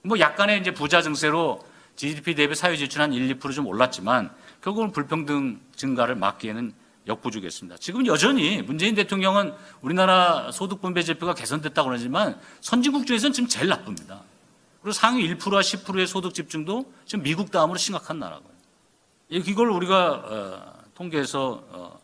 뭐 0.02 0.18
약간의 0.18 0.60
이제 0.60 0.72
부자 0.72 1.02
증세로 1.02 1.60
GDP 1.96 2.34
대비 2.34 2.54
사회 2.54 2.76
지출 2.76 3.02
한 3.02 3.12
1, 3.12 3.38
2%좀 3.38 3.66
올랐지만 3.66 4.30
결국은 4.62 4.92
불평등 4.92 5.60
증가를 5.76 6.14
막기에는 6.14 6.72
역부족이었습니다. 7.06 7.78
지금 7.78 8.06
여전히 8.06 8.62
문재인 8.62 8.94
대통령은 8.94 9.54
우리나라 9.80 10.50
소득 10.52 10.80
분배 10.80 11.02
지표가 11.02 11.34
개선됐다고 11.34 11.88
그러지만 11.88 12.38
선진국 12.60 13.06
중에서는 13.06 13.32
지금 13.32 13.48
제일 13.48 13.68
나쁩니다. 13.68 14.22
그리고 14.80 14.92
상위 14.92 15.28
1%와 15.34 15.60
10%의 15.60 16.06
소득 16.06 16.32
집중도 16.34 16.92
지금 17.04 17.22
미국 17.24 17.50
다음으로 17.50 17.76
심각한 17.76 18.18
나라고요. 18.18 18.52
이걸 19.28 19.70
우리가 19.70 20.10
어, 20.12 20.72
통계에서 20.94 21.64
어, 21.70 22.01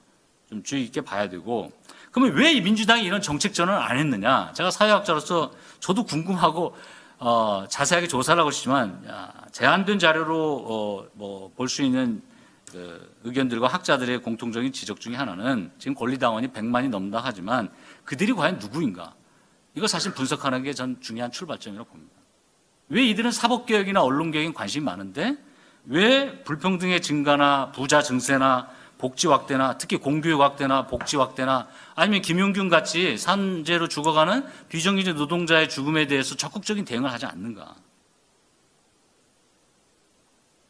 좀 0.49 0.62
주의 0.62 0.85
있게 0.85 1.01
봐야 1.03 1.29
되고 1.29 1.70
그러면 2.11 2.35
왜이 2.37 2.61
민주당이 2.62 3.05
이런 3.05 3.20
정책 3.20 3.53
전환을 3.53 3.81
안 3.81 3.99
했느냐? 3.99 4.53
제가 4.55 4.70
사회학자로서 4.70 5.53
저도 5.81 6.05
궁금하고 6.05 6.75
어, 7.19 7.65
자세하게 7.69 8.09
조사를 8.09 8.39
하고 8.41 8.51
있지만 8.51 9.05
야, 9.09 9.33
제한된 9.53 9.99
자료로 9.99 10.65
어, 10.66 11.07
뭐볼 11.15 11.69
수 11.69 11.83
있는 11.83 12.23
그 12.70 13.15
의견들과 13.25 13.66
학자들의 13.69 14.23
공통적인 14.23 14.73
지적 14.73 15.01
중에 15.01 15.16
하나는 15.16 15.70
지금 15.79 15.95
권리당원이 15.95 16.49
100만이 16.49 16.89
넘는다 16.89 17.20
하지만 17.23 17.70
그들이 18.05 18.33
과연 18.33 18.59
누구인가? 18.59 19.15
이거 19.75 19.87
사실 19.87 20.12
분석하는 20.12 20.62
게 20.62 20.73
전 20.75 20.97
중요한 21.01 21.31
출발점이라고 21.31 21.89
봅니다. 21.91 22.15
왜 22.89 23.05
이들은 23.09 23.33
사법개혁이나 23.33 24.03
언론개혁에 24.03 24.53
관심이 24.53 24.85
많은데 24.85 25.37
왜 25.87 26.43
불평등의 26.45 27.03
증가나 27.03 27.73
부자 27.73 28.03
증세나 28.03 28.69
복지 28.99 29.29
확대나 29.29 29.79
특히 29.79 29.97
공교육 29.97 30.41
확대나 30.41 30.87
복지 30.87 31.16
확대나 31.16 31.69
아니면 31.95 32.20
김용균 32.20 32.69
같이 32.69 33.16
산재로 33.16 33.89
죽어가는 33.89 34.45
비정규직 34.69 35.15
노동자의 35.15 35.69
죽음에 35.69 36.07
대해서 36.07 36.35
적극적인 36.35 36.85
대응을 36.85 37.11
하지 37.11 37.25
않는가? 37.25 37.77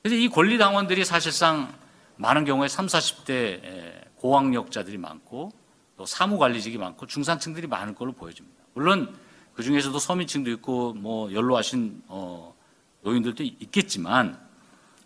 그래서 0.02 0.16
이 0.16 0.28
권리 0.28 0.58
당원들이 0.58 1.04
사실상 1.04 1.74
많은 2.16 2.44
경우에 2.44 2.68
3, 2.68 2.86
40대 2.86 4.06
고학력자들이 4.16 4.98
많고 4.98 5.52
또 5.96 6.06
사무관리직이 6.06 6.78
많고 6.78 7.06
중산층들이 7.06 7.66
많을 7.66 7.94
걸로 7.94 8.12
보여집니다. 8.12 8.62
물론 8.74 9.16
그 9.54 9.62
중에서도 9.62 9.98
서민층도 9.98 10.50
있고 10.52 10.94
뭐 10.94 11.32
연로하신 11.32 12.02
어, 12.06 12.54
노인들도 13.02 13.42
있겠지만 13.42 14.38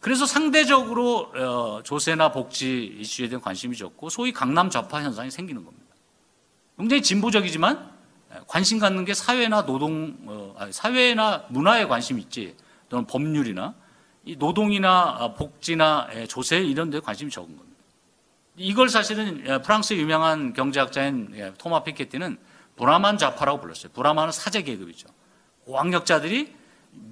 그래서 0.03 0.27
상대적으로 0.27 1.31
어, 1.33 1.81
조세나 1.85 2.33
복지 2.33 2.97
이슈에 2.99 3.29
대한 3.29 3.41
관심이 3.41 3.77
적고 3.77 4.11
소위 4.11 4.33
강남 4.33 4.69
좌파 4.69 5.01
현상이 5.01 5.31
생기는 5.31 5.65
겁니다. 5.65 5.87
굉장히 6.77 7.03
진보적이지만 7.03 7.89
관심 8.49 8.81
갖는 8.81 9.05
게 9.05 9.15
사회나 9.15 9.65
노동, 9.65 10.17
어, 10.27 10.57
사회나 10.73 11.45
문화에 11.51 11.87
관심이 11.87 12.21
있지 12.21 12.57
또는 12.89 13.07
법률이나 13.07 13.75
이 14.25 14.35
노동이나 14.35 15.35
복지나 15.35 16.09
조세 16.27 16.59
이런 16.59 16.91
데 16.91 16.99
관심이 16.99 17.31
적은 17.31 17.57
겁니다. 17.57 17.79
이걸 18.57 18.89
사실은 18.89 19.63
프랑스의 19.63 20.01
유명한 20.01 20.53
경제학자인 20.53 21.55
토마 21.59 21.85
피케티는 21.85 22.39
브라만 22.75 23.19
좌파라고 23.19 23.61
불렀어요. 23.61 23.93
브라만은 23.93 24.33
사제 24.33 24.63
계급이죠. 24.63 25.09
고학력자들이 25.65 26.62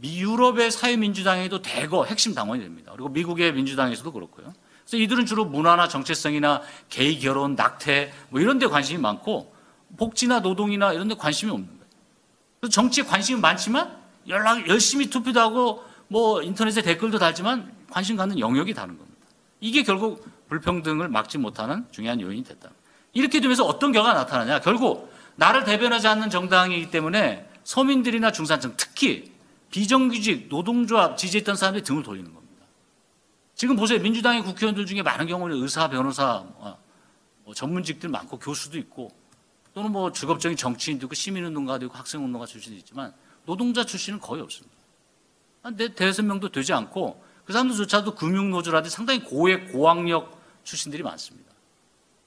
유럽의 0.02 0.70
사회민주당에도 0.70 1.62
대거 1.62 2.04
핵심 2.04 2.34
당원이 2.34 2.62
됩니다. 2.62 2.92
그리고 2.92 3.08
미국의 3.08 3.52
민주당에서도 3.52 4.12
그렇고요. 4.12 4.52
그래서 4.84 4.96
이들은 4.96 5.26
주로 5.26 5.44
문화나 5.44 5.88
정체성이나 5.88 6.62
게이 6.88 7.20
결혼, 7.20 7.54
낙태 7.54 8.12
뭐 8.30 8.40
이런 8.40 8.58
데 8.58 8.66
관심이 8.66 9.00
많고 9.00 9.54
복지나 9.96 10.40
노동이나 10.40 10.92
이런 10.92 11.08
데 11.08 11.14
관심이 11.14 11.50
없는 11.50 11.66
거예요. 11.66 11.80
그래서 12.60 12.72
정치에 12.72 13.04
관심이 13.04 13.40
많지만 13.40 13.98
연락 14.28 14.68
열심히 14.68 15.08
투표도 15.08 15.40
하고 15.40 15.84
뭐 16.08 16.42
인터넷에 16.42 16.82
댓글도 16.82 17.18
달지만 17.18 17.72
관심 17.90 18.16
갖는 18.16 18.38
영역이 18.38 18.74
다른 18.74 18.98
겁니다. 18.98 19.20
이게 19.60 19.82
결국 19.82 20.26
불평등을 20.48 21.08
막지 21.08 21.38
못하는 21.38 21.86
중요한 21.90 22.20
요인이 22.20 22.44
됐다. 22.44 22.70
이렇게 23.12 23.40
되면서 23.40 23.64
어떤 23.64 23.92
결과가 23.92 24.14
나타나냐? 24.14 24.60
결국 24.60 25.12
나를 25.36 25.64
대변하지 25.64 26.08
않는 26.08 26.30
정당이기 26.30 26.90
때문에 26.90 27.48
서민들이나 27.64 28.32
중산층 28.32 28.74
특히 28.76 29.32
비정규직 29.70 30.48
노동조합 30.48 31.16
지지했던 31.16 31.56
사람들이 31.56 31.84
등을 31.84 32.02
돌리는 32.02 32.32
겁니다. 32.32 32.66
지금 33.54 33.76
보세요. 33.76 34.00
민주당의 34.00 34.42
국회의원들 34.42 34.86
중에 34.86 35.02
많은 35.02 35.26
경우는 35.26 35.62
의사, 35.62 35.88
변호사, 35.88 36.44
뭐 37.44 37.54
전문직들 37.54 38.08
많고 38.08 38.38
교수도 38.38 38.78
있고 38.78 39.10
또는 39.74 39.92
뭐 39.92 40.12
직업적인 40.12 40.56
정치인도 40.56 41.06
있고 41.06 41.14
시민운동가도 41.14 41.86
있고 41.86 41.96
학생운동가 41.96 42.46
출신도 42.46 42.78
있지만 42.78 43.14
노동자 43.46 43.84
출신은 43.84 44.20
거의 44.20 44.42
없습니다. 44.42 44.76
내 45.76 45.94
대여섯 45.94 46.24
명도 46.24 46.50
되지 46.50 46.72
않고 46.72 47.22
그 47.44 47.52
사람들조차도 47.52 48.14
금융노조라든지 48.14 48.94
상당히 48.94 49.22
고액 49.22 49.72
고학력 49.72 50.40
출신들이 50.64 51.02
많습니다. 51.02 51.50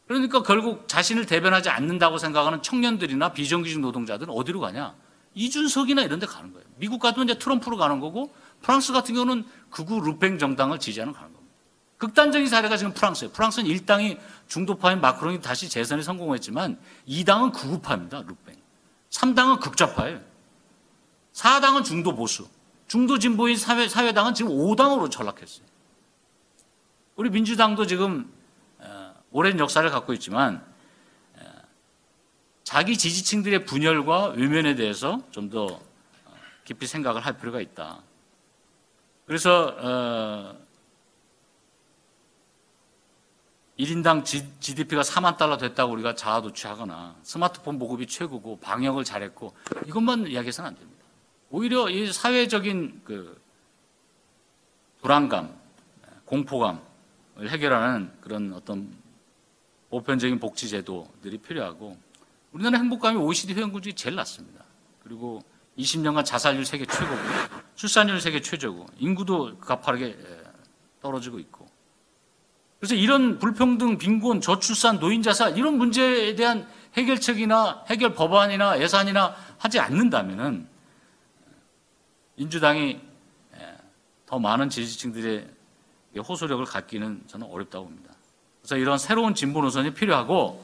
그러니까 0.08 0.44
결국 0.44 0.88
자신을 0.88 1.26
대변하지 1.26 1.70
않는다고 1.70 2.18
생각하는 2.18 2.62
청년들이나 2.62 3.34
비정규직 3.34 3.80
노동자들은 3.80 4.34
어디로 4.34 4.60
가냐? 4.60 4.96
이준석이나 5.36 6.02
이런 6.04 6.20
데 6.20 6.26
가는 6.26 6.52
거예요. 6.54 6.66
미국 6.78 7.00
같으면 7.00 7.30
이제 7.30 7.40
트럼프로 7.40 7.78
가는 7.78 8.00
거고 8.00 8.34
프랑스 8.62 8.94
같은 8.94 9.16
경우는 9.16 9.46
극우 9.70 10.02
루팽 10.02 10.38
정당을 10.38 10.80
지지하는 10.80 11.14
가는 11.14 11.34
겁니다. 11.34 11.54
극단적인 11.98 12.48
사례가 12.48 12.78
지금 12.78 12.94
프랑스예요. 12.94 13.32
프랑스는 13.32 13.70
1당이 13.70 14.20
중도파인 14.48 15.00
마크롱이 15.02 15.42
다시 15.42 15.70
재선에 15.70 16.02
성공했지만 16.02 16.78
2당은 17.08 17.54
극우파입니다. 17.54 18.24
루팽. 18.28 18.56
3당은 19.10 19.60
극좌파예요. 19.60 20.20
4당은 21.34 21.84
중도 21.84 22.16
보수. 22.16 22.48
중도 22.88 23.18
진보인 23.18 23.58
사회, 23.58 23.88
사회당은 23.88 24.34
지금 24.34 24.52
5당으로 24.52 25.10
전락했어요. 25.10 25.66
우리 27.16 27.30
민주당도 27.30 27.86
지금 27.86 28.32
어, 28.80 29.14
오랜 29.32 29.60
역사를 29.60 29.90
갖고 29.90 30.14
있지만 30.14 30.64
자기 32.74 32.98
지지층들의 32.98 33.66
분열과 33.66 34.30
외면에 34.30 34.74
대해서 34.74 35.22
좀 35.30 35.52
더 35.52 35.80
깊이 36.64 36.88
생각을 36.88 37.22
할 37.24 37.38
필요가 37.38 37.62
있다. 37.62 38.02
그래서 39.28 39.76
어, 39.78 40.58
1인당 43.78 44.26
GDP가 44.60 45.04
4만 45.04 45.38
달러 45.38 45.58
됐다고 45.58 45.94
우리가 45.94 46.16
자아도취하거나 46.16 47.18
스마트폰 47.22 47.78
보급이 47.78 48.08
최고고 48.08 48.58
방역을 48.60 49.04
잘했고 49.04 49.54
이것만 49.86 50.26
이야기해서는 50.26 50.70
안 50.70 50.76
됩니다. 50.76 51.04
오히려 51.52 51.92
이 51.92 52.12
사회적인 52.12 53.02
그 53.04 53.40
불안감, 55.00 55.56
공포감을 56.26 56.82
해결하는 57.50 58.12
그런 58.20 58.52
어떤 58.54 58.98
보편적인 59.92 60.40
복지 60.40 60.70
제도들이 60.70 61.38
필요하고 61.38 61.96
우리나라 62.54 62.78
행복감이 62.78 63.18
OECD 63.18 63.56
회원국 63.56 63.82
중에 63.82 63.94
제일 63.94 64.16
낮습니다. 64.16 64.64
그리고 65.04 65.42
20년간 65.78 66.24
자살률 66.24 66.66
세계 66.66 66.86
최고고 66.86 67.20
출산율 67.76 68.22
세계 68.22 68.42
최저고 68.42 68.86
인구도 68.98 69.58
가파르게 69.58 70.18
떨어지고 71.02 71.40
있고 71.40 71.68
그래서 72.80 72.96
이런 72.96 73.40
불평등, 73.40 73.98
빈곤, 73.98 74.40
저출산, 74.40 75.00
노인자살 75.00 75.58
이런 75.58 75.78
문제에 75.78 76.36
대한 76.36 76.68
해결책이나 76.96 77.86
해결 77.90 78.14
법안이나 78.14 78.80
예산이나 78.82 79.36
하지 79.58 79.80
않는다면은 79.80 80.68
민주당이 82.36 83.02
더 84.28 84.38
많은 84.38 84.70
지지층들의 84.70 85.48
호소력을 86.18 86.64
갖기는 86.66 87.24
저는 87.26 87.48
어렵다고 87.48 87.86
봅니다. 87.86 88.14
그래서 88.62 88.78
이런 88.78 88.98
새로운 88.98 89.34
진보 89.34 89.62
노선이 89.62 89.94
필요하고 89.94 90.64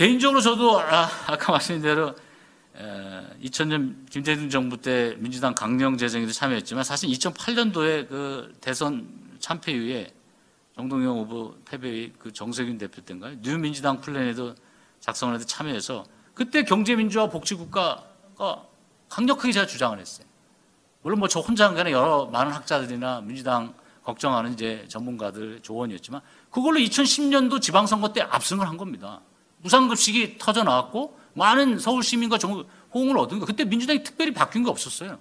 개인적으로 0.00 0.40
저도 0.40 0.80
아, 0.80 1.06
까 1.38 1.52
말씀드린 1.52 1.82
대로 1.82 2.14
2000년 3.42 4.08
김대중 4.08 4.48
정부 4.48 4.78
때 4.78 5.14
민주당 5.18 5.54
강령 5.54 5.98
재정에도 5.98 6.32
참여했지만 6.32 6.84
사실 6.84 7.10
2008년도에 7.10 8.08
그 8.08 8.50
대선 8.62 9.06
참패 9.40 9.72
이후에 9.72 10.10
정동영 10.74 11.18
후보 11.18 11.54
패배 11.66 12.10
그 12.18 12.32
정세균 12.32 12.78
대표 12.78 13.02
때인가요? 13.02 13.36
뉴민주당 13.42 14.00
플랜에도 14.00 14.54
작성을 15.00 15.34
해도 15.34 15.44
참여해서 15.44 16.06
그때 16.32 16.62
경제민주화 16.64 17.28
복지국가가 17.28 18.64
강력하게 19.10 19.52
제가 19.52 19.66
주장을 19.66 19.98
했어요. 19.98 20.26
물론 21.02 21.18
뭐 21.18 21.28
저 21.28 21.40
혼자 21.40 21.66
한 21.66 21.74
게 21.74 21.82
아니라 21.82 22.00
여러 22.00 22.24
많은 22.24 22.52
학자들이나 22.52 23.20
민주당 23.20 23.74
걱정하는 24.02 24.54
이제 24.54 24.86
전문가들 24.88 25.60
조언이었지만 25.60 26.22
그걸로 26.50 26.78
2010년도 26.78 27.60
지방선거 27.60 28.14
때 28.14 28.22
압승을 28.22 28.66
한 28.66 28.78
겁니다. 28.78 29.20
무상급식이 29.62 30.38
터져 30.38 30.64
나왔고 30.64 31.18
많은 31.34 31.78
서울 31.78 32.02
시민과 32.02 32.38
정, 32.38 32.64
호응을 32.94 33.18
얻은 33.18 33.38
거. 33.38 33.46
그때 33.46 33.64
민주당이 33.64 34.02
특별히 34.02 34.32
바뀐 34.32 34.64
게 34.64 34.70
없었어요. 34.70 35.18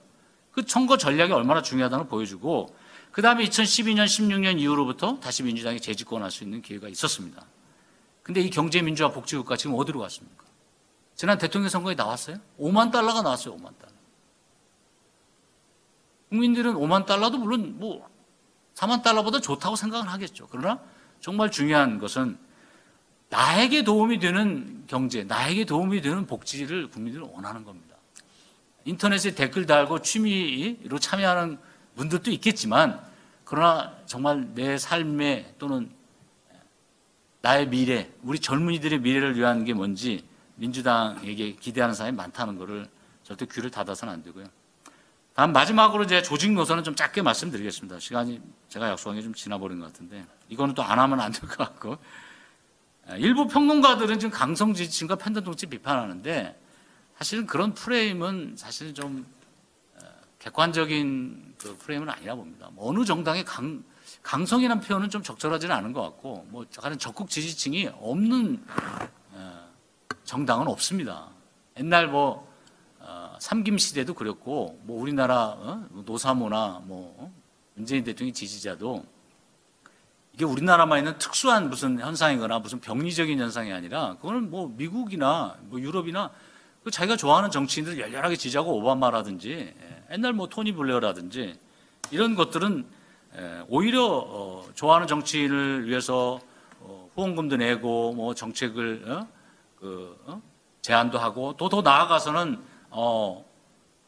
그 0.52 0.64
선거 0.68 0.98
전략이 0.98 1.32
얼마나 1.32 1.62
중요하다는 1.62 2.06
걸 2.06 2.10
보여주고 2.10 2.76
그 3.12 3.22
다음에 3.22 3.44
2012년, 3.46 4.06
16년 4.06 4.60
이후로부터 4.60 5.20
다시 5.20 5.44
민주당이 5.44 5.80
재집권할 5.80 6.32
수 6.32 6.44
있는 6.44 6.62
기회가 6.62 6.88
있었습니다. 6.88 7.46
근데 8.24 8.42
이 8.42 8.50
경제민주화 8.50 9.12
복지국가 9.12 9.58
지금 9.58 9.76
어디로 9.76 10.00
갔습니까? 10.00 10.44
지난 11.16 11.38
대통령 11.38 11.70
선거에 11.70 11.96
나왔어요? 11.96 12.38
5만 12.60 12.92
달러가 12.92 13.22
나왔어요, 13.22 13.56
5만 13.56 13.78
달러. 13.78 13.92
국민들은 16.30 16.76
5만 16.76 17.06
달러도 17.06 17.40
물론 17.40 17.80
뭐 17.80 18.08
4만 18.76 19.02
달러보다 19.02 19.40
좋다고 19.40 19.76
생각을 19.76 20.08
하겠죠. 20.08 20.48
그러나 20.50 20.80
정말 21.20 21.52
중요한 21.52 21.98
것은 21.98 22.38
나에게 23.30 23.84
도움이 23.84 24.20
되는 24.20 24.84
경제, 24.88 25.24
나에게 25.24 25.66
도움이 25.66 26.02
되는 26.02 26.26
복지를 26.26 26.90
국민들은 26.90 27.28
원하는 27.32 27.64
겁니다. 27.64 27.96
인터넷에 28.86 29.36
댓글 29.36 29.66
달고 29.66 30.02
취미로 30.02 30.98
참여하는 31.00 31.60
분들도 31.96 32.32
있겠지만, 32.32 33.00
그러나 33.46 33.96
정말 34.06 34.54
내 34.56 34.78
삶의 34.78 35.56
또는 35.60 35.92
나의 37.42 37.70
미래, 37.70 38.10
우리 38.24 38.40
젊은이들의 38.40 39.00
미래를 39.00 39.38
위한 39.38 39.64
게 39.64 39.74
뭔지 39.74 40.26
민주당에게 40.56 41.54
기대하는 41.56 41.96
사람이 41.96 42.18
많다는 42.18 42.58
것을 42.58 42.88
절대 43.24 43.46
귀를 43.46 43.70
닫아서는 43.70 44.14
안 44.14 44.24
되고요. 44.24 44.46
다음 45.36 45.54
마지막으로 45.54 46.06
제 46.06 46.22
조직 46.22 46.52
노선은 46.52 46.84
좀 46.84 46.96
짧게 46.96 47.22
말씀드리겠습니다. 47.22 48.00
시간이 48.00 48.42
제가 48.68 48.90
약속한 48.90 49.16
게 49.16 49.22
좀 49.22 49.34
지나버린 49.34 49.80
것 49.80 49.86
같은데 49.86 50.26
이거는 50.50 50.74
또 50.74 50.84
안 50.84 51.00
하면 51.00 51.22
안 51.22 51.32
될 51.32 51.48
것 51.48 51.58
같고 51.58 51.98
일부 53.18 53.48
평론가들은 53.48 54.20
지금 54.20 54.32
강성 54.32 54.74
지지층과 54.74 55.16
편견 55.16 55.44
정치 55.44 55.66
비판하는데 55.66 56.60
사실은 57.18 57.46
그런 57.46 57.74
프레임은 57.74 58.56
사실 58.58 58.94
좀 58.94 59.26
어, 59.96 60.02
객관적인 60.40 61.56
그 61.58 61.78
프레임은 61.78 62.10
아니라 62.10 62.36
봅니다. 62.36 62.70
뭐 62.74 62.90
어느 62.90 63.04
정당의 63.04 63.44
강, 63.46 63.84
강성이라는 64.24 64.82
표현은 64.82 65.10
좀 65.10 65.24
적절하지는 65.24 65.76
않은 65.76 65.94
것 65.94 66.02
같고 66.02 66.46
뭐 66.50 66.66
가는 66.78 66.98
적극 66.98 67.30
지지층이 67.30 67.90
없는 68.00 68.64
어, 69.32 69.70
정당은 70.24 70.68
없습니다. 70.68 71.30
옛날 71.78 72.08
뭐 72.08 72.48
어, 73.00 73.36
삼김 73.40 73.78
시대도 73.78 74.14
그랬고 74.14 74.80
뭐 74.84 75.02
우리나라 75.02 75.48
어? 75.58 75.86
노사모나 75.92 76.84
뭐 76.86 77.16
어? 77.18 77.34
문재인 77.74 78.04
대통령 78.04 78.34
지지자도 78.34 79.04
이게 80.40 80.46
우리나라만 80.46 81.00
있는 81.00 81.18
특수한 81.18 81.70
무슨 81.70 82.00
현상이거나 82.00 82.60
무슨 82.60 82.80
병리적인 82.80 83.38
현상이 83.38 83.74
아니라 83.74 84.16
그거는 84.22 84.50
뭐 84.50 84.74
미국이나 84.74 85.58
뭐 85.64 85.82
유럽이나 85.82 86.32
그 86.82 86.90
자기가 86.90 87.18
좋아하는 87.18 87.52
정치인들 87.52 88.00
열렬하게 88.00 88.38
지지하고 88.38 88.78
오바마라든지 88.78 89.52
예, 89.52 90.04
옛날 90.14 90.32
뭐 90.32 90.48
토니 90.48 90.72
블레어라든지 90.72 91.60
이런 92.12 92.36
것들은 92.36 92.86
예, 93.38 93.64
오히려 93.68 94.06
어, 94.06 94.66
좋아하는 94.76 95.08
정치인을 95.08 95.90
위해서 95.90 96.40
어, 96.80 97.10
후원금도 97.16 97.58
내고 97.58 98.14
뭐 98.14 98.34
정책을 98.34 99.04
어? 99.10 99.28
그 99.78 100.18
어? 100.26 100.42
제안도 100.82 101.20
하고 101.20 101.58
또 101.58 101.68
더 101.68 101.82
나아가서는 101.82 102.62
어, 102.92 103.44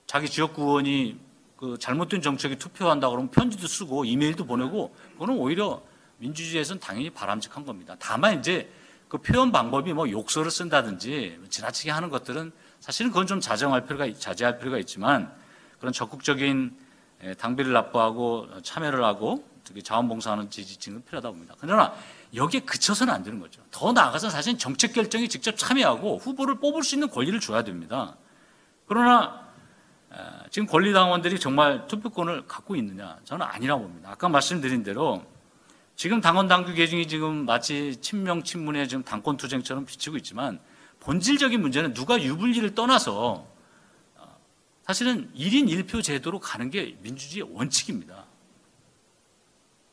자기 0.07 0.29
지역구 0.29 0.61
의원이 0.61 1.19
그 1.57 1.77
잘못된 1.77 2.21
정책에 2.21 2.57
투표한다 2.57 3.09
그러면 3.09 3.29
편지도 3.31 3.67
쓰고 3.67 4.05
이메일도 4.05 4.45
보내고 4.45 4.95
그거는 5.15 5.35
오히려 5.35 5.81
민주주의에서는 6.21 6.79
당연히 6.79 7.09
바람직한 7.09 7.65
겁니다. 7.65 7.95
다만 7.99 8.39
이제 8.39 8.71
그 9.09 9.17
표현 9.17 9.51
방법이 9.51 9.91
뭐 9.93 10.09
욕설을 10.09 10.49
쓴다든지 10.49 11.39
지나치게 11.49 11.91
하는 11.91 12.09
것들은 12.09 12.51
사실은 12.79 13.11
그건 13.11 13.27
좀 13.27 13.41
자정할 13.41 13.85
필요가 13.85 14.07
자제할 14.17 14.59
필요가 14.59 14.77
있지만 14.77 15.31
그런 15.79 15.91
적극적인 15.91 16.77
예, 17.23 17.33
당비를 17.35 17.73
납부하고 17.73 18.47
참여를 18.63 19.03
하고 19.03 19.47
특히 19.63 19.83
자원봉사하는 19.83 20.49
지지층은 20.49 21.03
필요하다 21.05 21.29
봅니다. 21.29 21.55
그러나 21.59 21.93
여기에 22.33 22.61
그쳐서는 22.61 23.13
안 23.13 23.21
되는 23.21 23.39
거죠. 23.39 23.61
더 23.69 23.91
나아가서 23.91 24.29
사실 24.29 24.57
정책 24.57 24.93
결정에 24.93 25.27
직접 25.27 25.55
참여하고 25.57 26.17
후보를 26.17 26.55
뽑을 26.55 26.81
수 26.83 26.95
있는 26.95 27.09
권리를 27.09 27.39
줘야 27.39 27.63
됩니다. 27.63 28.15
그러나 28.87 29.47
지금 30.49 30.67
권리당원들이 30.67 31.39
정말 31.39 31.87
투표권을 31.87 32.47
갖고 32.47 32.75
있느냐? 32.75 33.17
저는 33.23 33.45
아니라고 33.45 33.83
봅니다. 33.83 34.11
아까 34.11 34.27
말씀드린 34.27 34.83
대로 34.83 35.23
지금 36.01 36.19
당원 36.19 36.47
당규 36.47 36.73
개정이 36.73 37.07
지금 37.07 37.45
마치 37.45 37.95
친명 38.01 38.41
친문의 38.41 38.87
지금 38.87 39.03
당권 39.03 39.37
투쟁처럼 39.37 39.85
비치고 39.85 40.17
있지만 40.17 40.59
본질적인 40.99 41.61
문제는 41.61 41.93
누가 41.93 42.19
유불리를 42.19 42.73
떠나서 42.73 43.45
어, 44.15 44.37
사실은 44.81 45.31
1인 45.35 45.69
1표 45.69 46.01
제도로 46.01 46.39
가는 46.39 46.71
게 46.71 46.97
민주주의의 47.01 47.55
원칙입니다. 47.55 48.25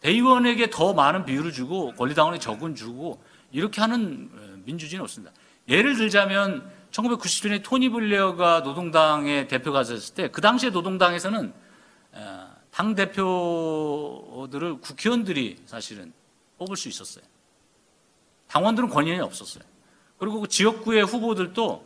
대의원에게 0.01 0.71
더 0.71 0.95
많은 0.95 1.27
비율을 1.27 1.53
주고 1.53 1.93
권리당원에 1.93 2.39
적은 2.39 2.75
주고 2.75 3.23
이렇게 3.53 3.83
하는 3.83 4.31
어, 4.33 4.63
민주주의는 4.65 5.03
없습니다. 5.03 5.35
예를 5.69 5.95
들자면 5.95 6.73
1997년에 6.91 7.63
토니 7.63 7.91
블레어가 7.91 8.61
노동당의 8.61 9.47
대표가 9.49 9.83
됐을 9.83 10.15
때 10.15 10.29
그 10.29 10.41
당시에 10.41 10.71
노동당에서는 10.71 11.53
어, 12.13 12.38
당 12.79 12.95
대표들을 12.95 14.81
국회의원들이 14.81 15.63
사실은 15.67 16.13
뽑을 16.59 16.77
수 16.77 16.89
있었어요. 16.89 17.25
당원들은 18.47 18.89
권한이 18.89 19.19
없었어요. 19.19 19.65
그리고 20.17 20.43
그 20.43 20.47
지역구의 20.47 21.05
후보들도 21.05 21.85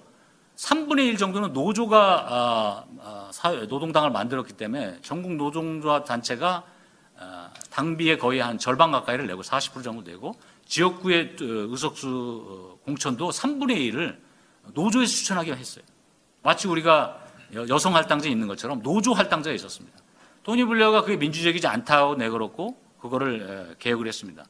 3분의 0.57 1.07
1 1.07 1.17
정도는 1.17 1.55
노조가 1.55 2.27
아, 2.29 2.85
아, 3.01 3.51
노동당을 3.71 4.11
만들었기 4.11 4.53
때문에 4.53 4.99
전국 5.01 5.33
노동조합 5.37 6.05
단체가 6.05 6.63
아, 7.19 7.51
당비의 7.71 8.19
거의 8.19 8.41
한 8.41 8.59
절반 8.59 8.93
가까이를 8.93 9.27
내고 9.27 9.41
40% 9.41 9.83
정도 9.83 10.03
내고 10.03 10.35
지역구의 10.67 11.37
어, 11.41 11.45
의석수 11.71 12.09
어, 12.47 12.85
공천도 12.85 13.31
3분의 13.31 13.79
1을 13.95 14.19
노조에서 14.75 15.11
추천하기로 15.11 15.57
했어요. 15.57 15.85
마치 16.43 16.69
우리가 16.69 17.19
여성 17.71 17.95
할당제 17.95 18.29
있는 18.29 18.47
것처럼 18.47 18.83
노조 18.83 19.15
할당제가 19.15 19.55
있었습니다. 19.55 20.02
블레어가 20.45 21.03
그게 21.03 21.17
민주적이지 21.17 21.67
않다고 21.67 22.17
내걸었고 22.17 22.77
그거를 23.01 23.77
개혁을 23.79 24.07
했습니다. 24.07 24.45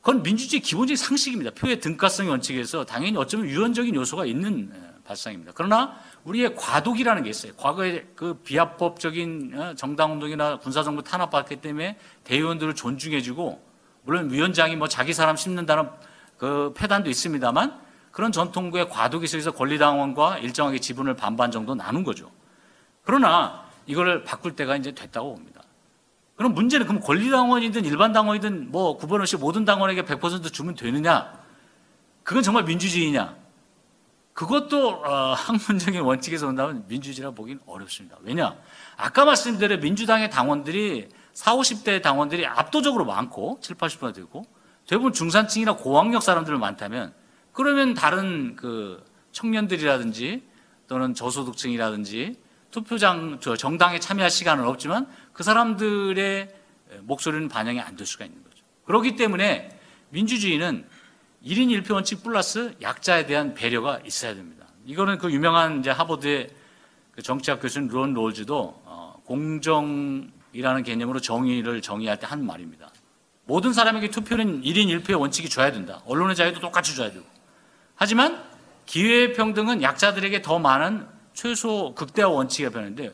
그건 0.00 0.22
민주주의 0.22 0.60
기본적인 0.60 0.96
상식입니다. 0.96 1.52
표의 1.52 1.80
등가성 1.80 2.28
원칙에서 2.28 2.84
당연히 2.84 3.16
어쩌면 3.16 3.46
유연적인 3.46 3.94
요소가 3.94 4.26
있는 4.26 4.70
발상입니다. 5.04 5.52
그러나 5.54 5.96
우리의 6.24 6.56
과도기라는 6.56 7.22
게 7.22 7.30
있어요. 7.30 7.52
과거에 7.56 8.06
그 8.14 8.34
비합법적인 8.34 9.52
어, 9.54 9.74
정당운동이나 9.74 10.58
군사정부 10.58 11.02
탄압받기 11.02 11.56
때문에 11.56 11.98
대의원들을 12.24 12.74
존중해주고 12.74 13.62
물론 14.02 14.30
위원장이 14.30 14.76
뭐 14.76 14.88
자기 14.88 15.12
사람 15.12 15.36
심는다는 15.36 15.88
그 16.36 16.72
폐단도 16.76 17.08
있습니다만 17.10 17.78
그런 18.10 18.32
전통구의 18.32 18.88
과도기 18.88 19.26
속에서 19.26 19.52
권리당원과 19.52 20.38
일정하게 20.38 20.78
지분을 20.78 21.16
반반 21.16 21.50
정도 21.50 21.74
나눈 21.74 22.04
거죠. 22.04 22.30
그러나 23.02 23.63
이걸 23.86 24.24
바꿀 24.24 24.56
때가 24.56 24.76
이제 24.76 24.92
됐다고 24.92 25.34
봅니다. 25.34 25.62
그럼 26.36 26.54
문제는 26.54 26.86
그럼 26.86 27.00
권리당원이든 27.00 27.84
일반 27.84 28.12
당원이든 28.12 28.72
뭐 28.72 28.96
구분 28.96 29.20
없이 29.20 29.36
모든 29.36 29.64
당원에게 29.64 30.02
100% 30.02 30.52
주면 30.52 30.74
되느냐? 30.74 31.32
그건 32.24 32.42
정말 32.42 32.64
민주주의냐? 32.64 33.36
그것도 34.32 34.88
어, 34.88 35.34
학문적인 35.34 36.00
원칙에서 36.00 36.48
온다면 36.48 36.84
민주주의라 36.88 37.30
보기는 37.30 37.60
어렵습니다. 37.66 38.16
왜냐? 38.22 38.56
아까 38.96 39.24
말씀드린 39.24 39.78
민주당의 39.78 40.30
당원들이 40.30 41.08
40, 41.34 41.84
50대 41.84 42.02
당원들이 42.02 42.44
압도적으로 42.46 43.04
많고 43.04 43.58
7, 43.62 43.76
80%가 43.76 44.12
되고 44.12 44.44
대부분 44.88 45.12
중산층이나 45.12 45.76
고학력 45.76 46.22
사람들 46.22 46.58
많다면 46.58 47.14
그러면 47.52 47.94
다른 47.94 48.56
그 48.56 49.04
청년들이라든지 49.30 50.42
또는 50.88 51.14
저소득층이라든지 51.14 52.36
투표장 52.74 53.38
정당에 53.38 54.00
참여할 54.00 54.30
시간은 54.30 54.66
없지만 54.66 55.06
그 55.32 55.44
사람들의 55.44 56.48
목소리는 57.02 57.48
반영이 57.48 57.80
안 57.80 57.94
될 57.96 58.04
수가 58.04 58.24
있는 58.24 58.42
거죠. 58.42 58.64
그렇기 58.84 59.14
때문에 59.14 59.78
민주주의는 60.10 60.84
1인 61.44 61.82
1표 61.84 61.92
원칙 61.92 62.24
플러스 62.24 62.74
약자에 62.82 63.26
대한 63.26 63.54
배려가 63.54 64.00
있어야 64.04 64.34
됩니다. 64.34 64.66
이거는 64.86 65.18
그 65.18 65.30
유명한 65.30 65.78
이제 65.80 65.90
하버드의 65.90 66.50
그 67.12 67.22
정치학 67.22 67.60
교수인 67.62 67.86
론 67.88 68.12
롤즈도 68.12 68.82
어, 68.84 69.22
공정이라는 69.24 70.82
개념으로 70.82 71.20
정의를 71.20 71.80
정의할 71.80 72.18
때 72.18 72.26
한 72.26 72.44
말입니다. 72.44 72.90
모든 73.44 73.72
사람에게 73.72 74.10
투표는 74.10 74.62
1인 74.62 74.88
1표의 75.04 75.20
원칙이 75.20 75.48
줘야 75.48 75.70
된다. 75.70 76.00
언론의 76.06 76.34
자유도 76.34 76.58
똑같이 76.58 76.96
줘야 76.96 77.12
되고. 77.12 77.24
하지만 77.94 78.42
기회평등은 78.86 79.82
약자들에게 79.82 80.42
더 80.42 80.58
많은 80.58 81.13
최소 81.34 81.94
극대화 81.94 82.28
원칙이 82.28 82.70
변했는데 82.70 83.12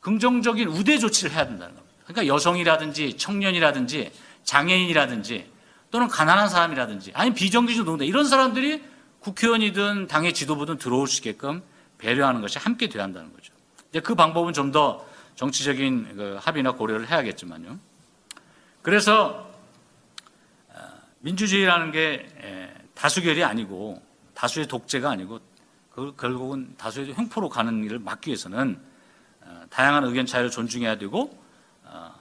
긍정적인 0.00 0.68
우대 0.68 0.98
조치를 0.98 1.32
해야 1.32 1.46
된다는 1.46 1.74
겁니다. 1.74 1.94
그러니까 2.04 2.34
여성이라든지 2.34 3.16
청년이라든지 3.16 4.10
장애인이라든지 4.44 5.50
또는 5.90 6.08
가난한 6.08 6.48
사람이라든지 6.48 7.12
아니 7.14 7.32
비정규직 7.34 7.84
노동자 7.84 8.04
이런 8.04 8.24
사람들이 8.24 8.82
국회의원이든 9.20 10.06
당의 10.08 10.32
지도부든 10.32 10.78
들어올 10.78 11.06
수 11.06 11.18
있게끔 11.18 11.62
배려하는 11.98 12.40
것이 12.40 12.58
함께 12.58 12.88
돼야 12.88 13.04
한다는 13.04 13.32
거죠. 13.32 13.52
이제 13.90 14.00
그 14.00 14.14
방법은 14.14 14.52
좀 14.52 14.72
더 14.72 15.04
정치적인 15.40 16.16
그 16.16 16.38
합의나 16.38 16.72
고려를 16.72 17.08
해야겠지만요. 17.08 17.78
그래서 18.82 19.50
어, 20.68 20.78
민주주의라는 21.20 21.92
게 21.92 22.28
에, 22.42 22.74
다수결이 22.94 23.42
아니고 23.42 24.02
다수의 24.34 24.68
독재가 24.68 25.08
아니고 25.08 25.40
그 26.00 26.16
결국은 26.16 26.74
다수의 26.78 27.14
횡포로 27.14 27.50
가는 27.50 27.84
일을 27.84 27.98
막기 27.98 28.30
위해서는 28.30 28.80
어, 29.42 29.62
다양한 29.68 30.04
의견 30.04 30.24
차이를 30.24 30.50
존중해야 30.50 30.96
되고 30.96 31.38
어, 31.84 32.14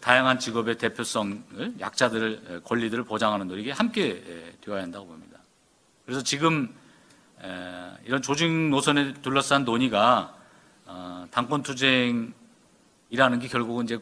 다양한 0.00 0.40
직업의 0.40 0.78
대표성을 0.78 1.74
약자들을 1.78 2.42
에, 2.48 2.58
권리들을 2.60 3.04
보장하는 3.04 3.46
노력이 3.46 3.70
함께 3.70 4.08
에, 4.26 4.52
되어야 4.60 4.82
한다고 4.82 5.06
봅니다. 5.06 5.38
그래서 6.04 6.24
지금 6.24 6.74
에, 7.40 7.90
이런 8.04 8.20
조직 8.20 8.50
노선에 8.50 9.14
둘러싼 9.14 9.64
논의가 9.64 10.34
어, 10.86 11.26
당권 11.30 11.62
투쟁이라는 11.62 12.32
게 13.40 13.46
결국은 13.48 13.84
이제 13.84 14.00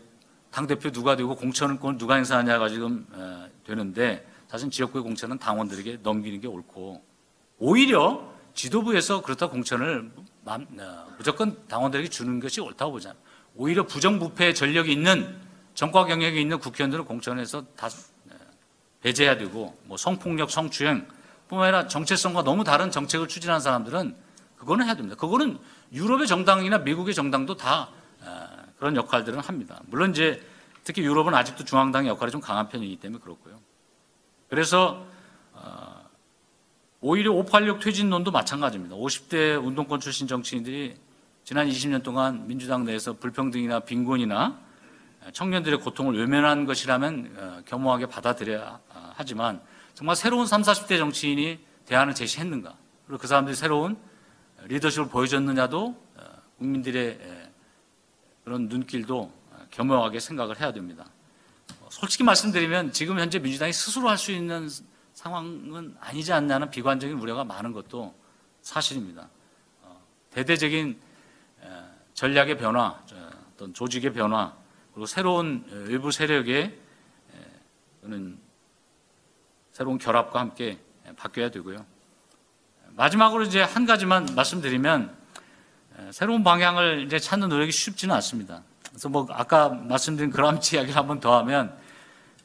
당 0.50 0.66
대표 0.66 0.90
누가 0.90 1.16
되고 1.16 1.36
공천권 1.36 1.98
누가 1.98 2.14
행사하냐가 2.14 2.70
지금 2.70 3.06
에, 3.14 3.50
되는데 3.66 4.26
사실 4.48 4.70
지역구의 4.70 5.02
공천은 5.02 5.38
당원들에게 5.38 5.98
넘기는 6.02 6.40
게 6.40 6.46
옳고 6.46 7.04
오히려 7.58 8.35
지도부에서 8.56 9.20
그렇다 9.22 9.48
공천을 9.48 10.10
맘- 10.44 10.66
어, 10.80 11.06
무조건 11.18 11.66
당원들에게 11.68 12.08
주는 12.08 12.40
것이 12.40 12.60
옳다고 12.60 12.92
보잖아요. 12.92 13.18
오히려 13.54 13.86
부정부패 13.86 14.54
전력이 14.54 14.90
있는 14.92 15.38
정과 15.74 16.06
경력이 16.06 16.40
있는 16.40 16.58
국회의원들을 16.58 17.04
공천해서 17.04 17.64
다 17.76 17.86
에, 17.86 17.90
배제해야 19.02 19.36
되고 19.36 19.78
뭐 19.84 19.96
성폭력, 19.96 20.50
성추행 20.50 21.06
뿐만 21.48 21.68
아니라 21.68 21.86
정체성과 21.86 22.42
너무 22.42 22.64
다른 22.64 22.90
정책을 22.90 23.28
추진하는 23.28 23.60
사람들은 23.60 24.16
그거는 24.56 24.86
해야 24.86 24.94
됩니다. 24.94 25.16
그거는 25.16 25.58
유럽의 25.92 26.26
정당이나 26.26 26.78
미국의 26.78 27.14
정당도 27.14 27.56
다 27.56 27.90
어, 28.22 28.48
그런 28.78 28.96
역할들은 28.96 29.38
합니다. 29.38 29.80
물론 29.86 30.10
이제 30.10 30.42
특히 30.82 31.02
유럽은 31.02 31.34
아직도 31.34 31.64
중앙당의 31.64 32.08
역할이 32.08 32.32
좀 32.32 32.40
강한 32.40 32.68
편이기 32.68 32.96
때문에 32.96 33.22
그렇고요. 33.22 33.60
그래서 34.48 35.04
어, 35.04 35.15
오히려 37.00 37.32
586 37.32 37.80
퇴진론도 37.80 38.30
마찬가지입니다. 38.30 38.96
50대 38.96 39.62
운동권 39.62 40.00
출신 40.00 40.26
정치인들이 40.26 40.96
지난 41.44 41.68
20년 41.68 42.02
동안 42.02 42.46
민주당 42.46 42.84
내에서 42.84 43.12
불평등이나 43.12 43.80
빈곤이나 43.80 44.58
청년들의 45.32 45.80
고통을 45.80 46.18
외면한 46.18 46.64
것이라면 46.64 47.34
어, 47.36 47.60
겸허하게 47.66 48.06
받아들여야 48.06 48.80
어, 48.88 49.12
하지만 49.14 49.60
정말 49.94 50.16
새로운 50.16 50.46
30, 50.46 50.72
40대 50.72 50.98
정치인이 50.98 51.58
대안을 51.86 52.14
제시했는가 52.14 52.74
그리고 53.06 53.20
그 53.20 53.26
사람들이 53.26 53.54
새로운 53.54 53.96
리더십을 54.64 55.08
보여줬느냐도 55.08 55.96
어, 56.16 56.22
국민들의 56.58 57.06
에, 57.08 57.50
그런 58.44 58.68
눈길도 58.68 59.20
어, 59.50 59.66
겸허하게 59.70 60.20
생각을 60.20 60.60
해야 60.60 60.72
됩니다. 60.72 61.04
어, 61.80 61.88
솔직히 61.90 62.24
말씀드리면 62.24 62.92
지금 62.92 63.18
현재 63.18 63.38
민주당이 63.38 63.72
스스로 63.72 64.08
할 64.08 64.16
수 64.16 64.32
있는 64.32 64.68
상황은 65.16 65.96
아니지 65.98 66.32
않냐는 66.34 66.70
비관적인 66.70 67.18
우려가 67.18 67.42
많은 67.42 67.72
것도 67.72 68.14
사실입니다. 68.60 69.28
어, 69.80 69.98
대대적인 70.30 71.00
에, 71.62 71.66
전략의 72.12 72.58
변화, 72.58 73.00
저, 73.06 73.16
어떤 73.54 73.72
조직의 73.72 74.12
변화, 74.12 74.54
그리고 74.92 75.06
새로운 75.06 75.64
에, 75.70 75.90
외부 75.90 76.12
세력의 76.12 76.62
에, 76.64 76.80
또는 78.02 78.38
새로운 79.72 79.96
결합과 79.96 80.38
함께 80.38 80.78
에, 81.06 81.12
바뀌어야 81.16 81.50
되고요. 81.50 81.84
마지막으로 82.90 83.44
이제 83.44 83.62
한 83.62 83.86
가지만 83.86 84.26
말씀드리면 84.36 85.16
에, 85.98 86.12
새로운 86.12 86.44
방향을 86.44 87.06
이제 87.06 87.18
찾는 87.18 87.48
노력이 87.48 87.72
쉽지는 87.72 88.14
않습니다. 88.16 88.62
그래서 88.90 89.08
뭐 89.08 89.26
아까 89.30 89.70
말씀드린 89.70 90.30
그람치 90.30 90.76
이야기를 90.76 90.94
한번 90.94 91.20
더 91.20 91.38
하면 91.38 91.74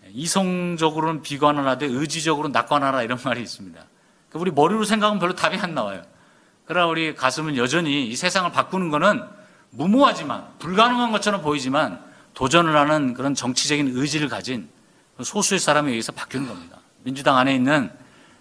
이성적으로는 0.10 1.22
비관을 1.22 1.68
하되 1.68 1.86
의지적으로는 1.86 2.52
낙관하라 2.52 3.04
이런 3.04 3.18
말이 3.24 3.42
있습니다. 3.42 3.80
그러니까 4.30 4.40
우리 4.40 4.52
머리로 4.52 4.84
생각하면 4.84 5.20
별로 5.20 5.36
답이 5.36 5.58
안 5.58 5.74
나와요. 5.74 6.04
그러나 6.66 6.88
우리 6.88 7.16
가슴은 7.16 7.58
여전히 7.58 8.08
이 8.08 8.16
세상을 8.16 8.52
바꾸는 8.52 8.90
거는 8.90 9.24
무모하지만 9.72 10.48
불가능한 10.60 11.12
것처럼 11.12 11.42
보이지만 11.42 12.02
도전을 12.34 12.76
하는 12.76 13.14
그런 13.14 13.36
정치적인 13.36 13.92
의지를 13.96 14.30
가진 14.30 14.70
소수의 15.22 15.60
사람에 15.60 15.90
의해서 15.92 16.12
바뀌는 16.12 16.48
겁니다. 16.48 16.80
민주당 17.04 17.38
안에 17.38 17.54
있는 17.54 17.92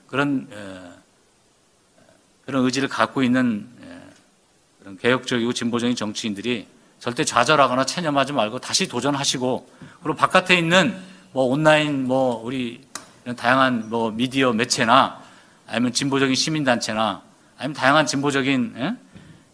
그런 0.06 0.48
에, 0.52 0.90
그런 2.46 2.64
의지를 2.64 2.88
갖고 2.88 3.22
있는 3.22 3.68
에, 3.82 4.00
그런 4.80 4.96
개혁적이고 4.98 5.52
진보적인 5.52 5.96
정치인들이 5.96 6.66
절대 6.98 7.24
좌절하거나 7.24 7.86
체념하지 7.86 8.32
말고 8.32 8.58
다시 8.58 8.86
도전하시고 8.86 9.70
그리고 10.02 10.16
바깥에 10.16 10.56
있는 10.56 10.96
뭐 11.32 11.44
온라인 11.44 12.06
뭐 12.06 12.42
우리 12.44 12.80
이런 13.24 13.36
다양한 13.36 13.88
뭐 13.88 14.10
미디어 14.10 14.52
매체나 14.52 15.20
아니면 15.66 15.92
진보적인 15.92 16.34
시민단체나 16.34 17.22
아니면 17.56 17.74
다양한 17.74 18.06
진보적인 18.06 18.74
예? 18.76 18.96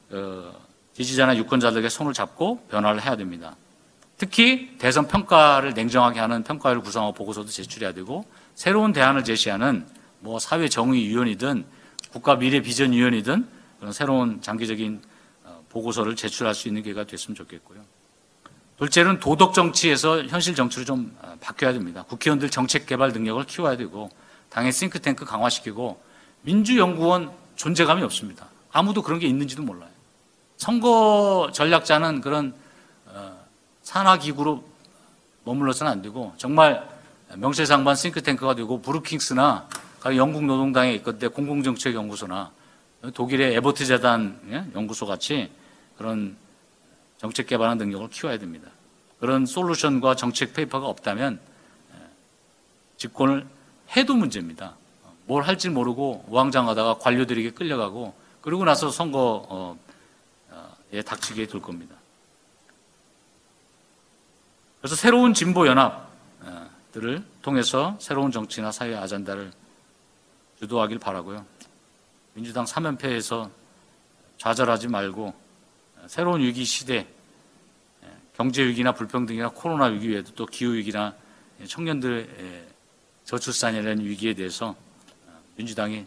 그 0.09 0.53
지지자나 0.95 1.37
유권자들에게 1.37 1.89
손을 1.89 2.15
잡고 2.15 2.67
변화를 2.71 3.03
해야 3.05 3.17
됩니다. 3.17 3.57
특히 4.17 4.79
대선 4.79 5.07
평가를 5.09 5.75
냉정하게 5.75 6.21
하는 6.21 6.43
평가를 6.43 6.81
구성하고 6.81 7.13
보고서도 7.13 7.49
제출해야 7.49 7.93
되고 7.93 8.25
새로운 8.55 8.95
대안을 8.95 9.25
제시하는 9.25 9.87
뭐 10.21 10.39
사회 10.39 10.69
정의 10.69 11.07
위원이든 11.07 11.67
국가 12.11 12.37
미래 12.37 12.61
비전 12.61 12.93
위원이든 12.93 13.47
그런 13.79 13.93
새로운 13.93 14.41
장기적인 14.41 15.03
어, 15.45 15.63
보고서를 15.69 16.17
제출할 16.17 16.55
수 16.55 16.69
있는 16.69 16.83
기회가 16.83 17.05
됐으면 17.05 17.35
좋겠고요. 17.35 17.85
둘째는 18.79 19.21
도덕 19.21 19.55
정치에서 19.55 20.25
현실 20.25 20.55
정치로 20.55 20.85
좀 20.85 21.17
어, 21.23 21.35
바뀌어야 21.41 21.73
됩니다. 21.73 22.05
국회의원들 22.09 22.51
정책 22.51 22.87
개발 22.87 23.13
능력을 23.13 23.43
키워야 23.45 23.77
되고 23.77 24.11
당의 24.51 24.73
싱크탱크 24.73 25.25
강화시키고 25.25 26.01
민주연구원 26.43 27.31
존재감이 27.57 28.03
없습니다. 28.03 28.47
아무도 28.71 29.03
그런 29.03 29.19
게 29.19 29.27
있는지도 29.27 29.63
몰라요. 29.63 29.91
선거 30.59 31.51
전략자는 31.53 32.21
그런 32.21 32.55
어, 33.07 33.39
산하기구로 33.83 34.63
머물러서는 35.45 35.91
안 35.91 36.03
되고 36.03 36.35
정말 36.37 36.87
명실상부한 37.35 37.97
싱크탱크가 37.97 38.55
되고 38.55 38.81
브루킹스나 38.83 39.69
영국 40.17 40.45
노동당에 40.45 40.93
있건데 40.95 41.29
공공정책연구소나 41.29 42.53
독일의 43.15 43.55
에버트 43.57 43.85
재단 43.85 44.39
예? 44.51 44.65
연구소 44.75 45.07
같이 45.07 45.51
그런 45.99 46.37
정책 47.27 47.49
개발하는 47.49 47.85
능력을 47.87 48.09
키워야 48.11 48.39
됩니다. 48.39 48.71
그런 49.19 49.47
솔루션과 49.47 50.15
정책 50.15 50.55
페이퍼가 50.55 50.87
없다면 50.87 51.41
예, 51.95 51.97
집권을 52.99 53.45
해도 53.97 54.15
문제입니다. 54.15 54.77
뭘 55.25 55.43
할지 55.43 55.69
모르고 55.69 56.27
우왕좌왕하다가 56.29 56.99
관료들에게 56.99 57.51
끌려가고 57.51 58.15
그러고 58.43 58.65
나서 58.65 58.91
선거에 58.91 59.75
닥치게 61.05 61.49
될 61.49 61.61
겁니다. 61.61 61.97
그래서 64.81 64.95
새로운 64.95 65.35
진보 65.35 65.67
연합들을 65.67 67.25
통해서 67.43 67.97
새로운 67.99 68.31
정치나 68.31 68.71
사회 68.71 68.95
아젠다를 68.95 69.51
주도하길 70.61 71.01
바라고요. 71.01 71.45
민주당 72.35 72.67
3연패에서 72.67 73.51
좌절하지 74.39 74.87
말고 74.87 75.35
새로운 76.07 76.41
위기 76.41 76.65
시대, 76.65 77.09
경제 78.37 78.63
위기나 78.65 78.93
불평등이나 78.93 79.49
코로나 79.51 79.87
위기 79.87 80.11
외에도 80.11 80.33
또 80.35 80.47
기후 80.47 80.75
위기나 80.75 81.15
청년들의 81.67 82.67
저출산이라는 83.25 84.05
위기에 84.05 84.35
대해서 84.35 84.77
민주당이 85.57 86.07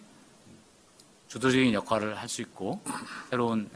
주도적인 1.28 1.74
역할을 1.74 2.18
할 2.18 2.30
수 2.30 2.42
있고 2.42 2.82
새로운 3.30 3.70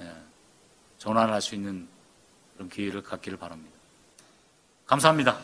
전환을 0.99 1.33
할 1.33 1.41
수 1.41 1.55
있는 1.55 1.87
그런 2.55 2.69
기회를 2.69 3.01
갖기를 3.01 3.37
바랍니다. 3.39 3.75
감사합니다. 4.85 5.37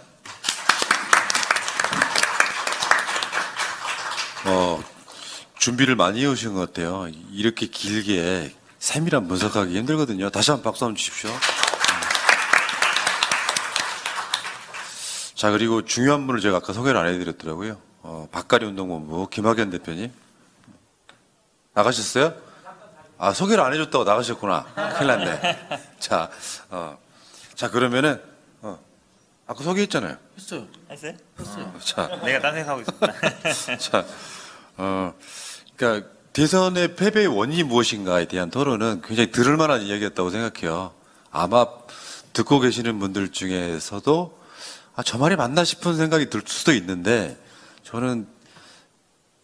어, 4.46 4.82
준비를 5.58 5.96
많이 5.96 6.22
해오신 6.22 6.54
것 6.54 6.60
같아요. 6.68 7.08
이렇게 7.32 7.66
길게 7.66 8.56
세밀한 8.80 9.28
분석하기 9.28 9.76
힘들거든요. 9.78 10.30
다시 10.30 10.52
한 10.52 10.60
번 10.62 10.72
박수 10.72 10.86
한번 10.86 10.96
주십시오. 10.96 11.30
자, 15.40 15.52
그리고 15.52 15.86
중요한 15.86 16.28
분을 16.28 16.42
제가 16.42 16.58
아까 16.58 16.74
소개를 16.74 17.00
안 17.00 17.08
해드렸더라고요. 17.08 17.78
어, 18.02 18.28
박가리 18.30 18.66
운동본부 18.66 19.30
김학연 19.30 19.70
대표님. 19.70 20.12
나가셨어요? 21.74 22.34
아, 23.18 23.32
소개를 23.32 23.64
안 23.64 23.72
해줬다고 23.72 24.04
나가셨구나. 24.04 24.66
큰일 24.98 25.08
났네. 25.08 25.70
자, 25.98 26.30
어, 26.70 26.98
자 27.56 27.70
그러면은 27.70 28.22
어, 28.62 28.78
아까 29.48 29.64
소개했잖아요. 29.64 30.18
했어요. 30.38 30.68
했어요? 30.92 31.14
했어요. 31.40 31.74
자, 31.86 32.08
내가 32.22 32.42
딴 32.42 32.56
생각하고 32.56 32.82
있었다. 32.82 33.78
자, 33.80 34.06
어, 34.76 35.14
그러니까 35.78 36.10
대선의 36.34 36.98
패배의 36.98 37.28
원인이 37.28 37.64
무엇인가에 37.64 38.26
대한 38.26 38.50
토론은 38.50 39.04
굉장히 39.06 39.32
들을 39.32 39.56
만한 39.56 39.84
이야기였다고 39.84 40.32
생각해요. 40.32 40.92
아마 41.32 41.66
듣고 42.34 42.60
계시는 42.60 43.00
분들 43.00 43.32
중에서도 43.32 44.39
아, 45.00 45.04
저 45.04 45.18
말이 45.18 45.38
맞나 45.38 45.64
싶은 45.64 45.96
생각이 45.96 46.30
들 46.30 46.42
수도 46.46 46.74
있는데 46.74 47.38
저는 47.84 48.28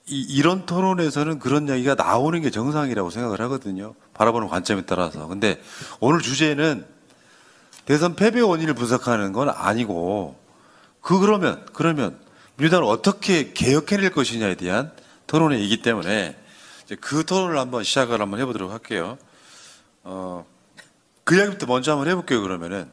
이, 0.05 0.19
이런 0.19 0.65
토론에서는 0.65 1.39
그런 1.39 1.69
이야기가 1.69 1.95
나오는 1.95 2.41
게 2.41 2.51
정상이라고 2.51 3.09
생각을 3.09 3.39
하거든요. 3.39 3.95
바라보는 4.15 4.49
관점에 4.49 4.81
따라서. 4.81 5.27
근데 5.27 5.61
오늘 6.01 6.19
주제는 6.19 6.85
대선 7.85 8.17
패배 8.17 8.41
원인을 8.41 8.73
분석하는 8.73 9.31
건 9.31 9.47
아니고 9.47 10.37
그 10.99 11.19
그러면 11.19 11.65
그러면 11.71 12.19
민주당을 12.57 12.83
어떻게 12.83 13.53
개혁해낼 13.53 14.11
것이냐에 14.11 14.55
대한 14.55 14.91
토론회이기 15.27 15.81
때문에 15.81 16.37
그 16.99 17.25
토론을 17.25 17.57
한번 17.57 17.85
시작을 17.85 18.19
한번 18.19 18.41
해보도록 18.41 18.73
할게요. 18.73 19.17
어, 20.03 20.45
그 21.23 21.37
이야기부터 21.37 21.65
먼저 21.65 21.93
한번 21.93 22.09
해볼게요. 22.09 22.41
그러면은 22.41 22.91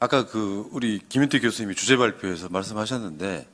아까 0.00 0.26
그 0.26 0.68
우리 0.72 1.00
김윤태 1.08 1.40
교수님이 1.40 1.74
주제 1.74 1.96
발표에서 1.96 2.48
말씀하셨는데 2.48 3.48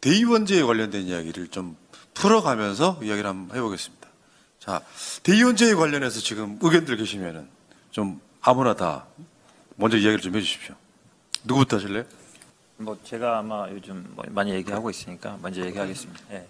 대의원제에 0.00 0.62
관련된 0.62 1.02
이야기를 1.02 1.48
좀 1.48 1.76
풀어가면서 2.14 3.00
이야기를 3.02 3.28
한번 3.28 3.56
해보겠습니다. 3.56 4.08
자, 4.60 4.80
대의원제에 5.22 5.74
관련해서 5.74 6.20
지금 6.20 6.58
의견들 6.60 6.96
계시면은 6.96 7.48
좀 7.90 8.20
아무나 8.40 8.74
다 8.74 9.06
먼저 9.76 9.96
이야기를 9.96 10.20
좀 10.20 10.34
해주십시오. 10.36 10.74
누구부터 11.44 11.76
하실래요? 11.76 12.04
뭐 12.78 12.98
제가 13.02 13.38
아마 13.38 13.68
요즘 13.70 14.06
뭐 14.14 14.24
많이 14.28 14.52
얘기하고 14.52 14.90
있으니까 14.90 15.38
먼저 15.42 15.64
얘기하겠습니다. 15.64 16.20
예. 16.32 16.46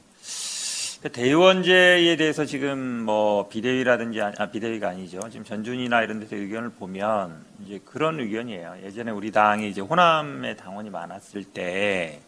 그 1.00 1.12
대의원제에 1.12 2.16
대해서 2.16 2.44
지금 2.44 3.04
뭐 3.04 3.46
비대위라든지 3.48 4.20
아 4.20 4.32
비대위가 4.50 4.88
아니죠. 4.88 5.20
지금 5.30 5.44
전준이나 5.44 6.02
이런 6.02 6.18
데서 6.18 6.34
의견을 6.34 6.70
보면 6.70 7.44
이제 7.64 7.80
그런 7.84 8.18
의견이에요. 8.18 8.78
예전에 8.82 9.12
우리 9.12 9.30
당이 9.30 9.68
이제 9.70 9.80
호남의 9.80 10.56
당원이 10.56 10.90
많았을 10.90 11.44
때이 11.44 12.18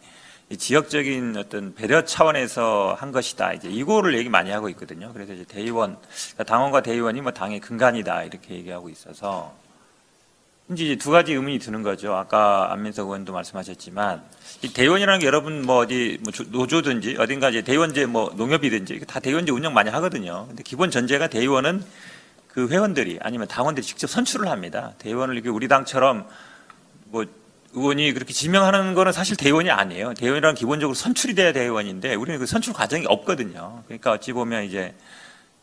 지역적인 0.57 1.37
어떤 1.37 1.75
배려 1.75 2.05
차원에서 2.05 2.95
한 2.97 3.11
것이다. 3.11 3.55
이제 3.55 3.69
이거를 3.69 4.17
얘기 4.17 4.29
많이 4.29 4.51
하고 4.53 4.69
있거든요. 4.69 5.13
그래서 5.13 5.33
이제 5.33 5.45
대의원, 5.45 5.97
그러니까 6.35 6.45
당원과 6.45 6.83
대의원이 6.83 7.23
뭐 7.23 7.33
당의 7.33 7.59
근간이다 7.59 8.23
이렇게 8.23 8.55
얘기하고 8.55 8.89
있어서 8.89 9.53
이제 10.73 10.97
두 10.97 11.11
가지 11.11 11.33
의문이 11.33 11.59
드는 11.59 11.83
거죠. 11.83 12.15
아까 12.15 12.73
안민석 12.73 13.07
의원도 13.07 13.33
말씀하셨지만 13.33 14.23
이 14.63 14.73
대의원이라는 14.73 15.21
게 15.21 15.27
여러분 15.27 15.63
뭐 15.63 15.79
어디 15.79 16.19
뭐 16.23 16.33
조- 16.33 16.45
노조든지 16.45 17.17
어딘가 17.19 17.51
이제 17.51 17.63
대의원제 17.63 18.07
뭐 18.07 18.33
농협이든지 18.37 19.01
다 19.07 19.19
대의원제 19.21 19.51
운영 19.53 19.75
많이 19.75 19.91
하거든요. 19.91 20.47
근데 20.49 20.63
기본 20.63 20.91
전제가 20.91 21.27
대의원은 21.29 21.83
그 22.49 22.69
회원들이 22.69 23.19
아니면 23.21 23.49
당원들이 23.49 23.85
직접 23.85 24.09
선출을 24.09 24.49
합니다. 24.49 24.93
대의원을 24.99 25.35
이렇게 25.35 25.49
우리 25.49 25.67
당처럼 25.67 26.27
뭐 27.07 27.25
의원이 27.73 28.13
그렇게 28.13 28.33
지명하는 28.33 28.95
거는 28.95 29.13
사실 29.13 29.37
대의원이 29.37 29.71
아니에요. 29.71 30.15
대의원이란 30.15 30.55
기본적으로 30.55 30.95
선출이 30.95 31.35
돼야 31.35 31.53
대의원인데 31.53 32.15
우리는 32.15 32.39
그 32.39 32.47
선출 32.47 32.73
과정이 32.75 33.07
없거든요. 33.09 33.83
그러니까 33.87 34.13
어찌 34.13 34.33
보면 34.33 34.65
이제 34.65 34.95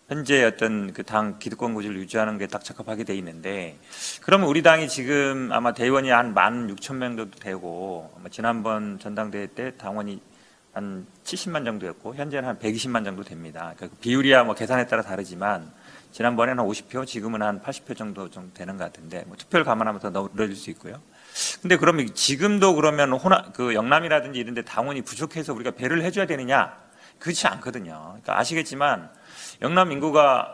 현재 0.08 0.44
어떤 0.46 0.94
그 0.94 1.04
당 1.04 1.38
기득권 1.38 1.74
구조를 1.74 1.98
유지하는 1.98 2.38
게 2.38 2.48
딱 2.48 2.64
적합하게 2.64 3.04
돼 3.04 3.16
있는데 3.18 3.78
그러면 4.22 4.48
우리 4.48 4.62
당이 4.64 4.88
지금 4.88 5.50
아마 5.52 5.74
대의원이 5.74 6.10
한 6.10 6.34
만 6.34 6.70
육천 6.70 6.98
명 6.98 7.18
정도 7.18 7.38
되고 7.38 8.10
아마 8.18 8.30
지난번 8.30 9.00
전당대회 9.00 9.48
때 9.48 9.76
당원이 9.78 10.22
한 10.74 11.06
70만 11.26 11.66
정도였고 11.66 12.16
현재는 12.16 12.48
한 12.48 12.58
120만 12.60 13.04
정도 13.04 13.24
됩니다. 13.24 13.74
그러니까 13.76 13.88
그 13.88 14.02
비율이야 14.02 14.44
뭐 14.46 14.56
계산에 14.56 14.88
따라 14.88 15.02
다르지만 15.02 15.70
지난번에는 16.14 16.60
한 16.64 16.70
50표, 16.70 17.06
지금은 17.06 17.42
한 17.42 17.62
80표 17.62 17.98
정도 17.98 18.30
좀 18.30 18.52
되는 18.54 18.78
것 18.78 18.86
같은데 18.86 19.24
뭐 19.28 19.36
투표를 19.36 19.66
감안하면 19.66 20.00
더 20.00 20.30
늘어질 20.34 20.56
수 20.56 20.70
있고요. 20.70 21.02
근데 21.62 21.76
그러면 21.76 22.14
지금도 22.14 22.76
그러면 22.76 23.12
호남 23.12 23.52
그 23.54 23.74
영남이라든지 23.74 24.40
이런 24.40 24.54
데 24.54 24.62
당원이 24.62 25.02
부족해서 25.02 25.54
우리가 25.54 25.72
배를 25.72 26.02
해줘야 26.04 26.26
되느냐? 26.26 26.78
그렇지 27.20 27.46
않거든요. 27.48 27.94
그러니까 28.10 28.40
아시겠지만 28.40 29.10
영남 29.62 29.92
인구가 29.92 30.54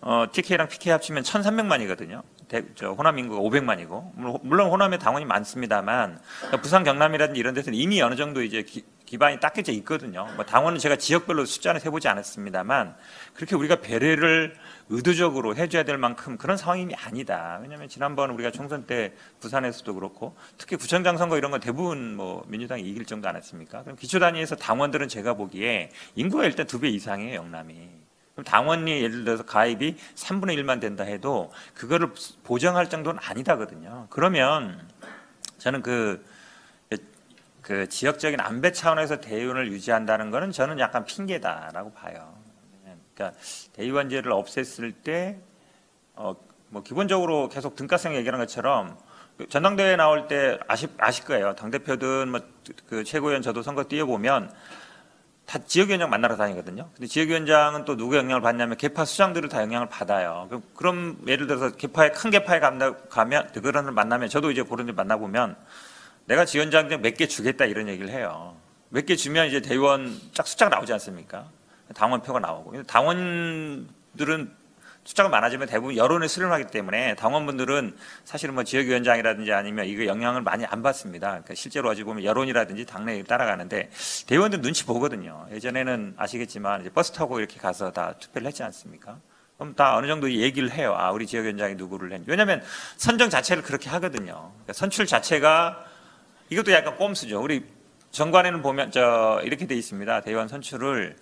어, 0.00 0.26
TK랑 0.32 0.68
PK 0.68 0.90
합치면 0.92 1.22
1,300만이거든요. 1.22 2.22
대, 2.48 2.62
저 2.74 2.90
호남 2.90 3.18
인구가 3.18 3.40
500만이고 3.40 4.40
물론, 4.42 4.68
호남에 4.68 4.98
당원이 4.98 5.24
많습니다만 5.24 6.18
그러니까 6.38 6.60
부산 6.60 6.84
경남이라든지 6.84 7.38
이런 7.38 7.54
데서는 7.54 7.78
이미 7.78 8.02
어느 8.02 8.14
정도 8.16 8.42
이제 8.42 8.62
기, 8.62 8.84
기반이 9.06 9.38
닦여져 9.40 9.72
있거든요. 9.72 10.26
뭐 10.36 10.44
당원은 10.44 10.78
제가 10.78 10.96
지역별로 10.96 11.44
숫자는 11.44 11.80
세보지 11.80 12.08
않았습니다만 12.08 12.96
그렇게 13.34 13.54
우리가 13.54 13.76
배려를 13.76 14.56
의도적으로 14.88 15.54
해줘야 15.54 15.84
될 15.84 15.98
만큼 15.98 16.36
그런 16.36 16.56
상황이 16.56 16.88
아니다. 16.96 17.58
왜냐하면 17.62 17.88
지난번 17.88 18.30
우리가 18.30 18.50
총선 18.50 18.86
때 18.86 19.12
부산에서도 19.40 19.94
그렇고 19.94 20.36
특히 20.58 20.76
구청장 20.76 21.16
선거 21.16 21.38
이런 21.38 21.52
건 21.52 21.60
대부분 21.60 22.16
뭐 22.16 22.44
민주당이 22.48 22.82
이길 22.82 23.06
정도 23.06 23.28
안 23.28 23.36
했습니까? 23.36 23.82
그럼 23.82 23.96
기초 23.96 24.18
단위에서 24.18 24.56
당원들은 24.56 25.08
제가 25.08 25.34
보기에 25.34 25.90
인구가 26.16 26.44
일단 26.44 26.66
두 26.66 26.80
배 26.80 26.88
이상이에요 26.88 27.36
영남이. 27.36 28.01
그럼 28.34 28.44
당원이 28.44 29.02
예를 29.02 29.24
들어서 29.24 29.44
가입이 29.44 29.96
3분의 30.14 30.56
1만 30.58 30.80
된다 30.80 31.04
해도 31.04 31.52
그거를 31.74 32.12
보장할 32.44 32.88
정도는 32.88 33.20
아니다거든요. 33.22 34.06
그러면 34.10 34.80
저는 35.58 35.82
그, 35.82 36.24
그 37.60 37.88
지역적인 37.88 38.40
안배 38.40 38.72
차원에서 38.72 39.20
대의원을 39.20 39.70
유지한다는 39.70 40.30
거는 40.30 40.50
저는 40.50 40.78
약간 40.78 41.04
핑계다라고 41.04 41.92
봐요. 41.92 42.34
그러니까 43.14 43.38
대의원제를 43.74 44.32
없앴을 44.32 44.94
때, 45.04 45.38
어, 46.14 46.34
뭐 46.70 46.82
기본적으로 46.82 47.50
계속 47.50 47.76
등가성 47.76 48.16
얘기하는 48.16 48.38
것처럼 48.38 48.96
그 49.36 49.46
전당대회 49.48 49.96
나올 49.96 50.26
때 50.26 50.58
아실, 50.66 50.88
아실 50.98 51.24
거예요. 51.26 51.54
당대표든 51.54 52.30
뭐 52.30 52.40
그 52.86 53.04
최고위원 53.04 53.42
저도 53.42 53.62
선거 53.62 53.84
뛰어보면 53.84 54.52
다 55.46 55.58
지역위원장 55.58 56.08
만나러 56.08 56.36
다니거든요. 56.36 56.88
근데 56.94 57.06
지역위원장은 57.06 57.84
또 57.84 57.96
누구 57.96 58.16
영향을 58.16 58.40
받냐면 58.40 58.76
개파 58.76 59.04
수장들을 59.04 59.48
다 59.48 59.60
영향을 59.60 59.88
받아요. 59.88 60.46
그럼, 60.48 60.62
그럼 60.74 61.18
예를 61.26 61.46
들어서 61.46 61.70
개파에 61.70 62.10
큰 62.10 62.30
개파에 62.30 62.60
간다, 62.60 62.94
가면 63.08 63.50
그런 63.52 63.86
을 63.86 63.92
만나면 63.92 64.28
저도 64.28 64.50
이제 64.50 64.62
그런 64.62 64.86
데 64.86 64.92
만나보면 64.92 65.56
내가 66.26 66.44
지원장 66.44 66.88
몇개 67.02 67.26
주겠다 67.26 67.64
이런 67.64 67.88
얘기를 67.88 68.10
해요. 68.10 68.56
몇 68.88 69.06
개 69.06 69.16
주면 69.16 69.46
이제 69.48 69.60
대의원 69.60 70.18
짝 70.32 70.46
숫자가 70.46 70.76
나오지 70.76 70.92
않습니까? 70.92 71.46
당원표가 71.94 72.38
나오고. 72.40 72.82
당원들은 72.84 74.61
숫자가 75.04 75.28
많아지면 75.28 75.66
대부분 75.66 75.96
여론에 75.96 76.28
수렴하기 76.28 76.66
때문에 76.68 77.16
당원분들은 77.16 77.96
사실은 78.24 78.54
뭐 78.54 78.62
지역위원장이라든지 78.62 79.52
아니면 79.52 79.86
이거 79.86 80.06
영향을 80.06 80.42
많이 80.42 80.64
안 80.64 80.82
받습니다. 80.82 81.28
그러니까 81.28 81.54
실제로 81.54 81.90
아직 81.90 82.04
보면 82.04 82.24
여론이라든지 82.24 82.86
당내에 82.86 83.24
따라가는데 83.24 83.90
대의원들 84.26 84.60
눈치 84.60 84.86
보거든요. 84.86 85.46
예전에는 85.50 86.14
아시겠지만 86.16 86.82
이제 86.82 86.90
버스 86.90 87.12
타고 87.12 87.40
이렇게 87.40 87.58
가서 87.58 87.90
다 87.90 88.14
투표를 88.18 88.46
했지 88.46 88.62
않습니까? 88.62 89.18
그럼 89.56 89.74
다 89.74 89.96
어느 89.96 90.06
정도 90.06 90.30
얘기를 90.30 90.70
해요. 90.70 90.94
아, 90.96 91.10
우리 91.10 91.26
지역위원장이 91.26 91.74
누구를 91.74 92.12
했는지. 92.12 92.30
왜냐하면 92.30 92.62
선정 92.96 93.28
자체를 93.28 93.62
그렇게 93.62 93.90
하거든요. 93.90 94.52
그러니까 94.54 94.72
선출 94.72 95.06
자체가 95.06 95.84
이것도 96.50 96.72
약간 96.72 96.96
꼼수죠. 96.96 97.40
우리 97.40 97.64
정관에는 98.12 98.62
보면 98.62 98.92
저 98.92 99.40
이렇게 99.44 99.66
돼 99.66 99.74
있습니다. 99.74 100.20
대의원 100.20 100.46
선출을 100.48 101.16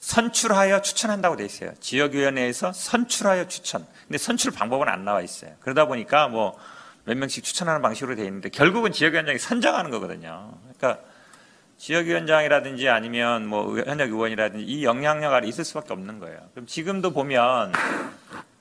선출하여 0.00 0.82
추천한다고 0.82 1.36
돼 1.36 1.44
있어요. 1.44 1.72
지역위원회에서 1.80 2.72
선출하여 2.72 3.48
추천. 3.48 3.86
근데 4.06 4.18
선출 4.18 4.50
방법은 4.50 4.88
안 4.88 5.04
나와 5.04 5.22
있어요. 5.22 5.52
그러다 5.60 5.86
보니까 5.86 6.28
뭐 6.28 6.58
몇 7.04 7.16
명씩 7.16 7.44
추천하는 7.44 7.82
방식으로 7.82 8.14
돼 8.14 8.24
있는데 8.26 8.48
결국은 8.50 8.92
지역위원장이 8.92 9.38
선정하는 9.38 9.90
거거든요. 9.90 10.52
그러니까 10.78 11.02
지역위원장이라든지 11.78 12.88
아니면 12.88 13.46
뭐 13.46 13.78
현역 13.78 14.10
의원이라든지 14.10 14.64
이 14.64 14.84
영향력 14.84 15.32
아래 15.32 15.48
있을 15.48 15.64
수밖에 15.64 15.92
없는 15.92 16.18
거예요. 16.18 16.38
그럼 16.52 16.66
지금도 16.66 17.12
보면 17.12 17.72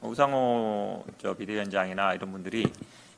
우상호 0.02 1.06
저 1.22 1.34
비대위원장이나 1.34 2.14
이런 2.14 2.32
분들이 2.32 2.66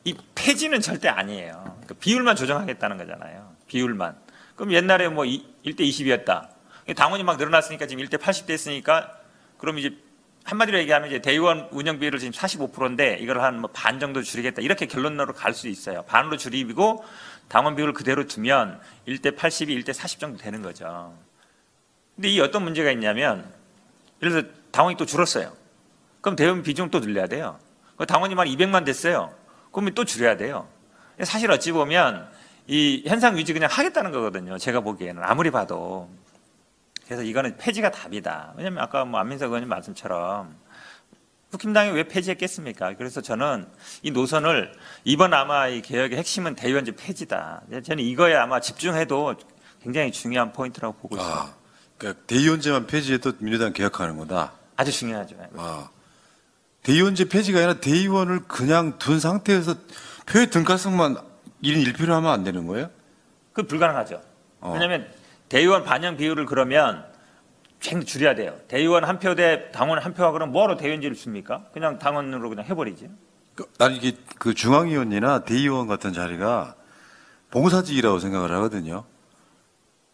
이 0.04 0.18
폐지는 0.34 0.82
절대 0.82 1.08
아니에요. 1.08 1.62
그러니까 1.64 1.96
비율만 2.00 2.36
조정하겠다는 2.36 2.98
거잖아요. 2.98 3.54
비율만. 3.68 4.16
그럼 4.56 4.74
옛날에 4.74 5.08
뭐 5.08 5.24
1대 5.24 5.80
20이었다. 5.82 6.48
당원이 6.96 7.24
막 7.24 7.38
늘어났으니까 7.38 7.88
지금 7.88 8.04
1대 8.06 8.20
80 8.20 8.48
됐으니까 8.48 9.12
그럼 9.58 9.78
이제 9.80 9.96
한마디로 10.44 10.80
얘기하면 10.80 11.10
이제 11.10 11.20
대의원 11.20 11.68
운영 11.72 12.00
비율을 12.00 12.18
지금 12.20 12.32
45%인데 12.34 13.18
이걸 13.20 13.42
한 13.42 13.58
뭐 13.62 13.68
반 13.72 14.00
정도 14.00 14.24
줄이겠다. 14.24 14.62
이렇게 14.62 14.88
결론으로 14.88 15.34
갈 15.34 15.54
수 15.54 15.68
있어요. 15.68 16.02
반으로 16.04 16.38
줄이고 16.38 17.04
당원 17.48 17.76
비율을 17.76 17.94
그대로 17.94 18.26
두면 18.26 18.80
1대 19.08 19.38
80이 19.38 19.84
1대 19.84 19.94
40 19.94 20.20
정도 20.20 20.38
되는 20.40 20.62
거죠. 20.64 21.16
근데 22.16 22.30
이 22.30 22.40
어떤 22.40 22.64
문제가 22.64 22.92
있냐면 22.92 23.52
예를 24.22 24.32
들어서 24.34 24.48
당원이 24.72 24.98
또 24.98 25.06
줄었어요. 25.06 25.54
그럼 26.22 26.36
대의원 26.36 26.64
비중 26.64 26.90
또 26.90 27.00
늘려야 27.00 27.28
돼요. 27.28 27.60
당원이 28.08 28.34
만 28.36 28.48
200만 28.48 28.84
됐어요. 28.86 29.34
그러면 29.72 29.94
또 29.94 30.06
줄여야 30.06 30.38
돼요. 30.38 30.68
사실 31.24 31.52
어찌 31.52 31.72
보면 31.72 32.28
이 32.68 33.04
현상 33.06 33.38
유지 33.38 33.54
그냥 33.54 33.70
하겠다는 33.72 34.12
거거든요. 34.12 34.58
제가 34.58 34.80
보기에는 34.82 35.22
아무리 35.24 35.52
봐도. 35.52 36.10
그래서 37.12 37.24
이거는 37.24 37.58
폐지가 37.58 37.92
답이다. 37.92 38.54
왜냐면 38.56 38.82
아까 38.82 39.04
뭐 39.04 39.20
안민석 39.20 39.48
의원님 39.48 39.68
말씀처럼 39.68 40.56
국힘당이 41.52 41.92
왜 41.92 42.06
폐지했겠습니까? 42.06 42.96
그래서 42.96 43.20
저는 43.20 43.68
이 44.02 44.12
노선을 44.12 44.72
이번 45.04 45.34
아마 45.34 45.68
이 45.68 45.82
개혁의 45.82 46.18
핵심은 46.18 46.56
대의원제 46.56 46.94
폐지다. 46.96 47.64
저는 47.84 48.02
이거에 48.06 48.34
아마 48.36 48.62
집중해도 48.62 49.36
굉장히 49.84 50.14
중요한 50.14 50.54
포인트라고 50.54 50.96
보고 51.00 51.18
있습니다. 51.18 51.38
아, 51.38 51.54
그러니까 51.98 52.24
대의원제만 52.28 52.88
폐지해도 52.88 53.34
민주당 53.40 53.74
개혁하는 53.74 54.16
거다. 54.16 54.54
아주 54.78 54.94
중요하죠. 54.94 55.36
아, 55.58 55.90
대의원제 56.84 57.28
폐지가 57.28 57.60
아니라 57.60 57.74
대의원을 57.82 58.48
그냥 58.48 58.98
둔 59.00 59.20
상태에서 59.20 59.76
표의 60.28 60.50
등가성만 60.50 61.18
1인 61.62 61.94
1표로 61.94 62.08
하면 62.12 62.32
안 62.32 62.46
되는 62.46 62.68
거예요? 62.68 62.90
그 63.52 63.64
불가능하죠. 63.64 64.22
어. 64.62 64.72
왜냐하면 64.72 65.21
대의원 65.52 65.84
반영 65.84 66.16
비율을 66.16 66.46
그러면 66.46 67.04
굉장히 67.82 68.06
줄여야 68.06 68.36
돼요. 68.36 68.56
대의원 68.70 69.04
한 69.04 69.20
표 69.20 69.36
대 69.36 69.70
당원 69.74 70.00
한 70.00 70.14
표가 70.14 70.32
그럼 70.32 70.54
뭐하러 70.54 70.78
대의원제를 70.78 71.14
줍니까? 71.18 71.66
그냥 71.74 72.00
당원으로 72.00 72.48
그냥 72.48 72.64
해버리지. 72.66 73.10
난 73.78 73.92
이게 73.94 74.16
그 74.40 74.54
중앙위원이나 74.54 75.44
대의원 75.44 75.88
같은 75.88 76.14
자리가 76.14 76.76
봉사직이라고 77.50 78.20
생각을 78.20 78.50
하거든요. 78.54 79.04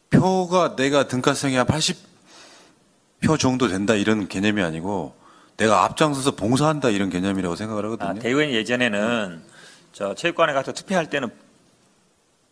표가 0.10 0.76
내가 0.76 1.08
등가성이 1.08 1.56
한 1.56 1.68
80표 1.68 3.38
정도 3.40 3.68
된다 3.68 3.94
이런 3.94 4.28
개념이 4.28 4.64
아니고 4.64 5.16
내가 5.58 5.84
앞장서서 5.84 6.32
봉사한다 6.32 6.90
이런 6.90 7.12
개념이라고 7.12 7.56
생각을 7.56 7.86
하거든요. 7.86 8.10
아, 8.10 8.14
대의원이 8.16 8.56
예전에는 8.56 9.44
저 9.92 10.16
체육관에 10.16 10.54
가서 10.54 10.72
투표할 10.72 11.12
때는 11.12 11.30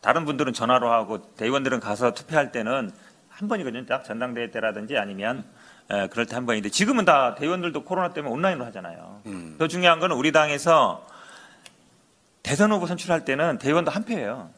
다른 0.06 0.23
분들은 0.23 0.53
전화로 0.53 0.91
하고 0.91 1.34
대의원들은 1.34 1.80
가서 1.80 2.14
투표할 2.14 2.52
때는 2.52 2.91
한 3.27 3.48
번이거든요. 3.48 3.88
딱 3.88 4.06
전당대회 4.06 4.52
때라든지 4.52 4.99
아니면 4.99 5.44
에, 5.90 6.07
그럴 6.10 6.27
때 6.27 6.36
한 6.36 6.45
번인데 6.45 6.69
지금은 6.69 7.06
다 7.06 7.34
대의원들도 7.34 7.84
코로나 7.84 8.14
때문에 8.14 8.32
온라인으로 8.32 8.65
하잖아요. 8.68 9.22
음. 9.26 9.56
더 9.57 9.68
중요한 9.68 9.99
건 9.99 10.11
우리 10.11 10.32
당에서 10.32 11.07
대선 12.44 12.72
후보 12.72 12.86
선출할 12.86 13.26
때는 13.26 13.57
대의원도 13.57 13.90
한 13.90 14.06
표예요. 14.06 14.52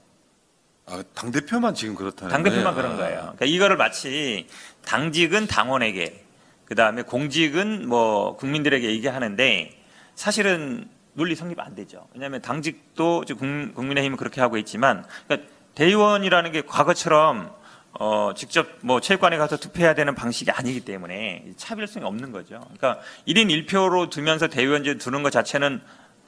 아, 0.85 1.01
당 1.15 1.31
대표만 1.31 1.73
지금 1.73 1.95
그렇다는 1.95 2.29
당 2.29 2.43
대표만 2.43 2.75
거예요? 2.75 2.75
그런 2.75 2.97
거예요. 2.97 3.19
그러니까 3.21 3.45
이거를 3.45 3.77
마치 3.77 4.47
당직은 4.83 5.47
당원에게, 5.47 6.25
그 6.65 6.75
다음에 6.75 7.03
공직은 7.03 7.87
뭐 7.87 8.35
국민들에게 8.35 8.85
얘기하는데 8.85 9.81
사실은 10.15 10.89
논리 11.17 11.35
성립 11.35 11.59
안 11.59 11.73
되죠. 11.73 12.07
왜냐하면 12.13 12.41
당직도 12.43 13.25
지금 13.25 13.69
국- 13.69 13.75
국민의힘은 13.75 14.17
그렇게 14.17 14.39
하고 14.39 14.55
있지만, 14.57 15.03
그러니까 15.27 15.49
대의원이라는 15.73 16.51
게 16.51 16.61
과거처럼 16.61 17.55
어, 17.99 18.31
직접 18.35 18.67
뭐 18.81 19.01
체육관에 19.01 19.37
가서 19.37 19.57
투표해야 19.57 19.95
되는 19.95 20.13
방식이 20.13 20.51
아니기 20.51 20.81
때문에 20.81 21.53
차별성이 21.57 22.05
없는 22.05 22.31
거죠. 22.31 22.59
그러니까 22.77 23.01
1인 23.27 23.47
1표로 23.65 24.11
두면서 24.11 24.47
대의원제 24.47 24.99
두는 24.99 25.23
것 25.23 25.31
자체는 25.31 25.81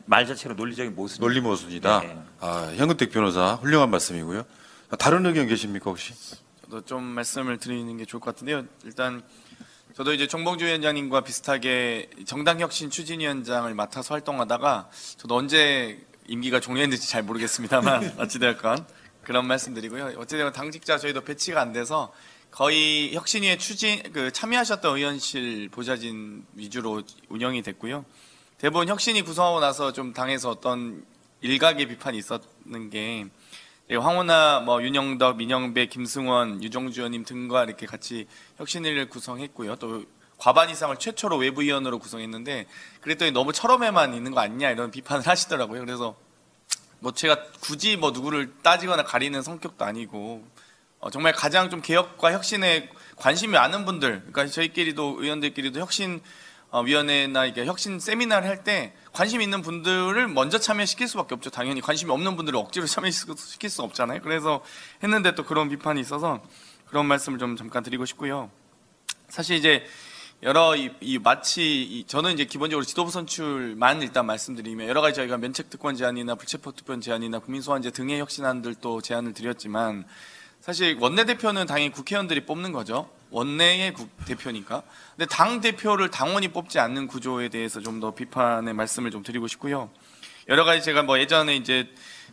말 0.05 0.25
자체로 0.25 0.55
논리적인 0.55 0.95
모순. 0.95 1.21
논리 1.21 1.39
모순이다. 1.39 1.99
네. 1.99 2.17
아, 2.39 2.73
현근택 2.75 3.11
변호사 3.11 3.53
훌륭한 3.53 3.91
말씀이고요. 3.91 4.43
다른 4.97 5.23
의견 5.27 5.45
계십니까 5.47 5.91
혹시? 5.91 6.13
저도 6.63 6.81
좀 6.85 7.03
말씀을 7.03 7.59
드리는 7.59 7.95
게 7.97 8.05
좋을 8.05 8.19
것 8.19 8.33
같은데요. 8.33 8.63
일단 8.85 9.21
저도 9.99 10.13
이제 10.13 10.27
정봉주 10.27 10.63
위원장님과 10.63 11.25
비슷하게 11.25 12.09
정당혁신 12.25 12.89
추진위원장을 12.89 13.73
맡아서 13.73 14.13
활동하다가 14.13 14.89
저도 15.17 15.35
언제 15.35 15.99
임기가 16.25 16.61
종료했는지 16.61 17.09
잘 17.09 17.21
모르겠습니다만 17.21 18.15
어찌되었건 18.17 18.87
그런 19.25 19.45
말씀드리고요. 19.45 20.13
어찌되건 20.15 20.53
당직자 20.53 20.99
저희도 20.99 21.25
배치가 21.25 21.59
안 21.59 21.73
돼서 21.73 22.13
거의 22.49 23.13
혁신위에 23.13 23.57
추진 23.57 24.01
그 24.13 24.31
참여하셨던 24.31 24.95
의원실 24.95 25.67
보좌진 25.67 26.45
위주로 26.53 27.03
운영이 27.27 27.61
됐고요. 27.61 28.05
대부분 28.57 28.87
혁신이 28.87 29.23
구성하고 29.23 29.59
나서 29.59 29.91
좀 29.91 30.13
당에서 30.13 30.49
어떤 30.49 31.03
일각의 31.41 31.89
비판이 31.89 32.17
있었는 32.17 32.89
게 32.89 32.99
예, 32.99 33.25
황호나 33.97 34.59
뭐 34.59 34.83
윤영덕, 34.83 35.37
민영배, 35.37 35.87
김승원, 35.87 36.63
유정주 36.63 37.01
의원님 37.01 37.25
등과 37.25 37.63
이렇게 37.63 37.85
같이 37.85 38.27
혁신위를 38.57 39.09
구성했고요. 39.09 39.77
또 39.77 40.05
과반 40.37 40.69
이상을 40.69 40.95
최초로 40.97 41.37
외부위원으로 41.37 41.99
구성했는데 41.99 42.67
그랬더니 43.01 43.31
너무 43.31 43.51
철험에만 43.51 44.13
있는 44.13 44.31
거 44.31 44.41
아니냐 44.41 44.69
이런 44.69 44.91
비판을 44.91 45.25
하시더라고요. 45.27 45.81
그래서 45.81 46.15
뭐 46.99 47.13
제가 47.13 47.43
굳이 47.61 47.97
뭐 47.97 48.11
누구를 48.11 48.53
따지거나 48.61 49.03
가리는 49.03 49.41
성격도 49.41 49.85
아니고 49.85 50.45
어, 50.99 51.09
정말 51.09 51.33
가장 51.33 51.69
좀 51.69 51.81
개혁과 51.81 52.33
혁신에 52.33 52.89
관심이 53.15 53.53
많은 53.53 53.85
분들, 53.85 54.19
그러니까 54.31 54.47
저희끼리도 54.47 55.17
의원들끼리도 55.19 55.79
혁신 55.79 56.15
어, 56.17 56.23
위원회나 56.77 57.45
이게 57.45 57.65
혁신 57.65 57.99
세미나를 57.99 58.47
할 58.47 58.63
때 58.63 58.93
관심 59.13 59.41
있는 59.41 59.61
분들을 59.61 60.27
먼저 60.27 60.59
참여시킬 60.59 61.07
수밖에 61.07 61.33
없죠. 61.33 61.49
당연히 61.49 61.81
관심이 61.81 62.11
없는 62.11 62.35
분들을 62.35 62.57
억지로 62.57 62.85
참여시킬 62.85 63.69
수 63.69 63.81
없잖아요. 63.81 64.21
그래서 64.21 64.63
했는데 65.03 65.33
또 65.33 65.43
그런 65.43 65.69
비판이 65.69 65.99
있어서 66.01 66.41
그런 66.87 67.05
말씀을 67.05 67.39
좀 67.39 67.55
잠깐 67.55 67.83
드리고 67.83 68.05
싶고요. 68.05 68.51
사실 69.29 69.55
이제 69.55 69.85
여러 70.41 70.75
이, 70.75 70.91
이 71.01 71.19
마치 71.19 71.81
이 71.81 72.05
저는 72.05 72.33
이제 72.33 72.45
기본적으로 72.45 72.85
지도부 72.85 73.11
선출만 73.11 74.01
일단 74.01 74.25
말씀드리면 74.25 74.87
여러 74.87 75.01
가지 75.01 75.15
저희가 75.15 75.37
면책 75.37 75.69
특권 75.69 75.95
제한이나 75.95 76.35
불체포 76.35 76.71
특권 76.71 77.01
제한이나 77.01 77.39
국민 77.39 77.61
소환제 77.61 77.91
등의 77.91 78.19
혁신안들도 78.19 79.01
제안을 79.01 79.33
드렸지만 79.33 80.05
사실 80.61 80.97
원내 80.99 81.25
대표는 81.25 81.65
당연히 81.65 81.91
국회의원들이 81.91 82.45
뽑는 82.45 82.71
거죠. 82.71 83.09
원내의 83.31 83.93
국- 83.93 84.09
대표니까. 84.25 84.83
근데 85.15 85.25
당 85.27 85.61
대표를 85.61 86.09
당원이 86.11 86.49
뽑지 86.49 86.79
않는 86.79 87.07
구조에 87.07 87.49
대해서 87.49 87.79
좀 87.79 87.99
더 87.99 88.13
비판의 88.13 88.73
말씀을 88.73 89.11
좀 89.11 89.23
드리고 89.23 89.47
싶고요. 89.47 89.89
여러 90.47 90.63
가지 90.63 90.81
제가 90.83 91.03
뭐 91.03 91.19
예전에 91.19 91.55
이제 91.55 91.87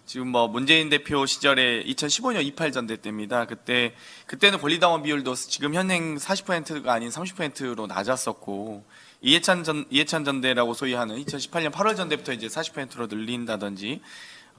지금 0.06 0.28
뭐 0.28 0.46
문재인 0.48 0.88
대표 0.88 1.26
시절에 1.26 1.82
2015년 1.84 2.42
28 2.44 2.72
전대 2.72 2.96
때입니다. 2.96 3.46
그때 3.46 3.94
그때는 4.26 4.58
권리당원 4.60 5.02
비율도 5.02 5.34
지금 5.34 5.74
현행 5.74 6.16
40%가 6.16 6.92
아닌 6.92 7.08
30%로 7.10 7.86
낮았었고 7.88 8.84
이해찬 9.22 9.64
전 9.64 9.84
이해찬 9.90 10.24
전대라고 10.24 10.74
소위 10.74 10.94
하는 10.94 11.16
2018년 11.24 11.72
8월 11.72 11.96
전대부터 11.96 12.32
이제 12.32 12.46
40%로 12.46 13.06
늘린다든지 13.08 14.00
어, 14.00 14.00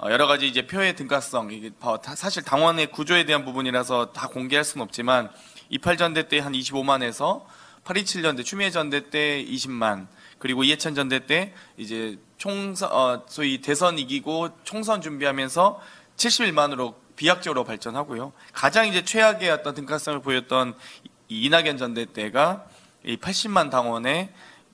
여러 0.06 0.28
가지 0.28 0.48
이제 0.48 0.68
표의 0.68 0.95
등가성 0.95 1.52
이게 1.52 1.72
사실 2.15 2.44
당원의 2.44 2.91
구조에 2.91 3.26
대한 3.26 3.44
부분이라서 3.45 4.11
다 4.11 4.28
공개할 4.28 4.64
수는 4.64 4.84
없지만 4.84 5.30
28 5.69 5.98
전대 5.98 6.28
때 6.28 6.40
한 6.40 6.53
25만에서 6.53 7.44
827 7.84 8.22
전대 8.22 8.44
추미애 8.44 8.69
전대 8.69 9.10
때 9.10 9.44
20만 9.45 10.07
그리고 10.40 10.64
이해찬 10.64 10.94
전대 10.94 11.26
때 11.26 11.53
이제 11.78 12.19
총선 12.38 12.91
어, 12.91 13.24
소위 13.28 13.60
대선 13.61 13.98
이기고 13.98 14.49
총선 14.64 15.02
준비하면서 15.02 15.82
71만으로 16.15 16.95
비약적으로 17.15 17.64
발전하고요. 17.64 18.34
가장 18.53 18.88
이제 18.88 19.03
최악의 19.03 19.49
어떤 19.49 19.74
등가성을 19.74 20.22
보였던 20.22 20.76
이- 21.30 21.45
이낙연 21.45 21.78
전대 21.78 22.06
때가 22.06 22.68
이 23.03 23.18
80만 23.18 23.72
당원의 23.72 24.30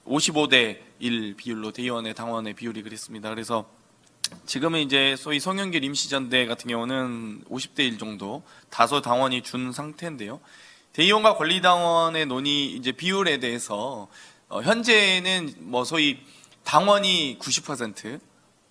55대 0.05 0.79
1 0.99 1.35
비율로 1.37 1.71
대의원의 1.71 2.13
당원의 2.13 2.55
비율이 2.55 2.81
그랬습니다. 2.83 3.29
그래서 3.29 3.65
지금은 4.45 4.81
이제 4.81 5.15
소위 5.17 5.39
송영길 5.39 5.83
임시전대 5.83 6.45
같은 6.45 6.69
경우는 6.69 7.43
50대 7.49 7.79
1 7.79 7.97
정도 7.97 8.43
다소 8.69 9.01
당원이 9.01 9.41
준 9.41 9.71
상태인데요. 9.71 10.39
대의원과 10.93 11.37
권리당원의 11.37 12.27
논의 12.27 12.73
이제 12.73 12.91
비율에 12.91 13.39
대해서 13.39 14.07
어, 14.49 14.61
현재는 14.61 15.55
뭐 15.59 15.83
소위 15.85 16.19
당원이 16.63 17.37
90% 17.39 18.19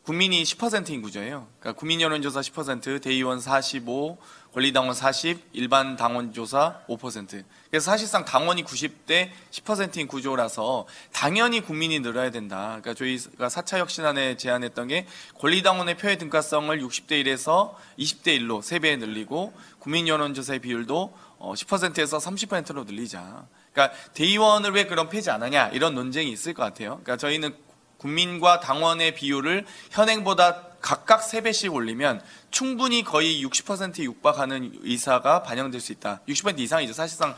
국민이 0.05 0.43
10%인 0.43 1.03
구조예요. 1.03 1.47
그러니까 1.61 1.79
국민 1.79 2.01
여론조사 2.01 2.41
10%, 2.41 3.01
대의원 3.01 3.41
45, 3.41 4.19
권리당원 4.53 4.95
40, 4.95 5.49
일반 5.55 5.97
당원 5.97 6.33
조사 6.33 6.81
5%. 6.87 7.43
그래서 7.71 7.91
사실상 7.91 8.25
당원이 8.27 8.65
90대 8.65 9.31
10%인 9.51 10.07
구조라서 10.07 10.87
당연히 11.11 11.63
국민이 11.63 12.01
늘어야 12.01 12.31
된다. 12.31 12.79
그러니까 12.83 12.93
저희가 12.93 13.49
4차 13.49 13.79
혁신안에 13.79 14.37
제안했던 14.37 14.89
게 14.89 15.07
권리당원의 15.39 15.97
표의 15.97 16.19
등가성을 16.19 16.79
60대 16.79 17.25
1에서 17.25 17.75
20대 17.99 18.39
1로 18.41 18.61
3배 18.61 18.99
늘리고 18.99 19.55
국민 19.79 20.07
여론조사의 20.07 20.59
비율도 20.61 21.15
어, 21.39 21.55
10%에서 21.55 22.19
30%로 22.19 22.85
늘리자. 22.85 23.47
그러니까 23.73 23.97
대의원을 24.13 24.73
왜 24.73 24.85
그럼 24.85 25.09
폐지 25.09 25.31
안 25.31 25.43
하냐 25.43 25.69
이런 25.69 25.95
논쟁이 25.95 26.31
있을 26.31 26.53
것 26.53 26.63
같아요. 26.63 27.01
그러니까 27.03 27.17
저희는 27.17 27.57
국민과 27.97 28.61
당원의 28.61 29.15
비율을 29.15 29.65
현행보다 29.91 30.72
각각 30.83 31.23
3배씩 31.23 31.73
올리면 31.73 32.21
충분히 32.51 33.03
거의 33.05 33.43
60%에 33.45 34.03
육박하는 34.03 34.81
의사가 34.83 35.43
반영될 35.45 35.81
수 35.81 35.93
있다. 35.93 36.21
60% 36.29 36.59
이상이죠. 36.59 36.93
사실상 36.93 37.31
어, 37.31 37.37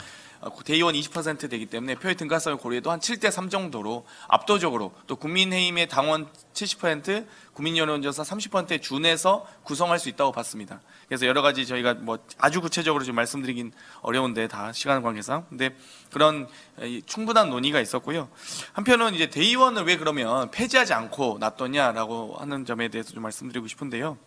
대의원 0.64 0.94
20% 0.94 1.48
되기 1.48 1.66
때문에 1.66 1.94
표의 1.94 2.16
등가성을 2.16 2.58
고려해도 2.58 2.90
한 2.90 3.00
7대 3.00 3.30
3 3.30 3.48
정도로 3.48 4.06
압도적으로 4.28 4.92
또 5.06 5.16
국민의힘의 5.16 5.88
당원 5.88 6.28
70% 6.52 7.26
국민여론조사 7.52 8.22
30%에 8.22 8.78
준해서 8.78 9.46
구성할 9.62 9.98
수 9.98 10.08
있다고 10.08 10.32
봤습니다. 10.32 10.80
그래서 11.08 11.26
여러 11.26 11.42
가지 11.42 11.66
저희가 11.66 11.94
뭐 11.94 12.18
아주 12.38 12.60
구체적으로 12.60 13.04
좀 13.04 13.14
말씀드리긴 13.14 13.72
어려운데 14.02 14.48
다 14.48 14.72
시간 14.72 15.02
관계상 15.02 15.46
근데 15.48 15.74
그런 16.12 16.48
이 16.82 17.02
충분한 17.06 17.50
논의가 17.50 17.80
있었고요. 17.80 18.28
한편은 18.72 19.14
이제 19.14 19.30
대의원을 19.30 19.84
왜 19.84 19.96
그러면 19.96 20.50
폐지하지 20.50 20.92
않고 20.92 21.38
놔뒀냐라고 21.40 22.36
하는 22.38 22.64
점에 22.64 22.88
대해서 22.88 23.12
좀 23.12 23.22
말씀드리고 23.22 23.68
싶은데요. 23.68 24.18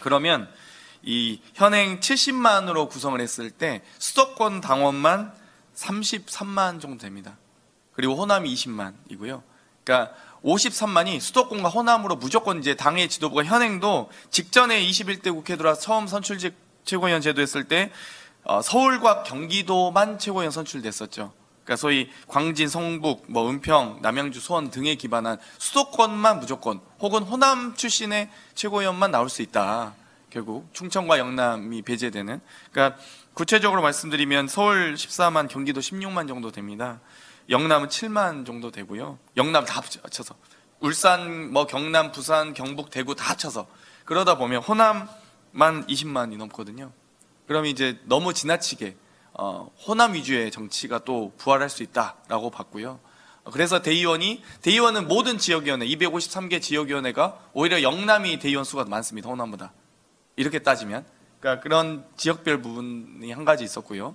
그러면 0.00 0.48
이 1.06 1.40
현행 1.54 2.00
70만으로 2.00 2.90
구성을 2.90 3.18
했을 3.20 3.50
때 3.50 3.80
수도권 3.98 4.60
당원만 4.60 5.32
33만 5.76 6.80
정도 6.80 6.98
됩니다. 6.98 7.38
그리고 7.92 8.16
호남이 8.16 8.52
20만이고요. 8.52 9.42
그러니까 9.84 10.12
53만이 10.44 11.20
수도권과 11.20 11.68
호남으로 11.68 12.16
무조건 12.16 12.58
이제 12.58 12.74
당의 12.74 13.08
지도부가 13.08 13.44
현행도 13.44 14.10
직전에 14.30 14.84
21대 14.84 15.32
국회 15.32 15.56
들어와 15.56 15.74
처음 15.76 16.08
선출직 16.08 16.54
최고위원 16.84 17.20
제도 17.20 17.40
했을 17.40 17.64
때 17.64 17.92
어, 18.42 18.60
서울과 18.60 19.22
경기도만 19.22 20.18
최고위원 20.18 20.50
선출됐었죠. 20.50 21.32
그러니까 21.64 21.76
소위 21.76 22.10
광진, 22.26 22.68
성북, 22.68 23.26
뭐 23.28 23.48
은평, 23.48 24.00
남양주, 24.02 24.40
수원 24.40 24.70
등에 24.70 24.96
기반한 24.96 25.38
수도권만 25.58 26.40
무조건 26.40 26.80
혹은 27.00 27.22
호남 27.22 27.74
출신의 27.74 28.30
최고위원만 28.54 29.10
나올 29.12 29.28
수 29.28 29.42
있다. 29.42 29.94
결국 30.30 30.68
충청과 30.72 31.18
영남이 31.18 31.82
배제되는. 31.82 32.40
그러니까 32.70 33.00
구체적으로 33.34 33.82
말씀드리면 33.82 34.48
서울 34.48 34.94
14만, 34.94 35.48
경기도 35.48 35.80
16만 35.80 36.28
정도 36.28 36.50
됩니다. 36.50 37.00
영남은 37.48 37.88
7만 37.88 38.46
정도 38.46 38.70
되고요. 38.70 39.18
영남 39.36 39.64
다 39.64 39.80
합쳐서 40.02 40.34
울산, 40.80 41.52
뭐 41.52 41.66
경남, 41.66 42.12
부산, 42.12 42.54
경북, 42.54 42.90
대구 42.90 43.14
다 43.14 43.30
합쳐서 43.30 43.66
그러다 44.04 44.36
보면 44.36 44.62
호남만 44.62 45.86
20만이 45.86 46.36
넘거든요. 46.36 46.92
그럼 47.46 47.66
이제 47.66 47.98
너무 48.04 48.34
지나치게 48.34 48.96
어, 49.34 49.70
호남 49.86 50.14
위주의 50.14 50.50
정치가 50.50 50.98
또 51.00 51.32
부활할 51.36 51.68
수 51.68 51.82
있다라고 51.82 52.50
봤고요. 52.50 52.98
그래서 53.52 53.80
대의원이 53.80 54.42
대의원은 54.62 55.06
모든 55.06 55.38
지역위원회 55.38 55.86
253개 55.86 56.60
지역위원회가 56.60 57.38
오히려 57.52 57.82
영남이 57.82 58.38
대의원 58.38 58.64
수가 58.64 58.84
많습니다. 58.86 59.28
호남보다 59.28 59.72
이렇게 60.36 60.58
따지면 60.60 61.04
그러니까 61.40 61.62
그런 61.62 62.04
지역별 62.16 62.62
부분이 62.62 63.32
한 63.32 63.44
가지 63.44 63.64
있었고요. 63.64 64.14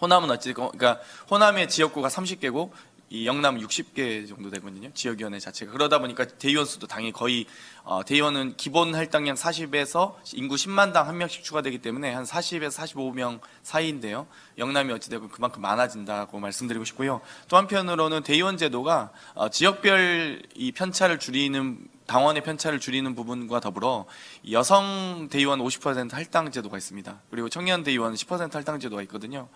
호남은 0.00 0.30
어찌 0.30 0.54
그러니까 0.54 0.98
호남의 1.30 1.68
지역구가 1.68 2.08
30개고 2.08 2.70
이 3.12 3.26
영남은 3.26 3.60
60개 3.60 4.28
정도 4.28 4.50
되거든요. 4.50 4.88
지역위원회 4.94 5.40
자체가 5.40 5.72
그러다 5.72 5.98
보니까 5.98 6.28
대의원 6.28 6.64
수도 6.64 6.86
당연히 6.86 7.12
거의 7.12 7.44
어, 7.82 8.04
대의원은 8.04 8.54
기본 8.56 8.94
할당량 8.94 9.34
40에서 9.34 10.14
인구 10.34 10.54
10만당 10.54 11.04
한 11.06 11.18
명씩 11.18 11.42
추가되기 11.42 11.78
때문에 11.78 12.12
한 12.12 12.22
40에서 12.22 12.70
45명 12.70 13.40
사이인데요. 13.64 14.28
영남이 14.58 14.92
어찌되고 14.92 15.28
그만큼 15.28 15.60
많아진다고 15.60 16.38
말씀드리고 16.38 16.84
싶고요. 16.84 17.20
또 17.48 17.56
한편으로는 17.56 18.22
대의원 18.22 18.56
제도가 18.56 19.10
어, 19.34 19.48
지역별 19.48 20.42
이 20.54 20.70
편차를 20.70 21.18
줄이는 21.18 21.88
당원의 22.10 22.42
편차를 22.42 22.80
줄이는 22.80 23.14
부분과 23.14 23.60
더불어 23.60 24.04
여성 24.50 25.28
대의원 25.30 25.60
50% 25.60 26.10
할당 26.10 26.50
제도가 26.50 26.76
있습니다. 26.76 27.20
그리고 27.30 27.48
청년 27.48 27.84
대의원 27.84 28.14
10% 28.14 28.52
할당 28.52 28.80
제도가 28.80 29.00
있거든요. 29.02 29.48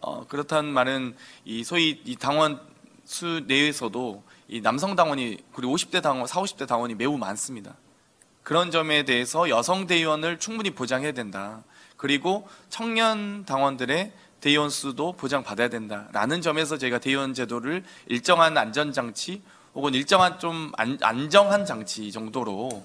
어, 0.00 0.26
그렇다는 0.26 0.72
말은 0.72 1.14
이 1.44 1.62
소위 1.62 2.00
이 2.06 2.16
당원 2.16 2.58
수 3.04 3.42
내에서도 3.46 4.22
이 4.48 4.62
남성 4.62 4.96
당원이 4.96 5.40
그리고 5.52 5.76
50대 5.76 6.00
당원, 6.00 6.26
40, 6.26 6.56
50대 6.56 6.66
당원이 6.66 6.94
매우 6.94 7.18
많습니다. 7.18 7.74
그런 8.42 8.70
점에 8.70 9.04
대해서 9.04 9.50
여성 9.50 9.86
대의원을 9.86 10.38
충분히 10.38 10.70
보장해야 10.70 11.12
된다. 11.12 11.62
그리고 11.98 12.48
청년 12.70 13.44
당원들의 13.44 14.10
대의원 14.40 14.70
수도 14.70 15.12
보장받아야 15.12 15.68
된다라는 15.68 16.40
점에서 16.40 16.78
저희가 16.78 16.98
대의원 16.98 17.34
제도를 17.34 17.84
일정한 18.06 18.56
안전장치 18.56 19.42
혹은 19.80 19.94
일정한 19.94 20.38
좀 20.38 20.72
안, 20.76 20.98
안정한 21.00 21.64
장치 21.64 22.12
정도로 22.12 22.84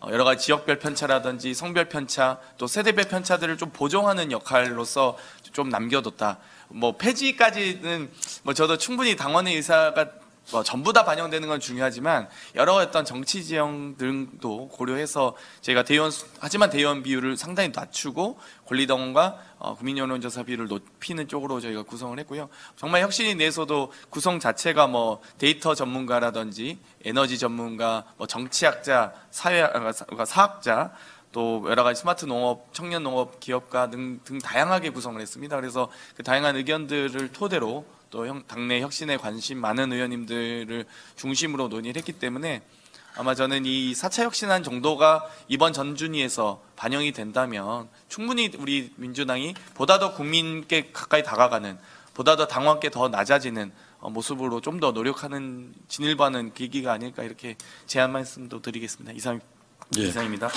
어, 0.00 0.08
여러 0.10 0.24
가지 0.24 0.44
지역별 0.44 0.78
편차라든지 0.78 1.54
성별 1.54 1.88
편차 1.88 2.38
또 2.58 2.66
세대별 2.66 3.06
편차들을 3.06 3.56
좀 3.56 3.70
보정하는 3.70 4.30
역할로서 4.30 5.16
좀 5.54 5.70
남겨뒀다. 5.70 6.36
뭐 6.68 6.98
폐지까지는 6.98 8.10
뭐 8.42 8.52
저도 8.52 8.76
충분히 8.76 9.16
당원의 9.16 9.54
의사가 9.56 10.10
뭐 10.52 10.62
전부 10.62 10.92
다 10.92 11.04
반영되는 11.04 11.48
건 11.48 11.58
중요하지만 11.58 12.28
여러 12.54 12.74
어떤 12.74 13.04
정치 13.04 13.42
지형 13.44 13.96
등도 13.96 14.68
고려해서 14.68 15.34
저희가 15.62 15.84
대의원 15.84 16.10
수- 16.10 16.26
하지만 16.38 16.68
대의원 16.70 17.02
비율을 17.02 17.36
상당히 17.36 17.70
낮추고 17.74 18.38
권리당원과 18.66 19.38
어, 19.58 19.74
국민여론조사 19.76 20.42
비율을 20.42 20.66
높이는 20.68 21.26
쪽으로 21.28 21.60
저희가 21.60 21.82
구성을 21.84 22.18
했고요. 22.18 22.50
정말 22.76 23.00
혁신이 23.02 23.36
내에서도 23.36 23.90
구성 24.10 24.38
자체가 24.38 24.86
뭐 24.86 25.22
데이터 25.38 25.74
전문가라든지 25.74 26.78
에너지 27.04 27.38
전문가, 27.38 28.04
뭐 28.18 28.26
정치학자, 28.26 29.14
사회 29.30 29.62
아, 29.62 29.92
사- 29.92 30.04
사학자 30.26 30.92
또 31.32 31.64
여러 31.68 31.82
가지 31.82 32.00
스마트 32.00 32.26
농업, 32.26 32.72
청년 32.72 33.02
농업 33.02 33.40
기업가 33.40 33.90
등, 33.90 34.20
등 34.24 34.38
다양하게 34.38 34.90
구성을 34.90 35.20
했습니다. 35.20 35.56
그래서 35.56 35.90
그 36.16 36.22
다양한 36.22 36.54
의견들을 36.56 37.32
토대로 37.32 37.84
또 38.14 38.28
형- 38.28 38.44
당내 38.46 38.80
혁신에 38.80 39.16
관심 39.16 39.58
많은 39.58 39.92
의원님들을 39.92 40.84
중심으로 41.16 41.66
논의를 41.66 41.98
했기 41.98 42.12
때문에 42.12 42.62
아마 43.16 43.34
저는 43.34 43.66
이 43.66 43.92
4차 43.92 44.22
혁신안 44.22 44.62
정도가 44.62 45.28
이번 45.48 45.72
전준위에서 45.72 46.62
반영이 46.76 47.10
된다면 47.10 47.88
충분히 48.08 48.52
우리 48.56 48.92
민주당이 48.94 49.54
보다 49.74 49.98
더 49.98 50.14
국민께 50.14 50.90
가까이 50.92 51.24
다가가는 51.24 51.76
보다 52.14 52.36
더 52.36 52.46
당원께 52.46 52.90
더 52.90 53.08
낮아지는 53.08 53.72
어, 53.98 54.10
모습으로 54.10 54.60
좀 54.60 54.78
더 54.78 54.92
노력하는 54.92 55.74
진일보하는 55.88 56.54
계기가 56.54 56.92
아닐까 56.92 57.24
이렇게 57.24 57.56
제안 57.88 58.12
말씀도 58.12 58.62
드리겠습니다. 58.62 59.12
이상 59.12 59.40
예. 59.98 60.02
이상입니다. 60.02 60.50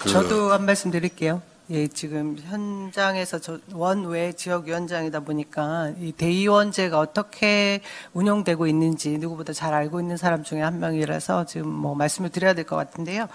그- 0.00 0.10
저도 0.10 0.52
한 0.52 0.66
말씀 0.66 0.90
드릴게요. 0.90 1.40
예, 1.70 1.86
지금 1.86 2.36
현장에서 2.38 3.38
저 3.40 3.58
원외 3.74 4.32
지역위원장이다 4.32 5.20
보니까 5.20 5.92
이 6.00 6.12
대의원제가 6.12 6.98
어떻게 6.98 7.82
운영되고 8.14 8.66
있는지 8.66 9.18
누구보다 9.18 9.52
잘 9.52 9.74
알고 9.74 10.00
있는 10.00 10.16
사람 10.16 10.42
중에 10.42 10.62
한 10.62 10.78
명이라서 10.80 11.44
지금 11.44 11.68
뭐 11.68 11.94
말씀을 11.94 12.30
드려야 12.30 12.54
될 12.54 12.64
것 12.64 12.76
같은데요. 12.76 13.28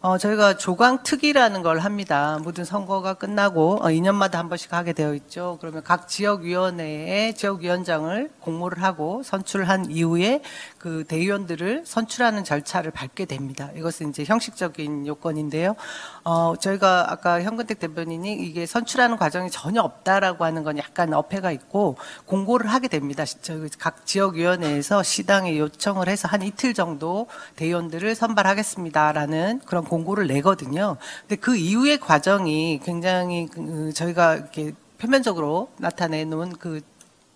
어, 0.00 0.18
저희가 0.18 0.56
조강특위라는 0.58 1.62
걸 1.62 1.78
합니다. 1.80 2.38
모든 2.42 2.64
선거가 2.64 3.14
끝나고 3.14 3.78
어, 3.82 3.86
2년마다 3.86 4.34
한 4.34 4.48
번씩 4.48 4.72
하게 4.72 4.92
되어 4.92 5.14
있죠. 5.14 5.56
그러면 5.60 5.82
각 5.82 6.06
지역위원회에 6.06 7.32
지역위원장을 7.32 8.30
공모를 8.40 8.82
하고 8.82 9.22
선출한 9.24 9.90
이후에 9.90 10.42
그 10.78 11.04
대의원들을 11.08 11.84
선출하는 11.86 12.44
절차를 12.44 12.90
밟게 12.90 13.24
됩니다. 13.24 13.70
이것은 13.74 14.10
이제 14.10 14.22
형식적인 14.24 15.06
요건인데요. 15.06 15.74
어, 16.28 16.56
저희가 16.56 17.12
아까 17.12 17.40
현근택 17.40 17.78
대변인이 17.78 18.32
이게 18.32 18.66
선출하는 18.66 19.16
과정이 19.16 19.48
전혀 19.48 19.80
없다라고 19.80 20.44
하는 20.44 20.64
건 20.64 20.76
약간 20.76 21.14
어폐가 21.14 21.52
있고 21.52 21.96
공고를 22.24 22.68
하게 22.72 22.88
됩니다. 22.88 23.24
시- 23.24 23.40
저희 23.42 23.68
각 23.78 24.04
지역위원회에서 24.06 25.04
시당에 25.04 25.56
요청을 25.56 26.08
해서 26.08 26.26
한 26.26 26.42
이틀 26.42 26.74
정도 26.74 27.28
대의원들을 27.54 28.16
선발하겠습니다라는 28.16 29.60
그런 29.66 29.84
공고를 29.84 30.26
내거든요. 30.26 30.96
근데 31.20 31.36
그 31.36 31.54
이후의 31.54 32.00
과정이 32.00 32.80
굉장히 32.82 33.46
그 33.46 33.92
저희가 33.94 34.34
이렇게 34.34 34.72
표면적으로 34.98 35.68
나타내 35.78 36.24
놓은 36.24 36.54
그 36.58 36.80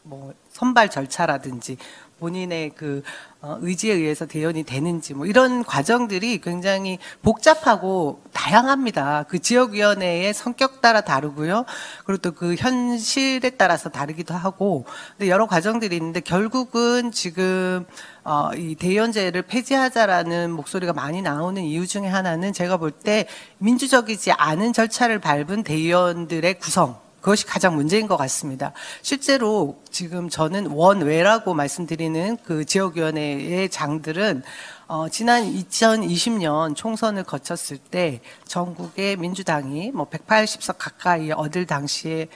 뭐 0.03 0.33
선발 0.49 0.89
절차라든지 0.91 1.77
본인의 2.21 2.73
그 2.77 3.03
어, 3.43 3.57
의지에 3.63 3.95
의해서 3.95 4.27
대연이 4.27 4.63
되는지 4.65 5.15
뭐 5.15 5.25
이런 5.25 5.65
과정들이 5.65 6.43
굉장히 6.43 6.99
복잡하고 7.23 8.21
다양합니다. 8.35 9.25
그 9.29 9.39
지역위원회의 9.39 10.33
성격 10.35 10.81
따라 10.83 11.01
다르고요. 11.01 11.65
그리고 12.05 12.21
또 12.21 12.31
그 12.41 12.55
현실에 12.55 13.51
따라서 13.51 13.89
다르기도 13.91 14.35
하고 14.35 14.85
근데 15.17 15.31
여러 15.31 15.47
과정들이 15.47 15.97
있는데 15.97 16.21
결국은 16.21 17.11
지금 17.13 17.85
어, 18.25 18.51
이 18.55 18.75
대연제를 18.77 19.43
폐지하자라는 19.43 20.51
목소리가 20.53 20.93
많이 20.93 21.23
나오는 21.23 21.63
이유 21.63 21.87
중에 21.87 22.07
하나는 22.07 22.53
제가 22.53 22.77
볼 22.77 22.91
때 22.91 23.27
민주적이지 23.59 24.33
않은 24.33 24.73
절차를 24.75 25.21
밟은 25.21 25.63
대의원들의 25.65 26.59
구성 26.59 26.99
그것이 27.21 27.47
가장 27.47 27.77
문제인 27.77 28.07
것 28.07 28.17
같습니다. 28.17 28.73
실제로 29.03 29.81
지금 29.91 30.29
저는 30.29 30.69
원외라고 30.69 31.55
말씀드리는 31.55 32.39
그 32.45 32.65
지역위원회의 32.65 33.69
장들은 33.69 34.43
어, 34.89 35.09
지난 35.09 35.45
2020년 35.45 36.75
총선을 36.75 37.25
거쳤을 37.25 37.79
때 37.79 38.21
전국의 38.47 39.17
민주당이 39.17 39.93
뭐 39.93 40.09
180석 40.09 40.77
가까이 40.79 41.31
얻을 41.31 41.67
당시에 41.67 42.27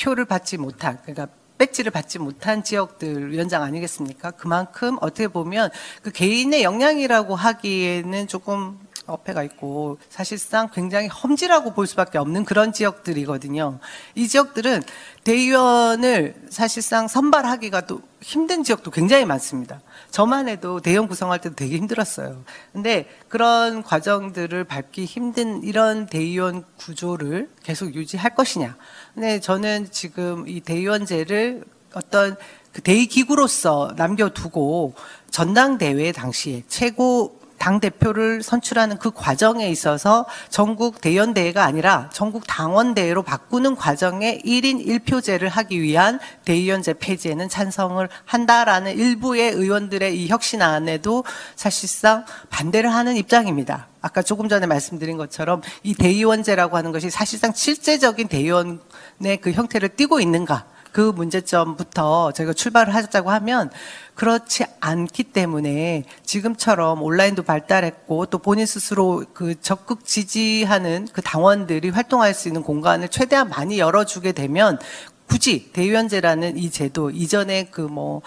표를 0.00 0.24
받지 0.24 0.58
못한 0.58 0.98
그러니까 1.02 1.26
배지를 1.58 1.90
받지 1.90 2.20
못한 2.20 2.62
지역들 2.62 3.32
위원장 3.32 3.64
아니겠습니까? 3.64 4.30
그만큼 4.30 4.96
어떻게 5.00 5.26
보면 5.26 5.70
그 6.02 6.12
개인의 6.12 6.62
역량이라고 6.62 7.34
하기에는 7.34 8.28
조금 8.28 8.78
어폐가 9.08 9.42
있고 9.42 9.98
사실상 10.08 10.68
굉장히 10.72 11.08
험지라고 11.08 11.72
볼 11.72 11.86
수밖에 11.86 12.18
없는 12.18 12.44
그런 12.44 12.72
지역들이거든요. 12.72 13.78
이 14.14 14.28
지역들은 14.28 14.82
대의원을 15.24 16.34
사실상 16.50 17.08
선발하기가 17.08 17.82
또 17.82 18.02
힘든 18.20 18.64
지역도 18.64 18.90
굉장히 18.90 19.24
많습니다. 19.24 19.80
저만 20.10 20.48
해도 20.48 20.80
대의원 20.80 21.08
구성할 21.08 21.40
때도 21.40 21.54
되게 21.56 21.76
힘들었어요. 21.76 22.44
근데 22.72 23.08
그런 23.28 23.82
과정들을 23.82 24.64
밟기 24.64 25.04
힘든 25.04 25.62
이런 25.62 26.06
대의원 26.06 26.64
구조를 26.76 27.50
계속 27.62 27.94
유지할 27.94 28.34
것이냐. 28.34 28.76
근데 29.14 29.40
저는 29.40 29.88
지금 29.90 30.48
이 30.48 30.60
대의원제를 30.60 31.64
어떤 31.94 32.36
그 32.72 32.82
대의 32.82 33.06
기구로서 33.06 33.94
남겨두고 33.96 34.94
전당대회 35.30 36.12
당시에 36.12 36.62
최고 36.68 37.37
당 37.58 37.80
대표를 37.80 38.42
선출하는 38.42 38.98
그 38.98 39.10
과정에 39.10 39.68
있어서 39.68 40.26
전국 40.48 41.00
대의원대회가 41.00 41.64
아니라 41.64 42.08
전국 42.12 42.46
당원 42.46 42.94
대회로 42.94 43.22
바꾸는 43.22 43.76
과정에 43.76 44.38
1인 44.44 44.86
1표제를 44.86 45.48
하기 45.48 45.82
위한 45.82 46.18
대의원제 46.44 46.94
폐지에는 46.94 47.48
찬성을 47.48 48.08
한다라는 48.24 48.96
일부의 48.96 49.52
의원들의 49.52 50.18
이 50.18 50.28
혁신안에도 50.28 51.24
사실상 51.56 52.24
반대를 52.50 52.92
하는 52.94 53.16
입장입니다. 53.16 53.88
아까 54.00 54.22
조금 54.22 54.48
전에 54.48 54.66
말씀드린 54.66 55.16
것처럼 55.16 55.60
이 55.82 55.94
대의원제라고 55.94 56.76
하는 56.76 56.92
것이 56.92 57.10
사실상 57.10 57.52
실제적인 57.52 58.28
대의원의 58.28 59.38
그 59.40 59.50
형태를 59.52 59.90
띠고 59.90 60.20
있는가 60.20 60.66
그 60.92 61.00
문제점부터 61.00 62.32
저희가 62.32 62.52
출발을 62.52 62.94
하자고 62.94 63.30
하면 63.30 63.70
그렇지 64.14 64.64
않기 64.80 65.24
때문에 65.24 66.04
지금처럼 66.24 67.02
온라인도 67.02 67.42
발달했고 67.42 68.26
또 68.26 68.38
본인 68.38 68.66
스스로 68.66 69.24
그 69.32 69.60
적극 69.60 70.04
지지하는 70.04 71.08
그 71.12 71.22
당원들이 71.22 71.90
활동할 71.90 72.34
수 72.34 72.48
있는 72.48 72.62
공간을 72.62 73.08
최대한 73.08 73.48
많이 73.48 73.78
열어주게 73.78 74.32
되면 74.32 74.78
굳이 75.26 75.70
대의원제라는 75.72 76.56
이 76.56 76.70
제도 76.70 77.10
이전에 77.10 77.64
그뭐 77.64 78.22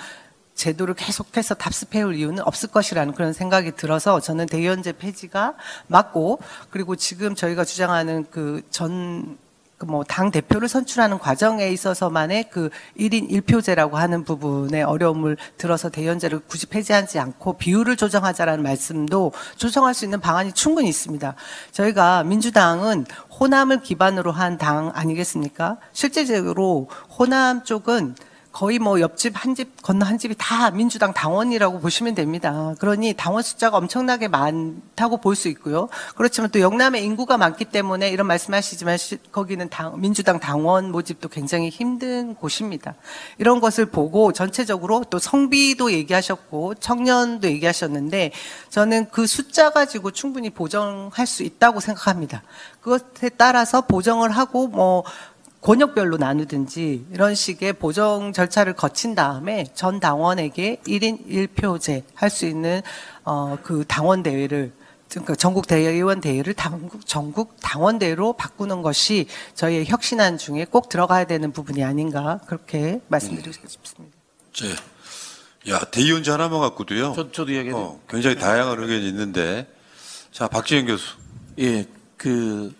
제도를 0.53 0.93
계속해서 0.93 1.55
답습해올 1.55 2.15
이유는 2.15 2.43
없을 2.45 2.69
것이라는 2.69 3.13
그런 3.15 3.33
생각이 3.33 3.71
들어서 3.75 4.19
저는 4.19 4.45
대의원제 4.45 4.93
폐지가 4.93 5.55
맞고 5.87 6.39
그리고 6.69 6.95
지금 6.95 7.33
저희가 7.33 7.65
주장하는 7.65 8.29
그전 8.29 9.39
뭐당 9.85 10.31
대표를 10.31 10.69
선출하는 10.69 11.19
과정에 11.19 11.69
있어서만의 11.69 12.49
그 12.49 12.69
1인 12.97 13.29
1표제라고 13.29 13.93
하는 13.93 14.23
부분에 14.23 14.83
어려움을 14.83 15.37
들어서 15.57 15.89
대연제를 15.89 16.39
굳이 16.47 16.67
폐지하지 16.67 17.19
않고 17.19 17.57
비율을 17.57 17.97
조정하자라는 17.97 18.63
말씀도 18.63 19.33
조정할 19.57 19.93
수 19.93 20.05
있는 20.05 20.19
방안이 20.21 20.53
충분히 20.53 20.87
있습니다. 20.89 21.35
저희가 21.71 22.23
민주당은 22.23 23.05
호남을 23.39 23.81
기반으로 23.81 24.31
한 24.31 24.51
당 24.61 24.91
아니겠습니까? 24.93 25.77
실제적으로 25.91 26.87
호남 27.17 27.63
쪽은 27.63 28.15
거의 28.51 28.79
뭐 28.79 28.99
옆집 28.99 29.33
한 29.35 29.55
집 29.55 29.81
건너 29.81 30.05
한 30.05 30.17
집이 30.17 30.35
다 30.37 30.71
민주당 30.71 31.13
당원이라고 31.13 31.79
보시면 31.79 32.15
됩니다. 32.15 32.73
그러니 32.79 33.13
당원 33.15 33.43
숫자가 33.43 33.77
엄청나게 33.77 34.27
많다고 34.27 35.17
볼 35.17 35.35
수 35.35 35.47
있고요. 35.49 35.87
그렇지만 36.15 36.51
또 36.51 36.59
영남에 36.59 36.99
인구가 36.99 37.37
많기 37.37 37.63
때문에 37.65 38.09
이런 38.09 38.27
말씀하시지만 38.27 38.97
시- 38.97 39.17
거기는 39.31 39.69
당- 39.69 39.99
민주당 39.99 40.39
당원 40.39 40.91
모집도 40.91 41.29
굉장히 41.29 41.69
힘든 41.69 42.35
곳입니다. 42.35 42.95
이런 43.37 43.59
것을 43.61 43.85
보고 43.85 44.33
전체적으로 44.33 45.05
또 45.09 45.17
성비도 45.17 45.93
얘기하셨고 45.93 46.75
청년도 46.75 47.47
얘기하셨는데 47.47 48.31
저는 48.69 49.09
그 49.11 49.27
숫자 49.27 49.69
가지고 49.71 50.11
충분히 50.11 50.49
보정할 50.49 51.25
수 51.25 51.43
있다고 51.43 51.79
생각합니다. 51.79 52.43
그것에 52.81 53.29
따라서 53.37 53.81
보정을 53.81 54.31
하고 54.31 54.67
뭐 54.67 55.03
권역별로 55.61 56.17
나누든지 56.17 57.05
이런 57.11 57.35
식의 57.35 57.73
보정 57.73 58.33
절차를 58.33 58.73
거친 58.73 59.13
다음에 59.13 59.65
전 59.75 59.99
당원에게 59.99 60.77
1인 60.87 61.27
1표제 61.27 62.03
할 62.15 62.29
수 62.31 62.45
있는 62.45 62.81
어, 63.23 63.57
그 63.61 63.85
당원 63.87 64.23
대회를 64.23 64.71
그러니까 65.09 65.35
전국 65.35 65.67
대의원 65.67 66.21
대회를 66.21 66.53
당국 66.53 67.05
전국 67.05 67.57
당원 67.61 67.99
대회로 67.99 68.33
바꾸는 68.33 68.81
것이 68.81 69.27
저희의 69.55 69.85
혁신안 69.85 70.37
중에 70.37 70.65
꼭 70.65 70.87
들어가야 70.87 71.25
되는 71.25 71.51
부분이 71.51 71.83
아닌가 71.83 72.39
그렇게 72.47 73.01
말씀드리고 73.09 73.51
싶습니다. 73.67 74.17
제, 74.53 74.73
야 75.69 75.79
대의원제 75.91 76.31
하나만 76.31 76.61
갖고도요. 76.61 77.13
저, 77.15 77.31
저도 77.31 77.51
이야기해도 77.51 77.77
어, 77.77 78.01
굉장히 78.09 78.37
다양한 78.37 78.81
의견이 78.81 79.05
있는데, 79.09 79.67
자 80.31 80.47
박지현 80.47 80.85
교수. 80.85 81.17
예, 81.59 81.85
그 82.15 82.73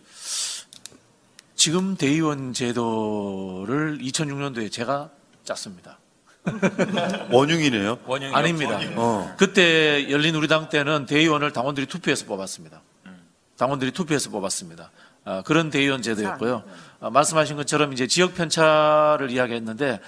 지금 1.61 1.95
대의원 1.95 2.53
제도를 2.53 3.99
2006년도에 3.99 4.71
제가 4.71 5.11
짰습니다. 5.43 5.99
원흉이네요. 7.29 7.99
아닙니다. 8.33 8.79
어. 8.95 9.35
그때 9.37 10.09
열린 10.09 10.33
우리 10.33 10.47
당 10.47 10.69
때는 10.69 11.05
대의원을 11.05 11.53
당원들이 11.53 11.85
투표해서 11.85 12.25
뽑았습니다. 12.25 12.81
당원들이 13.59 13.91
투표해서 13.91 14.31
뽑았습니다. 14.31 14.89
아, 15.23 15.43
그런 15.43 15.69
대의원 15.69 16.01
제도였고요. 16.01 16.63
아, 16.99 17.11
말씀하신 17.11 17.57
것처럼 17.57 17.93
이제 17.93 18.07
지역 18.07 18.33
편차를 18.33 19.29
이야기했는데 19.29 19.99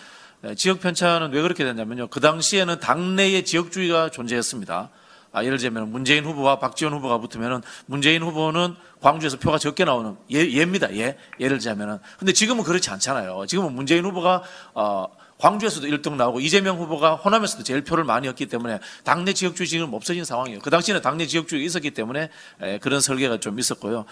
에, 0.45 0.55
지역 0.55 0.79
편차는 0.79 1.33
왜 1.33 1.41
그렇게 1.43 1.63
됐냐면요. 1.65 2.07
그 2.07 2.19
당시에는 2.19 2.79
당내의 2.79 3.45
지역주의가 3.45 4.09
존재했습니다. 4.09 4.89
아, 5.33 5.43
예를 5.43 5.57
들면 5.57 5.91
문재인 5.91 6.25
후보와 6.25 6.59
박지원 6.59 6.93
후보가 6.93 7.17
붙으면은 7.17 7.61
문재인 7.87 8.21
후보는 8.21 8.75
광주에서 9.01 9.37
표가 9.37 9.57
적게 9.57 9.83
나오는 9.83 10.15
예, 10.31 10.37
예입니다. 10.37 10.95
예. 10.95 11.17
예를 11.39 11.57
들자면은. 11.57 11.97
근데 12.19 12.31
지금은 12.31 12.63
그렇지 12.63 12.91
않잖아요. 12.91 13.45
지금은 13.47 13.73
문재인 13.73 14.05
후보가 14.05 14.43
어, 14.75 15.07
광주에서도 15.39 15.87
1등 15.87 16.15
나오고 16.15 16.39
이재명 16.39 16.77
후보가 16.77 17.15
호남에서도 17.15 17.63
제일 17.63 17.83
표를 17.83 18.03
많이 18.03 18.27
얻기 18.27 18.45
때문에 18.45 18.79
당내 19.03 19.33
지역주의 19.33 19.67
지금 19.67 19.93
없어진 19.95 20.23
상황이에요. 20.23 20.59
그 20.59 20.69
당시에는 20.69 21.01
당내 21.01 21.25
지역주의가 21.25 21.65
있었기 21.65 21.91
때문에 21.91 22.29
에, 22.61 22.77
그런 22.77 23.01
설계가 23.01 23.39
좀 23.39 23.59
있었고요. 23.59 24.05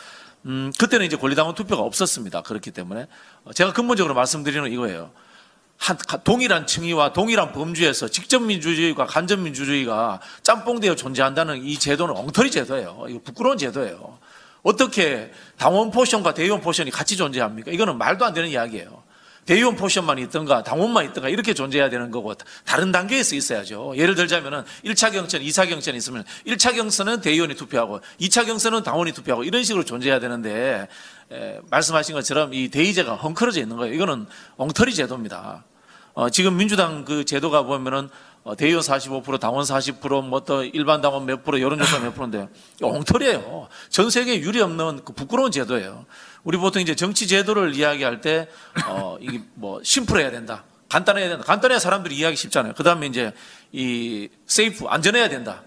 음, 0.48 0.74
그때는 0.80 1.06
이제 1.06 1.18
권리당원 1.18 1.54
투표가 1.54 1.84
없었습니다. 1.84 2.42
그렇기 2.42 2.72
때문에 2.72 3.06
어, 3.46 3.54
제가 3.54 3.74
근본적으로 3.74 4.16
말씀드리는 4.16 4.64
건 4.64 4.72
이거예요. 4.74 5.12
한 5.82 5.98
가- 5.98 6.18
동일한 6.18 6.68
층위와 6.68 7.12
동일한 7.12 7.52
범주에서 7.54 8.08
직접 8.10 8.40
민주주의가 8.44 9.08
간접 9.08 9.40
민주주의가 9.40 10.20
짬뽕되어 10.44 10.96
존재한다는 10.96 11.64
이 11.66 11.76
제도는 11.80 12.16
엉터리 12.16 12.52
제도예요. 12.52 13.06
이거 13.10 13.20
부끄러운 13.24 13.58
제도예요. 13.58 14.20
어떻게 14.62 15.32
당원 15.58 15.90
portion과 15.90 16.36
대의원 16.36 16.62
portion이 16.62 16.92
같이 16.92 17.18
존재합니까? 17.18 17.72
이거는 17.72 17.98
말도 17.98 18.24
안 18.24 18.36
되는 18.36 18.48
이야기예요. 18.50 19.02
대의원 19.48 19.76
portion만 19.76 20.20
있던가 20.20 20.62
당원만 20.62 21.04
있던가 21.06 21.30
이렇게 21.30 21.56
존재해야 21.56 21.90
되는 21.90 22.12
거고 22.12 22.36
다른 22.64 22.92
단계에서 22.92 23.36
있어야죠. 23.36 23.96
예를 23.98 24.14
들자면은 24.14 24.64
1차 24.86 25.12
경선, 25.12 25.42
2차 25.42 25.68
경선이 25.68 25.98
있으면 25.98 26.24
1차 26.46 26.76
경선은 26.76 27.22
대의원이 27.22 27.56
투표하고 27.56 28.02
2차 28.20 28.46
경선은 28.46 28.84
당원이 28.84 29.14
투표하고 29.14 29.44
이런 29.46 29.64
식으로 29.64 29.84
존재해야 29.84 30.20
되는데 30.20 30.88
에, 31.32 31.60
말씀하신 31.72 32.14
것처럼 32.14 32.54
이 32.54 32.70
대의제가 32.70 33.16
헝클어져 33.16 33.62
있는 33.62 33.78
거예요. 33.78 33.96
이거는 33.96 34.28
엉터리 34.58 34.94
제도입니다. 34.94 35.64
어, 36.14 36.30
지금 36.30 36.58
민주당 36.58 37.06
그 37.06 37.26
제도가 37.26 37.64
보면은 37.64 38.10
어, 38.44 38.56
대의원 38.56 38.82
45%, 38.82 39.40
당원 39.40 39.64
40%, 39.64 40.24
뭐 40.28 40.40
또 40.42 40.64
일반 40.64 41.00
당원 41.02 41.26
몇 41.26 41.44
프로, 41.44 41.62
여론조사 41.62 42.00
몇 42.00 42.14
프로인데 42.14 42.50
엉터리예요. 42.82 43.68
전 43.90 44.10
세계에 44.10 44.40
유리 44.40 44.60
없는 44.62 45.02
그 45.06 45.14
부끄러운 45.14 45.52
제도예요. 45.52 46.06
우리 46.44 46.58
보통 46.58 46.82
이제 46.82 46.96
정치 46.96 47.28
제도를 47.28 47.76
이야기할 47.76 48.22
때 48.22 48.48
어, 48.88 49.18
이게 49.22 49.42
뭐 49.54 49.80
심플해야 49.84 50.32
된다. 50.32 50.64
간단해야 50.90 51.30
된다. 51.30 51.44
간단해야 51.46 51.80
사람들이 51.80 52.16
이해하기 52.16 52.36
쉽잖아요. 52.36 52.74
그 52.76 52.84
다음에 52.84 53.06
이제 53.08 53.32
이 53.72 54.28
세이프, 54.48 54.86
안전해야 54.88 55.30
된다. 55.30 55.62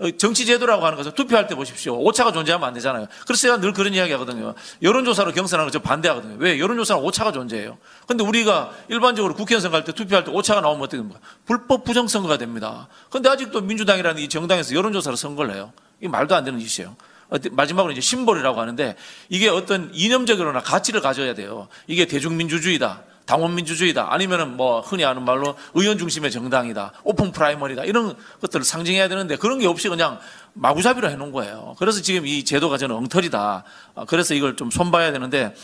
아, 0.00 0.06
어, 0.06 0.10
정치 0.16 0.46
제도라고 0.46 0.84
하는 0.84 0.96
것은 0.96 1.12
투표할 1.12 1.46
때 1.46 1.54
보십시오. 1.54 1.98
오차가 1.98 2.32
존재하면 2.32 2.68
안 2.68 2.74
되잖아요. 2.74 3.06
그래서 3.26 3.42
제가 3.42 3.60
늘 3.60 3.72
그런 3.72 3.92
이야기 3.94 4.12
하거든요. 4.12 4.54
여론조사로 4.80 5.32
경선하는 5.32 5.70
거저 5.70 5.82
반대하거든요. 5.82 6.36
왜? 6.38 6.58
여론조사는 6.58 7.02
오차가 7.02 7.32
존재해요. 7.32 7.78
근데 8.06 8.22
우리가 8.24 8.72
일반적으로 8.88 9.34
국회의원 9.34 9.60
선거할 9.60 9.84
때 9.84 9.92
투표할 9.92 10.24
때 10.24 10.30
오차가 10.30 10.60
나오면 10.60 10.82
어떻게 10.82 10.98
됩니까? 10.98 11.20
불법 11.44 11.84
부정선거가 11.84 12.38
됩니다. 12.38 12.88
근데 13.10 13.28
아직도 13.28 13.60
민주당이라는 13.60 14.22
이 14.22 14.28
정당에서 14.28 14.74
여론조사로 14.74 15.16
선거를 15.16 15.54
해요. 15.54 15.72
이게 15.98 16.08
말도 16.08 16.34
안 16.34 16.44
되는 16.44 16.60
짓이에요. 16.60 16.94
어, 17.30 17.36
마지막으로 17.50 17.92
이제 17.92 18.00
심볼이라고 18.00 18.60
하는데 18.60 18.96
이게 19.28 19.48
어떤 19.48 19.90
이념적으로나 19.92 20.62
가치를 20.62 21.00
가져야 21.00 21.34
돼요. 21.34 21.68
이게 21.86 22.06
대중민주주의다. 22.06 23.02
당원민주주의다. 23.28 24.12
아니면은 24.12 24.56
뭐 24.56 24.80
흔히 24.80 25.02
하는 25.04 25.24
말로 25.24 25.54
의원 25.74 25.98
중심의 25.98 26.30
정당이다. 26.30 26.92
open 27.04 27.30
primary다. 27.30 27.84
이런 27.84 28.16
것들을 28.40 28.64
상징해야 28.64 29.08
되는데 29.08 29.36
그런 29.36 29.58
게 29.58 29.66
없이 29.66 29.88
그냥 29.88 30.18
마구잡이로 30.54 31.10
해놓은 31.10 31.30
거예요. 31.30 31.76
그래서 31.78 32.00
지금 32.00 32.26
이 32.26 32.44
제도가 32.44 32.78
저는 32.78 32.96
엉터리다. 32.96 33.64
어, 33.94 34.04
그래서 34.06 34.34
이걸 34.34 34.56
좀 34.56 34.70
손봐야 34.70 35.12
되는데 35.12 35.54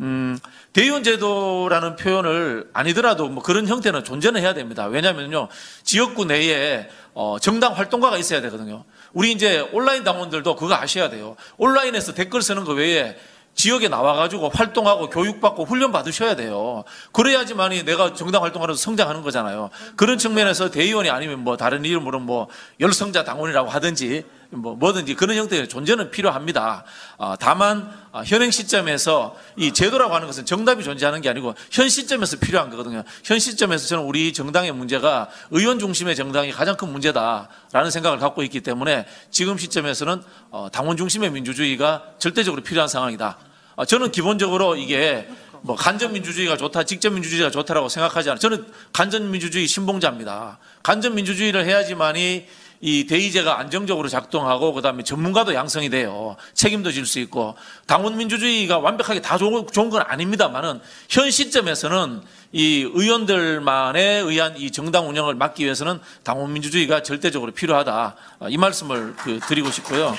음, 0.00 0.38
대의원 0.72 1.04
제도라는 1.04 1.96
표현을 1.96 2.70
아니더라도 2.72 3.28
뭐 3.28 3.42
그런 3.42 3.68
형태는 3.68 4.02
존재는 4.02 4.40
해야 4.40 4.54
됩니다. 4.54 4.86
왜냐면요. 4.86 5.48
지역구 5.84 6.24
내에 6.24 6.88
어, 7.12 7.36
정당 7.38 7.76
활동가가 7.76 8.16
있어야 8.16 8.40
되거든요. 8.40 8.84
우리 9.12 9.32
이제 9.32 9.60
온라인 9.72 10.04
당원들도 10.04 10.56
그거 10.56 10.74
아셔야 10.74 11.10
돼요. 11.10 11.36
온라인에서 11.58 12.14
댓글 12.14 12.40
쓰는 12.40 12.64
거 12.64 12.72
외에 12.72 13.18
지역에 13.54 13.88
나와가지고 13.88 14.50
활동하고 14.50 15.10
교육받고 15.10 15.64
훈련 15.64 15.92
받으셔야 15.92 16.36
돼요. 16.36 16.84
그래야지만이 17.12 17.84
내가 17.84 18.14
정당 18.14 18.42
활동하면서 18.42 18.80
성장하는 18.80 19.22
거잖아요. 19.22 19.70
그런 19.96 20.18
측면에서 20.18 20.70
대의원이 20.70 21.10
아니면 21.10 21.40
뭐 21.40 21.56
다른 21.56 21.84
이름으로 21.84 22.20
뭐 22.20 22.48
열성자 22.80 23.24
당원이라고 23.24 23.68
하든지 23.68 24.24
뭐 24.52 24.74
뭐든지 24.74 25.14
그런 25.14 25.36
형태의 25.36 25.68
존재는 25.68 26.10
필요합니다. 26.10 26.84
어, 27.18 27.34
다만 27.38 27.90
어, 28.10 28.22
현행 28.24 28.50
시점에서 28.50 29.36
이 29.56 29.72
제도라고 29.72 30.14
하는 30.14 30.26
것은 30.26 30.44
정답이 30.44 30.82
존재하는 30.82 31.20
게 31.20 31.28
아니고 31.28 31.54
현 31.70 31.88
시점에서 31.88 32.38
필요한 32.38 32.68
거거든요. 32.70 33.04
현 33.22 33.38
시점에서 33.38 33.86
저는 33.86 34.04
우리 34.04 34.32
정당의 34.32 34.72
문제가 34.72 35.28
의원 35.50 35.78
중심의 35.78 36.16
정당이 36.16 36.50
가장 36.50 36.76
큰 36.76 36.90
문제다라는 36.90 37.90
생각을 37.92 38.18
갖고 38.18 38.42
있기 38.42 38.60
때문에 38.60 39.06
지금 39.30 39.56
시점에서는 39.56 40.22
어, 40.50 40.68
당원 40.72 40.96
중심의 40.96 41.30
민주주의가 41.30 42.02
절대적으로 42.18 42.62
필요한 42.62 42.88
상황이다. 42.88 43.38
어, 43.76 43.84
저는 43.84 44.10
기본적으로 44.10 44.74
이게 44.74 45.28
뭐 45.62 45.76
간접 45.76 46.12
민주주의가 46.12 46.56
좋다, 46.56 46.84
직접 46.84 47.10
민주주의가 47.12 47.50
좋다라고 47.50 47.88
생각하지 47.88 48.30
않아요. 48.30 48.38
저는 48.40 48.66
간접 48.92 49.22
민주주의 49.22 49.66
신봉자입니다. 49.66 50.58
간접 50.82 51.12
민주주의를 51.12 51.66
해야지만이 51.66 52.46
이 52.82 53.06
대의제가 53.06 53.58
안정적으로 53.58 54.08
작동하고 54.08 54.72
그다음에 54.72 55.02
전문가도 55.02 55.52
양성이 55.54 55.90
돼요. 55.90 56.36
책임도 56.54 56.92
질 56.92 57.04
수 57.04 57.18
있고 57.20 57.56
당원 57.86 58.16
민주주의가 58.16 58.78
완벽하게 58.78 59.20
다 59.20 59.36
좋은, 59.36 59.66
좋은 59.70 59.90
건 59.90 60.02
아닙니다만은 60.06 60.80
현 61.08 61.30
시점에서는 61.30 62.22
이 62.52 62.88
의원들만에 62.92 64.00
의한 64.20 64.56
이 64.56 64.70
정당 64.70 65.08
운영을 65.08 65.34
막기 65.34 65.64
위해서는 65.64 66.00
당원 66.22 66.52
민주주의가 66.52 67.02
절대적으로 67.02 67.52
필요하다. 67.52 68.16
어, 68.40 68.48
이 68.48 68.56
말씀을 68.56 69.14
그 69.16 69.40
드리고 69.40 69.70
싶고요. 69.70 70.16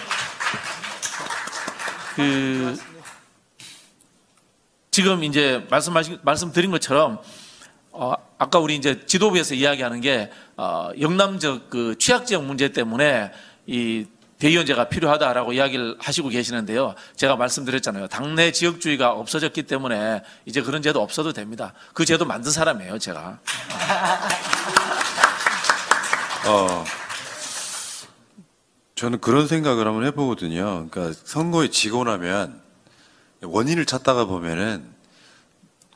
그 2.15 2.77
지금 4.91 5.23
이제 5.23 5.65
말씀하신 5.69 6.19
말씀드린 6.23 6.69
것처럼 6.71 7.19
어, 8.01 8.15
아까 8.39 8.57
우리 8.57 8.75
이제 8.75 9.05
지도부에서 9.05 9.53
이야기하는 9.53 10.01
게 10.01 10.31
어, 10.57 10.89
영남적 10.99 11.69
그 11.69 11.95
취약 11.99 12.25
지역 12.25 12.43
문제 12.45 12.69
때문에 12.69 13.31
이 13.67 14.07
대의원제가 14.39 14.89
필요하다라고 14.89 15.53
이야기를 15.53 15.97
하시고 15.99 16.29
계시는데요. 16.29 16.95
제가 17.15 17.35
말씀드렸잖아요. 17.35 18.07
당내 18.07 18.53
지역주의가 18.53 19.11
없어졌기 19.11 19.61
때문에 19.67 20.23
이제 20.47 20.63
그런 20.63 20.81
제도 20.81 20.99
없어도 20.99 21.31
됩니다. 21.31 21.75
그 21.93 22.03
제도 22.03 22.25
만든 22.25 22.51
사람이에요, 22.51 22.97
제가. 22.97 23.37
어, 26.47 26.83
저는 28.95 29.21
그런 29.21 29.47
생각을 29.47 29.85
한번 29.85 30.05
해보거든요. 30.05 30.87
그러니까 30.89 31.15
선거에 31.23 31.69
지고 31.69 32.03
나면 32.03 32.59
원인을 33.43 33.85
찾다가 33.85 34.25
보면은 34.25 35.00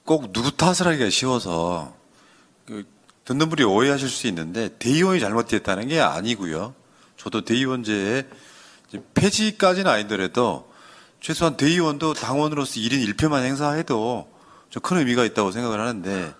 꼭 0.06 0.32
누구 0.32 0.52
탓을 0.52 0.86
하기가 0.86 1.10
쉬워서 1.10 1.96
그 2.66 2.86
듣는 3.26 3.50
분이 3.50 3.64
오해하실 3.64 4.08
수 4.08 4.28
있는데 4.28 4.70
대의원이 4.78 5.20
잘못됐다는 5.20 5.88
게 5.88 6.00
아니고요. 6.00 6.76
저도 7.18 7.44
대의원제의 7.44 8.28
폐지까지는 9.16 9.90
아니더라도 9.90 10.72
최소한 11.20 11.58
대의원도 11.58 12.14
당원으로서 12.14 12.76
1인 12.76 13.16
1표만 13.16 13.44
행사해도 13.44 14.32
좀큰 14.70 14.98
의미가 14.98 15.26
있다고 15.26 15.52
생각을 15.52 15.80
하는데 15.80 16.34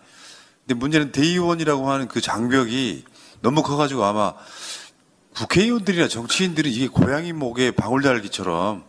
근데 0.60 0.74
문제는 0.76 1.12
대의원이라고 1.12 1.90
하는 1.90 2.08
그 2.08 2.22
장벽이 2.22 3.04
너무 3.42 3.64
커가지고 3.64 4.04
아마 4.04 4.34
국회의원들이나 5.36 6.08
정치인들은 6.08 6.70
이게 6.70 6.88
고양이 6.88 7.34
목에 7.34 7.72
방울 7.72 8.04
달기처럼 8.04 8.86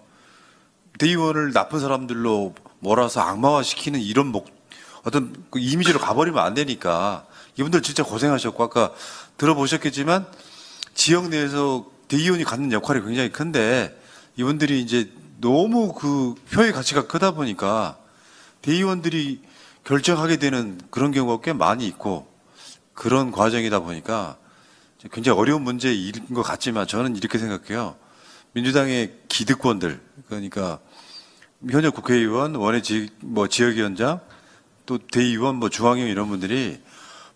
대의원을 0.98 1.52
나쁜 1.52 1.80
사람들로 1.80 2.54
몰아서 2.80 3.20
악마화 3.20 3.62
시키는 3.62 4.00
이런 4.00 4.26
목, 4.26 4.55
어떤 5.06 5.32
그 5.50 5.60
이미지로 5.60 6.00
가버리면 6.00 6.44
안 6.44 6.54
되니까 6.54 7.24
이분들 7.56 7.80
진짜 7.82 8.02
고생하셨고 8.02 8.64
아까 8.64 8.92
들어보셨겠지만 9.36 10.26
지역 10.94 11.28
내에서 11.28 11.86
대의원이 12.08 12.42
갖는 12.42 12.72
역할이 12.72 13.02
굉장히 13.02 13.30
큰데 13.30 13.96
이분들이 14.34 14.80
이제 14.80 15.12
너무 15.40 15.94
그 15.94 16.34
표의 16.50 16.72
가치가 16.72 17.06
크다 17.06 17.30
보니까 17.30 17.96
대의원들이 18.62 19.42
결정하게 19.84 20.38
되는 20.38 20.80
그런 20.90 21.12
경우가 21.12 21.44
꽤 21.44 21.52
많이 21.52 21.86
있고 21.86 22.26
그런 22.92 23.30
과정이다 23.30 23.78
보니까 23.80 24.36
굉장히 25.12 25.38
어려운 25.38 25.62
문제인 25.62 26.12
것 26.34 26.42
같지만 26.42 26.88
저는 26.88 27.14
이렇게 27.14 27.38
생각해요. 27.38 27.94
민주당의 28.54 29.14
기득권들 29.28 30.00
그러니까 30.26 30.80
현역 31.70 31.94
국회의원, 31.94 32.56
원외 32.56 32.82
지, 32.82 33.08
뭐 33.20 33.46
지역위원장, 33.46 34.20
또 34.86 34.98
대의원, 34.98 35.56
뭐 35.56 35.68
중앙위원 35.68 36.08
이런 36.10 36.28
분들이 36.28 36.80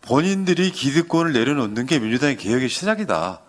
본인들이 0.03 0.71
기득권을 0.71 1.33
내려놓는 1.33 1.87
게 1.87 1.99
민주당의 1.99 2.37
개혁의 2.37 2.69
시작이다. 2.69 3.41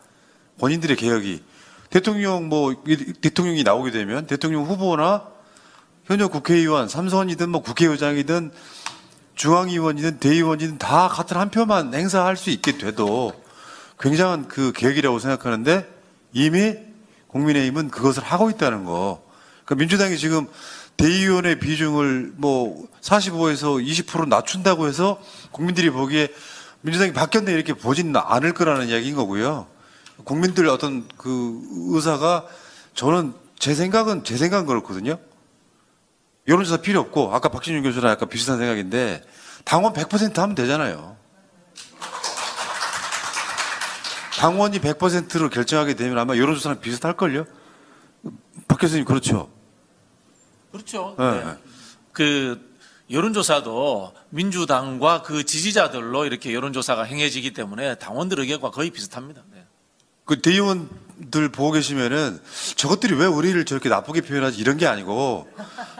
본인들의 0.59 0.97
개혁이 0.97 1.41
대통령 1.89 2.49
뭐 2.49 2.73
이- 2.87 3.13
대통령이 3.21 3.63
나오게 3.63 3.91
되면 3.91 4.27
대통령 4.27 4.63
후보나 4.65 5.27
현역 6.05 6.31
국회의원, 6.31 6.89
삼선이든 6.89 7.49
뭐 7.49 7.61
국회의장이든 7.61 8.51
중앙위원이든 9.35 10.19
대의원이든 10.19 10.77
다 10.77 11.07
같은 11.07 11.37
한 11.37 11.49
표만 11.51 11.93
행사할 11.93 12.35
수 12.35 12.49
있게 12.49 12.77
돼도 12.77 13.33
굉장한 13.99 14.47
그 14.47 14.71
개혁이라고 14.73 15.19
생각하는데 15.19 15.87
이미 16.33 16.75
국민의힘은 17.27 17.89
그것을 17.91 18.23
하고 18.23 18.49
있다는 18.49 18.83
거. 18.83 19.23
그러니까 19.63 19.75
민주당이 19.75 20.17
지금 20.17 20.47
대의원의 21.01 21.59
비중을 21.59 22.33
뭐 22.35 22.87
45에서 23.01 23.83
20% 23.83 24.27
낮춘다고 24.27 24.87
해서 24.87 25.19
국민들이 25.49 25.89
보기에 25.89 26.27
민주당이 26.81 27.11
바뀌었네 27.11 27.51
이렇게 27.51 27.73
보지는 27.73 28.15
않을 28.15 28.53
거라는 28.53 28.89
이야기인 28.89 29.15
거고요. 29.15 29.65
국민들 30.23 30.69
어떤 30.69 31.07
그 31.17 31.59
의사가 31.89 32.45
저는 32.93 33.33
제 33.57 33.73
생각은 33.73 34.23
제 34.23 34.37
생각은 34.37 34.67
그렇거든요. 34.67 35.17
여론조사 36.47 36.83
필요 36.83 36.99
없고 36.99 37.33
아까 37.33 37.49
박진윤 37.49 37.81
교수랑 37.81 38.11
약간 38.11 38.29
비슷한 38.29 38.59
생각인데 38.59 39.23
당원 39.65 39.93
100% 39.93 40.35
하면 40.35 40.53
되잖아요. 40.53 41.17
당원이 44.37 44.79
100%로 44.79 45.49
결정하게 45.49 45.95
되면 45.95 46.19
아마 46.19 46.35
여론조사랑 46.35 46.79
비슷할걸요? 46.79 47.45
박 48.67 48.79
교수님 48.79 49.05
그렇죠? 49.05 49.49
그렇죠. 50.71 51.15
네. 51.17 51.43
네. 51.43 51.57
그 52.13 52.71
여론조사도 53.09 54.13
민주당과 54.29 55.21
그 55.21 55.43
지지자들로 55.45 56.25
이렇게 56.25 56.53
여론조사가 56.53 57.03
행해지기 57.03 57.53
때문에 57.53 57.95
당원들 57.95 58.39
의견과 58.39 58.71
거의 58.71 58.89
비슷합니다. 58.89 59.41
네. 59.53 59.65
그 60.23 60.41
대의원들 60.41 61.49
보고 61.51 61.71
계시면은 61.71 62.39
저것들이 62.77 63.15
왜 63.15 63.25
우리를 63.25 63.63
저렇게 63.65 63.89
나쁘게 63.89 64.21
표현하지 64.21 64.59
이런 64.59 64.77
게 64.77 64.87
아니고 64.87 65.47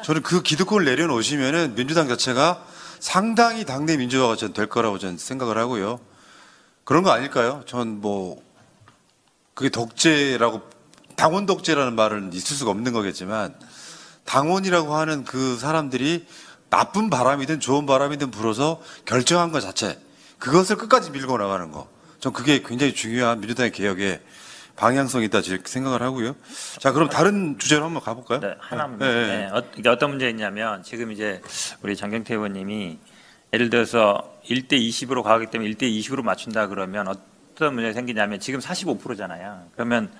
저는 0.05 0.21
그 0.21 0.41
기득권을 0.41 0.85
내려놓으시면은 0.85 1.75
민주당 1.75 2.07
자체가 2.07 2.65
상당히 2.99 3.65
당내 3.65 3.97
민주화가 3.97 4.35
전 4.37 4.53
될 4.53 4.67
거라고 4.67 4.99
저는 4.99 5.17
생각을 5.17 5.57
하고요. 5.57 5.99
그런 6.85 7.03
거 7.03 7.11
아닐까요? 7.11 7.63
전 7.65 7.99
뭐 7.99 8.41
그게 9.53 9.69
독재라고 9.69 10.61
당원 11.17 11.45
독재라는 11.45 11.93
말은 11.95 12.31
있을 12.33 12.55
수가 12.55 12.71
없는 12.71 12.93
거겠지만 12.93 13.53
당원이라고 14.25 14.95
하는 14.95 15.23
그 15.23 15.57
사람들이 15.57 16.25
나쁜 16.69 17.09
바람이든 17.09 17.59
좋은 17.59 17.85
바람이든 17.85 18.31
불어서 18.31 18.81
결정한 19.05 19.51
것 19.51 19.59
자체 19.59 19.99
그것을 20.39 20.77
끝까지 20.77 21.11
밀고 21.11 21.37
나가는 21.37 21.71
거. 21.71 21.87
전 22.19 22.33
그게 22.33 22.61
굉장히 22.63 22.93
중요한 22.93 23.39
민주당의 23.39 23.71
개혁의 23.71 24.21
방향성이 24.75 25.25
있다 25.25 25.41
생각을 25.65 26.01
하고요. 26.01 26.35
자, 26.79 26.91
그럼 26.91 27.09
다른 27.09 27.59
주제로 27.59 27.85
한번 27.85 28.01
가볼까요? 28.01 28.39
네, 28.39 28.55
하나만. 28.59 28.99
네, 28.99 29.05
네. 29.05 29.27
네, 29.27 29.45
어, 29.51 29.63
이게 29.77 29.89
어떤 29.89 30.11
문제였냐면 30.11 30.81
지금 30.83 31.11
이제 31.11 31.41
우리 31.83 31.95
장경태 31.95 32.33
의원님이 32.33 32.97
예를 33.53 33.69
들어서 33.69 34.39
1대 34.49 34.73
20으로 34.73 35.23
가기 35.23 35.47
때문에 35.47 35.69
1대 35.71 35.83
20으로 35.83 36.23
맞춘다 36.23 36.67
그러면 36.67 37.07
어떤 37.07 37.73
문제가 37.73 37.93
생기냐면 37.93 38.39
지금 38.39 38.59
45%잖아요. 38.59 39.67
그러면 39.75 40.11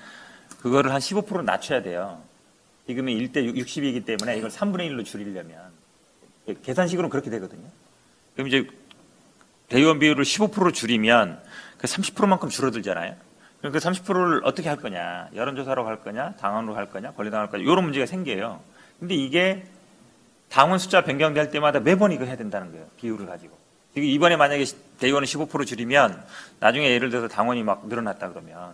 그거를 0.62 0.94
한 0.94 1.00
15% 1.00 1.44
낮춰야 1.44 1.82
돼요. 1.82 2.22
지금이 2.88 3.16
1대 3.28 3.54
60이기 3.56 4.06
때문에 4.06 4.38
이걸 4.38 4.50
3분의 4.50 4.90
1로 4.92 5.06
줄이려면 5.06 5.58
계산식으로 6.64 7.10
그렇게 7.10 7.30
되거든요. 7.30 7.68
그럼 8.34 8.48
이제 8.48 8.68
대의원 9.70 10.00
비율을 10.00 10.24
15% 10.24 10.74
줄이면 10.74 11.42
그 11.78 11.88
30%만큼 11.88 12.50
줄어들잖아요. 12.50 13.16
그럼 13.60 13.72
그 13.74 13.80
30%를 13.80 14.42
어떻게 14.44 14.68
할 14.68 14.78
거냐? 14.78 15.30
여론조사로 15.36 15.86
할 15.88 16.04
거냐? 16.04 16.34
당원으로 16.38 16.76
할 16.76 16.90
거냐? 16.90 17.12
권리당할 17.14 17.50
거냐? 17.50 17.64
이런 17.64 17.84
문제가 17.84 18.06
생겨요. 18.06 18.60
근데 19.00 19.16
이게 19.16 19.64
당원 20.50 20.80
숫자 20.80 21.04
변경될 21.04 21.52
때마다 21.52 21.80
매번 21.80 22.12
이거 22.12 22.26
해야 22.26 22.36
된다는 22.36 22.72
거예요. 22.72 22.88
비율을 22.98 23.26
가지고. 23.28 23.58
지금 23.94 24.08
이번에 24.08 24.36
만약에 24.36 24.66
시- 24.66 24.76
대의원을 25.00 25.28
15% 25.28 25.66
줄이면 25.68 26.24
나중에 26.60 26.90
예를 26.92 27.10
들어서 27.10 27.28
당원이 27.28 27.64
막 27.64 27.88
늘어났다 27.88 28.30
그러면 28.30 28.74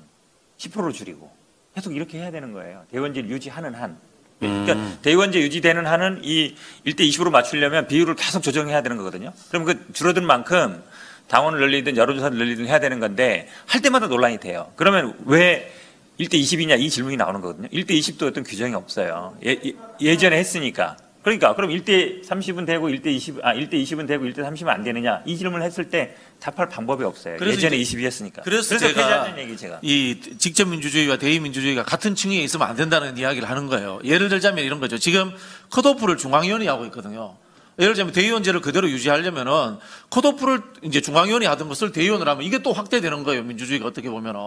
10%를 0.58 0.94
줄이고 0.94 1.30
계속 1.78 1.96
이렇게 1.96 2.18
해야 2.18 2.32
되는 2.32 2.54
거예요. 2.54 2.84
대의원제를 2.92 3.30
유지하는 3.30 3.76
한. 3.76 3.98
그러니까 4.40 4.74
음. 4.74 4.98
대의원제 5.04 5.40
유지되는 5.42 5.86
한은 5.86 6.22
이 6.24 6.56
1대 6.88 7.02
20으로 7.02 7.30
맞추려면 7.30 7.88
비율을 7.88 8.16
계속 8.16 8.42
조정해야 8.42 8.82
되는 8.82 8.98
거거든요. 8.98 9.32
그럼 9.50 9.64
그 9.64 9.94
줄어든 9.94 10.26
만큼 10.26 10.82
당원을 11.28 11.60
늘리든 11.60 11.96
여론조사를 11.96 12.36
늘리든 12.36 12.66
해야 12.66 12.80
되는 12.80 13.00
건데 13.00 13.48
할 13.68 13.84
때마다 13.84 14.08
논란이 14.08 14.40
돼요. 14.40 14.72
그러면 14.76 15.16
왜 15.26 15.72
1대 16.20 16.34
20이냐 16.42 16.80
이 16.80 16.90
질문이 16.90 17.16
나오는 17.16 17.42
거거든요. 17.42 17.68
1대 17.68 17.92
20도 17.92 18.24
어떤 18.24 18.44
규정이 18.44 18.74
없어요. 18.74 19.38
예, 19.46 19.56
예, 20.02 20.18
전에 20.18 20.36
했으니까. 20.36 20.98
그러니까 21.28 21.54
그럼 21.56 21.72
1대 21.72 22.26
30은 22.26 22.66
되고 22.66 22.88
1대 22.88 23.08
20, 23.08 23.40
아 23.44 23.54
1대 23.54 23.74
20은 23.74 24.08
되고 24.08 24.24
1대 24.24 24.38
30은 24.38 24.70
안 24.70 24.82
되느냐 24.82 25.24
이 25.26 25.36
질문을 25.36 25.66
했을 25.66 25.90
때 25.90 26.16
답할 26.40 26.70
방법이 26.70 27.04
없어요. 27.04 27.36
그래서 27.38 27.58
예전에 27.58 27.76
이제- 27.76 27.98
20이 27.98 28.06
했으니까. 28.06 28.44
그래서, 28.44 28.78
제가 28.78 28.94
제가 28.94 29.38
얘기 29.38 29.58
제가. 29.58 29.80
이 29.82 30.18
직접 30.38 30.70
민주주의와 30.70 31.18
대의 31.18 31.42
민주주의가 31.42 31.84
같은 31.84 32.16
층위에 32.16 32.38
있으면 32.38 32.70
안 32.70 32.78
된다는 32.78 33.18
이야기를 33.18 33.50
하는 33.50 33.68
거예요. 33.68 34.00
예를 34.06 34.30
들자면 34.30 34.64
이런 34.64 34.80
거죠. 34.80 34.98
지금 34.98 35.34
컷오프를 35.72 36.16
중앙위원회 36.16 36.66
하고 36.70 36.86
있거든요. 36.86 37.36
예를 37.78 37.92
들자면 37.94 38.14
대의원제를 38.14 38.62
그대로 38.62 38.90
유지하려면은 38.90 39.80
컷오프를 40.10 40.62
이제 40.84 41.02
중앙위원회 41.02 41.46
하던 41.48 41.68
것을 41.68 41.92
대의원을 41.92 42.26
하면 42.26 42.44
이게 42.46 42.60
또 42.60 42.72
확대되는 42.72 43.24
거예요. 43.26 43.44
민주주의가 43.44 43.86
어떻게 43.86 44.10
보면은. 44.10 44.40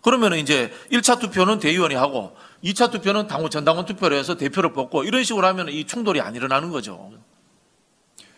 그러면은 0.00 0.38
이제 0.38 0.70
1차 0.92 1.18
투표는 1.18 1.58
대의원이 1.58 1.96
하고 1.96 2.36
2차 2.64 2.90
투표는 2.90 3.26
당원 3.26 3.50
전당원 3.50 3.84
투표로 3.84 4.16
해서 4.16 4.36
대표를 4.36 4.72
뽑고 4.72 5.04
이런 5.04 5.22
식으로 5.22 5.46
하면 5.48 5.68
이 5.68 5.84
충돌이 5.84 6.20
안 6.20 6.34
일어나는 6.34 6.70
거죠. 6.70 7.12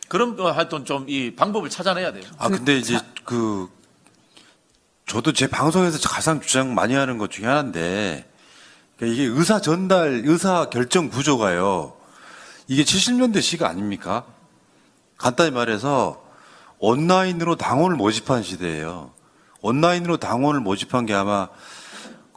그런 0.08 0.36
거 0.36 0.50
하여튼 0.50 0.84
좀 0.84 1.06
이 1.08 1.34
방법을 1.34 1.70
찾아내야 1.70 2.12
돼요. 2.12 2.24
아 2.38 2.48
근데 2.48 2.76
이제 2.76 2.98
그 3.24 3.68
저도 5.06 5.32
제 5.32 5.46
방송에서 5.46 5.98
가장 6.08 6.40
주장 6.40 6.74
많이 6.74 6.94
하는 6.94 7.18
것 7.18 7.30
중에 7.30 7.46
하나인데 7.46 8.28
그러니까 8.96 9.14
이게 9.14 9.30
의사 9.32 9.60
전달, 9.60 10.22
의사 10.24 10.68
결정 10.70 11.08
구조가요. 11.08 11.94
이게 12.66 12.82
70년대 12.82 13.40
시가 13.42 13.68
아닙니까? 13.68 14.24
간단히 15.16 15.52
말해서 15.52 16.24
온라인으로 16.78 17.56
당원을 17.56 17.96
모집한 17.96 18.42
시대예요. 18.42 19.12
온라인으로 19.60 20.16
당원을 20.16 20.60
모집한 20.60 21.06
게 21.06 21.14
아마 21.14 21.48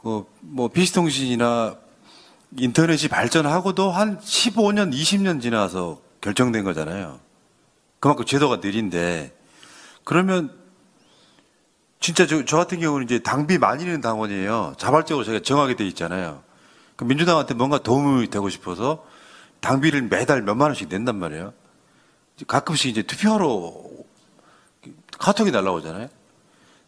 그뭐 0.02 0.68
PC통신이나 0.72 1.76
인터넷이 2.56 3.08
발전하고도 3.08 3.90
한 3.90 4.18
15년, 4.18 4.92
20년 4.92 5.40
지나서 5.40 6.00
결정된 6.20 6.64
거잖아요. 6.64 7.20
그만큼 8.00 8.24
제도가 8.24 8.56
느린데 8.56 9.36
그러면 10.04 10.58
진짜 12.00 12.26
저, 12.26 12.44
저 12.46 12.56
같은 12.56 12.80
경우는 12.80 13.04
이제 13.04 13.18
당비 13.18 13.58
많이 13.58 13.84
내는 13.84 14.00
당원이에요. 14.00 14.74
자발적으로 14.78 15.24
제가 15.24 15.40
정하게 15.40 15.76
돼 15.76 15.86
있잖아요. 15.86 16.42
그 16.96 17.04
민주당한테 17.04 17.54
뭔가 17.54 17.78
도움이 17.78 18.28
되고 18.30 18.48
싶어서 18.48 19.04
당비를 19.60 20.02
매달 20.02 20.40
몇만 20.42 20.68
원씩 20.68 20.88
낸단 20.88 21.16
말이에요. 21.16 21.52
가끔씩 22.46 22.90
이제 22.90 23.02
투표하러 23.02 23.74
카톡이 25.18 25.50
날라오잖아요. 25.50 26.08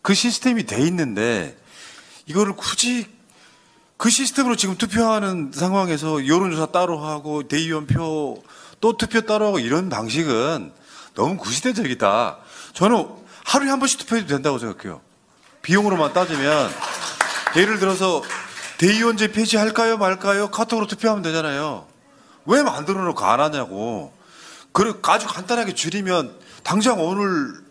그 0.01 0.15
시스템이 0.15 0.65
돼 0.65 0.81
있는데 0.87 1.62
이거를 2.27 2.55
굳이 2.55 3.07
그 3.97 4.11
시스템으로 4.11 4.57
지금 4.57 4.77
투표하는 4.77 5.53
상황에서 5.55 6.27
여론조사 6.27 6.67
따로 6.67 6.99
하고 6.99 7.47
대의원 7.47 7.87
표 7.87 8.43
또 8.83 8.97
투표 8.97 9.21
따로 9.23 9.47
하고 9.47 9.59
이런 9.61 9.89
방식은 9.89 10.73
너무 11.15 11.37
구시대적이다. 11.39 12.39
저는 12.75 13.09
하루에 13.45 13.71
한 13.71 13.79
번씩 13.79 14.01
투표해도 14.01 14.27
된다고 14.27 14.59
생각해요. 14.59 15.01
비용으로만 15.63 16.13
따지면 16.13 16.69
예를 17.57 17.79
들어서 17.79 18.25
대의원제 18.79 19.31
폐지할까요 19.31 19.99
말까요? 19.99 20.51
카톡으로 20.51 20.89
투표하면 20.89 21.23
되잖아요. 21.23 21.87
왜 22.45 22.65
만들어 22.65 23.01
놓고 23.03 23.25
안 23.25 23.39
하냐고. 23.39 24.13
그리고 24.73 24.99
아주 25.09 25.29
간단하게 25.29 25.75
줄이면 25.75 26.35
당장 26.65 27.01
오늘 27.01 27.62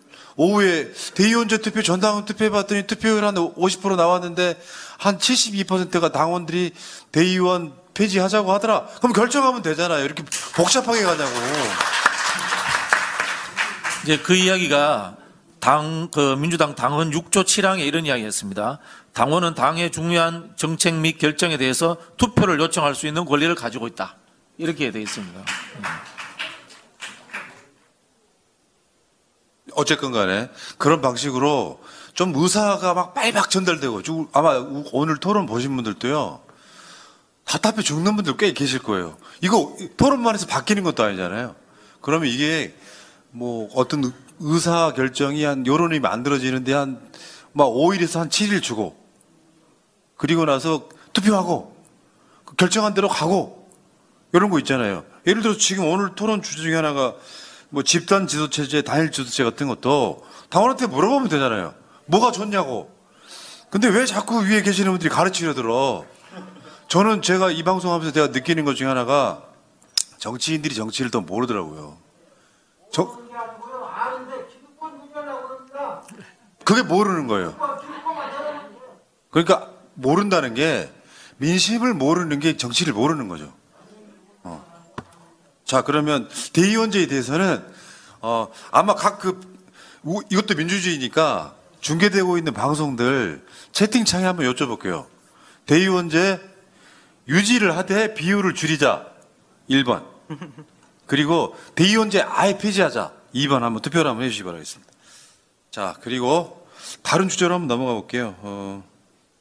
오후에 0.42 0.92
대의원제 1.14 1.60
투표 1.60 1.84
전당원 1.84 2.26
투표 2.26 2.46
해봤더니 2.46 2.88
투표율 2.88 3.24
한 3.26 3.36
50% 3.36 3.96
나왔는데 3.96 4.60
한 4.98 5.20
72%가 5.20 6.12
당원들이 6.12 6.72
대의원 7.12 7.74
폐지하자고 7.94 8.52
하더라. 8.54 8.88
그럼 8.98 9.14
결정하면 9.14 9.62
되잖아요. 9.62 10.04
이렇게 10.04 10.24
복잡하게 10.56 11.04
가냐고. 11.04 11.32
이제 14.04 14.18
그 14.18 14.34
이야기가 14.34 15.18
당, 15.60 16.10
그 16.12 16.36
민주당 16.36 16.74
당헌 16.74 17.12
6조 17.12 17.44
7항에 17.44 17.82
이런 17.82 18.08
이야기였습니다. 18.08 18.80
당원은 19.14 19.54
당의 19.54 19.92
중요한 19.92 20.54
정책 20.56 20.96
및 20.96 21.20
결정에 21.20 21.58
대해서 21.58 21.98
투표를 22.18 22.60
요청할 22.60 22.96
수 22.96 23.06
있는 23.06 23.26
권리를 23.26 23.54
가지고 23.54 23.86
있다. 23.86 24.16
이렇게 24.58 24.90
되어 24.90 25.04
있습니다. 25.04 25.40
어쨌건 29.76 30.12
간에 30.12 30.50
그런 30.78 31.02
방식으로 31.02 31.82
좀 32.14 32.34
의사가 32.36 32.94
막 32.94 33.14
빨박 33.14 33.50
전달되고 33.50 34.02
주- 34.04 34.28
아마 34.34 34.58
우- 34.58 34.84
오늘 34.92 35.18
토론 35.18 35.46
보신 35.46 35.76
분들도요 35.76 36.42
답답해 37.46 37.82
죽는 37.82 38.16
분들 38.16 38.38
꽤 38.38 38.54
계실 38.54 38.80
거예요. 38.80 39.18
이거 39.42 39.76
토론만 39.98 40.36
해서 40.36 40.46
바뀌는 40.48 40.84
것도 40.84 41.04
아니잖아요. 41.04 41.56
그러면 42.02 42.30
이게 42.30 42.76
뭐 43.32 43.70
어떤 43.76 44.04
의- 44.04 44.12
의사 44.40 44.94
결정이 44.94 45.44
한 45.44 45.66
여론이 45.68 46.00
만들어지는데 46.00 46.74
한 46.74 47.00
막 47.54 47.66
5일에서 47.68 48.20
한 48.20 48.30
7일 48.30 48.62
주고 48.62 48.96
그리고 50.16 50.46
나서 50.46 50.88
투표하고 51.12 51.76
그 52.46 52.56
결정한 52.56 52.94
대로 52.94 53.10
가고 53.10 53.68
이런 54.32 54.50
거 54.50 54.58
있잖아요. 54.60 55.04
예를 55.28 55.42
들어서 55.42 55.60
지금 55.60 55.86
오늘 55.86 56.16
토론 56.16 56.42
주제 56.42 56.62
중에 56.62 56.76
하나가 56.76 57.14
뭐 57.72 57.84
집단 57.84 58.28
지도체제, 58.28 58.82
단일 58.84 59.12
지도체 59.12 59.44
같은 59.44 59.68
것도 59.68 60.26
당원한테 60.50 60.88
물어보면 60.88 61.30
되잖아요. 61.30 61.74
뭐가 62.06 62.32
좋냐고. 62.32 62.92
근데 63.70 63.88
왜 63.88 64.06
자꾸 64.06 64.44
위에 64.44 64.62
계시는 64.62 64.92
분들이 64.92 65.10
가르치려 65.10 65.54
들어? 65.54 66.06
저는 66.90 67.22
제가 67.22 67.50
이 67.52 67.64
방송하면서 67.64 68.12
제가 68.12 68.28
느끼는 68.28 68.66
것 68.66 68.76
중에 68.76 68.88
하나가 68.88 69.44
정치인들이 70.18 70.76
정치를 70.76 71.10
더 71.10 71.22
모르더라고요. 71.22 71.98
저, 72.92 73.18
그게 76.66 76.84
모르는 76.84 77.28
거예요. 77.28 77.56
그러니까 79.30 79.72
모른다는 79.94 80.54
게 80.54 80.92
민심을 81.38 81.94
모르는 81.94 82.40
게 82.40 82.58
정치를 82.58 82.92
모르는 82.92 83.30
거죠. 83.30 83.54
어. 85.72 85.78
자 85.78 85.82
그러면 85.84 86.28
대의원제에 86.54 87.08
대해서는 87.08 87.64
어, 88.22 88.50
아마 88.72 88.94
각 88.96 89.20
그 89.20 89.40
이것도 90.30 90.56
민주주의니까 90.56 91.56
중계되고 91.80 92.38
있는 92.38 92.54
방송들 92.54 93.46
채팅창에 93.72 94.26
한번 94.26 94.52
여쭤볼게요. 94.52 95.06
대의원제 95.66 96.42
유지를 97.28 97.78
하되 97.78 98.14
비율을 98.14 98.56
줄이자 98.56 99.06
1번 99.70 100.04
그리고 101.06 101.56
대의원제 101.76 102.22
아예 102.22 102.58
폐지하자 102.58 103.14
2번 103.36 103.60
한번 103.60 103.82
투표를 103.82 104.10
한번 104.10 104.26
해주시기 104.26 104.44
바라겠습니다. 104.44 104.92
자 105.70 105.96
그리고 106.02 106.68
다른 107.04 107.30
주제로 107.30 107.54
한번 107.54 107.68
넘어가 107.68 107.94
볼게요. 107.94 108.36
어, 108.40 108.84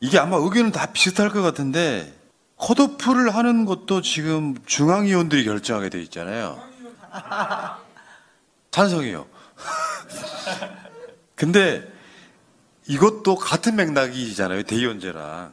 이게 0.01 0.19
아마 0.19 0.37
의견은 0.37 0.73
다 0.73 0.87
비슷할 0.93 1.31
것 1.31 1.43
같은데 1.43 2.20
컷오프를 2.61 3.35
하는 3.35 3.65
것도 3.65 4.03
지금 4.03 4.55
중앙위원들이 4.67 5.45
결정하게 5.45 5.89
돼 5.89 6.03
있잖아요. 6.03 6.63
찬성이요. 8.71 9.27
근데 11.35 11.91
이것도 12.87 13.37
같은 13.37 13.77
맥락이잖아요. 13.77 14.65
대의원제랑. 14.65 15.53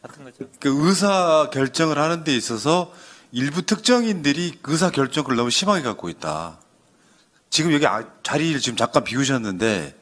같은 0.00 0.24
거죠. 0.24 0.48
그 0.58 0.88
의사 0.88 1.50
결정을 1.52 1.98
하는 1.98 2.24
데 2.24 2.34
있어서 2.34 2.92
일부 3.30 3.62
특정인들이 3.62 4.58
그 4.62 4.72
의사 4.72 4.90
결정을 4.90 5.36
너무 5.36 5.50
심하게 5.50 5.82
갖고 5.82 6.08
있다. 6.08 6.58
지금 7.50 7.72
여기 7.74 7.86
아- 7.86 8.04
자리를 8.22 8.58
지금 8.60 8.76
잠깐 8.76 9.04
비우셨는데 9.04 9.94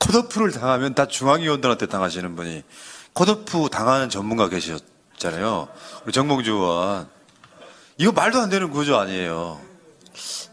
컷오프를 0.00 0.50
당하면 0.50 0.94
다 0.94 1.06
중앙위원들한테 1.06 1.86
당하시는 1.86 2.34
분이 2.34 2.64
컷오프 3.14 3.68
당하는 3.70 4.10
전문가 4.10 4.48
계셨 4.48 4.95
잖아요. 5.18 5.68
우리 6.04 6.12
정봉주 6.12 6.52
의원. 6.52 7.08
이거 7.98 8.12
말도 8.12 8.40
안 8.40 8.50
되는 8.50 8.70
구조 8.70 8.96
아니에요. 8.98 9.60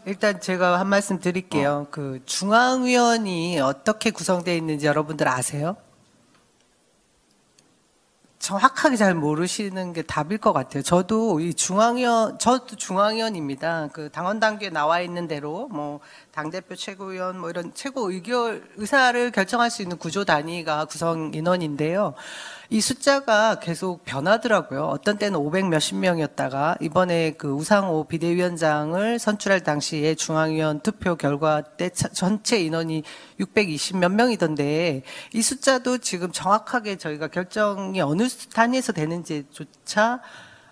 일단 0.06 0.40
제가 0.40 0.78
한 0.78 0.88
말씀 0.88 1.18
드릴게요. 1.18 1.86
그 1.90 2.20
중앙위원이 2.26 3.60
어떻게 3.60 4.10
구성되어 4.10 4.54
있는지 4.54 4.86
여러분들 4.86 5.28
아세요? 5.28 5.76
정확하게 8.38 8.96
잘 8.96 9.14
모르시는 9.14 9.94
게 9.94 10.02
답일 10.02 10.36
것 10.36 10.52
같아요. 10.52 10.82
저도 10.82 11.40
이 11.40 11.54
중앙위원, 11.54 12.38
저도 12.38 12.76
중앙위원입니다. 12.76 13.88
그 13.94 14.10
당원 14.10 14.38
단계에 14.38 14.68
나와 14.68 15.00
있는 15.00 15.26
대로 15.26 15.66
뭐 15.68 16.00
당대표 16.30 16.76
최고위원 16.76 17.38
뭐 17.38 17.48
이런 17.48 17.72
최고 17.72 18.10
의결, 18.10 18.68
의사를 18.76 19.30
결정할 19.30 19.70
수 19.70 19.80
있는 19.80 19.96
구조 19.96 20.26
단위가 20.26 20.84
구성 20.84 21.30
인원인데요. 21.32 22.12
이 22.70 22.80
숫자가 22.80 23.60
계속 23.60 24.04
변하더라고요. 24.04 24.84
어떤 24.84 25.18
때는 25.18 25.38
500 25.38 25.68
몇십 25.68 25.96
명이었다가 25.96 26.76
이번에 26.80 27.32
그 27.32 27.52
우상호 27.52 28.04
비대위원장을 28.04 29.18
선출할 29.18 29.60
당시에 29.62 30.14
중앙위원 30.14 30.80
투표 30.80 31.16
결과 31.16 31.60
때 31.62 31.90
차- 31.90 32.08
전체 32.08 32.58
인원이 32.60 33.02
620 33.38 33.98
몇 33.98 34.10
명이던데 34.10 35.02
이 35.34 35.42
숫자도 35.42 35.98
지금 35.98 36.32
정확하게 36.32 36.96
저희가 36.96 37.28
결정이 37.28 38.00
어느 38.00 38.28
단위에서 38.54 38.92
되는지조차 38.92 40.20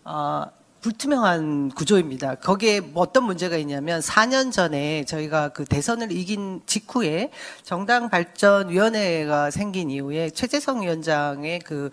어, 0.05 0.45
불투명한 0.83 1.71
구조입니다. 1.71 2.35
거기에 2.35 2.81
뭐 2.81 3.05
어떤 3.05 3.23
문제가 3.25 3.57
있냐면 3.57 4.01
4년 4.01 4.51
전에 4.53 5.05
저희가 5.05 5.51
그 5.51 5.65
대선을 5.65 6.11
이긴 6.11 6.61
직후에 6.67 7.31
정당 7.63 8.11
발전 8.11 8.69
위원회가 8.69 9.53
생긴 9.53 9.91
이후에 9.91 10.31
최재성 10.31 10.83
위원장의 10.83 11.61
그 11.61 11.91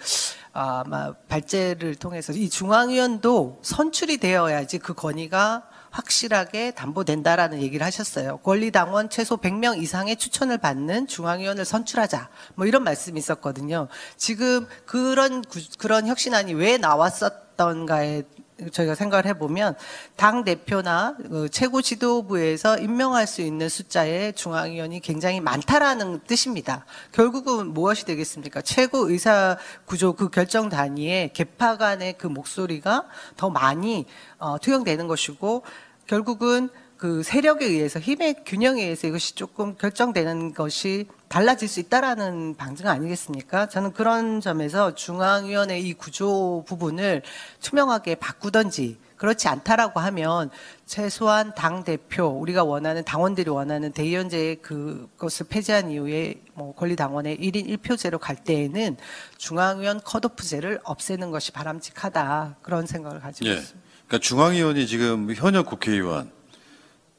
아마 0.54 1.14
발제를 1.28 1.96
통해서 1.96 2.34
이 2.34 2.50
중앙위원도 2.50 3.60
선출이 3.62 4.18
되어야지 4.18 4.80
그 4.80 4.96
권위가 4.96 5.68
확실하게 5.92 6.72
담보된다라는 6.72 7.62
얘기를 7.62 7.86
하셨어요. 7.86 8.38
권리당원 8.38 9.12
최소 9.12 9.38
100명 9.38 9.82
이상의 9.82 10.16
추천을 10.18 10.58
받는 10.58 11.06
중앙위원을 11.06 11.64
선출하자. 11.64 12.30
뭐 12.56 12.66
이런 12.66 12.84
말씀이 12.84 13.20
있었거든요. 13.20 13.88
지금 14.18 14.68
그런 14.86 15.44
구- 15.44 15.60
그런 15.78 16.08
혁신안이 16.08 16.56
왜 16.56 16.78
나왔었던가에 16.78 18.24
저희가 18.72 18.96
생각을 18.96 19.26
해보면 19.26 19.76
당 20.16 20.44
대표나 20.44 21.16
그 21.30 21.50
최고 21.50 21.82
지도부에서 21.82 22.78
임명할 22.78 23.28
수 23.28 23.42
있는 23.42 23.70
숫자의 23.70 24.34
중앙위원이 24.34 25.00
굉장히 25.00 25.40
많다라는 25.40 26.22
뜻입니다. 26.28 26.86
결국은 27.12 27.74
무엇이 27.74 28.06
되겠습니까? 28.06 28.62
최고 28.62 29.10
의사 29.10 29.58
구조 29.86 30.14
그 30.14 30.30
결정 30.30 30.70
단위에 30.70 31.32
개파 31.34 31.78
간의 31.78 32.18
그 32.18 32.28
목소리가 32.28 33.06
더 33.38 33.50
많이 33.50 34.06
어, 34.38 34.58
투영되는 34.58 35.08
것이고 35.08 35.64
결국은 36.08 36.70
그 36.98 37.24
세력에 37.24 37.66
의해서 37.66 38.00
힘의 38.00 38.44
균형에 38.46 38.82
의해서 38.82 39.08
이것이 39.08 39.36
조금 39.36 39.76
결정되는 39.76 40.54
것이 40.54 41.08
달라질 41.30 41.68
수 41.68 41.80
있다라는 41.80 42.56
방증 42.56 42.88
아니겠습니까? 42.88 43.70
저는 43.70 43.94
그런 43.94 44.42
점에서 44.42 44.96
중앙위원회 44.96 45.80
이 45.80 45.94
구조 45.94 46.64
부분을 46.68 47.22
투명하게 47.62 48.16
바꾸던지 48.16 48.98
그렇지 49.16 49.48
않다라고 49.48 50.00
하면 50.00 50.50
최소한 50.88 51.54
당 51.54 51.84
대표 51.84 52.26
우리가 52.26 52.64
원하는 52.64 53.04
당원들이 53.04 53.50
원하는 53.50 53.92
대의원제 53.92 54.56
그것을 54.62 55.46
폐지한 55.48 55.92
이후에 55.92 56.36
뭐 56.56 56.74
권리당원의 56.74 57.38
1인 57.38 57.78
1표제로 57.78 58.18
갈 58.18 58.36
때에는 58.36 58.98
중앙위원 59.38 60.02
컷오프제를 60.02 60.80
없애는 60.84 61.30
것이 61.30 61.52
바람직하다 61.52 62.56
그런 62.64 62.88
생각을 62.88 63.20
가지고 63.20 63.50
예. 63.50 63.56
있습니다. 63.56 63.88
그러니까 64.08 64.26
중앙위원이 64.26 64.88
지금 64.88 65.32
현역 65.36 65.68
국회의원, 65.68 66.32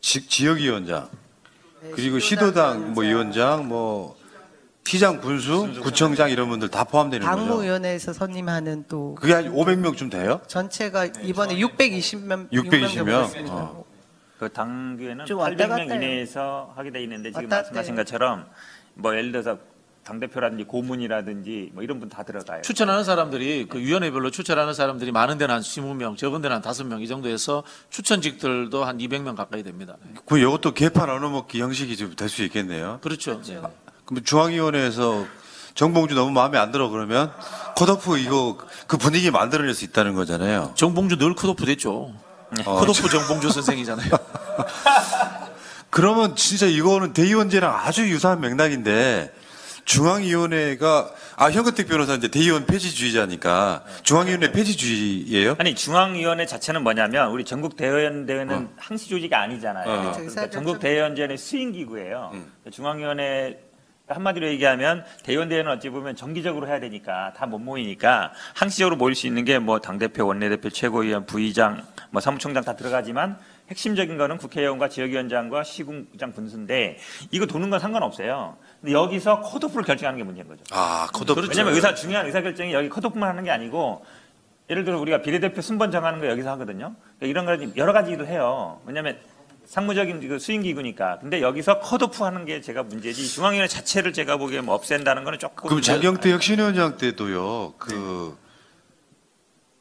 지, 0.01 0.27
지역위원장, 0.27 1.09
그리고 1.94 2.19
시도당 2.19 2.94
뭐 2.94 3.05
위원장, 3.05 3.69
뭐 3.69 4.16
시장 4.85 5.20
군수, 5.20 5.81
구청장 5.82 6.31
이런 6.31 6.48
분들 6.48 6.69
다 6.69 6.85
포함되는 6.85 7.24
거죠. 7.24 7.36
당무위원회에서 7.39 8.12
선임하는 8.12 8.85
또 8.89 9.15
그게 9.15 9.35
한 9.35 9.52
500명쯤 9.52 10.11
돼요? 10.11 10.40
전체가 10.48 11.07
이번에 11.07 11.57
620명 11.57 12.51
620명. 12.51 13.48
어. 13.51 13.85
그 14.39 14.48
당규에는 14.52 15.27
좀 15.27 15.39
왔다 15.39 15.55
800명 15.55 15.69
갔다 15.69 15.82
해요. 15.82 15.94
이내에서 15.94 16.73
하게 16.74 16.90
돼 16.90 17.02
있는데 17.02 17.31
지금 17.31 17.44
왔다 17.44 17.57
말씀하신 17.57 17.94
갔다 17.94 18.02
것처럼 18.05 18.47
뭐 18.94 19.16
예를 19.16 19.32
들어서 19.32 19.59
당 20.11 20.19
대표라든지 20.19 20.65
고문이라든지 20.65 21.70
뭐 21.73 21.85
이런 21.85 22.01
분 22.01 22.09
다 22.11 22.24
들어가요. 22.24 22.62
추천하는 22.62 23.05
사람들이 23.05 23.66
그 23.70 23.78
위원회별로 23.78 24.32
추천하는 24.32 24.74
사람들이 24.74 25.12
많은 25.12 25.39
데는 25.39 25.55
한 25.55 25.62
20명, 25.62 26.16
적은 26.16 26.43
데는 26.43 26.57
한 26.57 26.62
5명 26.62 27.01
이 27.01 27.07
정도 27.07 27.29
해서 27.29 27.63
추천직들도 27.90 28.85
한 28.85 28.98
200명 28.98 29.37
가까이 29.37 29.63
됩니다. 29.63 29.95
그 30.27 30.37
이것도 30.39 30.74
개판 30.74 31.09
얻어먹기 31.09 31.61
형식이 31.61 31.97
좀 31.97 32.16
될 32.16 32.29
수 32.29 32.43
있겠네요. 32.43 32.98
그렇죠. 33.03 33.40
그럼 34.05 34.24
중앙위원회에서 34.24 35.27
정봉주 35.74 36.16
너무 36.16 36.32
마음에 36.32 36.59
안 36.59 36.72
들어 36.72 36.89
그러면 36.89 37.30
컷오프 37.77 38.19
이거 38.19 38.59
그 38.89 38.97
분위기 38.97 39.30
만들어낼 39.30 39.72
수 39.74 39.85
있다는 39.85 40.16
거잖아요. 40.16 40.72
정봉주 40.74 41.19
늘 41.19 41.37
컷오프 41.37 41.64
됐죠. 41.66 42.13
어, 42.66 42.80
컷오프 42.80 43.09
정봉주 43.09 43.51
선생이잖아요. 43.53 44.11
그러면 45.90 46.35
진짜 46.35 46.66
이거는 46.66 47.13
대의원제랑 47.13 47.72
아주 47.72 48.09
유사한 48.11 48.40
맥락인데 48.40 49.32
중앙위원회가 49.90 51.10
아 51.36 51.51
현근택 51.51 51.88
변호사 51.88 52.14
이제 52.14 52.28
대의원 52.28 52.64
폐지주의자니까 52.64 53.85
중앙위원회 54.04 54.52
폐지주의예요? 54.52 55.56
아니 55.59 55.74
중앙위원회 55.74 56.46
자체는 56.46 56.82
뭐냐면 56.85 57.30
우리 57.32 57.44
전국 57.44 57.77
대의원 57.77 58.24
대회는 58.24 58.69
항시 58.77 59.09
조직이 59.09 59.35
아니잖아요. 59.35 59.88
어. 59.90 60.12
그러니까 60.12 60.48
전국 60.48 60.78
대의원제는 60.78 61.36
수행 61.36 61.72
기구예요. 61.72 62.32
중앙위원회 62.70 63.59
한마디로 64.06 64.48
얘기하면 64.48 65.04
대의원 65.24 65.48
대회는 65.48 65.70
어찌 65.72 65.88
보면 65.88 66.14
정기적으로 66.16 66.66
해야 66.69 66.78
되니까 66.80 67.32
다 67.36 67.46
못 67.46 67.59
모이니까 67.59 68.32
항시적으로 68.54 68.96
모일 68.96 69.14
수 69.16 69.27
있는 69.27 69.44
게 69.44 69.59
뭐 69.59 69.80
당 69.80 69.98
대표, 69.98 70.24
원내 70.27 70.48
대표, 70.51 70.69
최고위원, 70.70 71.27
부의장, 71.27 71.85
뭐 72.10 72.20
사무총장 72.20 72.62
다 72.64 72.74
들어가지만 72.77 73.38
핵심적인 73.70 74.19
거는 74.19 74.38
국회의원과 74.38 74.88
지역위원장과 74.88 75.62
시군장 75.62 76.32
분수인데 76.32 76.98
이거 77.30 77.46
도는 77.46 77.70
건 77.70 77.78
상관없어요. 77.78 78.56
근데 78.81 78.93
여기서 78.95 79.41
컷오프를 79.41 79.85
결정하는 79.85 80.19
게 80.19 80.25
문제인 80.25 80.49
거죠. 80.49 80.63
아 80.71 81.07
컷오프. 81.13 81.47
왜냐면 81.49 81.75
의사 81.75 81.95
중요한 81.95 82.27
의사 82.27 82.41
결정이 82.41 82.73
여기 82.73 82.89
컷오프만 82.89 83.29
하는 83.29 83.45
게 83.45 83.51
아니고 83.51 84.05
예를 84.71 84.85
들어 84.85 84.99
우리가 85.01 85.21
비례대표 85.21 85.61
순번 85.61 85.91
정하는 85.91 86.19
거 86.21 86.29
여기서 86.29 86.51
하거든요. 86.53 86.95
그러니까 87.19 87.27
이런 87.27 87.45
거 87.73 87.77
여러 87.77 87.93
가지 87.93 88.13
일을 88.13 88.27
해요. 88.29 88.81
왜냐면 88.87 89.19
상무적인 89.67 90.27
그 90.27 90.39
수행 90.39 90.63
기구니까. 90.63 91.19
근데 91.21 91.43
여기서 91.43 91.81
컷오프 91.81 92.25
하는 92.25 92.45
게 92.45 92.61
제가 92.61 92.83
문제지. 92.85 93.29
중앙위원회 93.29 93.69
자체를 93.69 94.13
제가 94.13 94.37
보기에 94.39 94.63
뭐 94.63 94.75
없앤다는 94.75 95.25
거는 95.25 95.39
조금 95.39 95.69
그럼 95.69 95.83
장경태 95.83 96.33
혁신위원장 96.33 96.97
때도요 96.97 97.75
그 97.79 98.37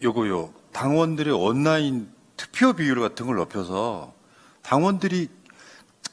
요거요 0.04 0.54
당원들의 0.74 1.34
온라인 1.34 2.10
투표 2.38 2.74
비율 2.74 3.00
같은 3.00 3.26
걸 3.28 3.38
높여서 3.38 4.14
당원들이 4.62 5.30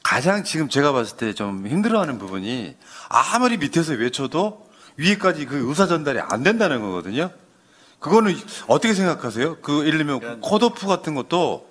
가장 0.07 0.43
지금 0.45 0.69
제가 0.69 0.93
봤을 0.93 1.17
때 1.17 1.33
좀 1.33 1.67
힘들어하는 1.67 2.17
부분이 2.17 2.75
아무리 3.09 3.57
밑에서 3.57 3.93
외쳐도 3.93 4.65
위에까지 4.95 5.45
그 5.45 5.67
의사 5.69 5.85
전달이 5.85 6.19
안 6.21 6.43
된다는 6.43 6.79
거거든요. 6.81 7.29
그거는 7.99 8.39
어떻게 8.67 8.93
생각하세요? 8.93 9.57
그 9.57 9.85
예를 9.85 9.97
들면 9.97 10.39
컷오프 10.41 10.87
같은 10.87 11.13
것도 11.13 11.67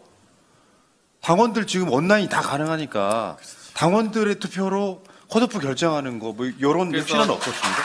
당원들 1.23 1.66
지금 1.66 1.90
온라인 1.90 2.28
다 2.28 2.42
가능하니까 2.42 3.39
당원들의 3.74 4.34
투표로 4.39 5.02
컷오프 5.31 5.58
결정하는 5.60 6.18
거 6.18 6.32
뭐 6.32 6.44
이런 6.47 6.94
혁신은 6.94 7.31
없었습니다. 7.31 7.82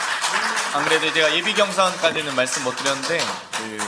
안 0.74 0.84
그래도 0.84 1.12
제가 1.12 1.34
예비 1.34 1.54
경선까지는 1.54 2.34
말씀 2.36 2.62
못 2.64 2.76
드렸는데 2.76 3.18
그 3.18 3.78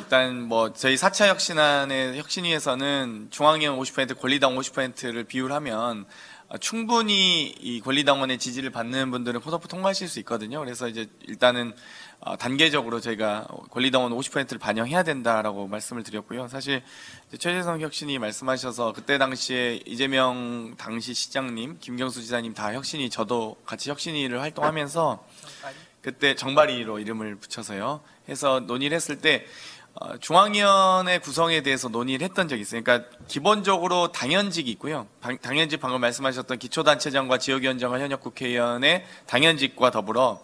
일단 0.00 0.40
뭐 0.42 0.72
저희 0.72 0.96
4차 0.96 1.28
혁신안의 1.28 2.18
혁신위에서는 2.18 3.28
중앙위원 3.30 3.78
50% 3.78 4.18
권리당 4.18 4.56
50%를 4.56 5.24
비율하면 5.24 6.06
어, 6.48 6.58
충분히 6.58 7.54
이 7.60 7.80
권리당원의 7.80 8.38
지지를 8.38 8.70
받는 8.70 9.10
분들은 9.10 9.40
컷오프 9.42 9.68
통과하실 9.68 10.08
수 10.08 10.18
있거든요. 10.20 10.58
그래서 10.58 10.88
이제 10.88 11.06
일단은 11.28 11.74
어, 12.18 12.36
단계적으로 12.36 13.00
저희가 13.00 13.46
권리당원 13.70 14.12
50%를 14.12 14.58
반영해야 14.58 15.02
된다라고 15.02 15.68
말씀을 15.68 16.02
드렸고요. 16.02 16.48
사실 16.48 16.82
최재성 17.38 17.82
혁신이 17.82 18.18
말씀하셔서 18.18 18.94
그때 18.94 19.18
당시에 19.18 19.80
이재명 19.86 20.74
당시 20.76 21.12
시장님, 21.12 21.76
김경수 21.78 22.22
지사님 22.22 22.54
다 22.54 22.74
혁신이 22.74 23.10
저도 23.10 23.56
같이 23.66 23.90
혁신위를 23.90 24.40
활동하면서 24.40 25.24
그때 26.02 26.34
정발이로 26.34 26.98
이름을 26.98 27.36
붙여서요. 27.36 28.00
해서 28.28 28.60
논의를 28.60 28.96
했을 28.96 29.18
때 29.18 29.44
어, 29.44 29.79
중앙위원회 30.20 31.18
구성에 31.18 31.62
대해서 31.62 31.88
논의를 31.88 32.24
했던 32.24 32.48
적이 32.48 32.62
있어요. 32.62 32.82
그러니까 32.82 33.08
기본적으로 33.28 34.12
당연직이 34.12 34.70
있고요. 34.72 35.06
방- 35.20 35.38
당연직 35.38 35.80
방금 35.80 36.00
말씀하셨던 36.00 36.58
기초단체장과 36.58 37.38
지역위원장과 37.38 37.98
현역 38.00 38.20
국회의원의 38.20 39.04
당연직과 39.26 39.90
더불어 39.90 40.42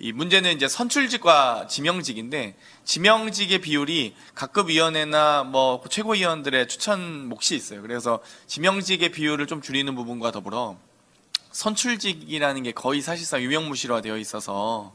이 0.00 0.12
문제는 0.12 0.54
이제 0.54 0.68
선출직과 0.68 1.66
지명직인데 1.68 2.54
지명직의 2.84 3.58
비율이 3.58 4.14
각급 4.34 4.68
위원회나 4.68 5.42
뭐 5.42 5.82
최고위원들의 5.90 6.68
추천 6.68 7.28
몫이 7.28 7.56
있어요. 7.56 7.82
그래서 7.82 8.20
지명직의 8.46 9.10
비율을 9.10 9.48
좀 9.48 9.60
줄이는 9.60 9.96
부분과 9.96 10.30
더불어 10.30 10.76
선출직이라는 11.50 12.62
게 12.62 12.72
거의 12.72 13.00
사실상 13.00 13.42
유명무실화 13.42 14.00
되어 14.00 14.16
있어서 14.18 14.94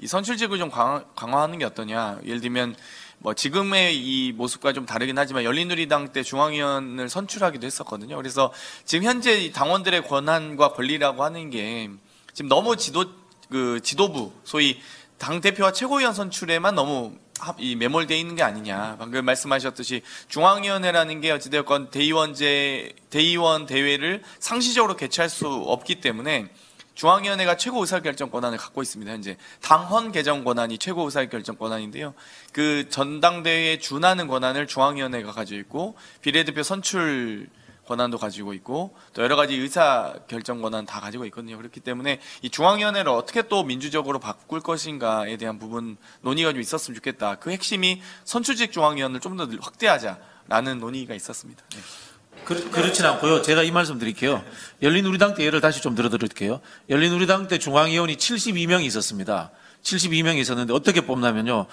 이 0.00 0.06
선출직을 0.06 0.58
좀 0.58 0.70
강화, 0.70 1.02
강화하는 1.16 1.58
게 1.58 1.64
어떠냐. 1.64 2.20
예를 2.24 2.40
들면 2.40 2.76
뭐 3.20 3.34
지금의 3.34 3.96
이 3.98 4.32
모습과 4.32 4.72
좀 4.72 4.86
다르긴 4.86 5.18
하지만 5.18 5.44
열린우리당 5.44 6.12
때 6.12 6.22
중앙위원을 6.22 7.08
선출하기도 7.08 7.66
했었거든요. 7.66 8.16
그래서 8.16 8.52
지금 8.84 9.04
현재 9.04 9.32
이 9.40 9.52
당원들의 9.52 10.06
권한과 10.06 10.72
권리라고 10.72 11.24
하는 11.24 11.50
게 11.50 11.90
지금 12.32 12.48
너무 12.48 12.76
지도 12.76 13.06
그 13.50 13.80
지도부 13.82 14.32
소위 14.44 14.80
당 15.18 15.40
대표와 15.40 15.72
최고위원 15.72 16.14
선출에만 16.14 16.76
너무 16.76 17.16
합- 17.40 17.56
이 17.58 17.74
매몰돼 17.76 18.16
있는 18.18 18.36
게 18.36 18.42
아니냐. 18.42 18.96
방금 18.98 19.24
말씀하셨듯이 19.24 20.02
중앙위원회라는 20.28 21.20
게 21.20 21.30
어찌되었건 21.32 21.90
대의원제 21.90 22.92
대의원 23.10 23.66
대회를 23.66 24.22
상시적으로 24.38 24.96
개최할 24.96 25.28
수 25.28 25.46
없기 25.48 25.96
때문에 25.96 26.48
중앙위원회가 26.98 27.56
최고 27.56 27.80
의사결정 27.80 28.28
권한을 28.30 28.58
갖고 28.58 28.82
있습니다. 28.82 29.10
현재 29.12 29.36
당헌 29.62 30.10
개정 30.10 30.42
권한이 30.42 30.78
최고 30.78 31.04
의사결정 31.04 31.56
권한인데요. 31.56 32.12
그 32.52 32.88
전당대회에 32.88 33.78
준하는 33.78 34.26
권한을 34.26 34.66
중앙위원회가 34.66 35.30
가지고 35.30 35.60
있고 35.60 35.96
비례대표 36.22 36.64
선출 36.64 37.48
권한도 37.86 38.18
가지고 38.18 38.52
있고 38.52 38.96
또 39.14 39.22
여러 39.22 39.36
가지 39.36 39.54
의사 39.54 40.16
결정 40.26 40.60
권한 40.60 40.86
다 40.86 41.00
가지고 41.00 41.24
있거든요. 41.26 41.56
그렇기 41.56 41.78
때문에 41.78 42.20
이 42.42 42.50
중앙위원회를 42.50 43.12
어떻게 43.12 43.42
또 43.42 43.62
민주적으로 43.62 44.18
바꿀 44.18 44.60
것인가에 44.60 45.36
대한 45.36 45.60
부분 45.60 45.96
논의가 46.22 46.50
좀 46.52 46.60
있었으면 46.60 46.96
좋겠다. 46.96 47.36
그 47.36 47.52
핵심이 47.52 48.02
선출직 48.24 48.72
중앙위원을 48.72 49.20
좀 49.20 49.36
더 49.36 49.46
확대하자라는 49.60 50.80
논의가 50.80 51.14
있었습니다. 51.14 51.62
네. 51.70 51.78
그, 52.48 52.70
그렇진 52.70 53.04
않고요. 53.04 53.42
제가 53.42 53.62
이 53.62 53.70
말씀 53.70 53.98
드릴게요. 53.98 54.42
열린우리당 54.80 55.34
때 55.34 55.44
예를 55.44 55.60
다시 55.60 55.82
좀 55.82 55.94
들어드릴게요. 55.94 56.60
열린우리당 56.88 57.46
때 57.46 57.58
중앙위원이 57.58 58.16
72명이 58.16 58.84
있었습니다. 58.86 59.50
72명이 59.82 60.38
있었는데 60.38 60.72
어떻게 60.72 61.02
뽑냐면요. 61.02 61.66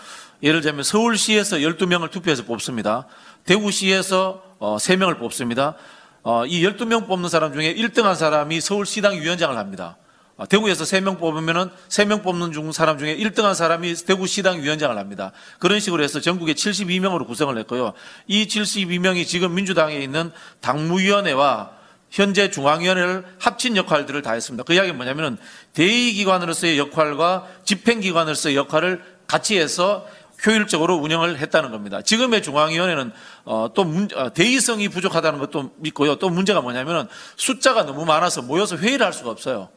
예를 0.44 0.60
들면 0.60 0.84
서울시에서 0.84 1.58
12명을 1.60 2.12
투표해서 2.12 2.44
뽑습니다. 2.44 3.08
대구시에서 3.46 4.44
어, 4.60 4.76
3명을 4.76 5.18
뽑습니다. 5.18 5.76
어, 6.24 6.46
이 6.46 6.62
12명 6.62 7.08
뽑는 7.08 7.30
사람 7.30 7.54
중에 7.54 7.74
1등 7.74 8.04
한 8.04 8.16
사람이 8.16 8.60
서울시당 8.60 9.14
위원장을 9.14 9.56
합니다. 9.58 9.96
어, 10.38 10.46
대구에서 10.46 10.84
3명 10.84 11.18
뽑으면은 11.18 11.70
3명 11.88 12.22
뽑는 12.24 12.52
중 12.52 12.72
사람 12.72 12.98
중에 12.98 13.16
1등한 13.16 13.54
사람이 13.54 13.96
대구시당 13.96 14.62
위원장을 14.62 14.98
합니다. 14.98 15.32
그런 15.60 15.80
식으로 15.80 16.04
해서 16.04 16.20
전국에 16.20 16.54
72명으로 16.54 17.26
구성을 17.26 17.58
했고요. 17.60 17.94
이 18.28 18.46
72명이 18.46 19.26
지금 19.26 19.56
민주당에 19.56 19.98
있는 19.98 20.32
당무위원회와 20.60 21.72
현재 22.10 22.50
중앙위원회를 22.50 23.26
합친 23.40 23.78
역할들을 23.78 24.22
다 24.22 24.34
했습니다. 24.34 24.64
그 24.64 24.74
이야기는 24.74 24.96
뭐냐면은 24.96 25.38
대의기관으로서의 25.74 26.78
역할과 26.80 27.48
집행기관으로서의 27.64 28.56
역할을 28.56 29.04
같이 29.28 29.58
해서 29.58 30.06
효율적으로 30.46 30.96
운영을 30.96 31.40
했다는 31.40 31.72
겁니다. 31.72 32.02
지금의 32.02 32.44
중앙위원회는 32.44 33.12
어, 33.46 33.70
또 33.74 33.84
문, 33.84 34.10
어, 34.16 34.34
대의성이 34.34 34.90
부족하다는 34.90 35.40
것도 35.40 35.72
믿고요. 35.78 36.18
또 36.18 36.30
문제가 36.30 36.62
뭐냐면은 36.62 37.08
숫자가 37.38 37.86
너무 37.86 38.06
많아서 38.06 38.42
모여서 38.42 38.76
회의를 38.78 39.06
할 39.06 39.14
수가 39.14 39.30
없어요. 39.30 39.70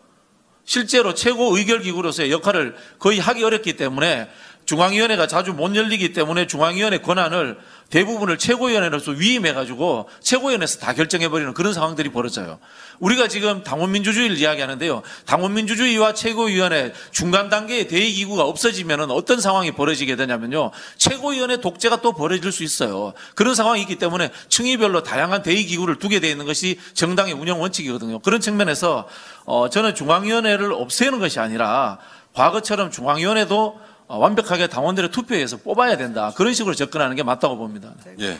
실제로 0.68 1.14
최고 1.14 1.56
의결기구로서의 1.56 2.30
역할을 2.30 2.76
거의 2.98 3.18
하기 3.18 3.42
어렵기 3.42 3.78
때문에 3.78 4.28
중앙위원회가 4.68 5.26
자주 5.26 5.54
못 5.54 5.74
열리기 5.74 6.12
때문에 6.12 6.46
중앙위원회 6.46 6.98
권한을 6.98 7.56
대부분을 7.88 8.36
최고위원회로서 8.36 9.12
위임해가지고 9.12 10.10
최고위원회에서 10.20 10.78
다 10.78 10.92
결정해버리는 10.92 11.54
그런 11.54 11.72
상황들이 11.72 12.10
벌어져요. 12.10 12.58
우리가 12.98 13.28
지금 13.28 13.62
당원민주주의를 13.62 14.36
이야기하는데요. 14.36 15.00
당원민주주의와 15.24 16.12
최고위원회 16.12 16.92
중간 17.12 17.48
단계의 17.48 17.88
대의기구가 17.88 18.44
없어지면 18.44 19.10
어떤 19.10 19.40
상황이 19.40 19.72
벌어지게 19.72 20.16
되냐면요. 20.16 20.70
최고위원회 20.98 21.62
독재가 21.62 22.02
또 22.02 22.12
벌어질 22.12 22.52
수 22.52 22.62
있어요. 22.62 23.14
그런 23.34 23.54
상황이 23.54 23.80
있기 23.80 23.96
때문에 23.96 24.30
층위별로 24.50 25.02
다양한 25.02 25.42
대의기구를 25.42 25.98
두게 25.98 26.20
되어 26.20 26.30
있는 26.30 26.44
것이 26.44 26.78
정당의 26.92 27.32
운영 27.32 27.62
원칙이거든요. 27.62 28.18
그런 28.18 28.42
측면에서 28.42 29.08
어, 29.46 29.70
저는 29.70 29.94
중앙위원회를 29.94 30.74
없애는 30.74 31.20
것이 31.20 31.40
아니라 31.40 31.96
과거처럼 32.34 32.90
중앙위원회도 32.90 33.64
어, 33.64 33.87
완벽하게 34.16 34.68
당원들의 34.68 35.10
투표에서 35.10 35.58
뽑아야 35.58 35.96
된다. 35.96 36.32
그런 36.36 36.54
식으로 36.54 36.74
접근하는 36.74 37.14
게 37.14 37.22
맞다고 37.22 37.56
봅니다. 37.58 37.92
예. 38.20 38.38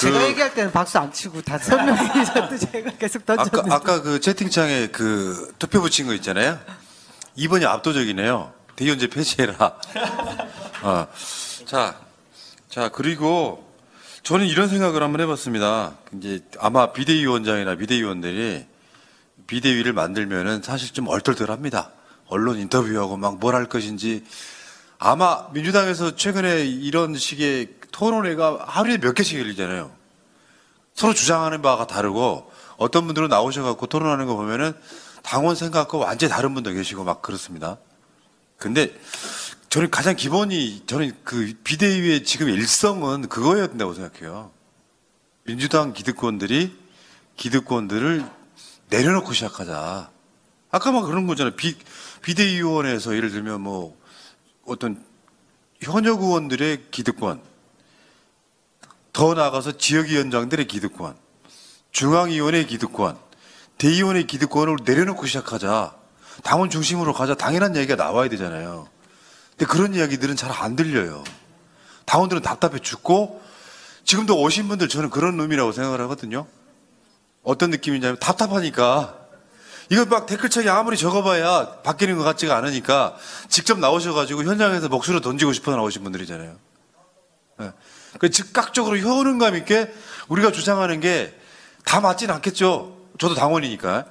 제가 0.00 0.18
그- 0.18 0.24
얘기할 0.26 0.52
때는 0.54 0.72
박수 0.72 0.98
안 0.98 1.10
치고 1.12 1.40
다 1.42 1.56
설명해주셨는데 1.56 2.58
제가 2.58 2.90
계속 2.98 3.24
던졌는데. 3.24 3.72
아까 3.72 3.74
아까 3.94 4.02
그 4.02 4.20
채팅창에 4.20 4.88
그 4.88 5.54
투표 5.58 5.80
붙인 5.80 6.06
거 6.06 6.14
있잖아요. 6.14 6.58
이번이 7.36 7.64
압도적이네요. 7.64 8.52
대의원제 8.76 9.06
폐지해라. 9.08 9.76
어. 10.82 11.06
자, 11.64 11.96
자 12.68 12.88
그리고 12.90 13.64
저는 14.22 14.46
이런 14.46 14.68
생각을 14.68 15.02
한번 15.02 15.20
해봤습니다. 15.22 15.94
이제 16.18 16.40
아마 16.58 16.92
비대위원장이나 16.92 17.76
비대위원들이 17.76 18.66
비대위를 19.46 19.92
만들면은 19.92 20.62
사실 20.62 20.92
좀 20.92 21.08
얼떨떨합니다. 21.08 21.90
언론 22.34 22.58
인터뷰하고 22.58 23.16
막 23.16 23.38
뭘 23.40 23.54
할 23.54 23.68
것인지 23.68 24.24
아마 24.98 25.48
민주당에서 25.52 26.16
최근에 26.16 26.64
이런 26.66 27.14
식의 27.16 27.74
토론회가 27.92 28.64
하루에 28.66 28.98
몇 28.98 29.14
개씩 29.14 29.38
열리잖아요. 29.38 29.90
서로 30.94 31.14
주장하는 31.14 31.62
바가 31.62 31.86
다르고 31.86 32.50
어떤 32.76 33.06
분들은 33.06 33.28
나오셔갖고 33.28 33.86
토론하는 33.86 34.26
거 34.26 34.34
보면은 34.34 34.72
당원 35.22 35.54
생각과 35.54 35.98
완전히 35.98 36.30
다른 36.30 36.54
분도 36.54 36.72
계시고 36.72 37.04
막 37.04 37.22
그렇습니다. 37.22 37.78
근데 38.58 38.92
저는 39.68 39.90
가장 39.90 40.16
기본이 40.16 40.82
저는 40.86 41.12
그 41.24 41.52
비대위의 41.64 42.24
지금 42.24 42.48
일성은 42.48 43.28
그거여야 43.28 43.68
된다고 43.68 43.94
생각해요. 43.94 44.50
민주당 45.44 45.92
기득권들이 45.92 46.76
기득권들을 47.36 48.24
내려놓고 48.90 49.32
시작하자. 49.32 50.10
아까 50.70 50.92
막 50.92 51.02
그런 51.02 51.26
거잖아요. 51.26 51.54
비, 51.54 51.76
비대위원회에서 52.24 53.14
예를 53.16 53.30
들면 53.30 53.60
뭐 53.60 53.96
어떤 54.66 55.04
현역 55.82 56.22
의원들의 56.22 56.86
기득권, 56.90 57.42
더 59.12 59.34
나아가서 59.34 59.76
지역위원장들의 59.76 60.66
기득권, 60.66 61.16
중앙위원회의 61.92 62.66
기득권, 62.66 63.18
대의원의 63.78 64.26
기득권을 64.26 64.78
내려놓고 64.84 65.26
시작하자. 65.26 65.94
당원 66.42 66.70
중심으로 66.70 67.12
가자. 67.12 67.34
당연한 67.34 67.76
얘기가 67.76 67.94
나와야 67.94 68.28
되잖아요. 68.28 68.88
근데 69.50 69.66
그런 69.66 69.94
이야기들은 69.94 70.34
잘 70.34 70.50
안 70.50 70.74
들려요. 70.76 71.22
당원들은 72.06 72.42
답답해 72.42 72.78
죽고 72.80 73.42
지금도 74.04 74.40
오신 74.40 74.68
분들 74.68 74.88
저는 74.88 75.10
그런 75.10 75.38
의미라고 75.38 75.72
생각을 75.72 76.00
하거든요. 76.02 76.46
어떤 77.42 77.70
느낌이냐면 77.70 78.18
답답하니까 78.18 79.23
이거 79.90 80.04
막 80.06 80.26
댓글창에 80.26 80.68
아무리 80.68 80.96
적어봐야 80.96 81.82
바뀌는 81.82 82.16
것 82.16 82.24
같지가 82.24 82.56
않으니까 82.56 83.16
직접 83.48 83.78
나오셔가지고 83.78 84.44
현장에서 84.44 84.88
목소리 84.88 85.20
던지고 85.20 85.52
싶어 85.52 85.72
나오신 85.72 86.02
분들이잖아요. 86.02 86.56
예. 87.60 87.72
그 88.18 88.30
즉각적으로 88.30 88.98
효능감 88.98 89.56
있게 89.56 89.92
우리가 90.28 90.52
주장하는 90.52 91.00
게 91.00 91.44
다 91.84 92.00
맞진 92.00 92.30
않겠죠. 92.30 92.96
저도 93.18 93.34
당원이니까. 93.34 94.06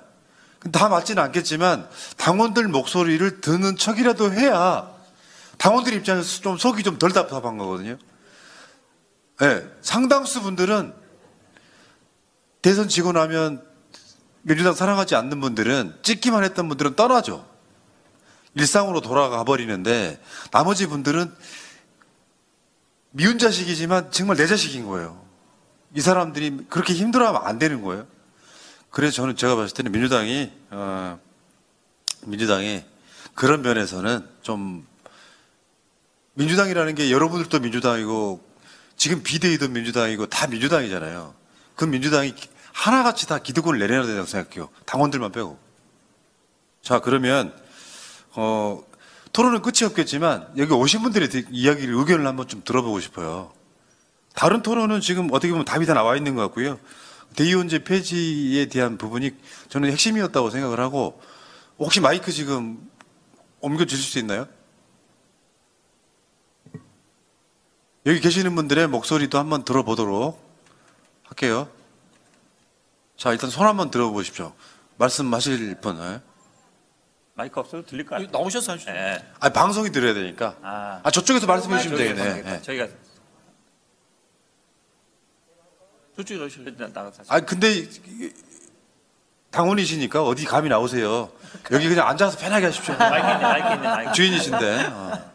다 0.71 0.87
맞지는 0.87 1.21
않겠지만 1.23 1.89
당원들 2.15 2.69
목소리를 2.69 3.41
듣는 3.41 3.75
척이라도 3.75 4.31
해야 4.31 4.89
당원들 5.57 5.93
입장에서 5.93 6.41
좀 6.41 6.57
속이 6.57 6.83
좀 6.83 6.97
덜 6.97 7.11
답답한 7.11 7.57
거거든요. 7.57 7.97
예, 9.41 9.67
상당수 9.81 10.41
분들은 10.41 10.93
대선 12.61 12.87
지고 12.87 13.11
나면 13.11 13.61
민주당 14.43 14.73
사랑하지 14.73 15.15
않는 15.15 15.39
분들은 15.41 15.99
찍기만 16.03 16.43
했던 16.43 16.67
분들은 16.67 16.95
떠나죠. 16.95 17.47
일상으로 18.55 19.01
돌아가 19.01 19.43
버리는데 19.43 20.21
나머지 20.51 20.85
분들은 20.87 21.33
미운 23.11 23.39
자식이지만 23.39 24.11
정말 24.11 24.37
내 24.37 24.45
자식인 24.45 24.85
거예요. 24.85 25.23
이 25.95 26.01
사람들이 26.01 26.65
그렇게 26.69 26.93
힘들어하면 26.93 27.41
안 27.45 27.57
되는 27.57 27.81
거예요. 27.81 28.05
그래서 28.89 29.15
저는 29.15 29.35
제가 29.35 29.55
봤을 29.55 29.75
때는 29.75 29.91
민주당이 29.91 30.51
어, 30.71 31.19
민주당이 32.25 32.83
그런 33.33 33.61
면에서는 33.61 34.27
좀 34.41 34.85
민주당이라는 36.33 36.95
게 36.95 37.11
여러분들도 37.11 37.59
민주당이고 37.59 38.43
지금 38.97 39.23
비대위도 39.23 39.69
민주당이고 39.69 40.27
다 40.27 40.47
민주당이잖아요. 40.47 41.33
그 41.75 41.85
민주당이 41.85 42.35
하나같이 42.73 43.27
다 43.27 43.37
기득권을 43.39 43.79
내려야 43.79 44.03
된다고 44.05 44.27
생각해요. 44.27 44.69
당원들만 44.85 45.31
빼고. 45.31 45.57
자 46.81 46.99
그러면 46.99 47.53
어, 48.35 48.83
토론은 49.31 49.61
끝이 49.61 49.85
없겠지만 49.85 50.51
여기 50.57 50.73
오신 50.73 51.01
분들의 51.03 51.29
대- 51.29 51.45
이야기를 51.49 51.93
의견을 51.95 52.27
한번 52.27 52.47
좀 52.47 52.61
들어보고 52.63 52.99
싶어요. 52.99 53.53
다른 54.35 54.61
토론은 54.63 54.99
지금 54.99 55.29
어떻게 55.31 55.49
보면 55.51 55.65
답이 55.65 55.85
다 55.85 55.93
나와 55.93 56.17
있는 56.17 56.35
것 56.35 56.41
같고요. 56.41 56.79
대의원제 57.35 57.83
폐지에 57.83 58.65
대한 58.67 58.97
부분이 58.97 59.31
저는 59.69 59.91
핵심이었다고 59.91 60.49
생각을 60.49 60.79
하고 60.79 61.21
혹시 61.79 61.99
마이크 61.99 62.31
지금 62.31 62.89
옮겨 63.59 63.85
주실 63.85 64.03
수 64.11 64.19
있나요? 64.19 64.47
여기 68.05 68.19
계시는 68.19 68.53
분들의 68.55 68.87
목소리도 68.87 69.37
한번 69.39 69.63
들어보도록 69.63 70.41
할게요. 71.23 71.69
자, 73.23 73.31
일단 73.31 73.49
손 73.49 73.65
한번 73.65 73.89
들어보십시오. 73.89 74.51
말씀하실 74.97 75.75
분. 75.79 75.97
예? 75.97 76.19
마이크 77.35 77.57
없어도 77.57 77.85
들릴 77.85 78.05
것 78.05 78.15
같아요. 78.15 78.27
나오셔서 78.29 78.73
하시죠. 78.73 78.91
네. 78.91 79.25
아, 79.39 79.47
방송이 79.47 79.91
들어야 79.93 80.13
되니까. 80.13 80.57
아, 80.61 80.99
아, 81.01 81.09
저쪽에서 81.09 81.47
말씀해 81.47 81.77
주시면 81.77 81.97
되겠네. 81.99 82.43
저희가- 82.43 82.53
예. 82.57 82.61
저희가 82.61 82.87
저쪽에. 86.17 86.37
일단 86.65 86.91
나가서 86.93 87.23
아, 87.29 87.39
근데 87.39 87.87
당원이시니까 89.51 90.21
어디 90.21 90.43
감이 90.43 90.67
나오세요. 90.67 91.31
여기 91.71 91.87
그냥 91.87 92.09
앉아서 92.09 92.37
편하게 92.37 92.65
하십시오. 92.65 92.93
마이크 92.97 93.25
있네, 93.25 93.41
마이크 93.41 93.67
있네, 93.75 93.87
마이크. 93.87 94.11
주인이신데. 94.11 94.85
어. 94.87 95.31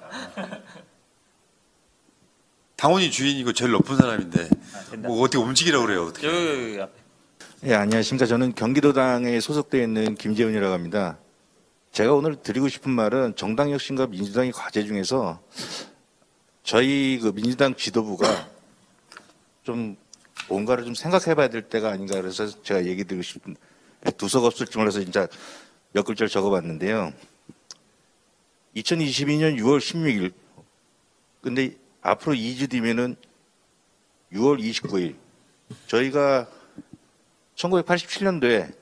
당원이 2.76 3.10
주인이고 3.10 3.54
제일 3.54 3.70
높은 3.70 3.96
사람인데 3.96 4.50
뭐 4.98 5.22
어떻게 5.22 5.38
움직이라고 5.42 5.86
그래요? 5.86 6.04
어떻게? 6.04 6.26
여기, 6.26 6.36
여기 6.72 6.82
앞에. 6.82 6.97
예, 7.64 7.74
안녕하십니까. 7.74 8.24
저는 8.24 8.54
경기도당에 8.54 9.40
소속되어 9.40 9.82
있는 9.82 10.14
김재훈이라고 10.14 10.72
합니다. 10.72 11.18
제가 11.90 12.14
오늘 12.14 12.36
드리고 12.36 12.68
싶은 12.68 12.92
말은 12.92 13.34
정당 13.34 13.70
혁신과 13.70 14.06
민주당의 14.06 14.52
과제 14.52 14.84
중에서 14.84 15.42
저희 16.62 17.18
그 17.20 17.32
민주당 17.32 17.74
지도부가 17.74 18.48
좀 19.64 19.96
뭔가를 20.48 20.84
좀 20.84 20.94
생각해 20.94 21.34
봐야 21.34 21.48
될 21.48 21.62
때가 21.62 21.90
아닌가 21.90 22.14
그래서 22.14 22.46
제가 22.62 22.86
얘기 22.86 23.02
드리고 23.02 23.22
싶은 23.22 23.56
두석 24.16 24.44
없을 24.44 24.66
줄 24.66 24.78
몰라서 24.78 25.00
진짜 25.00 25.26
몇 25.90 26.04
글자를 26.04 26.28
적어 26.28 26.50
봤는데요. 26.50 27.12
2022년 28.76 29.58
6월 29.58 29.80
16일. 29.80 30.32
근데 31.40 31.74
앞으로 32.02 32.36
2주 32.36 32.70
뒤면은 32.70 33.16
6월 34.32 34.62
29일. 34.62 35.16
저희가 35.88 36.46
1987년도에 37.58 38.72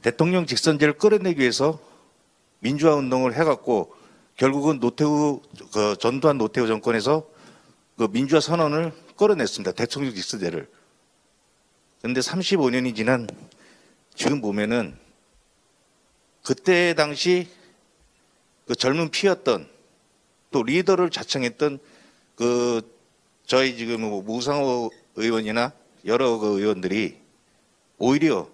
대통령 0.00 0.46
직선제를 0.46 0.94
끌어내기 0.94 1.40
위해서 1.40 1.78
민주화 2.58 2.94
운동을 2.94 3.34
해갖고 3.34 3.94
결국은 4.36 4.80
노태우 4.80 5.40
그 5.72 5.96
전두환 5.98 6.38
노태우 6.38 6.66
정권에서 6.66 7.28
그 7.96 8.08
민주화 8.10 8.40
선언을 8.40 8.92
끌어냈습니다. 9.16 9.72
대통령 9.72 10.14
직선제를. 10.14 10.68
그런데 12.00 12.20
35년이 12.20 12.96
지난 12.96 13.28
지금 14.14 14.40
보면은 14.40 14.96
그때 16.42 16.94
당시 16.94 17.48
그 18.66 18.74
젊은 18.74 19.10
피였던 19.10 19.68
또 20.50 20.62
리더를 20.62 21.10
자청했던 21.10 21.78
그 22.34 22.80
저희 23.46 23.76
지금 23.76 24.00
뭐 24.00 24.22
무상호 24.22 24.90
의원이나 25.14 25.72
여러 26.04 26.38
그 26.38 26.58
의원들이 26.58 27.21
오히려 28.04 28.50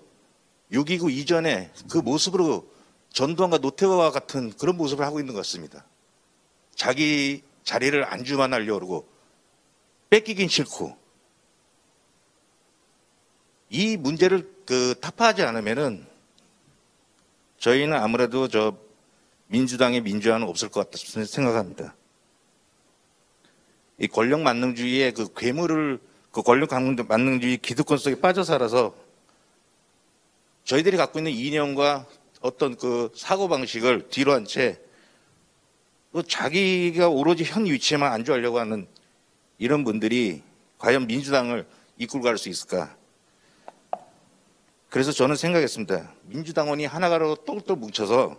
6.29 0.73 1.11
이전에 1.11 1.73
그 1.91 1.97
모습으로 1.97 2.71
전두환과 3.09 3.57
노태우와 3.57 4.11
같은 4.11 4.53
그런 4.53 4.77
모습을 4.77 5.07
하고 5.07 5.21
있는 5.21 5.33
것 5.33 5.39
같습니다. 5.41 5.87
자기 6.75 7.43
자리를 7.65 8.05
안주만하려고 8.13 8.79
그러고 8.79 9.09
뺏기긴 10.11 10.49
싫고 10.49 10.95
이 13.71 13.97
문제를 13.97 14.53
그 14.67 14.95
타파하지 15.01 15.43
않으면은 15.45 16.07
저희는 17.57 17.97
아무래도 17.97 18.49
저 18.49 18.77
민주당의 19.47 20.03
민주화는 20.03 20.47
없을 20.47 20.69
것 20.69 20.91
같다 20.91 21.25
생각합니다. 21.25 21.95
이 23.97 24.09
권력 24.09 24.43
만능주의의 24.43 25.15
그 25.15 25.33
괴물을 25.35 26.01
그 26.33 26.43
권력 26.43 26.69
만능주의 27.09 27.57
기득권 27.57 27.97
속에 27.97 28.21
빠져 28.21 28.45
살아서 28.45 29.08
저희들이 30.69 30.99
갖고 30.99 31.19
있는 31.19 31.33
이념과 31.33 32.05
어떤 32.43 32.77
그 32.77 33.11
사고 33.17 33.49
방식을 33.49 34.11
뒤로 34.11 34.35
한채또 34.35 34.77
자기가 36.29 37.09
오로지 37.09 37.45
현 37.45 37.65
위치에만 37.65 38.13
안주하려고 38.13 38.59
하는 38.59 38.87
이런 39.57 39.83
분들이 39.83 40.43
과연 40.77 41.07
민주당을 41.07 41.67
이끌고 41.97 42.23
갈 42.23 42.37
수 42.37 42.51
있을까? 42.51 42.95
그래서 44.91 45.11
저는 45.11 45.37
생각했습니다. 45.37 46.13
민주당원이 46.25 46.85
하나가로 46.85 47.37
똘똘 47.47 47.79
뭉쳐서 47.79 48.39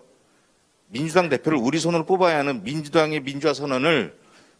민주당 0.89 1.29
대표를 1.29 1.57
우리 1.57 1.79
손으로 1.79 2.05
뽑아야 2.05 2.37
하는 2.37 2.63
민주당의 2.63 3.21
민주화 3.21 3.55
선언을 3.55 4.15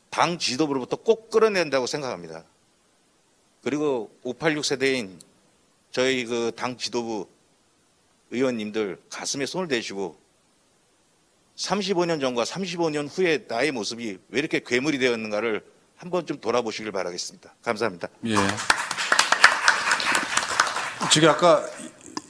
당 0.10 0.40
지도부로부터 0.40 0.96
꼭 0.98 1.30
끌어낸다고 1.30 1.86
생각합니다. 1.86 2.46
그리고 3.62 4.10
586 4.24 4.66
세대인 4.66 5.20
저희 5.92 6.26
그 6.26 6.52
당 6.56 6.76
지도부 6.76 7.28
의원님들 8.32 9.00
가슴에 9.10 9.46
손을 9.46 9.68
대시고 9.68 10.18
35년 11.56 12.22
전과 12.22 12.44
35년 12.44 13.10
후의 13.12 13.46
나의 13.48 13.72
모습이 13.72 14.18
왜 14.30 14.40
이렇게 14.40 14.62
괴물이 14.66 14.98
되었는가를 15.00 15.64
한번 15.98 16.26
좀 16.26 16.40
돌아보시길 16.40 16.92
바라겠습니다. 16.92 17.54
감사합니다. 17.62 18.08
예. 18.26 18.36
저기 21.12 21.28
아까 21.28 21.66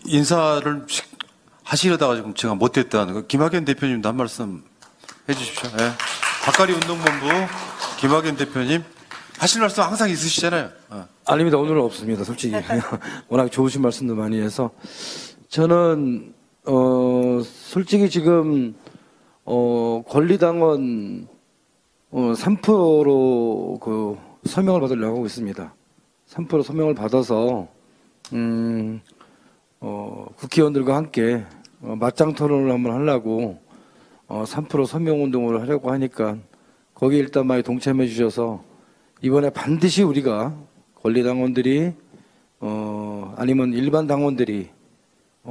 인사를 0.05 0.87
하시려다가 1.63 2.15
지금 2.15 2.33
제가 2.33 2.55
못했다는 2.55 3.13
거 3.13 3.21
김학현 3.27 3.65
대표님도 3.65 4.09
한 4.09 4.15
말씀 4.15 4.63
해주십시오. 5.27 5.69
예. 5.79 5.91
박가리 6.43 6.73
운동본부 6.73 7.27
김학현 7.99 8.37
대표님 8.37 8.83
하실 9.37 9.61
말씀 9.61 9.83
항상 9.83 10.09
있으시잖아요. 10.09 10.71
어. 10.89 11.07
아닙니다. 11.25 11.57
오늘은 11.57 11.81
없습니다. 11.81 12.23
솔직히 12.23 12.55
워낙 13.29 13.51
좋으신 13.51 13.81
말씀도 13.81 14.15
많이 14.15 14.41
해서 14.41 14.71
저는 15.49 16.35
어 16.67 17.41
솔직히 17.43 18.07
지금 18.07 18.75
어 19.45 20.03
권리당원 20.07 21.27
어 22.11 22.33
3%로 22.35 23.79
그 23.81 24.15
서명을 24.45 24.79
받으려고 24.81 25.15
하고 25.15 25.25
있습니다. 25.25 25.73
3% 26.27 26.61
서명을 26.61 26.93
받아서 26.93 27.67
음, 28.33 29.01
어, 29.79 30.27
국회의원들과 30.35 30.95
함께 30.95 31.43
어, 31.81 31.95
맞짱 31.99 32.35
토론을 32.35 32.71
한번 32.71 32.93
하려고 32.93 33.59
어, 34.27 34.43
3% 34.45 34.85
서명 34.85 35.23
운동을 35.23 35.61
하려고 35.61 35.89
하니까 35.91 36.37
거기 36.93 37.17
일단 37.17 37.47
많이 37.47 37.63
동참해 37.63 38.05
주셔서 38.05 38.63
이번에 39.23 39.49
반드시 39.49 40.03
우리가 40.03 40.55
권리당원들이 41.01 41.93
어, 42.59 43.33
아니면 43.35 43.73
일반 43.73 44.05
당원들이 44.05 44.69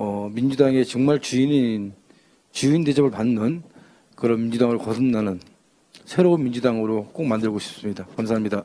어, 0.00 0.30
민주당의 0.32 0.86
정말 0.86 1.20
주인인 1.20 1.92
주인 2.52 2.84
대접을 2.84 3.10
받는 3.10 3.64
그런 4.14 4.42
민주당을 4.42 4.78
거듭나는 4.78 5.40
새로운 6.04 6.44
민주당으로 6.44 7.06
꼭 7.06 7.26
만들고 7.26 7.58
싶습니다. 7.58 8.06
감사합니다. 8.16 8.62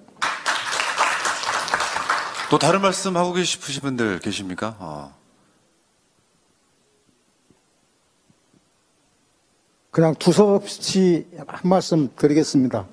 또 2.52 2.60
다른 2.60 2.82
말씀 2.82 3.18
하고 3.18 3.34
계시신 3.34 3.82
분들 3.82 4.20
계십니까? 4.20 4.78
어. 4.80 5.16
그냥 9.90 10.14
두서없이 10.14 11.26
한 11.48 11.68
말씀 11.68 12.14
드리겠습니다. 12.16 12.86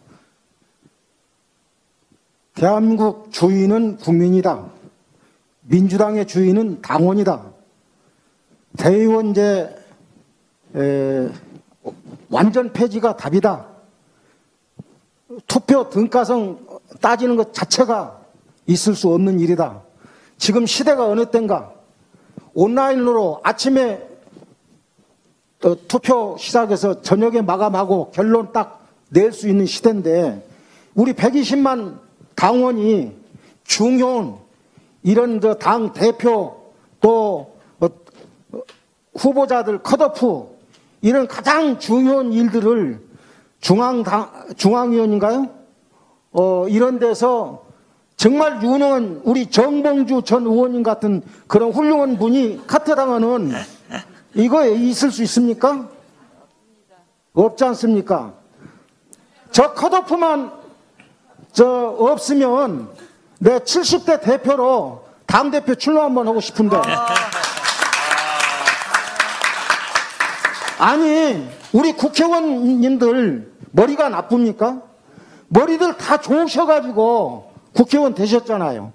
대한민국 2.55 3.31
주인은 3.33 3.99
국민이다. 3.99 4.67
민주당의 5.61 6.27
주인은 6.27 6.81
당원이다. 6.81 7.50
대의원제 8.77 9.77
에, 10.77 11.29
완전 12.31 12.73
폐지가 12.73 13.17
답이다. 13.17 13.67
투표 15.47 15.89
등가성 15.89 16.67
따지는 17.01 17.37
것 17.37 17.53
자체가 17.55 18.21
있을 18.67 18.95
수 18.95 19.09
없는 19.13 19.41
일이다. 19.41 19.83
지금 20.39 20.67
시대가 20.67 21.07
어느 21.07 21.27
때인가 21.31 21.73
온라인으로 22.55 23.41
아침에 23.43 24.09
어, 25.65 25.75
투표 25.89 26.37
시작해서 26.39 27.03
저녁에 27.03 27.43
마감하고 27.43 28.11
결론 28.13 28.53
딱 28.53 28.81
낼 29.13 29.33
수 29.33 29.49
있는 29.49 29.67
시대인데 29.67 30.47
우리 30.95 31.13
120만 31.13 31.99
당원이 32.37 33.13
중요한 33.65 34.37
이런 35.03 35.41
저당 35.41 35.93
대표 35.93 36.73
또 37.01 37.57
후보자들 39.21 39.83
컷오프 39.83 40.49
이런 41.03 41.29
가장 41.29 41.79
중요한 41.79 42.33
일들을 42.33 43.01
중앙당 43.61 44.31
중앙위원인가요? 44.57 45.49
어 46.33 46.67
이런 46.69 46.99
데서 46.99 47.65
정말 48.17 48.63
유능한 48.63 49.21
우리 49.25 49.47
정봉주 49.47 50.23
전 50.23 50.45
의원님 50.45 50.83
같은 50.83 51.23
그런 51.47 51.71
훌륭한 51.71 52.19
분이 52.19 52.67
카트당하는 52.67 53.53
이거에 54.35 54.73
있을 54.75 55.11
수 55.11 55.23
있습니까? 55.23 55.89
없지 57.33 57.65
않습니까? 57.65 58.33
저 59.51 59.73
컷오프만 59.73 60.53
저 61.53 61.97
없으면 61.99 62.89
내 63.39 63.59
70대 63.59 64.21
대표로 64.21 65.05
당 65.27 65.51
대표 65.51 65.75
출마 65.75 66.05
한번 66.05 66.29
하고 66.29 66.41
싶은데. 66.41 66.77
아니 70.81 71.47
우리 71.75 71.93
국회의원님들 71.93 73.53
머리가 73.73 74.09
나쁩니까? 74.09 74.81
머리들 75.49 75.99
다 75.99 76.17
좋으셔가지고 76.19 77.53
국회의원 77.75 78.15
되셨잖아요. 78.15 78.91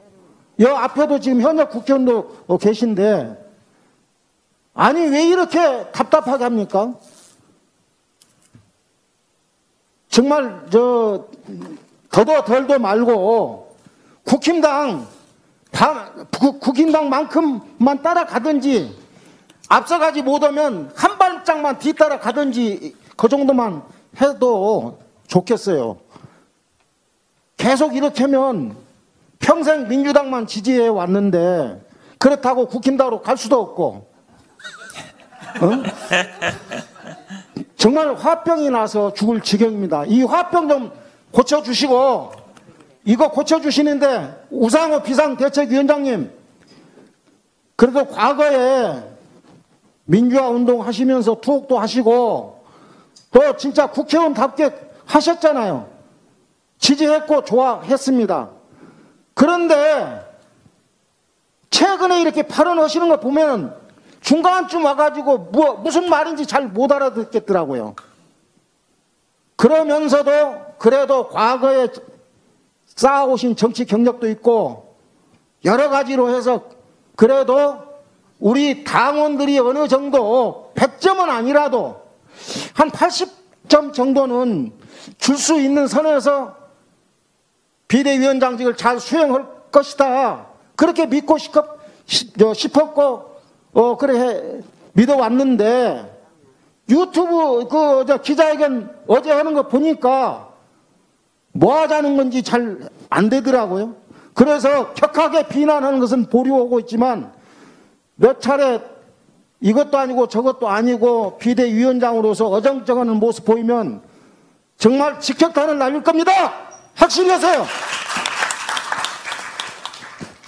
여 0.62 0.74
앞에도 0.76 1.20
지금 1.20 1.42
현역 1.42 1.70
국회의원도 1.70 2.38
어, 2.48 2.58
계신데 2.58 3.38
아니 4.74 5.00
왜 5.02 5.28
이렇게 5.28 5.86
답답하게 5.92 6.46
합니까? 6.46 6.96
정말 10.10 10.66
저 10.72 11.26
더도 12.10 12.46
덜도 12.46 12.80
말고 12.80 13.76
국힘당 14.24 15.06
다- 15.72 16.10
국- 16.40 16.60
국힘당만큼만 16.62 18.02
따라가든지 18.02 18.96
앞서가지 19.70 20.22
못하면 20.22 20.92
한 20.96 21.18
발짝만 21.18 21.80
뒤따라 21.80 22.20
가든지 22.20 22.96
그 23.16 23.28
정도만 23.28 23.82
해도 24.22 25.00
좋겠어요. 25.28 25.98
계속 27.58 27.96
이렇게 27.96 28.24
하면 28.24 28.76
평생 29.40 29.88
민주당만 29.88 30.46
지지해 30.48 30.88
왔는데 30.88 31.82
그렇다고 32.20 32.68
국힘당으로 32.68 33.22
갈 33.22 33.38
수도 33.38 33.62
없고 33.62 34.08
어? 35.62 35.84
정말 37.78 38.16
화병이 38.16 38.70
나서 38.70 39.14
죽을 39.14 39.42
지경입니다. 39.42 40.06
이 40.06 40.24
화병 40.24 40.68
좀 40.68 40.92
고쳐주시고 41.32 42.32
이거 43.06 43.30
고쳐주시는데 43.30 44.48
우상호 44.50 45.04
비상대책위원장님 45.04 46.32
그래도 47.76 48.08
과거에 48.08 49.15
민주화 50.06 50.50
운동 50.50 50.86
하시면서 50.86 51.42
투옥도 51.42 51.78
하시고 51.78 52.64
또 53.32 53.58
진짜 53.58 53.88
국회의원답게 53.88 54.72
하셨잖아요. 55.06 55.88
지지했고 56.78 57.44
좋아했습니다. 57.44 58.50
그런데 59.34 60.26
최근에 61.70 62.22
이렇게 62.22 62.44
발언하시는 62.44 63.10
거 63.10 63.20
보면 63.20 63.76
중간쯤 64.22 64.86
와가지고 64.86 65.38
뭐, 65.52 65.74
무슨 65.76 66.10
말인지 66.10 66.46
잘 66.46 66.68
못 66.70 66.92
알아듣겠더라고요. 66.92 67.96
그러면서도 69.56 70.76
그래도 70.78 71.30
과거에 71.30 71.88
쌓아오신 72.88 73.56
정치 73.56 73.86
경력도 73.86 74.30
있고 74.30 74.96
여러 75.64 75.90
가지로 75.90 76.30
해서 76.30 76.64
그래도 77.16 77.85
우리 78.40 78.84
당원들이 78.84 79.60
어느 79.60 79.88
정도 79.88 80.72
100점은 80.76 81.30
아니라도 81.30 82.02
한 82.74 82.90
80점 82.92 83.94
정도는 83.94 84.72
줄 85.18 85.38
수 85.38 85.60
있는 85.60 85.88
선에서 85.88 86.56
비대위원장직을 87.88 88.76
잘 88.76 89.00
수행할 89.00 89.46
것이다. 89.72 90.48
그렇게 90.76 91.06
믿고 91.06 91.38
싶- 91.38 91.54
싶었고, 92.08 93.36
어, 93.74 93.98
그래, 93.98 94.20
해- 94.20 94.62
믿어왔는데, 94.94 96.14
유튜브 96.90 97.68
그, 97.68 98.06
저 98.08 98.18
기자회견 98.18 98.96
어제 99.08 99.32
하는 99.32 99.54
거 99.54 99.68
보니까 99.68 100.50
뭐 101.52 101.80
하자는 101.80 102.18
건지 102.18 102.44
잘 102.44 102.80
안 103.10 103.30
되더라고요. 103.30 103.96
그래서 104.34 104.94
격하게 104.94 105.48
비난하는 105.48 106.00
것은 106.00 106.26
보류하고 106.28 106.80
있지만 106.82 107.32
몇 108.16 108.42
차례 108.42 108.82
이것도 109.62 109.98
아니고 109.98 110.28
저것도 110.28 110.70
아니고 110.70 111.38
비대위원장으로서 111.38 112.48
어정쩡하는 112.48 113.16
모습 113.16 113.46
보이면 113.46 114.02
정말 114.78 115.20
직격탄을 115.20 115.78
날릴 115.78 116.04
겁니다. 116.04 116.32
확실히 116.96 117.30
하세요. 117.30 117.66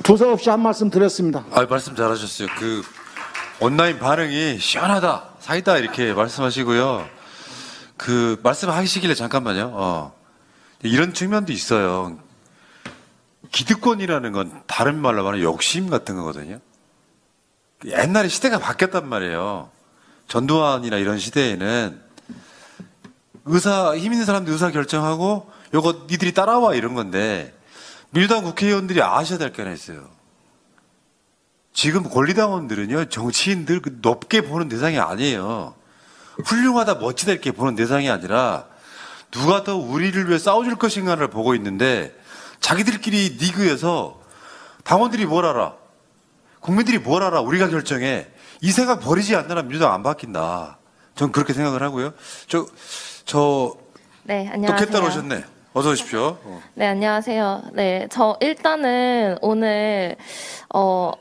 두서없이 0.03 0.49
한 0.49 0.61
말씀 0.61 0.89
드렸습니다. 0.89 1.43
아, 1.51 1.65
말씀 1.65 1.95
잘하셨어요. 1.95 2.47
그 2.57 2.81
온라인 3.59 3.99
반응이 3.99 4.59
시원하다, 4.59 5.23
사이다 5.39 5.77
이렇게 5.77 6.13
말씀하시고요. 6.13 7.05
그 7.97 8.39
말씀하시길래 8.43 9.15
잠깐만요. 9.15 9.71
어. 9.73 10.13
이런 10.83 11.13
측면도 11.13 11.51
있어요. 11.51 12.17
기득권이라는 13.51 14.31
건 14.31 14.61
다른 14.67 14.99
말로 14.99 15.23
말하면 15.23 15.43
욕심 15.43 15.89
같은 15.89 16.15
거거든요. 16.15 16.59
옛날에 17.85 18.27
시대가 18.27 18.57
바뀌었단 18.59 19.07
말이에요. 19.07 19.69
전두환이나 20.27 20.97
이런 20.97 21.19
시대에는 21.19 22.01
의사 23.45 23.95
힘 23.95 24.11
있는 24.13 24.25
사람들 24.25 24.51
의사 24.51 24.71
결정하고 24.71 25.49
요거 25.73 26.07
니들이 26.09 26.33
따라와 26.33 26.75
이런 26.75 26.95
건데 26.95 27.53
민주당 28.09 28.43
국회의원들이 28.43 29.01
아셔야 29.01 29.37
될 29.37 29.51
게 29.53 29.61
하나 29.61 29.73
있어요. 29.73 30.09
지금 31.73 32.03
권리당원들은요 32.09 33.05
정치인들 33.05 33.81
그 33.81 33.99
높게 34.01 34.41
보는 34.41 34.67
대상이 34.67 34.99
아니에요. 34.99 35.75
훌륭하다 36.45 36.95
멋지다 36.95 37.31
이렇게 37.31 37.51
보는 37.51 37.75
대상이 37.75 38.09
아니라 38.09 38.65
누가 39.31 39.63
더 39.63 39.75
우리를 39.75 40.27
위해 40.27 40.39
싸워줄 40.39 40.75
것인가를 40.75 41.29
보고 41.29 41.53
있는데 41.55 42.15
자기들끼리 42.59 43.37
리그에서 43.39 44.19
당원들이 44.83 45.25
뭘 45.25 45.45
알아? 45.45 45.75
국민들이 46.67 46.97
뭘 46.97 47.23
알아? 47.23 47.39
우리가 47.39 47.69
결정해. 47.69 48.27
이 48.59 48.71
생각 48.71 48.99
버리지 48.99 49.37
않는 49.37 49.69
민주당 49.69 49.93
안 49.93 50.03
바뀐다. 50.03 50.77
전 51.15 51.31
그렇게 51.31 51.53
생각을 51.53 51.81
하고요. 51.81 52.11
저, 52.49 52.65
저, 53.23 53.73
네, 54.23 54.47
또 54.47 54.53
안녕하세요. 54.53 54.89
캣따 54.89 55.05
오셨네. 55.05 55.43
어서 55.71 55.91
오십시오. 55.91 56.37
어. 56.43 56.61
네, 56.73 56.87
안녕하세요. 56.87 57.63
네, 57.71 58.07
저 58.11 58.35
일단은 58.41 59.37
오늘 59.41 60.17
어 60.73 61.13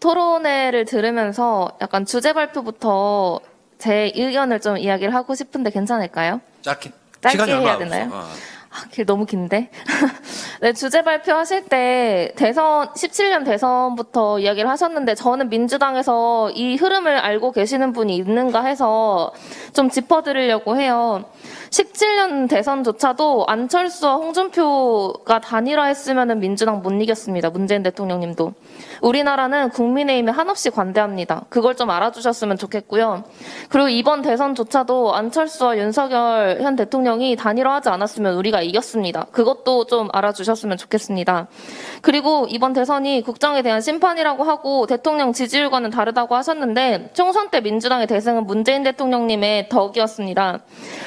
토론회를 0.00 0.84
들으면서 0.84 1.78
약간 1.80 2.04
주제 2.04 2.34
발표부터 2.34 3.40
제 3.78 4.12
의견을 4.14 4.60
좀 4.60 4.76
이야기를 4.76 5.14
하고 5.14 5.34
싶은데 5.34 5.70
괜찮을까요? 5.70 6.42
짧게. 6.60 6.92
짧게 7.22 7.30
시간이 7.30 7.52
얼마 7.52 7.68
해야. 7.70 7.78
되나요? 7.78 8.10
어. 8.12 8.28
아, 8.74 8.88
길 8.90 9.06
너무 9.06 9.24
긴데. 9.24 9.70
네, 10.60 10.72
주제 10.72 11.02
발표하실 11.02 11.66
때 11.66 12.32
대선 12.34 12.88
17년 12.88 13.44
대선부터 13.44 14.40
이야기를 14.40 14.68
하셨는데 14.68 15.14
저는 15.14 15.48
민주당에서 15.48 16.50
이 16.50 16.74
흐름을 16.74 17.16
알고 17.18 17.52
계시는 17.52 17.92
분이 17.92 18.16
있는가 18.16 18.64
해서 18.64 19.32
좀 19.74 19.90
짚어드리려고 19.90 20.76
해요. 20.76 21.24
17년 21.70 22.48
대선조차도 22.48 23.44
안철수와 23.46 24.16
홍준표가 24.16 25.40
단일화했으면 25.40 26.40
민주당 26.40 26.82
못 26.82 26.90
이겼습니다. 26.90 27.50
문재인 27.50 27.84
대통령님도. 27.84 28.54
우리나라는 29.04 29.68
국민의힘에 29.68 30.32
한없이 30.32 30.70
관대합니다. 30.70 31.44
그걸 31.50 31.76
좀 31.76 31.90
알아주셨으면 31.90 32.56
좋겠고요. 32.56 33.24
그리고 33.68 33.88
이번 33.88 34.22
대선조차도 34.22 35.14
안철수와 35.14 35.76
윤석열 35.76 36.58
현 36.62 36.74
대통령이 36.74 37.36
단일화하지 37.36 37.90
않았으면 37.90 38.34
우리가 38.36 38.62
이겼습니다. 38.62 39.26
그것도 39.30 39.84
좀 39.86 40.08
알아주셨으면 40.10 40.78
좋겠습니다. 40.78 41.48
그리고 42.00 42.46
이번 42.48 42.72
대선이 42.72 43.22
국정에 43.22 43.60
대한 43.60 43.82
심판이라고 43.82 44.42
하고 44.44 44.86
대통령 44.86 45.34
지지율과는 45.34 45.90
다르다고 45.90 46.34
하셨는데 46.34 47.10
총선 47.12 47.50
때 47.50 47.60
민주당의 47.60 48.06
대승은 48.06 48.46
문재인 48.46 48.82
대통령님의 48.84 49.68
덕이었습니다. 49.68 50.60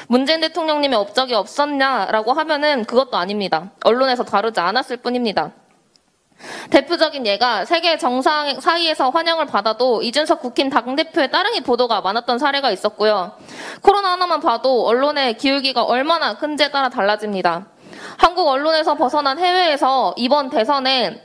문재인 0.06 0.40
대통령님의 0.40 0.96
업적이 0.96 1.34
없었냐라고 1.34 2.32
하면은 2.32 2.84
그것도 2.84 3.16
아닙니다. 3.16 3.72
언론에서 3.82 4.22
다루지 4.22 4.60
않았을 4.60 4.98
뿐입니다. 4.98 5.50
대표적인 6.70 7.26
예가 7.26 7.64
세계 7.64 7.98
정상 7.98 8.60
사이에서 8.60 9.10
환영을 9.10 9.46
받아도 9.46 10.02
이준석 10.02 10.40
국힘 10.40 10.70
당대표의 10.70 11.30
따릉이 11.30 11.60
보도가 11.62 12.00
많았던 12.00 12.38
사례가 12.38 12.70
있었고요. 12.70 13.32
코로나 13.82 14.12
하나만 14.12 14.40
봐도 14.40 14.86
언론의 14.86 15.36
기울기가 15.36 15.82
얼마나 15.82 16.34
큰지에 16.36 16.70
따라 16.70 16.88
달라집니다. 16.88 17.66
한국 18.16 18.48
언론에서 18.48 18.94
벗어난 18.94 19.38
해외에서 19.38 20.14
이번 20.16 20.50
대선에 20.50 21.22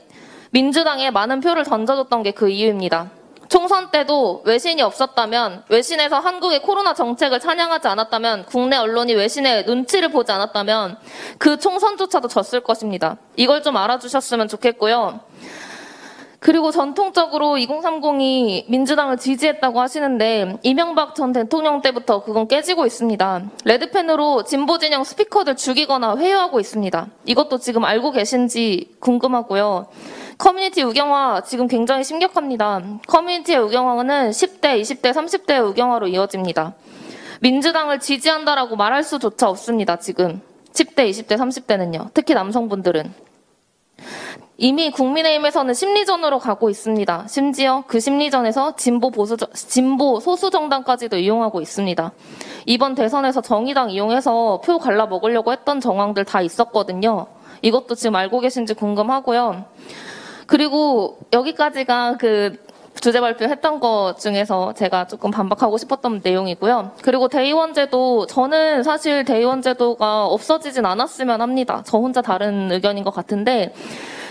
민주당에 0.50 1.10
많은 1.10 1.40
표를 1.40 1.64
던져줬던 1.64 2.22
게 2.22 2.32
그 2.32 2.48
이유입니다. 2.48 3.10
총선 3.48 3.90
때도 3.90 4.42
외신이 4.44 4.82
없었다면, 4.82 5.64
외신에서 5.68 6.18
한국의 6.18 6.62
코로나 6.62 6.94
정책을 6.94 7.40
찬양하지 7.40 7.88
않았다면, 7.88 8.46
국내 8.46 8.76
언론이 8.76 9.14
외신의 9.14 9.64
눈치를 9.64 10.10
보지 10.10 10.32
않았다면, 10.32 10.98
그 11.38 11.58
총선조차도 11.58 12.28
졌을 12.28 12.60
것입니다. 12.60 13.16
이걸 13.36 13.62
좀 13.62 13.76
알아주셨으면 13.76 14.48
좋겠고요. 14.48 15.20
그리고 16.44 16.70
전통적으로 16.70 17.54
2030이 17.54 18.64
민주당을 18.68 19.16
지지했다고 19.16 19.80
하시는데 19.80 20.58
이명박 20.62 21.14
전 21.14 21.32
대통령 21.32 21.80
때부터 21.80 22.22
그건 22.22 22.48
깨지고 22.48 22.84
있습니다. 22.84 23.44
red 23.64 23.88
pen으로 23.88 24.44
진보 24.44 24.76
진영 24.76 25.04
스피커들 25.04 25.56
죽이거나 25.56 26.18
회유하고 26.18 26.60
있습니다. 26.60 27.06
이것도 27.24 27.60
지금 27.60 27.86
알고 27.86 28.10
계신지 28.10 28.90
궁금하고요. 29.00 29.86
커뮤니티 30.36 30.82
우경화 30.82 31.44
지금 31.46 31.66
굉장히 31.66 32.04
심각합니다. 32.04 32.82
커뮤니티의 33.06 33.60
우경화는 33.60 34.28
10대, 34.28 34.78
20대, 34.82 35.14
30대의 35.14 35.66
우경화로 35.66 36.08
이어집니다. 36.08 36.74
민주당을 37.40 38.00
지지한다라고 38.00 38.76
말할 38.76 39.02
수조차 39.02 39.48
없습니다. 39.48 39.96
지금 39.96 40.42
10대, 40.74 41.08
20대, 41.08 41.38
30대는요. 41.38 42.10
특히 42.12 42.34
남성분들은. 42.34 43.33
이미 44.56 44.90
국민의힘에서는 44.90 45.74
심리전으로 45.74 46.38
가고 46.38 46.70
있습니다. 46.70 47.26
심지어 47.28 47.82
그 47.88 47.98
심리전에서 47.98 48.76
진보 48.76 49.10
보수 49.10 49.36
진보 49.52 50.20
소수 50.20 50.50
정당까지도 50.50 51.16
이용하고 51.16 51.60
있습니다. 51.60 52.12
이번 52.66 52.94
대선에서 52.94 53.40
정의당 53.40 53.90
이용해서 53.90 54.60
표 54.64 54.78
갈라 54.78 55.06
먹으려고 55.06 55.52
했던 55.52 55.80
정황들 55.80 56.24
다 56.24 56.40
있었거든요. 56.40 57.26
이것도 57.62 57.96
지금 57.96 58.14
알고 58.14 58.40
계신지 58.40 58.74
궁금하고요. 58.74 59.64
그리고 60.46 61.18
여기까지가 61.32 62.16
그 62.18 62.56
주제 63.00 63.20
발표했던 63.20 63.80
것 63.80 64.14
중에서 64.18 64.72
제가 64.74 65.08
조금 65.08 65.32
반박하고 65.32 65.78
싶었던 65.78 66.20
내용이고요. 66.22 66.92
그리고 67.02 67.26
대의원제도 67.26 68.26
저는 68.26 68.84
사실 68.84 69.24
대의원제도가 69.24 70.26
없어지진 70.26 70.86
않았으면 70.86 71.40
합니다. 71.40 71.82
저 71.84 71.98
혼자 71.98 72.22
다른 72.22 72.70
의견인 72.70 73.02
것 73.02 73.12
같은데 73.12 73.74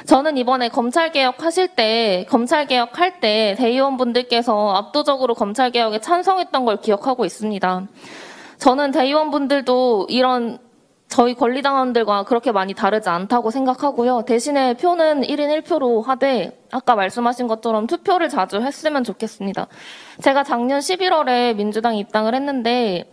저는 0.06 0.38
이번에 0.38 0.67
검찰 0.69 1.11
개혁 1.11 1.43
하실 1.43 1.69
때 1.69 2.25
검찰 2.30 2.67
개혁 2.67 2.99
할 2.99 3.19
때 3.22 3.56
대의원분들께서 3.57 4.72
압도적으로 4.73 5.33
검찰 5.33 5.72
개혁에 5.72 5.99
찬성했던 6.01 6.65
걸 6.65 6.77
기억하고 6.82 7.23
있습니다. 7.25 7.88
저는 8.57 8.91
대의원분들도 8.91 10.07
이런 10.09 10.57
저희 11.07 11.35
권리당원들과 11.35 12.23
그렇게 12.23 12.51
많이 12.51 12.73
다르지 12.73 13.07
않다고 13.07 13.51
생각하고요. 13.51 14.23
대신에 14.25 14.73
표는 14.73 15.22
1인 15.22 15.61
1표로 15.61 16.03
하되 16.03 16.59
아까 16.72 16.95
말씀하신 16.95 17.48
것처럼 17.48 17.88
투표를 17.88 18.30
자주 18.30 18.61
했으면 18.61 19.03
좋겠습니다. 19.03 19.67
제가 20.22 20.43
작년 20.43 20.80
11월에 20.80 21.56
민주당 21.56 21.95
입당을 21.95 22.33
했는데 22.35 23.09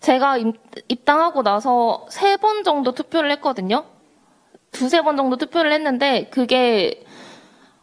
제가 0.00 0.36
입당하고 0.88 1.42
나서 1.42 2.06
세 2.10 2.36
번 2.36 2.62
정도 2.64 2.92
투표를 2.92 3.30
했거든요. 3.32 3.84
두세 4.72 5.02
번 5.02 5.16
정도 5.16 5.36
투표를 5.36 5.72
했는데 5.72 6.28
그게 6.30 7.04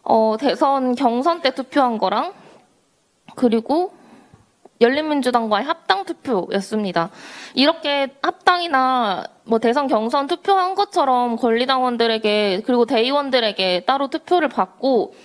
어, 0.04 0.38
대선 0.40 0.96
경선 0.96 1.42
때 1.42 1.52
투표한 1.54 1.98
거랑 1.98 2.34
그리고 3.36 3.94
열린민주당과의 4.82 5.66
합당 5.66 6.06
투표였습니다. 6.06 7.10
이렇게 7.54 8.14
합당이나 8.22 9.24
뭐 9.46 9.60
대선 9.60 9.88
경선 9.88 10.28
투표한 10.28 10.76
것처럼 10.76 11.38
권리당원들에게 11.38 12.64
그리고 12.66 12.86
대의원들에게 12.86 13.86
따로 13.86 14.10
투표를 14.10 14.50
받고 14.50 15.16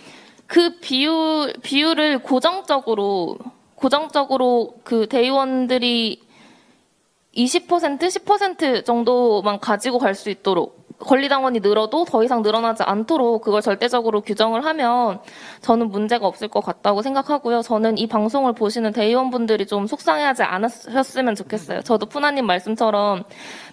그 0.46 0.78
비율 0.80 1.52
비율을 1.62 2.22
고정적으로 2.22 3.38
고정적으로 3.74 4.74
그 4.84 5.08
대의원들이 5.08 6.22
20% 7.36 7.98
10% 7.98 8.84
정도만 8.84 9.60
가지고 9.60 9.98
갈 9.98 10.14
수 10.14 10.30
있도록 10.30 10.79
권리당원이 11.00 11.60
늘어도 11.60 12.04
더 12.04 12.22
이상 12.22 12.42
늘어나지 12.42 12.82
않도록 12.82 13.42
그걸 13.42 13.62
절대적으로 13.62 14.20
규정을 14.20 14.64
하면 14.64 15.20
저는 15.62 15.90
문제가 15.90 16.26
없을 16.26 16.48
것 16.48 16.60
같다고 16.60 17.02
생각하고요. 17.02 17.62
저는 17.62 17.98
이 17.98 18.06
방송을 18.06 18.52
보시는 18.52 18.92
대의원분들이 18.92 19.66
좀 19.66 19.86
속상해하지 19.86 20.42
않으셨으면 20.42 21.34
좋겠어요. 21.34 21.82
저도 21.82 22.06
푸나님 22.06 22.46
말씀처럼 22.46 23.24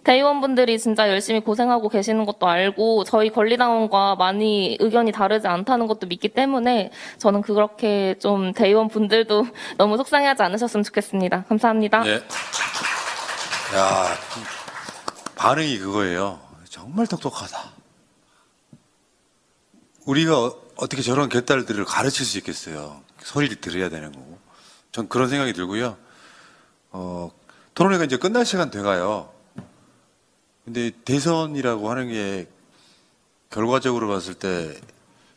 대의원분들이 0.03 0.79
진짜 0.79 1.09
열심히 1.09 1.41
고생하고 1.41 1.89
계시는 1.89 2.25
것도 2.25 2.47
알고 2.47 3.03
저희 3.03 3.29
권리당원과 3.29 4.15
많이 4.15 4.77
의견이 4.79 5.11
다르지 5.11 5.47
않다는 5.47 5.87
것도 5.87 6.07
믿기 6.07 6.29
때문에 6.29 6.91
저는 7.17 7.41
그렇게 7.41 8.15
좀 8.19 8.53
대의원분들도 8.53 9.47
너무 9.77 9.97
속상해하지 9.97 10.43
않으셨으면 10.43 10.83
좋겠습니다. 10.83 11.43
감사합니다. 11.49 12.03
네. 12.03 12.15
야, 12.15 14.05
반응이 15.35 15.77
그거예요. 15.79 16.46
정말 16.87 17.05
똑똑하다. 17.05 17.73
우리가 20.05 20.39
어- 20.41 20.61
어떻게 20.77 21.01
저런 21.01 21.27
개딸들을 21.27 21.83
가르칠 21.83 22.25
수 22.25 22.37
있겠어요. 22.37 23.03
소리를 23.19 23.59
들어야 23.59 23.89
되는 23.89 24.09
거고. 24.13 24.39
전 24.93 25.09
그런 25.09 25.27
생각이 25.27 25.51
들고요. 25.51 25.97
어, 26.91 27.29
토론회가 27.73 28.05
이제 28.05 28.15
끝날 28.15 28.45
시간 28.45 28.71
돼가요. 28.71 29.33
근데 30.63 30.91
대선이라고 31.03 31.91
하는 31.91 32.07
게 32.07 32.47
결과적으로 33.49 34.07
봤을 34.07 34.33
때 34.33 34.79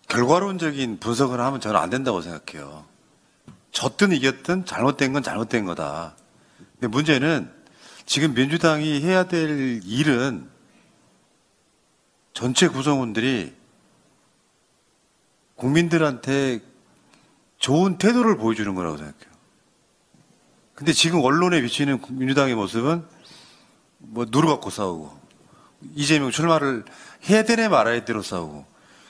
결과론적인 0.07 1.01
분석을 1.01 1.41
하면 1.41 1.61
저는 1.61 1.81
안 1.81 1.91
된다고 1.91 2.23
생각해요. 2.23 2.85
졌든 3.73 4.13
이겼든 4.13 4.67
잘못된 4.67 5.13
건 5.13 5.25
잘못된 5.25 5.65
거다. 5.65 6.15
근데 6.75 6.87
문제는 6.87 7.51
지금 8.07 8.35
민주당이 8.35 9.01
해야 9.01 9.25
될 9.25 9.81
일은 9.85 10.50
전체 12.33 12.69
구성원들이 12.69 13.55
국민들한테 15.57 16.61
좋은 17.59 17.99
태도를 17.99 18.37
보여주는 18.37 18.75
거라고 18.75 18.97
생각해요. 18.97 19.31
근데 20.75 20.93
지금 20.93 21.21
언론에 21.23 21.61
비치는 21.61 22.01
민주당의 22.09 22.55
모습은 22.55 23.05
뭐 23.99 24.27
누르 24.31 24.49
갖고 24.49 24.71
싸우고 24.71 25.21
이재명 25.95 26.31
출마를 26.31 26.85
해야 27.29 27.43
되네 27.43 27.69
말아야 27.69 28.05
되로 28.07 28.23
싸우고 28.23 28.65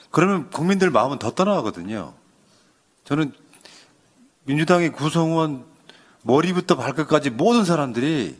그러면 0.09 0.49
국민들 0.49 0.89
마음은 0.89 1.19
더 1.19 1.31
떠나가거든요. 1.31 2.13
저는 3.05 3.31
민주당의 4.43 4.91
구성원 4.91 5.63
머리부터 6.23 6.75
발끝까지 6.75 7.29
모든 7.29 7.63
사람들이 7.63 8.37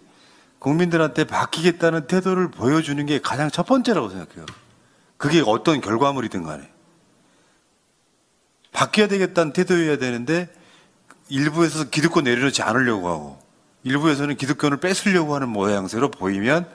국민들한테 0.59 1.23
바뀌겠다는 1.23 2.07
태도를 2.07 2.51
보여주는 2.51 3.03
게 3.05 3.19
가장 3.19 3.49
첫 3.49 3.65
번째라고 3.65 4.09
생각해요. 4.09 4.45
그게 5.21 5.43
어떤 5.45 5.81
결과물이든 5.81 6.41
간에. 6.41 6.67
바뀌어야 8.71 9.07
되겠다는 9.07 9.53
태도여야 9.53 9.97
되는데 9.97 10.49
일부에서 11.29 11.91
기득권 11.91 12.23
내려놓지 12.23 12.63
않으려고 12.63 13.07
하고 13.07 13.39
일부에서는 13.83 14.35
기득권을 14.35 14.77
뺏으려고 14.79 15.35
하는 15.35 15.49
모양새로 15.49 16.09
보이면 16.09 16.67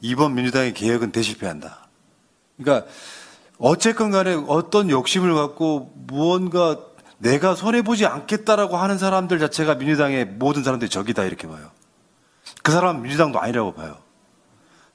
이번 0.00 0.34
민주당의 0.34 0.72
개혁은 0.72 1.12
대실패한다. 1.12 1.86
그러니까 2.56 2.90
어쨌건 3.58 4.10
간에 4.10 4.32
어떤 4.48 4.88
욕심을 4.88 5.34
갖고 5.34 5.92
무언가 5.94 6.78
내가 7.18 7.54
손해보지 7.54 8.06
않겠다라고 8.06 8.78
하는 8.78 8.96
사람들 8.96 9.38
자체가 9.38 9.74
민주당의 9.74 10.24
모든 10.24 10.64
사람들이 10.64 10.88
적이다 10.88 11.24
이렇게 11.24 11.46
봐요. 11.46 11.70
그 12.62 12.72
사람은 12.72 13.02
민주당도 13.02 13.38
아니라고 13.40 13.74
봐요. 13.74 13.98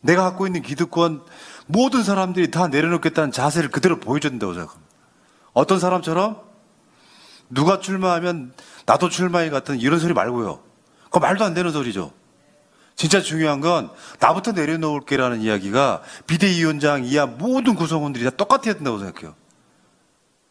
내가 0.02 0.24
갖고 0.24 0.48
있는 0.48 0.64
기득권 0.64 1.22
모든 1.72 2.02
사람들이 2.04 2.50
다 2.50 2.68
내려놓겠다는 2.68 3.32
자세를 3.32 3.70
그대로 3.70 4.00
보여줘야 4.00 4.32
된다고 4.32 4.54
생각합니다. 4.56 4.90
어떤 5.54 5.80
사람처럼 5.80 6.42
누가 7.52 7.80
출마하면 7.80 8.54
나도 8.88 9.10
출마해 9.10 9.52
같은 9.52 9.80
이런 9.80 10.00
소리 10.00 10.14
말고요. 10.14 10.64
그거 11.06 11.20
말도 11.20 11.46
안 11.46 11.54
되는 11.54 11.72
소리죠. 11.72 12.12
진짜 12.96 13.22
중요한 13.22 13.62
건 13.62 13.92
나부터 14.20 14.54
내려놓을게라는 14.54 15.42
이야기가 15.42 16.02
비대위원장 16.26 17.06
이하 17.06 17.28
모든 17.28 17.76
구성원들이 17.76 18.26
다 18.26 18.32
똑같아야 18.32 18.74
된다고 18.74 18.98
생각해요. 18.98 19.36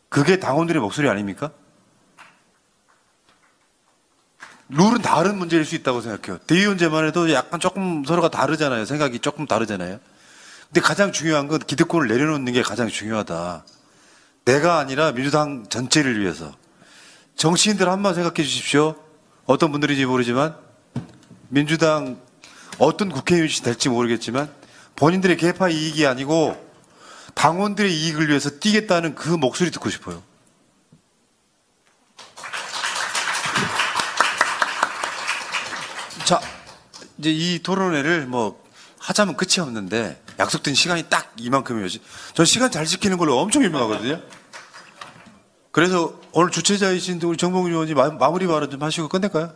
그게 0.08 0.38
당원들의 0.38 0.80
목소리 0.80 1.08
아닙니까? 1.08 1.50
룰은 4.68 5.02
다른 5.02 5.36
문제일 5.36 5.64
수 5.64 5.74
있다고 5.74 6.00
생각해요. 6.00 6.38
대의원제만 6.46 7.06
해도 7.06 7.32
약간 7.32 7.58
조금 7.58 8.04
서로가 8.04 8.28
다르잖아요. 8.28 8.84
생각이 8.84 9.18
조금 9.18 9.46
다르잖아요. 9.46 9.98
근데 10.68 10.80
가장 10.80 11.12
중요한 11.12 11.48
건 11.48 11.58
기득권을 11.60 12.08
내려놓는 12.08 12.52
게 12.52 12.62
가장 12.62 12.88
중요하다. 12.88 13.64
내가 14.44 14.78
아니라 14.78 15.12
민주당 15.12 15.66
전체를 15.68 16.20
위해서. 16.20 16.54
정치인들 17.36 17.88
한번 17.88 18.14
생각해 18.14 18.42
주십시오. 18.42 18.94
어떤 19.46 19.72
분들인지 19.72 20.04
모르지만 20.04 20.56
민주당 21.48 22.20
어떤 22.78 23.08
국회의원이 23.08 23.50
될지 23.62 23.88
모르겠지만 23.88 24.52
본인들의 24.96 25.38
개파 25.38 25.70
이익이 25.70 26.06
아니고 26.06 26.56
당원들의 27.34 27.90
이익을 27.90 28.28
위해서 28.28 28.50
뛰겠다는 28.50 29.14
그 29.14 29.30
목소리 29.30 29.70
듣고 29.70 29.88
싶어요. 29.88 30.22
자, 36.24 36.40
이제 37.16 37.30
이 37.30 37.62
토론회를 37.62 38.26
뭐 38.26 38.62
하자면 38.98 39.36
끝이 39.36 39.60
없는데 39.60 40.20
약속된 40.38 40.74
시간이 40.74 41.04
딱 41.08 41.32
이만큼이었지. 41.36 42.00
전 42.34 42.46
시간 42.46 42.70
잘 42.70 42.86
지키는 42.86 43.18
걸로 43.18 43.38
엄청 43.38 43.64
유명하거든요. 43.64 44.20
그래서 45.72 46.18
오늘 46.32 46.50
주최자이신 46.50 47.20
우리 47.22 47.36
정봉주 47.36 47.70
의원이 47.70 47.94
마, 47.94 48.10
마무리 48.10 48.46
발언 48.46 48.70
좀 48.70 48.82
하시고 48.82 49.08
끝낼까요? 49.08 49.52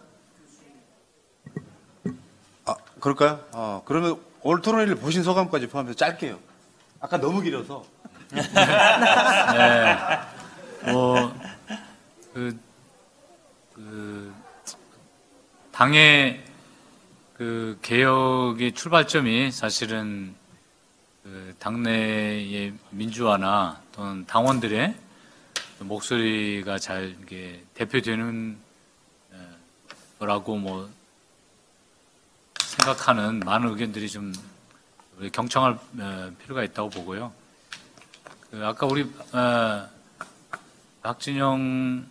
아, 2.65 2.75
그럴까요? 3.01 3.41
아, 3.53 3.81
그러면 3.85 4.21
오늘 4.43 4.63
토론회를 4.63 4.97
보신 4.97 5.23
소감까지 5.23 5.69
포함해서 5.69 5.97
짧게요. 5.97 6.39
아까 7.01 7.19
너무 7.19 7.41
길어서. 7.43 7.85
네. 8.33 8.43
뭐, 10.93 11.35
그, 12.35 12.59
그, 13.75 14.35
당의 15.71 16.45
그 17.35 17.79
개혁의 17.83 18.73
출발점이 18.73 19.51
사실은 19.51 20.35
그 21.23 21.55
당내의 21.61 22.75
민주화나 22.91 23.81
또는 23.93 24.27
당원들의 24.27 24.95
목소리가 25.79 26.79
잘 26.81 27.17
이게 27.23 27.63
대표되는 27.75 28.59
에, 29.33 29.37
거라고 30.19 30.57
뭐 30.57 30.91
생각하는 32.61 33.39
많은 33.41 33.69
의견들이 33.69 34.09
좀 34.09 34.33
경청할 35.33 35.79
에, 36.01 36.35
필요가 36.39 36.65
있다고 36.65 36.91
보고요. 36.91 37.33
그 38.51 38.67
아까 38.67 38.87
우리 38.87 39.03
에, 39.03 39.87
박진영 41.03 42.05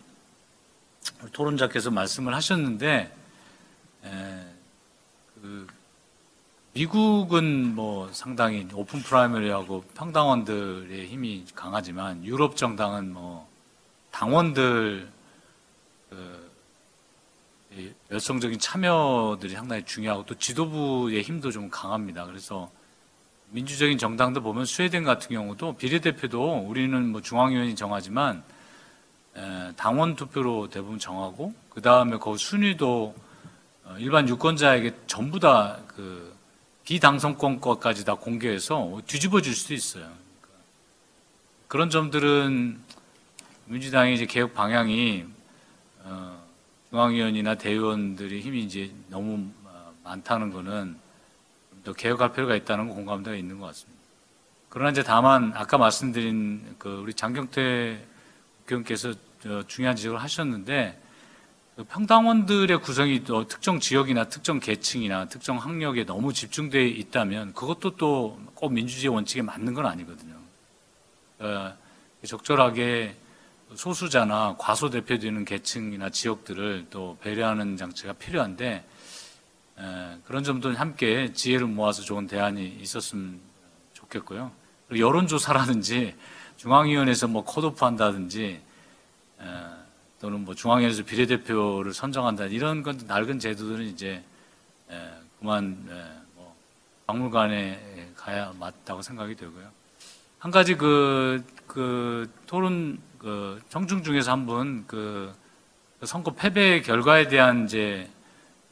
토론자께서 1.32 1.90
말씀을 1.90 2.34
하셨는데 2.34 3.14
에, 4.04 4.46
그 5.34 5.66
미국은 6.74 7.74
뭐 7.74 8.10
상당히 8.12 8.66
open 8.72 9.00
primary하고 9.00 9.82
평당원들의 9.94 11.06
힘이 11.06 11.44
강하지만 11.54 12.24
유럽 12.24 12.56
정당은 12.56 13.12
뭐 13.12 13.46
당원들 14.10 15.08
그이 16.08 17.92
열성적인 18.10 18.58
참여들이 18.58 19.52
상당히 19.52 19.84
중요하고 19.84 20.24
또 20.24 20.34
지도부의 20.34 21.22
힘도 21.22 21.50
좀 21.50 21.68
강합니다. 21.68 22.24
그래서 22.24 22.70
민주적인 23.50 23.98
정당도 23.98 24.42
보면 24.42 24.64
스웨덴 24.64 25.04
같은 25.04 25.28
경우도 25.28 25.76
비례대표도 25.76 26.66
우리는 26.68 27.08
뭐 27.08 27.20
중앙위원이 27.20 27.76
정하지만 27.76 28.42
에, 29.36 29.72
당원 29.76 30.16
투표로 30.16 30.70
대부분 30.70 30.98
정하고 30.98 31.52
그 31.68 31.82
다음에 31.82 32.16
그 32.18 32.36
순위도 32.38 33.14
어, 33.84 33.96
일반 33.98 34.26
유권자에게 34.26 34.94
전부 35.06 35.38
다그 35.38 36.31
비당선권 36.84 37.60
것까지 37.60 38.04
다 38.04 38.14
공개해서 38.14 39.00
뒤집어 39.06 39.40
줄 39.40 39.54
수도 39.54 39.74
있어요. 39.74 40.10
그런 41.68 41.90
점들은 41.90 42.80
민주당의 43.66 44.14
이제 44.14 44.26
개혁 44.26 44.52
방향이 44.52 45.24
어, 46.04 46.42
중앙위원이나 46.90 47.54
대의원들의 47.54 48.40
힘이 48.40 48.64
이제 48.64 48.92
너무 49.08 49.48
어, 49.64 49.92
많다는 50.04 50.52
거는 50.52 50.96
더 51.84 51.92
개혁할 51.92 52.32
필요가 52.32 52.54
있다는 52.54 52.88
거 52.88 52.94
공감대가 52.94 53.36
있는 53.36 53.58
것 53.58 53.66
같습니다. 53.66 54.00
그러나 54.68 54.90
이제 54.90 55.02
다만 55.02 55.52
아까 55.54 55.78
말씀드린 55.78 56.76
그 56.78 57.00
우리 57.02 57.14
장경태 57.14 58.04
국회의원께서 58.62 59.14
저 59.42 59.66
중요한 59.66 59.96
지적을 59.96 60.20
하셨는데 60.20 60.98
그 60.98 61.11
평당원들의 61.88 62.80
구성이 62.80 63.24
또 63.24 63.46
특정 63.46 63.80
지역이나 63.80 64.24
특정 64.28 64.60
계층이나 64.60 65.28
특정 65.28 65.56
학력에 65.56 66.04
너무 66.04 66.32
집중되어 66.32 66.82
있다면 66.82 67.54
그것도 67.54 67.96
또 67.96 68.52
꼭 68.62 68.72
민주주의 68.72 69.12
원칙에 69.12 69.42
맞는 69.42 69.74
건 69.74 69.86
아니거든요. 69.86 70.36
어, 71.40 71.76
적절하게 72.24 73.16
소수자나 73.74 74.54
과소대표되는 74.56 75.44
계층이나 75.44 76.10
지역들을 76.10 76.86
또 76.88 77.18
배려하는 77.20 77.76
장치가 77.76 78.12
필요한데 78.12 78.84
에, 79.78 80.18
그런 80.24 80.44
점도 80.44 80.72
함께 80.76 81.32
지혜를 81.32 81.66
모아서 81.66 82.02
좋은 82.02 82.28
대안이 82.28 82.78
있었으면 82.80 83.40
좋겠고요. 83.94 84.52
여론조사라든지 84.96 86.14
중앙위원회에서 86.58 87.26
뭐 87.26 87.44
컷오프 87.44 87.84
한다든지 87.84 88.60
에, 89.40 89.44
또는 90.22 90.44
뭐 90.44 90.54
중앙위원회에서 90.54 91.02
비례대표를 91.02 91.92
선정한다 91.92 92.44
이런 92.44 92.84
건 92.84 92.96
낡은 93.08 93.40
제도들은 93.40 93.84
이제 93.86 94.22
에, 94.88 95.10
그만 95.40 95.84
에, 95.90 95.94
뭐 96.36 96.54
박물관에 97.08 98.12
가야 98.14 98.54
맞다고 98.56 99.02
생각이 99.02 99.34
되고요. 99.34 99.68
한 100.38 100.52
가지 100.52 100.76
그, 100.76 101.44
그 101.66 102.30
토론 102.46 103.00
그 103.18 103.60
청중 103.68 104.04
중에서 104.04 104.30
한 104.30 104.46
분 104.46 104.84
그 104.86 105.34
선거 106.04 106.32
패배 106.34 106.80
결과에 106.82 107.26
대한 107.26 107.64
이제 107.64 108.08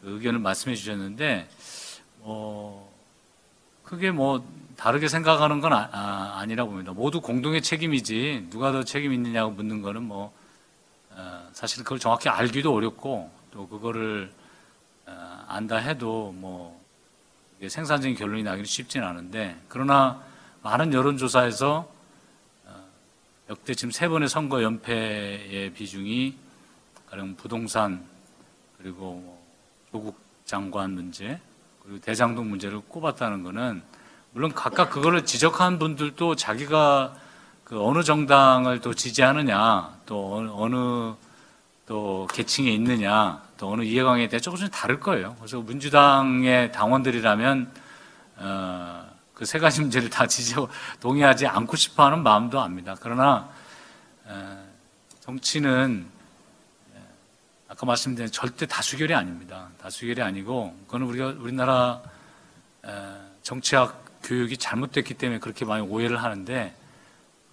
그 0.00 0.10
의견을 0.14 0.38
말씀해 0.38 0.76
주셨는데 0.76 1.48
어 2.20 2.92
크게 3.82 4.12
뭐 4.12 4.44
다르게 4.76 5.08
생각하는 5.08 5.60
건 5.60 5.72
아, 5.72 6.44
니라고 6.46 6.70
봅니다. 6.70 6.92
모두 6.92 7.20
공동의 7.20 7.62
책임이지 7.62 8.48
누가 8.50 8.70
더 8.70 8.84
책임 8.84 9.12
있느냐고 9.12 9.50
묻는 9.50 9.82
거는 9.82 10.02
뭐 10.04 10.26
어, 10.26 10.39
사실 11.52 11.84
그걸 11.84 11.98
정확히 11.98 12.28
알기도 12.28 12.74
어렵고 12.74 13.30
또 13.50 13.68
그거를 13.68 14.32
어, 15.06 15.44
안다 15.48 15.76
해도 15.76 16.32
뭐 16.36 16.80
생산적인 17.66 18.16
결론이 18.16 18.42
나기는 18.42 18.64
쉽지는 18.64 19.06
않은데 19.06 19.60
그러나 19.68 20.22
많은 20.62 20.94
여론조사에서 20.94 21.86
어, 22.66 22.84
역대 23.50 23.74
지금 23.74 23.90
세 23.90 24.08
번의 24.08 24.28
선거 24.28 24.62
연패의 24.62 25.74
비중이 25.74 26.36
가령 27.10 27.36
부동산 27.36 28.04
그리고 28.78 29.14
뭐 29.14 29.46
조국 29.90 30.18
장관 30.44 30.92
문제 30.92 31.38
그리고 31.82 32.00
대장동 32.00 32.48
문제를 32.48 32.80
꼽았다는 32.88 33.42
것은 33.42 33.82
물론 34.32 34.52
각각 34.54 34.90
그거를 34.90 35.26
지적한 35.26 35.78
분들도 35.78 36.36
자기가 36.36 37.16
그 37.70 37.80
어느 37.80 38.02
정당을 38.02 38.80
또 38.80 38.94
지지하느냐 38.94 39.94
또 40.04 40.50
어느, 40.56 41.14
또 41.86 42.26
계층에 42.32 42.68
있느냐 42.72 43.40
또 43.58 43.70
어느 43.70 43.84
이해관계에 43.84 44.26
대해 44.26 44.40
조금씩 44.40 44.72
다를 44.72 44.98
거예요. 44.98 45.36
그래서 45.38 45.60
민주당의 45.60 46.72
당원들이라면 46.72 47.72
어, 48.38 49.08
그 49.34 49.44
세 49.44 49.60
가지 49.60 49.82
문제를 49.82 50.10
다 50.10 50.26
지지 50.26 50.56
동의하지 50.98 51.46
않고 51.46 51.76
싶어하는 51.76 52.24
마음도 52.24 52.58
압니다. 52.58 52.96
그러나 52.98 53.48
어, 54.24 54.64
정치는 55.20 56.06
아까 57.68 57.86
말씀드린 57.86 58.32
절대 58.32 58.66
다수결이 58.66 59.14
아닙니다. 59.14 59.68
다수결이 59.80 60.20
아니고 60.20 60.76
그거는 60.86 61.06
우리가 61.06 61.26
우리나라 61.38 62.02
정치학 63.44 64.04
교육이 64.24 64.56
잘못됐기 64.56 65.14
때문에 65.14 65.38
그렇게 65.38 65.64
많이 65.64 65.86
오해를 65.86 66.20
하는데 66.20 66.79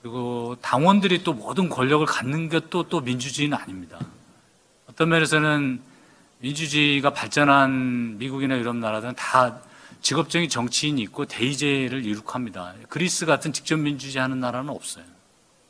그리고 0.08 0.56
당원들이 0.62 1.26
또 1.26 1.34
모든 1.34 1.68
권력을 1.68 2.06
갖는 2.06 2.48
것도 2.48 2.84
또 2.84 3.02
민주주의는 3.02 3.58
아닙니다. 3.58 4.00
어떤 4.90 5.10
면에서는 5.10 5.82
민주주의가 6.40 7.10
발전한 7.10 8.18
미국이나 8.18 8.58
유럽 8.58 8.78
나라들은 8.78 9.16
다 9.16 9.60
직업적인 10.02 10.48
정치인이 10.48 11.02
있고 11.02 11.26
대의제를 11.26 12.06
이룩합니다. 12.06 12.76
그리스 12.88 13.26
같은 13.26 13.52
직접 13.52 13.76
민주주의 13.76 14.22
하는 14.22 14.40
나라는 14.40 14.70
없어요. 14.70 15.04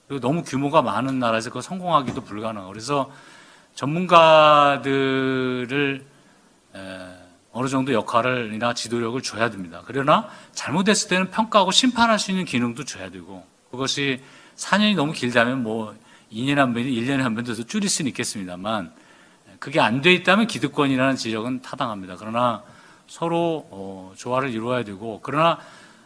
그리고 0.08 0.22
너무 0.22 0.44
규모가 0.44 0.84
많은 0.84 1.18
나라에서 1.18 1.50
그거 1.50 1.62
성공하기도 1.62 2.22
불가능하고 2.24 2.72
그래서 2.72 3.12
전문가들을 3.74 4.86
어느 7.54 7.68
정도 7.70 7.92
역할을이나 7.92 8.76
지도력을 8.76 9.20
줘야 9.24 9.50
됩니다. 9.50 9.82
그러나 9.88 10.30
잘못했을 10.52 11.10
때는 11.10 11.32
평가하고 11.32 11.72
심판할 11.72 12.20
수 12.20 12.30
있는 12.30 12.46
기능도 12.46 12.84
줘야 12.86 13.10
되고 13.10 13.57
그것이 13.72 14.22
4년이 14.56 14.96
너무 14.96 15.14
길다면 15.14 15.64
뭐 15.64 15.96
2년에 16.32 16.56
한 16.56 16.74
번, 16.74 16.84
1년에 16.84 17.20
한 17.20 17.36
번도 17.36 17.54
더 17.54 17.64
줄일 17.64 17.90
수는 17.90 18.10
있겠습니다만 18.10 18.92
그게 19.60 19.80
안 19.80 20.02
돼 20.02 20.14
있다면 20.14 20.48
기득권이라는 20.48 21.16
지적은 21.16 21.62
타당합니다. 21.62 22.16
그러나 22.18 22.64
서로 23.08 23.68
어, 23.72 24.14
조화를 24.16 24.50
이루어야 24.52 24.84
되고 24.84 25.20
그러나 25.24 25.60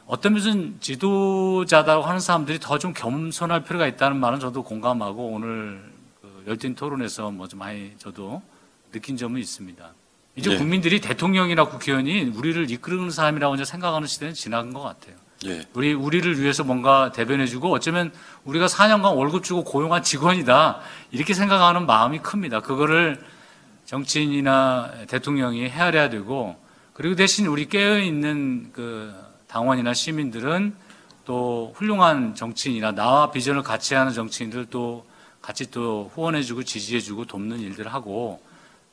어떤 0.06 0.34
면은 0.34 0.78
지도자다고 0.80 2.04
하는 2.04 2.20
사람들이 2.20 2.60
더 2.60 2.78
좀 2.78 2.94
겸손할 2.94 3.64
필요가 3.64 3.88
있다는 3.88 4.18
말은 4.18 4.40
저도 4.40 4.64
공감하고 4.64 5.28
오늘 5.28 5.84
그 6.22 6.44
열띤 6.48 6.76
토론에서 6.76 7.32
뭐 7.32 7.48
좀 7.48 7.60
많이 7.60 7.94
저도 7.98 8.42
느낀 8.92 9.18
점은 9.18 9.40
있습니다. 9.40 9.94
이제 10.36 10.50
네. 10.50 10.58
국민들이 10.58 11.02
대통령이나 11.02 11.66
국회의원이 11.66 12.32
우리를 12.36 12.70
이끌는 12.72 13.10
사람이라고 13.10 13.56
이제 13.56 13.66
생각하는 13.66 14.08
시대는 14.08 14.34
지나간 14.34 14.74
것 14.74 14.82
같아요. 14.82 15.16
예. 15.46 15.66
우리 15.74 15.94
우리를 15.94 16.40
위해서 16.40 16.64
뭔가 16.64 17.12
대변해주고 17.12 17.72
어쩌면 17.72 18.12
우리가 18.46 18.68
4년간 18.68 19.16
월급 19.16 19.44
주고 19.44 19.64
고용한 19.64 20.04
직원이다 20.04 20.80
이렇게 21.12 21.34
생각하는 21.34 21.86
마음이 21.86 22.20
큽니다. 22.20 22.62
그거를 22.62 23.20
정치인이나 23.86 24.92
대통령이 25.08 25.68
헤아려야 25.68 26.10
되고 26.10 26.56
그리고 26.94 27.16
대신 27.16 27.48
우리 27.48 27.68
깨어 27.68 28.00
있는 28.00 28.72
그 28.74 29.14
당원이나 29.48 29.94
시민들은 29.94 30.76
또 31.26 31.74
훌륭한 31.76 32.36
정치인이나 32.36 32.92
나와 32.92 33.32
비전을 33.32 33.64
같이 33.64 33.96
하는 33.96 34.14
정치인들 34.14 34.68
또 34.70 35.06
같이 35.42 35.72
또 35.72 36.12
후원해주고 36.14 36.64
지지해주고 36.64 37.26
돕는 37.26 37.60
일들을 37.60 37.92
하고 37.92 38.42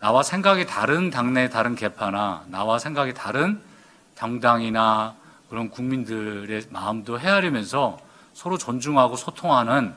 나와 0.00 0.22
생각이 0.22 0.66
다른 0.66 1.10
당내 1.10 1.50
다른 1.50 1.74
개파나 1.74 2.44
나와 2.48 2.78
생각이 2.78 3.12
다른 3.12 3.60
정당이나 4.14 5.14
그런 5.48 5.70
국민들의 5.70 6.66
마음도 6.70 7.18
헤아리면서 7.18 7.98
서로 8.34 8.58
존중하고 8.58 9.16
소통하는 9.16 9.94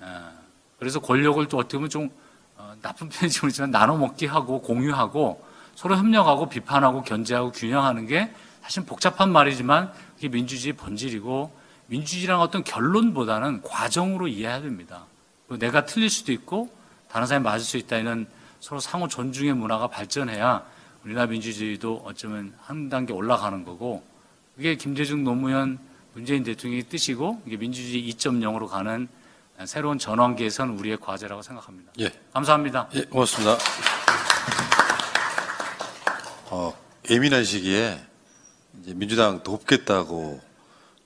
어, 0.00 0.30
그래서 0.78 1.00
권력을 1.00 1.44
또 1.48 1.58
어떻게 1.58 1.76
보면 1.76 1.90
좀 1.90 2.10
어, 2.56 2.74
나쁜 2.82 3.08
편인지 3.08 3.40
모르지만 3.40 3.70
나눠 3.70 3.96
먹기 3.96 4.26
하고 4.26 4.60
공유하고 4.60 5.44
서로 5.74 5.96
협력하고 5.96 6.48
비판하고 6.48 7.02
견제하고 7.02 7.52
균형하는 7.52 8.06
게 8.06 8.32
사실 8.62 8.84
복잡한 8.84 9.32
말이지만 9.32 9.92
그게 10.16 10.28
민주주의 10.28 10.72
본질이고 10.74 11.50
민주주의란 11.86 12.38
어떤 12.38 12.62
결론보다는 12.62 13.62
과정으로 13.62 14.28
이해해야 14.28 14.60
됩니다. 14.60 15.04
그리고 15.48 15.58
내가 15.58 15.84
틀릴 15.86 16.08
수도 16.10 16.32
있고 16.32 16.70
다른 17.08 17.26
사람이 17.26 17.42
맞을 17.42 17.66
수 17.66 17.76
있다 17.76 17.96
이런 17.96 18.26
서로 18.60 18.78
상호 18.78 19.08
존중의 19.08 19.54
문화가 19.54 19.88
발전해야 19.88 20.62
우리나라 21.04 21.26
민주주의도 21.26 22.02
어쩌면 22.04 22.54
한 22.62 22.88
단계 22.88 23.12
올라가는 23.12 23.64
거고 23.64 24.04
그게 24.60 24.74
김대중 24.74 25.24
노무현 25.24 25.78
문재인 26.12 26.44
대통령의 26.44 26.82
뜻이고 26.82 27.40
이게 27.46 27.56
민주주의 27.56 28.06
2.0으로 28.12 28.68
가는 28.68 29.08
새로운 29.64 29.98
전환기에선 29.98 30.76
우리의 30.78 30.98
과제라고 31.00 31.40
생각합니다. 31.40 31.92
예. 31.98 32.12
감사합니다. 32.34 32.90
예, 32.92 33.04
고맙습니다. 33.04 33.56
어, 36.50 36.74
예민한 37.08 37.42
시기에 37.42 37.98
이제 38.82 38.92
민주당 38.92 39.42
돕겠다고 39.42 40.42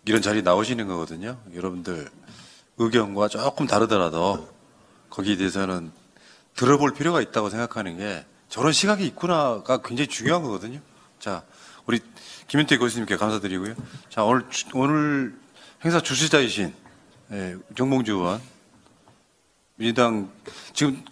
이런 0.04 0.20
자리 0.20 0.42
나오시는 0.42 0.88
거거든요. 0.88 1.38
여러분들 1.54 2.10
의견과 2.78 3.28
조금 3.28 3.68
다르더라도 3.68 4.52
거기에 5.10 5.36
대해서는 5.36 5.92
들어볼 6.56 6.94
필요가 6.94 7.20
있다고 7.20 7.50
생각하는 7.50 7.98
게 7.98 8.26
저런 8.48 8.72
시각이 8.72 9.06
있구나가 9.06 9.80
굉장히 9.80 10.08
중요한 10.08 10.42
거거든요. 10.42 10.80
자, 11.20 11.44
우리 11.86 12.00
김윤태 12.48 12.78
교수님께 12.78 13.16
감사드리고요. 13.16 13.74
자, 14.08 14.24
오늘 14.24 14.48
주- 14.50 14.66
오늘 14.74 15.34
행사 15.84 16.00
주최자이신 16.00 16.72
예, 17.32 17.56
정봉주 17.76 18.12
의원 18.12 18.40
민주당 19.76 20.30
지금 20.72 21.02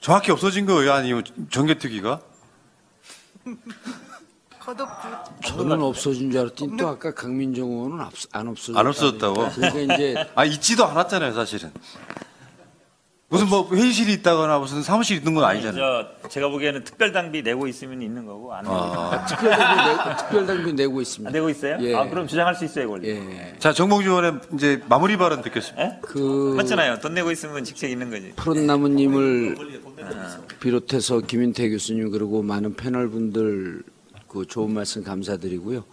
정확히 0.00 0.30
없어진 0.32 0.66
거예요? 0.66 0.92
아니면 0.92 1.24
정개특위가? 1.50 2.20
저는 5.44 5.82
없어진 5.82 6.30
줄 6.30 6.40
알았더니 6.40 6.76
또 6.76 6.88
아까 6.88 7.12
강민정 7.12 7.68
의원은 7.68 8.00
없- 8.00 8.14
안 8.32 8.46
없어졌다. 8.48 8.78
안 8.78 8.86
없어졌다고? 8.86 9.48
그러니까 9.54 9.94
이제 9.94 10.14
아 10.36 10.44
있지도 10.44 10.84
않았잖아요, 10.86 11.32
사실은. 11.32 11.72
무슨 13.32 13.48
뭐 13.48 13.66
회의실이 13.74 14.12
있다거나 14.12 14.58
무슨 14.58 14.82
사무실 14.82 15.16
있는 15.16 15.32
건 15.32 15.44
아니잖아요. 15.44 16.06
저 16.22 16.28
제가 16.28 16.50
보기에는 16.50 16.84
특별 16.84 17.12
당비 17.12 17.42
내고 17.42 17.66
있으면 17.66 18.02
있는 18.02 18.26
거고 18.26 18.52
안 18.52 18.62
내고 18.62 18.74
아. 18.76 19.24
특별당비 19.24 19.88
내고, 19.88 20.16
특별당비 20.18 20.72
내고 20.74 21.00
있습니다. 21.00 21.32
내고 21.32 21.48
있어요? 21.48 21.78
예. 21.80 21.94
아 21.94 22.10
그럼 22.10 22.26
주장할 22.26 22.54
수 22.54 22.66
있어요, 22.66 22.90
권리. 22.90 23.08
예. 23.08 23.54
자, 23.58 23.72
정봉주 23.72 24.10
의원의 24.10 24.34
이제 24.52 24.82
마무리 24.86 25.16
발언 25.16 25.40
듣겠습니다. 25.40 26.00
그 26.02 26.52
맞잖아요. 26.58 26.98
돈 27.00 27.14
내고 27.14 27.30
있으면 27.30 27.64
직책 27.64 27.90
있는 27.90 28.10
거지. 28.10 28.34
푸른 28.36 28.66
나무님을 28.66 29.56
비롯해서 30.60 31.20
김윤태 31.20 31.70
교수님 31.70 32.10
그리고 32.10 32.42
많은 32.42 32.74
패널 32.74 33.08
분들 33.08 33.82
그 34.28 34.44
좋은 34.46 34.74
말씀 34.74 35.02
감사드리고요. 35.02 35.84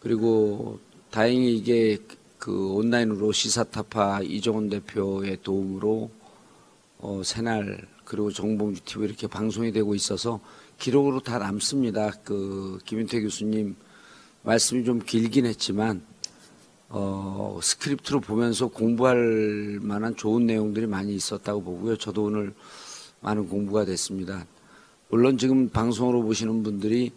그리고 0.00 0.80
다행히 1.12 1.56
이게 1.56 1.98
그 2.38 2.72
온라인으로 2.72 3.30
시사타파 3.30 4.22
이정훈 4.22 4.70
대표의 4.70 5.38
도움으로 5.44 6.10
어, 6.98 7.22
새날 7.24 7.86
그리고 8.04 8.30
정봉주 8.30 8.84
TV 8.84 9.06
이렇게 9.06 9.26
방송이 9.26 9.72
되고 9.72 9.94
있어서 9.94 10.40
기록으로 10.78 11.20
다 11.20 11.38
남습니다. 11.38 12.12
그 12.24 12.78
김윤태 12.84 13.20
교수님 13.20 13.76
말씀이 14.42 14.84
좀 14.84 15.00
길긴 15.00 15.46
했지만 15.46 16.02
어, 16.88 17.60
스크립트로 17.62 18.20
보면서 18.20 18.68
공부할 18.68 19.78
만한 19.82 20.16
좋은 20.16 20.46
내용들이 20.46 20.86
많이 20.86 21.14
있었다고 21.14 21.62
보고요. 21.62 21.96
저도 21.96 22.24
오늘 22.24 22.54
많은 23.20 23.48
공부가 23.48 23.84
됐습니다. 23.84 24.46
물론 25.08 25.38
지금 25.38 25.68
방송으로 25.68 26.22
보시는 26.22 26.62
분들이 26.62 27.12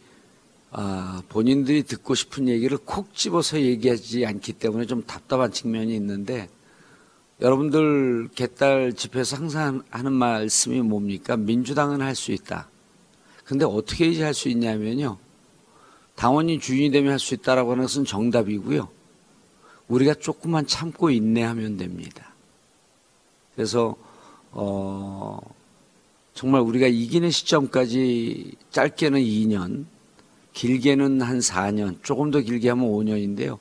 아, 0.71 1.21
본인들이 1.27 1.83
듣고 1.83 2.15
싶은 2.15 2.47
얘기를 2.47 2.77
콕 2.77 3.13
집어서 3.13 3.59
얘기하지 3.59 4.25
않기 4.25 4.53
때문에 4.53 4.85
좀 4.85 5.03
답답한 5.03 5.51
측면이 5.51 5.93
있는데 5.95 6.49
여러분들 7.41 8.29
개딸 8.35 8.93
집회에서 8.93 9.35
항상 9.35 9.81
하는 9.89 10.13
말씀이 10.13 10.81
뭡니까? 10.81 11.35
민주당은 11.37 12.01
할 12.01 12.15
수 12.15 12.31
있다. 12.31 12.69
근데 13.45 13.65
어떻게 13.65 14.07
이제 14.07 14.23
할 14.23 14.33
수 14.33 14.47
있냐면요. 14.49 15.17
당원이 16.15 16.59
주인이 16.59 16.91
되면 16.91 17.11
할 17.11 17.19
수 17.19 17.33
있다라고 17.33 17.71
하는 17.71 17.83
것은 17.83 18.05
정답이고요. 18.05 18.87
우리가 19.87 20.13
조금만 20.13 20.67
참고 20.67 21.09
인내하면 21.09 21.77
됩니다. 21.77 22.31
그래서 23.55 23.95
어 24.51 25.39
정말 26.35 26.61
우리가 26.61 26.87
이기는 26.87 27.29
시점까지 27.31 28.53
짧게는 28.69 29.19
2년, 29.19 29.85
길게는 30.53 31.21
한 31.21 31.39
4년, 31.39 31.97
조금 32.03 32.29
더 32.29 32.39
길게 32.39 32.69
하면 32.69 32.85
5년인데요. 32.85 33.57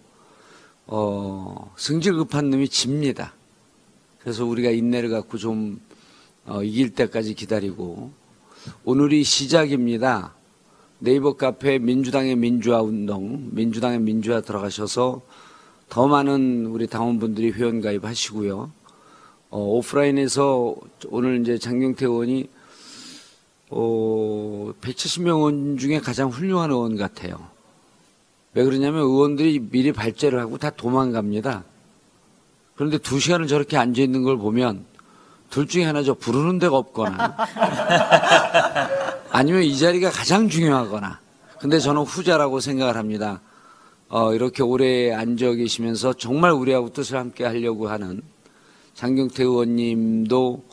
어 0.86 1.72
승질 1.78 2.12
급한 2.14 2.50
놈이 2.50 2.68
집니다. 2.68 3.32
그래서 4.22 4.44
우리가 4.44 4.70
인내를 4.70 5.08
갖고 5.08 5.38
좀 5.38 5.80
어, 6.46 6.62
이길 6.62 6.94
때까지 6.94 7.34
기다리고 7.34 8.12
오늘이 8.84 9.24
시작입니다. 9.24 10.34
네이버 10.98 11.34
카페 11.34 11.78
민주당의 11.78 12.36
민주화 12.36 12.82
운동, 12.82 13.48
민주당의 13.52 14.00
민주화 14.00 14.42
들어가셔서 14.42 15.22
더 15.88 16.06
많은 16.06 16.66
우리 16.66 16.86
당원분들이 16.86 17.52
회원 17.52 17.80
가입하시고요. 17.80 18.70
어, 19.50 19.58
오프라인에서 19.58 20.76
오늘 21.08 21.40
이제 21.40 21.58
장경태 21.58 22.04
의원이 22.04 22.48
어, 23.70 24.72
170명 24.80 25.36
의원 25.38 25.78
중에 25.78 25.98
가장 26.00 26.28
훌륭한 26.28 26.70
의원 26.70 26.96
같아요. 26.96 27.48
왜 28.52 28.64
그러냐면 28.64 29.02
의원들이 29.02 29.70
미리 29.70 29.92
발제를 29.92 30.38
하고 30.40 30.58
다 30.58 30.70
도망갑니다. 30.70 31.64
그런데 32.80 32.96
두 32.96 33.20
시간을 33.20 33.46
저렇게 33.46 33.76
앉아 33.76 34.00
있는 34.00 34.22
걸 34.22 34.38
보면 34.38 34.86
둘 35.50 35.66
중에 35.68 35.84
하나 35.84 36.02
저 36.02 36.14
부르는 36.14 36.58
데가 36.58 36.78
없거나 36.78 37.36
아니면 39.28 39.64
이 39.64 39.76
자리가 39.76 40.08
가장 40.08 40.48
중요하거나 40.48 41.20
근데 41.60 41.78
저는 41.78 42.04
후자라고 42.04 42.58
생각을 42.58 42.96
합니다. 42.96 43.42
어, 44.08 44.32
이렇게 44.32 44.62
오래 44.62 45.12
앉아 45.12 45.52
계시면서 45.56 46.14
정말 46.14 46.52
우리하고 46.52 46.90
뜻을 46.90 47.18
함께 47.18 47.44
하려고 47.44 47.86
하는 47.90 48.22
장경태 48.94 49.42
의원님도 49.42 50.64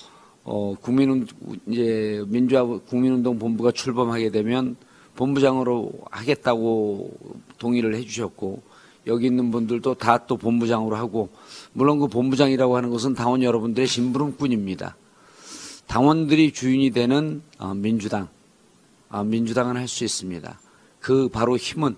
어, 0.45 0.75
국민운 0.79 1.27
이제 1.67 2.23
민주화 2.27 2.63
국민운동 2.63 3.37
본부가 3.37 3.73
출범하게 3.73 4.29
되면 4.31 4.77
본부장으로 5.17 5.91
하겠다고 6.09 7.11
동의를 7.57 7.95
해주셨고 7.95 8.61
여기 9.07 9.25
있는 9.25 9.51
분들도 9.51 9.95
다 9.95 10.25
또 10.27 10.37
본부장으로 10.37 10.95
하고 10.95 11.29
물론 11.77 11.99
그 11.99 12.07
본부장이라고 12.07 12.75
하는 12.75 12.89
것은 12.89 13.13
당원 13.13 13.43
여러분들의 13.43 13.87
심부름꾼입니다. 13.87 14.95
당원들이 15.85 16.51
주인이 16.51 16.89
되는 16.89 17.43
어, 17.59 17.75
민주당, 17.75 18.29
어, 19.09 19.23
민주당은 19.23 19.77
할 19.77 19.87
수 19.87 20.03
있습니다. 20.03 20.59
그 20.99 21.29
바로 21.29 21.55
힘은 21.55 21.95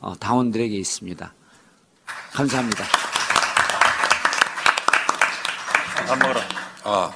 어, 0.00 0.14
당원들에게 0.20 0.76
있습니다. 0.76 1.32
감사합니다. 2.34 2.84
밥 6.06 6.18
먹으러. 6.18 6.40
아, 6.84 7.10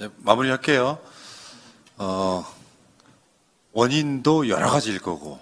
네, 0.00 0.08
마무리할게요. 0.24 0.98
어, 1.98 2.44
원인도 3.70 4.48
여러 4.48 4.68
가지일 4.68 4.98
거고 4.98 5.38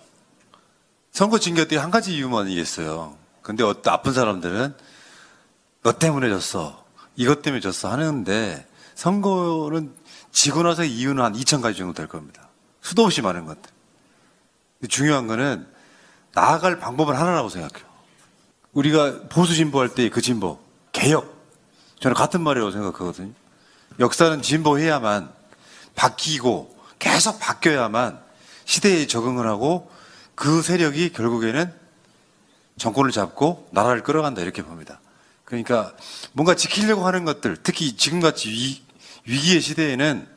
선거 1.10 1.39
징계 1.39 1.66
때 1.66 1.76
한 1.76 1.90
가지 1.90 2.15
이유만 2.15 2.48
이겠어요. 2.50 3.16
근데 3.40 3.65
어, 3.65 3.73
나쁜 3.81 4.12
사람들은 4.12 4.74
너 5.82 5.92
때문에 5.92 6.28
졌어. 6.28 6.84
이것 7.16 7.42
때문에 7.42 7.60
졌어 7.60 7.90
하는데 7.90 8.66
선거는 8.94 9.92
지고 10.32 10.62
나서 10.62 10.84
이유는 10.84 11.23
한 11.23 11.32
2천 11.34 11.62
가지 11.62 11.78
정도 11.78 11.94
될 11.94 12.07
겁니다. 12.07 12.48
수도 12.81 13.05
없이 13.05 13.23
많은 13.23 13.44
것들. 13.47 13.70
중요한 14.89 15.26
거는 15.26 15.66
나아갈 16.34 16.78
방법은 16.78 17.16
하나라고 17.16 17.48
생각해요. 17.48 17.86
우리가 18.73 19.23
보수 19.28 19.55
진보할 19.55 19.89
때 19.94 20.08
그 20.10 20.20
진보, 20.20 20.60
개혁. 20.92 21.36
저는 22.00 22.15
같은 22.15 22.42
말이라고 22.42 22.70
생각하거든요. 22.70 23.32
역사는 23.98 24.42
진보해야만 24.42 25.32
바뀌고 25.97 26.76
계속 27.00 27.40
바뀌어야만 27.40 28.20
시대에 28.65 29.07
적응을 29.07 29.48
하고 29.48 29.90
그 30.36 30.62
세력이 30.62 31.12
결국에는 31.12 31.73
정권을 32.76 33.10
잡고 33.10 33.68
나라를 33.73 34.05
끌어간다 34.05 34.42
이렇게 34.42 34.62
봅니다. 34.62 35.00
그러니까 35.49 35.94
뭔가 36.35 36.55
지키려고 36.55 37.07
하는 37.07 37.25
것들, 37.25 37.57
특히 37.62 37.97
지금같이 37.97 38.51
위, 38.51 38.83
위기의 39.25 39.62
시대에는 39.62 40.28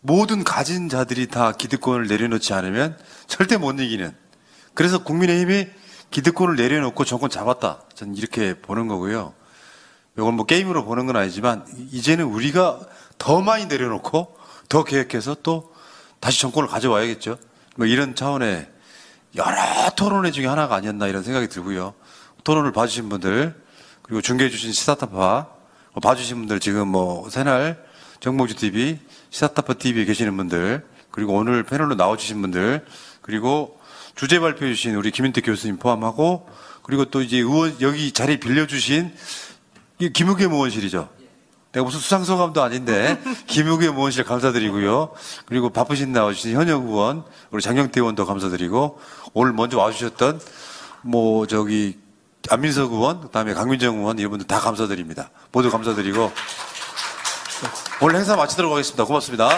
모든 0.00 0.42
가진 0.42 0.88
자들이 0.88 1.28
다 1.28 1.52
기득권을 1.52 2.08
내려놓지 2.08 2.52
않으면 2.52 2.98
절대 3.28 3.56
못 3.56 3.78
이기는. 3.78 4.12
그래서 4.74 5.04
국민의힘이 5.04 5.68
기득권을 6.10 6.56
내려놓고 6.56 7.04
정권 7.04 7.30
잡았다. 7.30 7.82
저는 7.94 8.16
이렇게 8.16 8.54
보는 8.54 8.88
거고요. 8.88 9.34
이건 10.18 10.34
뭐 10.34 10.46
게임으로 10.46 10.84
보는 10.84 11.06
건 11.06 11.14
아니지만 11.14 11.64
이제는 11.92 12.24
우리가 12.24 12.80
더 13.18 13.40
많이 13.40 13.66
내려놓고 13.66 14.36
더 14.68 14.82
계획해서 14.82 15.36
또 15.44 15.72
다시 16.18 16.40
정권을 16.40 16.68
가져와야겠죠. 16.68 17.38
뭐 17.76 17.86
이런 17.86 18.16
차원의 18.16 18.68
여러 19.36 19.90
토론회 19.96 20.32
중에 20.32 20.46
하나가 20.46 20.74
아니었나 20.74 21.06
이런 21.06 21.22
생각이 21.22 21.46
들고요. 21.46 21.94
토론을 22.42 22.72
봐주신 22.72 23.08
분들 23.08 23.61
그리고 24.12 24.20
중계해주신 24.20 24.72
시사타파 24.72 25.46
어, 25.94 26.00
봐주신 26.00 26.36
분들 26.36 26.60
지금 26.60 26.88
뭐 26.88 27.30
새날 27.30 27.82
정봉주 28.20 28.56
TV, 28.56 28.98
시사타파 29.30 29.72
TV에 29.72 30.04
계시는 30.04 30.36
분들 30.36 30.86
그리고 31.10 31.32
오늘 31.32 31.62
패널로 31.62 31.94
나와주신 31.94 32.42
분들 32.42 32.84
그리고 33.22 33.80
주제 34.14 34.38
발표해 34.38 34.74
주신 34.74 34.96
우리 34.96 35.12
김인택 35.12 35.46
교수님 35.46 35.78
포함하고 35.78 36.46
그리고 36.82 37.06
또 37.06 37.22
이제 37.22 37.38
의원 37.38 37.74
여기 37.80 38.12
자리 38.12 38.38
빌려주신 38.38 39.14
이 40.00 40.12
김우겸 40.12 40.52
의원실이죠. 40.52 41.08
내가 41.72 41.82
무슨 41.82 41.98
수상소감도 41.98 42.62
아닌데 42.62 43.18
김우겸 43.48 43.96
의원실 43.96 44.24
감사드리고요. 44.24 45.14
그리고 45.46 45.70
바쁘신 45.70 46.12
나와주신 46.12 46.54
현역 46.54 46.84
의원 46.84 47.24
우리 47.50 47.62
장경태 47.62 47.98
의원도 47.98 48.26
감사드리고 48.26 49.00
오늘 49.32 49.54
먼저 49.54 49.78
와주셨던 49.78 50.38
뭐 51.00 51.46
저기 51.46 52.01
안민석 52.50 52.92
의원 52.92 53.20
그다음에 53.20 53.54
강민정 53.54 53.98
의원 53.98 54.18
이런 54.18 54.30
분들 54.30 54.46
다 54.46 54.58
감사드립니다. 54.58 55.30
모두 55.52 55.70
감사드리고 55.70 56.32
오늘 58.00 58.16
행사 58.16 58.36
마치도록 58.36 58.72
하겠습니다. 58.72 59.04
고맙습니다. 59.04 59.48